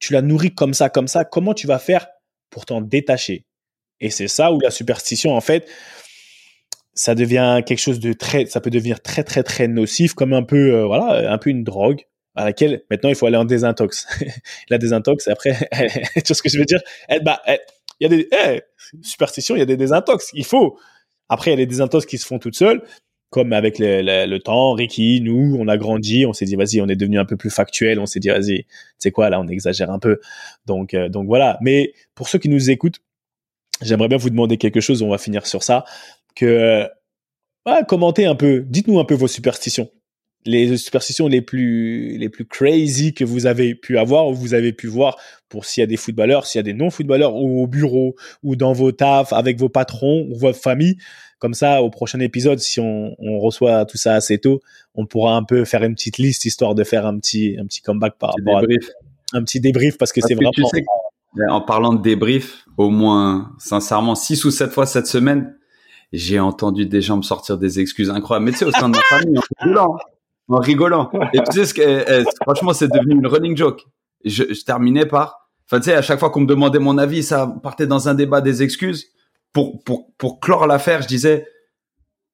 tu 0.00 0.12
la 0.12 0.20
nourris 0.20 0.54
comme 0.54 0.74
ça, 0.74 0.90
comme 0.90 1.08
ça. 1.08 1.24
Comment 1.24 1.54
tu 1.54 1.66
vas 1.66 1.78
faire 1.78 2.08
pour 2.50 2.66
t'en 2.66 2.82
détacher? 2.82 3.46
Et 4.00 4.10
c'est 4.10 4.28
ça 4.28 4.52
où 4.52 4.60
la 4.60 4.70
superstition, 4.70 5.34
en 5.34 5.40
fait, 5.40 5.66
ça 6.92 7.14
devient 7.14 7.62
quelque 7.64 7.80
chose 7.80 8.00
de 8.00 8.12
très, 8.12 8.44
ça 8.44 8.60
peut 8.60 8.70
devenir 8.70 9.00
très, 9.00 9.24
très, 9.24 9.42
très 9.42 9.66
nocif, 9.66 10.12
comme 10.12 10.34
un 10.34 10.42
peu, 10.42 10.74
euh, 10.74 10.84
voilà, 10.84 11.32
un 11.32 11.38
peu 11.38 11.48
une 11.48 11.64
drogue 11.64 12.02
à 12.34 12.44
laquelle 12.44 12.82
maintenant 12.90 13.08
il 13.08 13.14
faut 13.14 13.26
aller 13.26 13.38
en 13.38 13.46
désintox. 13.46 14.06
la 14.68 14.76
désintox, 14.76 15.26
après, 15.28 15.54
tu 15.72 16.22
vois 16.26 16.36
ce 16.36 16.42
que 16.42 16.50
je 16.50 16.58
veux 16.58 16.66
dire? 16.66 16.82
Bah, 17.22 17.40
il 17.98 18.02
y 18.02 18.06
a 18.06 18.08
des 18.08 18.28
eh, 18.30 18.60
superstitions, 19.00 19.56
il 19.56 19.60
y 19.60 19.62
a 19.62 19.66
des 19.66 19.78
désintox. 19.78 20.28
Il 20.34 20.44
faut 20.44 20.78
après, 21.28 21.50
il 21.50 21.52
y 21.52 21.54
a 21.54 21.56
des 21.56 21.66
désintox 21.66 22.06
qui 22.06 22.18
se 22.18 22.26
font 22.26 22.38
toutes 22.38 22.56
seules, 22.56 22.82
comme 23.30 23.52
avec 23.52 23.78
le, 23.78 24.38
temps, 24.38 24.72
Ricky, 24.72 25.20
nous, 25.20 25.56
on 25.58 25.68
a 25.68 25.76
grandi, 25.76 26.24
on 26.24 26.32
s'est 26.32 26.46
dit, 26.46 26.56
vas-y, 26.56 26.80
on 26.80 26.88
est 26.88 26.96
devenu 26.96 27.18
un 27.18 27.26
peu 27.26 27.36
plus 27.36 27.50
factuel, 27.50 27.98
on 27.98 28.06
s'est 28.06 28.20
dit, 28.20 28.28
vas-y, 28.28 28.66
c'est 28.98 29.10
quoi, 29.10 29.28
là, 29.28 29.40
on 29.40 29.46
exagère 29.48 29.90
un 29.90 29.98
peu. 29.98 30.20
Donc, 30.66 30.94
euh, 30.94 31.08
donc 31.08 31.26
voilà. 31.26 31.58
Mais 31.60 31.92
pour 32.14 32.28
ceux 32.28 32.38
qui 32.38 32.48
nous 32.48 32.70
écoutent, 32.70 33.00
j'aimerais 33.82 34.08
bien 34.08 34.16
vous 34.16 34.30
demander 34.30 34.56
quelque 34.56 34.80
chose, 34.80 35.02
on 35.02 35.10
va 35.10 35.18
finir 35.18 35.46
sur 35.46 35.62
ça, 35.62 35.84
que, 36.34 36.88
euh, 37.66 37.82
commentez 37.86 38.24
un 38.24 38.34
peu, 38.34 38.60
dites-nous 38.66 38.98
un 38.98 39.04
peu 39.04 39.14
vos 39.14 39.28
superstitions 39.28 39.90
les 40.46 40.76
superstitions 40.76 41.28
les 41.28 41.42
plus 41.42 42.16
les 42.16 42.28
plus 42.28 42.44
crazy 42.44 43.12
que 43.12 43.24
vous 43.24 43.46
avez 43.46 43.74
pu 43.74 43.98
avoir 43.98 44.28
ou 44.28 44.34
vous 44.34 44.54
avez 44.54 44.72
pu 44.72 44.86
voir 44.86 45.16
pour 45.48 45.64
s'il 45.64 45.80
y 45.80 45.84
a 45.84 45.86
des 45.86 45.96
footballeurs, 45.96 46.46
s'il 46.46 46.58
y 46.58 46.60
a 46.60 46.62
des 46.62 46.74
non-footballeurs 46.74 47.34
ou 47.34 47.62
au 47.62 47.66
bureau 47.66 48.14
ou 48.42 48.56
dans 48.56 48.72
vos 48.72 48.92
tafs 48.92 49.32
avec 49.32 49.58
vos 49.58 49.68
patrons 49.68 50.26
ou 50.30 50.38
votre 50.38 50.58
famille. 50.58 50.96
Comme 51.38 51.54
ça, 51.54 51.82
au 51.82 51.90
prochain 51.90 52.18
épisode, 52.18 52.58
si 52.58 52.80
on, 52.80 53.14
on 53.18 53.38
reçoit 53.38 53.84
tout 53.84 53.96
ça 53.96 54.14
assez 54.14 54.38
tôt, 54.38 54.60
on 54.94 55.06
pourra 55.06 55.36
un 55.36 55.44
peu 55.44 55.64
faire 55.64 55.84
une 55.84 55.94
petite 55.94 56.18
liste 56.18 56.44
histoire 56.44 56.74
de 56.74 56.82
faire 56.82 57.06
un 57.06 57.18
petit 57.18 57.56
un 57.60 57.64
petit 57.64 57.80
comeback 57.80 58.18
par 58.18 58.30
rapport 58.30 58.58
à 58.58 58.62
un 59.32 59.44
petit 59.44 59.60
débrief 59.60 59.98
parce 59.98 60.12
que 60.12 60.20
c'est 60.20 60.34
vraiment. 60.34 60.50
en 61.50 61.60
parlant 61.60 61.92
de 61.92 62.02
débrief, 62.02 62.64
au 62.76 62.90
moins 62.90 63.52
sincèrement 63.58 64.14
six 64.14 64.44
ou 64.44 64.50
sept 64.50 64.70
fois 64.70 64.86
cette 64.86 65.06
semaine, 65.06 65.56
j'ai 66.12 66.40
entendu 66.40 66.86
des 66.86 67.02
gens 67.02 67.18
me 67.18 67.22
sortir 67.22 67.58
des 67.58 67.80
excuses 67.80 68.10
incroyables. 68.10 68.46
Mais 68.46 68.52
tu 68.52 68.58
sais, 68.58 68.64
au 68.64 68.72
sein 68.72 68.88
de 68.88 68.96
ma 68.96 69.02
famille, 69.02 69.38
en 69.76 69.98
en 70.48 70.60
rigolant. 70.60 71.10
Et 71.32 71.38
tu 71.38 71.52
sais 71.52 71.66
ce 71.66 71.74
que, 71.74 71.82
eh, 71.82 72.04
eh, 72.08 72.24
franchement, 72.42 72.72
c'est 72.72 72.88
devenu 72.88 73.14
une 73.14 73.26
running 73.26 73.56
joke. 73.56 73.84
Je, 74.24 74.44
terminais 74.64 75.06
par, 75.06 75.50
enfin, 75.66 75.80
tu 75.80 75.84
sais, 75.84 75.94
à 75.94 76.02
chaque 76.02 76.18
fois 76.18 76.30
qu'on 76.30 76.40
me 76.40 76.46
demandait 76.46 76.78
mon 76.78 76.98
avis, 76.98 77.22
ça 77.22 77.52
partait 77.62 77.86
dans 77.86 78.08
un 78.08 78.14
débat 78.14 78.40
des 78.40 78.62
excuses. 78.62 79.06
Pour, 79.52 79.82
pour, 79.84 80.12
pour 80.18 80.40
clore 80.40 80.66
l'affaire, 80.66 81.02
je 81.02 81.08
disais, 81.08 81.46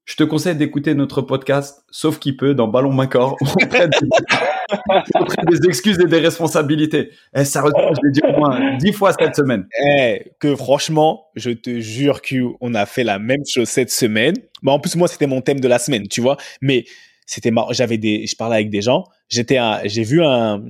je 0.04 0.16
te 0.16 0.24
conseille 0.24 0.56
d'écouter 0.56 0.94
notre 0.94 1.22
podcast, 1.22 1.84
sauf 1.90 2.18
qui 2.18 2.36
peut, 2.36 2.54
dans 2.54 2.68
Ballon 2.68 2.92
Main 2.92 3.06
Corps. 3.06 3.36
On 3.40 3.46
des 5.50 5.66
excuses 5.66 5.98
et 6.00 6.06
des 6.06 6.18
responsabilités. 6.18 7.10
Eh, 7.34 7.44
ça 7.44 7.62
je 7.64 8.00
l'ai 8.02 8.12
dit 8.12 8.20
au 8.22 8.38
moins 8.38 8.76
dix 8.78 8.92
fois 8.92 9.12
cette 9.12 9.36
semaine. 9.36 9.66
Eh, 9.82 10.32
que 10.40 10.56
franchement, 10.56 11.26
je 11.36 11.50
te 11.50 11.80
jure 11.80 12.20
qu'on 12.22 12.74
a 12.74 12.86
fait 12.86 13.04
la 13.04 13.18
même 13.18 13.44
chose 13.46 13.68
cette 13.68 13.90
semaine. 13.90 14.34
Mais 14.62 14.72
en 14.72 14.78
plus, 14.78 14.96
moi, 14.96 15.08
c'était 15.08 15.26
mon 15.26 15.40
thème 15.40 15.60
de 15.60 15.68
la 15.68 15.78
semaine, 15.78 16.08
tu 16.08 16.20
vois. 16.20 16.36
Mais 16.60 16.84
c'était 17.26 17.50
marrant. 17.50 17.72
J'avais 17.72 17.98
des, 17.98 18.26
je 18.26 18.36
parlais 18.36 18.56
avec 18.56 18.70
des 18.70 18.82
gens. 18.82 19.04
J'étais 19.28 19.58
j'ai 19.84 20.02
vu 20.02 20.22
un, 20.22 20.62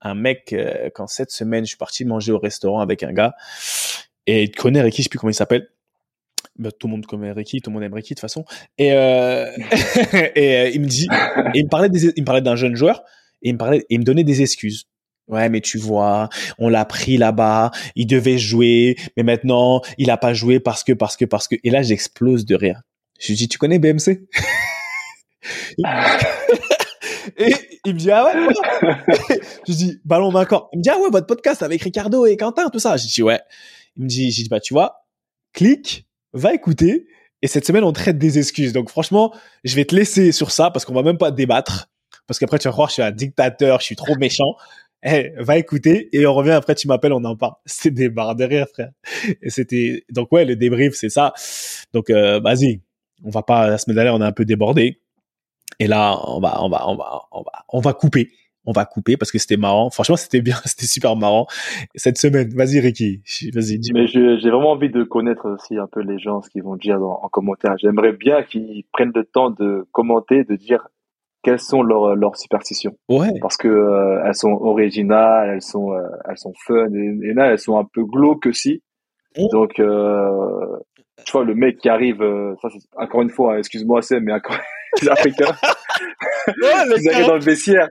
un 0.00 0.14
mec 0.14 0.52
euh, 0.52 0.90
quand 0.94 1.06
cette 1.06 1.30
semaine 1.30 1.64
je 1.64 1.70
suis 1.70 1.76
parti 1.76 2.04
manger 2.04 2.32
au 2.32 2.38
restaurant 2.38 2.80
avec 2.80 3.02
un 3.02 3.12
gars 3.12 3.34
et 4.26 4.44
il 4.44 4.50
connaît 4.50 4.82
Ricky, 4.82 4.98
je 4.98 5.02
sais 5.04 5.08
plus 5.08 5.18
comment 5.18 5.30
il 5.30 5.34
s'appelle. 5.34 5.68
Bah, 6.58 6.70
tout 6.72 6.86
le 6.86 6.92
monde 6.92 7.06
connaît 7.06 7.32
Ricky, 7.32 7.60
tout 7.60 7.70
le 7.70 7.74
monde 7.74 7.82
aime 7.84 7.94
Ricky 7.94 8.14
de 8.14 8.16
toute 8.16 8.20
façon. 8.20 8.44
Et, 8.78 8.92
euh, 8.92 9.50
et 10.34 10.56
euh, 10.56 10.70
il 10.70 10.80
me 10.80 10.86
dit, 10.86 11.08
il 11.54 11.64
me 11.64 11.68
parlait 11.68 11.88
des, 11.88 12.12
il 12.16 12.22
me 12.22 12.24
parlait 12.24 12.40
d'un 12.40 12.56
jeune 12.56 12.74
joueur 12.74 13.02
et 13.42 13.50
il 13.50 13.52
me 13.54 13.58
parlait, 13.58 13.78
et 13.78 13.86
il 13.90 13.98
me 13.98 14.04
donnait 14.04 14.24
des 14.24 14.42
excuses. 14.42 14.84
Ouais, 15.28 15.48
mais 15.48 15.60
tu 15.60 15.76
vois, 15.76 16.28
on 16.56 16.68
l'a 16.68 16.84
pris 16.84 17.16
là-bas, 17.16 17.72
il 17.96 18.06
devait 18.06 18.38
jouer, 18.38 18.96
mais 19.16 19.24
maintenant 19.24 19.80
il 19.98 20.10
a 20.10 20.16
pas 20.16 20.34
joué 20.34 20.60
parce 20.60 20.84
que, 20.84 20.92
parce 20.92 21.16
que, 21.16 21.24
parce 21.24 21.48
que. 21.48 21.56
Et 21.64 21.70
là, 21.70 21.82
j'explose 21.82 22.46
de 22.46 22.54
rire. 22.54 22.82
Je 23.18 23.28
lui 23.28 23.34
dis, 23.34 23.48
tu 23.48 23.58
connais 23.58 23.78
BMC 23.78 24.20
et 27.38 27.54
il 27.84 27.94
me 27.94 27.98
dit, 27.98 28.10
ah 28.10 28.24
ouais, 28.24 28.32
Je 29.68 29.72
dis, 29.72 30.00
ballon 30.04 30.30
vainqueur. 30.30 30.68
Il 30.72 30.78
me 30.78 30.82
dit, 30.82 30.90
ah 30.90 30.98
ouais, 30.98 31.08
votre 31.10 31.26
podcast 31.26 31.62
avec 31.62 31.82
Ricardo 31.82 32.26
et 32.26 32.36
Quentin, 32.36 32.68
tout 32.70 32.78
ça. 32.78 32.96
Je 32.96 33.06
dis, 33.06 33.22
ouais. 33.22 33.40
Il 33.96 34.04
me 34.04 34.08
dit, 34.08 34.30
j'ai 34.30 34.42
dit, 34.44 34.48
bah, 34.48 34.60
tu 34.60 34.74
vois, 34.74 35.06
clique, 35.52 36.06
va 36.32 36.54
écouter. 36.54 37.06
Et 37.42 37.48
cette 37.48 37.66
semaine, 37.66 37.84
on 37.84 37.92
traite 37.92 38.18
des 38.18 38.38
excuses. 38.38 38.72
Donc, 38.72 38.90
franchement, 38.90 39.34
je 39.64 39.74
vais 39.76 39.84
te 39.84 39.94
laisser 39.94 40.32
sur 40.32 40.50
ça 40.50 40.70
parce 40.70 40.84
qu'on 40.84 40.94
va 40.94 41.02
même 41.02 41.18
pas 41.18 41.30
débattre. 41.30 41.88
Parce 42.26 42.38
qu'après, 42.38 42.58
tu 42.58 42.68
vas 42.68 42.72
croire 42.72 42.88
je 42.88 42.94
suis 42.94 43.02
un 43.02 43.12
dictateur, 43.12 43.80
je 43.80 43.84
suis 43.84 43.96
trop 43.96 44.16
méchant. 44.16 44.56
Eh, 45.02 45.32
va 45.38 45.56
écouter 45.56 46.08
et 46.12 46.26
on 46.26 46.34
revient 46.34 46.52
après, 46.52 46.74
tu 46.74 46.88
m'appelles, 46.88 47.12
on 47.12 47.22
en 47.24 47.36
parle. 47.36 47.54
C'est 47.66 47.92
des 47.92 48.08
barres 48.08 48.34
derrière, 48.34 48.66
frère. 48.68 48.90
Et 49.42 49.50
c'était, 49.50 50.04
donc 50.10 50.32
ouais, 50.32 50.44
le 50.44 50.56
débrief, 50.56 50.94
c'est 50.94 51.10
ça. 51.10 51.32
Donc, 51.92 52.10
euh, 52.10 52.40
vas-y. 52.40 52.80
On 53.24 53.30
va 53.30 53.42
pas, 53.42 53.68
la 53.70 53.78
semaine 53.78 53.94
dernière, 53.94 54.14
on 54.14 54.20
a 54.20 54.26
un 54.26 54.32
peu 54.32 54.44
débordé. 54.44 55.00
Et 55.78 55.86
là, 55.86 56.18
on 56.26 56.40
va, 56.40 56.62
on 56.62 56.68
va, 56.68 56.88
on 56.88 56.96
va, 56.96 57.22
on 57.32 57.42
va, 57.42 57.52
on 57.68 57.80
va 57.80 57.92
couper. 57.92 58.30
on 58.68 58.72
va 58.72 58.84
couper 58.84 59.16
parce 59.16 59.30
que 59.30 59.38
c'était 59.38 59.56
marrant. 59.56 59.90
Franchement, 59.90 60.16
c'était 60.16 60.40
bien, 60.40 60.56
c'était 60.64 60.86
super 60.86 61.14
marrant. 61.16 61.46
Cette 61.94 62.18
semaine, 62.18 62.48
vas-y 62.54 62.80
Ricky, 62.80 63.22
vas-y. 63.54 63.78
Mais 63.94 64.06
j'ai 64.06 64.50
vraiment 64.50 64.72
envie 64.72 64.90
de 64.90 65.04
connaître 65.04 65.48
aussi 65.48 65.76
un 65.78 65.86
peu 65.86 66.00
les 66.00 66.18
gens, 66.18 66.42
ce 66.42 66.50
qu'ils 66.50 66.62
vont 66.64 66.76
dire 66.76 67.00
en 67.02 67.28
commentaire. 67.28 67.74
J'aimerais 67.78 68.12
bien 68.12 68.42
qu'ils 68.42 68.84
prennent 68.92 69.12
le 69.14 69.24
temps 69.24 69.50
de 69.50 69.86
commenter, 69.92 70.44
de 70.44 70.56
dire 70.56 70.88
quelles 71.42 71.60
sont 71.60 71.82
leurs, 71.84 72.16
leurs 72.16 72.36
superstitions. 72.36 72.96
Ouais. 73.08 73.30
Parce 73.40 73.56
que 73.56 73.68
euh, 73.68 74.20
elles 74.26 74.34
sont 74.34 74.50
originales, 74.50 75.50
elles 75.54 75.62
sont, 75.62 75.92
euh, 75.92 76.00
elles 76.28 76.38
sont 76.38 76.52
fun, 76.66 76.88
et, 76.92 77.28
et 77.28 77.34
là, 77.34 77.52
elles 77.52 77.60
sont 77.60 77.78
un 77.78 77.84
peu 77.84 78.04
glauques 78.04 78.46
aussi. 78.46 78.82
Oh. 79.38 79.46
Donc, 79.52 79.78
euh, 79.78 80.76
tu 81.24 81.30
vois, 81.32 81.44
le 81.44 81.54
mec 81.54 81.78
qui 81.78 81.88
arrive, 81.88 82.20
euh, 82.20 82.54
ça, 82.62 82.68
c'est- 82.70 82.88
encore 82.96 83.22
une 83.22 83.30
fois, 83.30 83.54
hein, 83.54 83.58
excuse-moi, 83.58 84.02
c'est, 84.02 84.18
mais 84.18 84.32
encore, 84.32 84.56
les 85.02 85.08
Africains, 85.08 85.54
ils 86.48 87.08
arrivent 87.10 87.26
dans 87.26 87.34
le 87.34 87.40
vestiaire. 87.40 87.88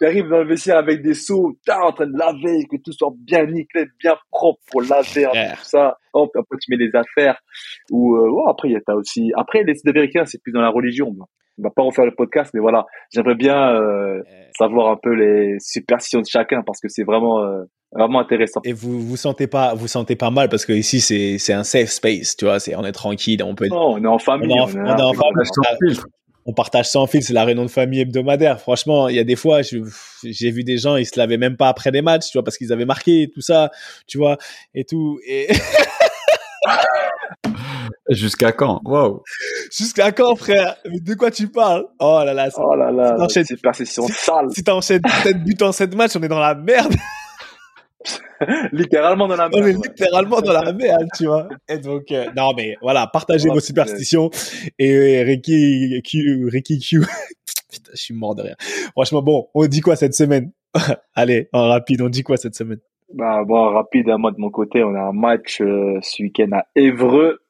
Ils 0.00 0.06
arrivent 0.06 0.28
dans 0.28 0.38
le 0.42 0.46
vestiaire 0.48 0.76
avec 0.76 1.00
des 1.02 1.14
seaux, 1.14 1.56
t'as 1.64 1.80
en 1.80 1.92
train 1.92 2.06
de 2.06 2.18
laver, 2.18 2.66
que 2.70 2.76
tout 2.84 2.92
soit 2.92 3.12
bien 3.18 3.46
nickel, 3.46 3.88
bien 3.98 4.14
propre 4.30 4.60
pour 4.70 4.82
laver, 4.82 5.24
hein, 5.24 5.30
Frère. 5.30 5.56
tout 5.58 5.64
ça. 5.64 5.96
Hop, 6.12 6.30
après 6.36 6.58
tu 6.60 6.70
mets 6.70 6.76
les 6.76 6.90
affaires. 6.94 7.38
Ou 7.90 8.14
euh, 8.16 8.28
ouais, 8.30 8.42
après 8.50 8.68
il 8.68 8.72
y 8.72 8.76
a 8.76 8.80
t'as 8.86 8.92
aussi. 8.94 9.32
Après 9.36 9.62
les 9.64 9.74
sites 9.74 9.88
américains, 9.88 10.24
c'est 10.26 10.40
plus 10.42 10.52
dans 10.52 10.60
la 10.60 10.68
religion. 10.68 11.10
Bon. 11.12 11.24
On 11.58 11.62
va 11.62 11.70
pas 11.74 11.82
refaire 11.82 12.04
le 12.04 12.14
podcast, 12.14 12.50
mais 12.52 12.60
voilà, 12.60 12.84
j'aimerais 13.14 13.34
bien 13.34 13.56
euh, 13.72 14.20
savoir 14.58 14.90
un 14.92 14.98
peu 15.02 15.14
les 15.14 15.56
superstitions 15.58 16.20
de 16.20 16.26
chacun 16.26 16.60
parce 16.66 16.78
que 16.80 16.88
c'est 16.90 17.04
vraiment 17.04 17.40
euh, 17.42 17.62
vraiment 17.92 18.20
intéressant. 18.20 18.60
Et 18.64 18.74
vous 18.74 19.00
vous 19.00 19.16
sentez 19.16 19.46
pas 19.46 19.72
vous 19.74 19.88
sentez 19.88 20.16
pas 20.16 20.28
mal 20.30 20.50
parce 20.50 20.66
que 20.66 20.74
ici 20.74 21.00
c'est 21.00 21.38
c'est 21.38 21.54
un 21.54 21.64
safe 21.64 21.88
space, 21.88 22.36
tu 22.36 22.44
vois, 22.44 22.60
c'est 22.60 22.76
on 22.76 22.84
est 22.84 22.92
tranquille, 22.92 23.42
on 23.42 23.54
peut 23.54 23.68
Non, 23.68 23.92
on 23.94 24.04
est 24.04 24.06
en 24.06 24.18
famille. 24.18 24.52
On 24.52 24.56
est 24.56 24.60
en- 24.60 24.68
est 24.68 24.74
on 24.74 24.84
est 24.84 25.02
en 25.02 25.12
là, 25.12 25.44
famille. 25.78 25.96
On 26.48 26.52
partage 26.52 26.88
sans 26.88 27.06
fil, 27.08 27.22
c'est 27.24 27.32
la 27.32 27.44
réunion 27.44 27.64
de 27.64 27.70
famille 27.70 28.00
hebdomadaire. 28.00 28.60
Franchement, 28.60 29.08
il 29.08 29.16
y 29.16 29.18
a 29.18 29.24
des 29.24 29.34
fois, 29.36 29.62
je- 29.62 29.78
j'ai 30.22 30.50
vu 30.52 30.62
des 30.64 30.78
gens, 30.78 30.94
ils 30.96 31.04
se 31.06 31.18
lavaient 31.18 31.38
même 31.38 31.56
pas 31.56 31.68
après 31.68 31.90
les 31.90 32.02
matchs, 32.02 32.26
tu 32.30 32.38
vois, 32.38 32.44
parce 32.44 32.56
qu'ils 32.56 32.72
avaient 32.72 32.84
marqué 32.84 33.28
tout 33.34 33.40
ça, 33.40 33.70
tu 34.06 34.16
vois, 34.18 34.38
et 34.74 34.84
tout. 34.84 35.18
Et 35.26 35.48
Jusqu'à 38.08 38.52
quand? 38.52 38.80
Waouh. 38.84 39.22
jusqu'à 39.76 40.12
quand, 40.12 40.36
frère? 40.36 40.76
Mais 40.88 41.00
De 41.00 41.14
quoi 41.14 41.30
tu 41.32 41.48
parles? 41.48 41.84
Oh 41.98 42.22
là 42.24 42.32
là, 42.32 42.50
c'est- 42.50 42.60
Oh 42.62 42.74
là 42.76 42.90
là, 42.92 43.16
T'enchaînes. 43.18 43.44
superstition 43.44 44.06
sale, 44.06 44.46
si 44.54 44.62
t'enchaînes 44.62 45.02
7 45.24 45.42
buts 45.42 45.56
en 45.60 45.72
7 45.72 45.94
matchs, 45.94 46.12
on 46.16 46.22
est 46.22 46.28
dans 46.28 46.38
la 46.38 46.54
merde. 46.54 46.94
littéralement 48.72 49.28
dans 49.28 49.36
la 49.36 49.48
On 49.52 49.66
est 49.66 49.72
littéralement 49.72 50.40
dans 50.40 50.52
la 50.52 50.72
merde, 50.72 51.08
tu 51.16 51.26
vois. 51.26 51.48
Et 51.68 51.78
donc, 51.78 52.10
euh, 52.12 52.26
non, 52.36 52.52
mais 52.56 52.76
voilà, 52.82 53.06
partagez 53.06 53.48
Oh, 53.50 53.54
vos 53.54 53.60
superstitions. 53.60 54.30
Et 54.78 54.94
euh, 54.94 55.24
Ricky 55.24 56.00
Q, 56.02 56.48
Ricky 56.50 56.78
Q. 56.78 57.00
Putain, 57.70 57.90
je 57.94 58.00
suis 58.00 58.14
mort 58.14 58.34
de 58.34 58.42
rire. 58.42 58.56
Franchement, 58.92 59.22
bon, 59.22 59.48
on 59.54 59.66
dit 59.66 59.80
quoi 59.80 59.96
cette 59.96 60.14
semaine? 60.14 60.52
Allez, 61.14 61.48
en 61.52 61.68
rapide, 61.68 62.02
on 62.02 62.08
dit 62.08 62.22
quoi 62.22 62.36
cette 62.36 62.54
semaine? 62.54 62.80
Bah, 63.14 63.44
bon, 63.44 63.70
rapide, 63.70 64.10
hein, 64.10 64.18
moi 64.18 64.32
de 64.32 64.40
mon 64.40 64.50
côté, 64.50 64.82
on 64.82 64.94
a 64.94 65.00
un 65.00 65.12
match 65.12 65.60
euh, 65.60 65.98
ce 66.02 66.22
week-end 66.22 66.48
à 66.52 66.64
Évreux 66.74 67.40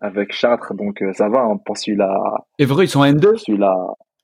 avec 0.00 0.32
Chartres, 0.32 0.74
donc 0.74 1.02
euh, 1.02 1.12
ça 1.12 1.28
va, 1.28 1.46
on 1.46 1.56
poursuit 1.56 1.96
la, 1.96 2.18
Évreux, 2.58 2.84
ils 2.84 2.88
sont 2.88 3.00
en 3.00 3.04
N2 3.04 3.30
poursuit 3.30 3.56
la, 3.56 3.74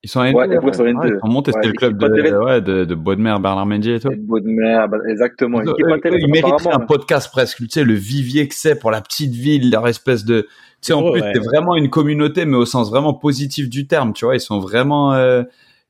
Ils 0.05 0.11
sont 0.11 0.21
en 0.21 0.25
N2 0.25 0.35
Ouais, 0.35 0.53
Évreux 0.55 0.73
sont 0.73 0.83
en 0.83 0.87
Ah, 0.87 1.07
N2. 1.07 1.15
ils 1.15 1.21
sont 1.21 1.29
montés, 1.29 1.53
c'était 1.53 1.67
Ouais, 1.69 1.73
le 1.73 1.79
club 1.79 1.99
de, 1.99 2.45
ouais, 2.45 2.61
de, 2.61 2.85
de 2.85 2.95
Baudemer, 2.95 3.37
Bernard 3.41 3.67
Mendier 3.67 3.95
et 3.97 4.01
tout. 4.01 4.11
et 4.11 4.17
Baudemer, 4.17 4.87
bah, 4.91 4.99
exactement, 5.09 5.61
équipe 5.63 5.87
eux, 5.87 5.93
intéressante, 5.93 6.21
ils 6.23 6.33
mériteraient 6.33 6.75
un 6.75 6.81
apparemment. 6.81 6.87
podcast 6.87 7.31
presque, 7.31 7.59
tu 7.59 7.69
sais, 7.69 7.85
le 7.85 7.95
vivier 7.95 8.49
que 8.49 8.55
c'est 8.55 8.75
pour 8.79 8.91
la 8.91 9.01
petite 9.01 9.33
ville, 9.33 9.71
leur 9.71 9.87
espèce 9.87 10.25
de... 10.25 10.43
Tu 10.43 10.49
sais, 10.89 10.93
en 10.95 11.03
Ouais, 11.05 11.13
plus, 11.13 11.21
ouais. 11.23 11.31
c'est 11.35 11.39
vraiment 11.41 11.77
une 11.77 11.89
communauté, 11.91 12.45
mais 12.45 12.57
au 12.57 12.65
sens 12.67 12.91
vraiment 12.91 13.15
positif 13.15 13.69
du 13.69 13.87
terme, 13.87 14.13
tu 14.13 14.25
vois, 14.25 14.35
ils 14.35 14.41
sont 14.41 14.59
vraiment, 14.59 15.13
euh, 15.15 15.45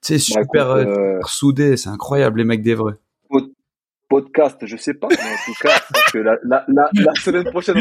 tu 0.05 0.19
sais, 0.19 0.35
Bah, 0.35 0.43
super, 0.43 0.77
écoute, 0.77 0.89
euh, 0.89 0.91
euh, 0.91 1.15
super 1.15 1.29
soudés, 1.29 1.77
c'est 1.79 1.89
incroyable, 1.89 2.39
les 2.41 2.45
mecs 2.45 2.63
d'Evreux. 2.63 2.99
Podcast, 4.13 4.59
je 4.65 4.77
sais 4.77 4.95
pas, 4.95 5.09
mais 5.11 5.17
en 5.17 5.39
tout 5.47 5.55
cas, 5.63 5.71
que 6.13 6.19
la, 6.19 6.37
la, 6.45 6.65
la, 6.69 6.89
la 6.93 7.15
semaine 7.15 7.45
prochaine, 7.45 7.77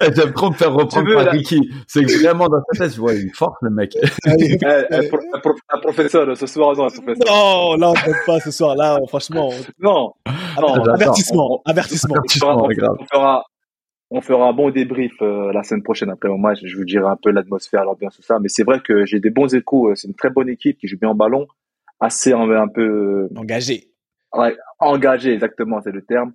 Eh, 0.00 0.06
J'aime 0.14 0.32
trop 0.32 0.48
me 0.50 0.54
faire 0.54 0.72
reprendre 0.72 1.06
veux, 1.08 1.14
par 1.14 1.26
Ricky. 1.32 1.60
C'est 1.86 2.04
que 2.04 2.20
vraiment 2.22 2.48
dans 2.48 2.60
sa 2.72 2.78
tête, 2.84 2.94
je 2.94 3.00
vois 3.00 3.14
une 3.14 3.30
force, 3.34 3.56
le 3.62 3.70
mec. 3.70 3.96
Allez. 4.26 4.58
Eh, 4.62 4.94
un, 4.94 5.08
pro- 5.08 5.18
un 5.34 5.38
pro- 5.40 5.54
un 5.68 5.78
professeur, 5.80 6.36
ce 6.36 6.46
soir, 6.46 6.74
non, 6.76 6.86
un 6.86 6.90
professeur. 6.90 7.26
Non, 7.26 7.76
là, 7.76 7.90
on 7.90 7.94
t'aime 7.94 8.14
pas 8.26 8.40
ce 8.40 8.50
soir. 8.50 8.74
Là, 8.76 8.98
franchement, 9.08 9.50
Non, 9.78 10.12
non, 10.60 10.74
j'adore. 10.74 10.94
avertissement, 10.94 11.50
On- 11.52 11.62
on- 11.66 11.70
avertissement. 11.70 12.14
on 12.24 12.28
fera, 12.28 12.56
on, 12.56 13.04
fera, 13.06 13.44
on 14.10 14.20
fera 14.20 14.48
un 14.48 14.52
bon 14.52 14.70
débrief 14.70 15.12
euh, 15.22 15.52
la 15.52 15.62
semaine 15.62 15.82
prochaine 15.82 16.10
après 16.10 16.28
mon 16.28 16.38
match. 16.38 16.58
Je 16.64 16.76
vous 16.76 16.84
dirai 16.84 17.06
un 17.06 17.16
peu 17.22 17.30
l'atmosphère, 17.30 17.84
l'ambiance, 17.84 18.16
tout 18.16 18.22
ça. 18.22 18.38
Mais 18.40 18.48
c'est 18.48 18.64
vrai 18.64 18.80
que 18.80 19.04
j'ai 19.06 19.20
des 19.20 19.30
bons 19.30 19.54
échos. 19.54 19.90
euh, 19.90 19.94
C'est 19.94 20.08
une 20.08 20.14
très 20.14 20.30
bonne 20.30 20.48
équipe 20.48 20.78
qui 20.78 20.88
joue 20.88 20.98
bien 20.98 21.10
en 21.10 21.14
ballon, 21.14 21.46
assez 22.00 22.32
un, 22.32 22.48
un 22.50 22.68
peu 22.68 23.28
Engagé. 23.36 23.88
Ouais, 24.36 24.56
exactement, 25.26 25.80
c'est 25.82 25.92
le 25.92 26.02
terme. 26.02 26.32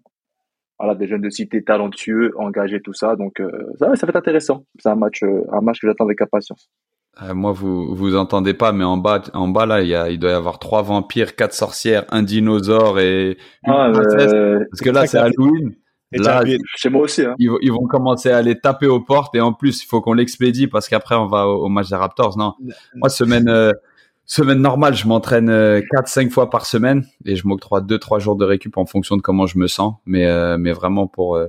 Voilà, 0.80 0.96
des 0.96 1.08
jeunes 1.08 1.22
de 1.22 1.30
cité 1.30 1.62
talentueux, 1.64 2.32
engagés, 2.38 2.80
tout 2.82 2.94
ça. 2.94 3.16
Donc 3.18 3.42
euh, 3.42 3.52
ça, 3.78 3.94
ça 3.96 4.06
va 4.06 4.12
être 4.12 4.16
intéressant. 4.16 4.64
C'est 4.80 4.88
un 4.90 4.96
match, 4.96 5.24
euh, 5.24 5.42
un 5.52 5.60
match 5.60 5.80
que 5.82 5.88
j'attends 5.88 6.06
avec 6.06 6.22
impatience. 6.22 6.70
Euh, 7.22 7.34
moi, 7.34 7.52
vous 7.52 7.94
vous 7.96 8.16
entendez 8.16 8.54
pas, 8.54 8.72
mais 8.72 8.86
en 8.86 8.96
bas, 8.96 9.22
en 9.34 9.50
bas 9.50 9.66
là, 9.66 9.82
il 9.82 9.90
y 9.90 9.96
a, 9.96 10.10
il 10.10 10.20
doit 10.20 10.30
y 10.32 10.34
avoir 10.34 10.58
trois 10.58 10.82
vampires, 10.82 11.36
quatre 11.36 11.54
sorcières, 11.54 12.06
un 12.12 12.24
dinosaure 12.24 12.98
et 13.00 13.32
une 13.66 13.74
Ah, 13.74 13.90
princesse. 13.92 14.32
euh, 14.32 14.60
Parce 14.72 14.80
que 14.82 14.90
là, 14.90 15.06
c'est 15.06 15.18
Halloween. 15.18 15.74
Et 16.14 16.18
Là, 16.18 16.42
chez 16.78 16.90
moi 16.90 17.02
aussi. 17.04 17.24
Hein. 17.24 17.36
ils, 17.38 17.50
vont- 17.50 17.60
ils 17.62 17.72
vont 17.74 17.86
commencer 17.86 18.32
à 18.32 18.38
aller 18.38 18.58
taper 18.58 18.88
aux 18.88 19.02
portes 19.02 19.36
et 19.36 19.42
en 19.42 19.52
plus, 19.54 19.84
il 19.84 19.86
faut 19.86 20.02
qu'on 20.02 20.14
l'expédie 20.14 20.68
parce 20.68 20.88
qu'après, 20.88 21.16
on 21.16 21.28
va 21.28 21.46
au, 21.48 21.66
au 21.66 21.70
match 21.70 21.90
des 21.90 21.96
Raptors. 21.98 22.38
Non, 22.38 22.54
moi, 22.96 23.10
semaine 23.10 23.50
euh, 23.50 23.74
semaine 24.30 24.62
normale, 24.62 24.96
je 24.96 25.08
m'entraîne 25.08 25.50
euh, 25.50 25.82
quatre, 25.92 26.08
cinq 26.08 26.32
fois 26.32 26.50
par 26.50 26.66
semaine 26.66 27.06
et 27.26 27.36
je 27.36 27.48
m'octroie 27.48 27.82
deux, 27.82 27.98
trois 27.98 28.20
jours 28.20 28.36
de 28.38 28.46
récup 28.46 28.78
en 28.78 28.86
fonction 28.86 29.18
de 29.18 29.22
comment 29.22 29.48
je 29.48 29.58
me 29.58 29.68
sens. 29.68 29.96
Mais 30.06 30.26
euh, 30.28 30.58
mais 30.58 30.72
vraiment 30.72 31.08
pour 31.08 31.36
euh, 31.36 31.48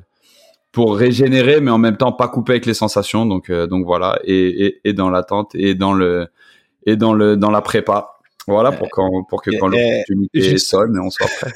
pour 0.72 0.96
régénérer, 0.96 1.60
mais 1.60 1.70
en 1.70 1.78
même 1.78 1.96
temps 1.98 2.12
pas 2.12 2.26
couper 2.26 2.52
avec 2.52 2.66
les 2.66 2.74
sensations. 2.74 3.26
Donc 3.26 3.50
euh, 3.50 3.66
donc 3.66 3.84
voilà 3.84 4.18
et, 4.24 4.66
et, 4.66 4.80
et 4.88 4.92
dans 4.94 5.10
l'attente 5.10 5.54
et 5.54 5.74
dans 5.74 5.92
le 5.92 6.28
et 6.86 6.96
dans 6.96 7.12
le 7.12 7.36
dans 7.36 7.50
la 7.50 7.60
prépa. 7.60 8.16
Voilà 8.46 8.72
pour 8.72 8.88
quand 8.90 9.24
pour 9.28 9.42
que 9.42 9.50
quand 9.60 9.68
l'opportunité 9.68 10.58
sonne, 10.58 10.98
on 10.98 11.10
soit 11.10 11.28
prêt. 11.38 11.52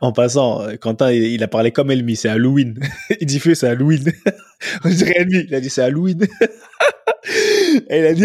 En 0.00 0.12
passant, 0.12 0.62
euh, 0.62 0.76
Quentin, 0.76 1.12
il, 1.12 1.42
a 1.42 1.48
parlé 1.48 1.72
comme 1.72 1.90
Elmi, 1.90 2.16
c'est 2.16 2.28
Halloween. 2.28 2.78
il 3.20 3.26
dit 3.26 3.38
feu, 3.38 3.54
c'est 3.54 3.68
Halloween. 3.68 4.12
On 4.84 4.88
dirait 4.88 5.14
Elmi, 5.18 5.44
il 5.48 5.54
a 5.54 5.60
dit 5.60 5.70
c'est 5.70 5.82
Halloween. 5.82 6.20
Et 7.88 7.98
il 7.98 8.06
a 8.06 8.14
dit 8.14 8.24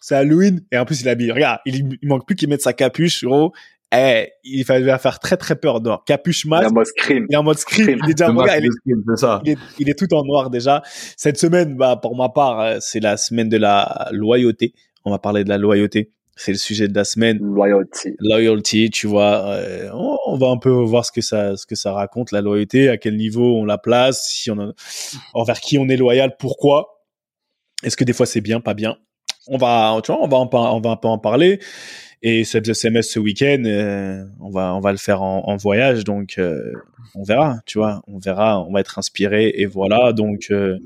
c'est 0.00 0.14
Halloween. 0.14 0.60
Et 0.70 0.78
en 0.78 0.84
plus, 0.84 1.00
il 1.00 1.08
a 1.08 1.14
mis, 1.14 1.30
regarde, 1.30 1.60
il, 1.66 1.98
il 2.00 2.08
manque 2.08 2.26
plus 2.26 2.36
qu'il 2.36 2.48
mette 2.48 2.62
sa 2.62 2.72
capuche, 2.72 3.24
gros. 3.24 3.52
Eh, 3.96 4.32
il 4.42 4.64
va 4.64 4.98
faire 4.98 5.20
très 5.20 5.36
très 5.36 5.54
peur 5.54 5.80
dehors. 5.80 6.04
Capuche 6.04 6.44
Il 6.44 6.50
masque, 6.50 6.94
scream. 6.98 7.26
il 7.28 7.34
est 7.34 7.36
en 7.36 7.44
mode. 7.44 7.58
Scream. 7.58 7.98
Il 8.02 8.10
est 8.10 8.14
déjà, 8.14 8.28
Le 8.28 8.34
match 8.34 8.50
regarde, 8.50 8.60
il 8.60 8.64
est, 8.64 8.68
de 8.68 8.72
skill, 8.72 8.96
c'est 9.08 9.20
ça. 9.20 9.40
il 9.44 9.52
est, 9.52 9.58
il 9.78 9.88
est 9.90 9.98
tout 9.98 10.12
en 10.14 10.24
noir 10.24 10.50
déjà. 10.50 10.82
Cette 11.16 11.38
semaine, 11.38 11.76
bah, 11.76 11.96
pour 12.00 12.16
ma 12.16 12.28
part, 12.28 12.60
euh, 12.60 12.76
c'est 12.80 13.00
la 13.00 13.16
semaine 13.16 13.48
de 13.48 13.56
la 13.56 14.08
loyauté. 14.10 14.74
On 15.04 15.12
va 15.12 15.18
parler 15.18 15.44
de 15.44 15.48
la 15.48 15.58
loyauté. 15.58 16.10
C'est 16.36 16.52
le 16.52 16.58
sujet 16.58 16.88
de 16.88 16.94
la 16.94 17.04
semaine. 17.04 17.38
Loyalty. 17.40 18.16
Loyalty, 18.18 18.90
tu 18.90 19.06
vois, 19.06 19.46
euh, 19.50 19.88
on, 19.92 20.18
on 20.26 20.36
va 20.36 20.48
un 20.48 20.58
peu 20.58 20.70
voir 20.70 21.04
ce 21.04 21.12
que 21.12 21.20
ça, 21.20 21.56
ce 21.56 21.66
que 21.66 21.76
ça 21.76 21.92
raconte 21.92 22.32
la 22.32 22.40
loyauté, 22.40 22.88
à 22.88 22.96
quel 22.96 23.16
niveau 23.16 23.56
on 23.60 23.64
la 23.64 23.78
place, 23.78 24.28
si 24.28 24.50
on 24.50 24.58
a, 24.58 24.72
envers 25.32 25.60
qui 25.60 25.78
on 25.78 25.88
est 25.88 25.96
loyal, 25.96 26.36
pourquoi. 26.38 27.04
Est-ce 27.84 27.96
que 27.96 28.04
des 28.04 28.12
fois 28.12 28.26
c'est 28.26 28.40
bien, 28.40 28.60
pas 28.60 28.74
bien? 28.74 28.96
On 29.48 29.58
va, 29.58 30.00
tu 30.02 30.12
vois, 30.12 30.22
on 30.22 30.28
va 30.28 30.38
en, 30.38 30.48
on 30.52 30.80
va 30.80 30.90
un 30.90 30.96
peu 30.96 31.08
en 31.08 31.18
parler. 31.18 31.60
Et 32.22 32.44
cette 32.44 32.66
SMS 32.66 33.10
ce 33.10 33.18
week-end, 33.18 33.62
euh, 33.66 34.24
on 34.40 34.50
va, 34.50 34.74
on 34.74 34.80
va 34.80 34.92
le 34.92 34.98
faire 34.98 35.22
en, 35.22 35.46
en 35.46 35.56
voyage, 35.56 36.04
donc 36.04 36.36
euh, 36.38 36.72
on 37.14 37.22
verra, 37.22 37.58
tu 37.66 37.78
vois, 37.78 38.02
on 38.06 38.18
verra, 38.18 38.64
on 38.64 38.72
va 38.72 38.80
être 38.80 38.98
inspiré 38.98 39.52
et 39.56 39.66
voilà. 39.66 40.12
Donc, 40.12 40.46
euh, 40.50 40.78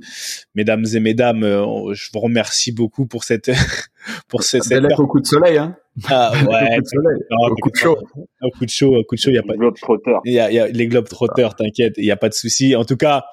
mesdames 0.55 0.85
et 0.93 1.01
mesdames, 1.01 1.43
euh, 1.45 1.95
je 1.95 2.11
vous 2.13 2.21
remercie 2.21 2.73
beaucoup 2.73 3.07
pour 3.07 3.25
cette, 3.25 3.51
pour 4.29 4.43
cette, 4.43 4.65
cette 4.65 4.85
au 4.99 5.07
coup 5.07 5.21
de 5.21 5.27
soleil, 5.27 5.59
hein. 5.59 5.77
ah, 6.09 6.33
ouais, 6.49 6.79
Au 7.31 7.55
coup 7.55 7.71
de 7.71 7.77
chaud. 7.77 7.99
Au 8.43 8.51
coup 8.51 8.65
de 8.65 8.71
chaud, 8.71 8.97
au 8.97 9.05
coup 9.05 9.15
de 9.15 9.21
chaud, 9.21 9.31
il 9.31 9.37
y 9.37 9.39
a 9.39 9.43
pas, 9.43 9.55
Globetrotter. 9.55 10.17
il 10.25 10.33
y 10.33 10.41
a, 10.41 10.51
il 10.51 10.55
y 10.55 10.61
a 10.61 10.67
les 10.69 10.87
globes 10.87 11.09
trotteurs, 11.09 11.55
t'inquiète, 11.55 11.95
il 11.97 12.05
y 12.05 12.11
a 12.11 12.17
pas 12.17 12.29
de 12.29 12.35
souci. 12.35 12.77
En 12.77 12.85
tout 12.85 12.97
cas, 12.97 13.25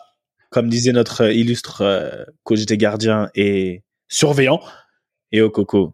comme 0.49 0.69
disait 0.69 0.93
notre 0.93 1.33
illustre 1.33 1.81
euh, 1.81 2.23
coach 2.43 2.65
des 2.65 2.77
gardiens 2.77 3.29
et 3.35 3.83
surveillant, 4.07 4.61
et 5.35 5.41
au 5.41 5.49
coco. 5.49 5.93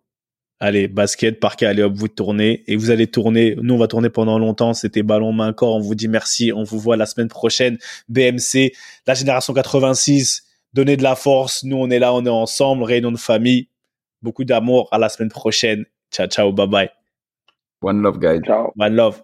Allez, 0.60 0.88
basket, 0.88 1.40
parquet, 1.40 1.66
allez 1.66 1.82
hop, 1.82 1.94
vous 1.96 2.08
tournez 2.08 2.64
et 2.68 2.76
vous 2.76 2.92
allez 2.92 3.08
tourner. 3.08 3.56
Nous, 3.60 3.74
on 3.74 3.80
va 3.80 3.88
tourner 3.88 4.12
pendant 4.12 4.38
longtemps. 4.38 4.76
C'était 4.76 5.02
ballon 5.02 5.34
main 5.34 5.54
corps. 5.54 5.76
On 5.76 5.80
vous 5.80 5.96
dit 5.96 6.08
merci. 6.08 6.54
On 6.54 6.64
vous 6.64 6.78
voit 6.78 6.98
la 6.98 7.08
semaine 7.08 7.30
prochaine. 7.30 7.80
BMC, 8.10 8.72
la 9.08 9.16
génération 9.16 9.54
86. 9.54 10.44
Donnez 10.74 10.98
de 10.98 11.04
la 11.04 11.16
force. 11.16 11.64
Nous, 11.64 11.76
on 11.76 11.90
est 11.90 11.98
là, 11.98 12.14
on 12.14 12.24
est 12.26 12.30
ensemble. 12.30 12.84
Réunion 12.84 13.12
de 13.12 13.18
famille. 13.18 13.70
Beaucoup 14.22 14.44
d'amour. 14.44 14.88
À 14.92 15.00
la 15.00 15.10
semaine 15.10 15.32
prochaine. 15.32 15.86
Ciao, 16.12 16.28
ciao. 16.28 16.52
Bye 16.52 16.68
bye. 16.68 16.90
One 17.82 18.04
love, 18.04 18.20
guys. 18.20 18.42
Ciao. 18.46 18.72
One 18.78 18.96
love. 18.96 19.24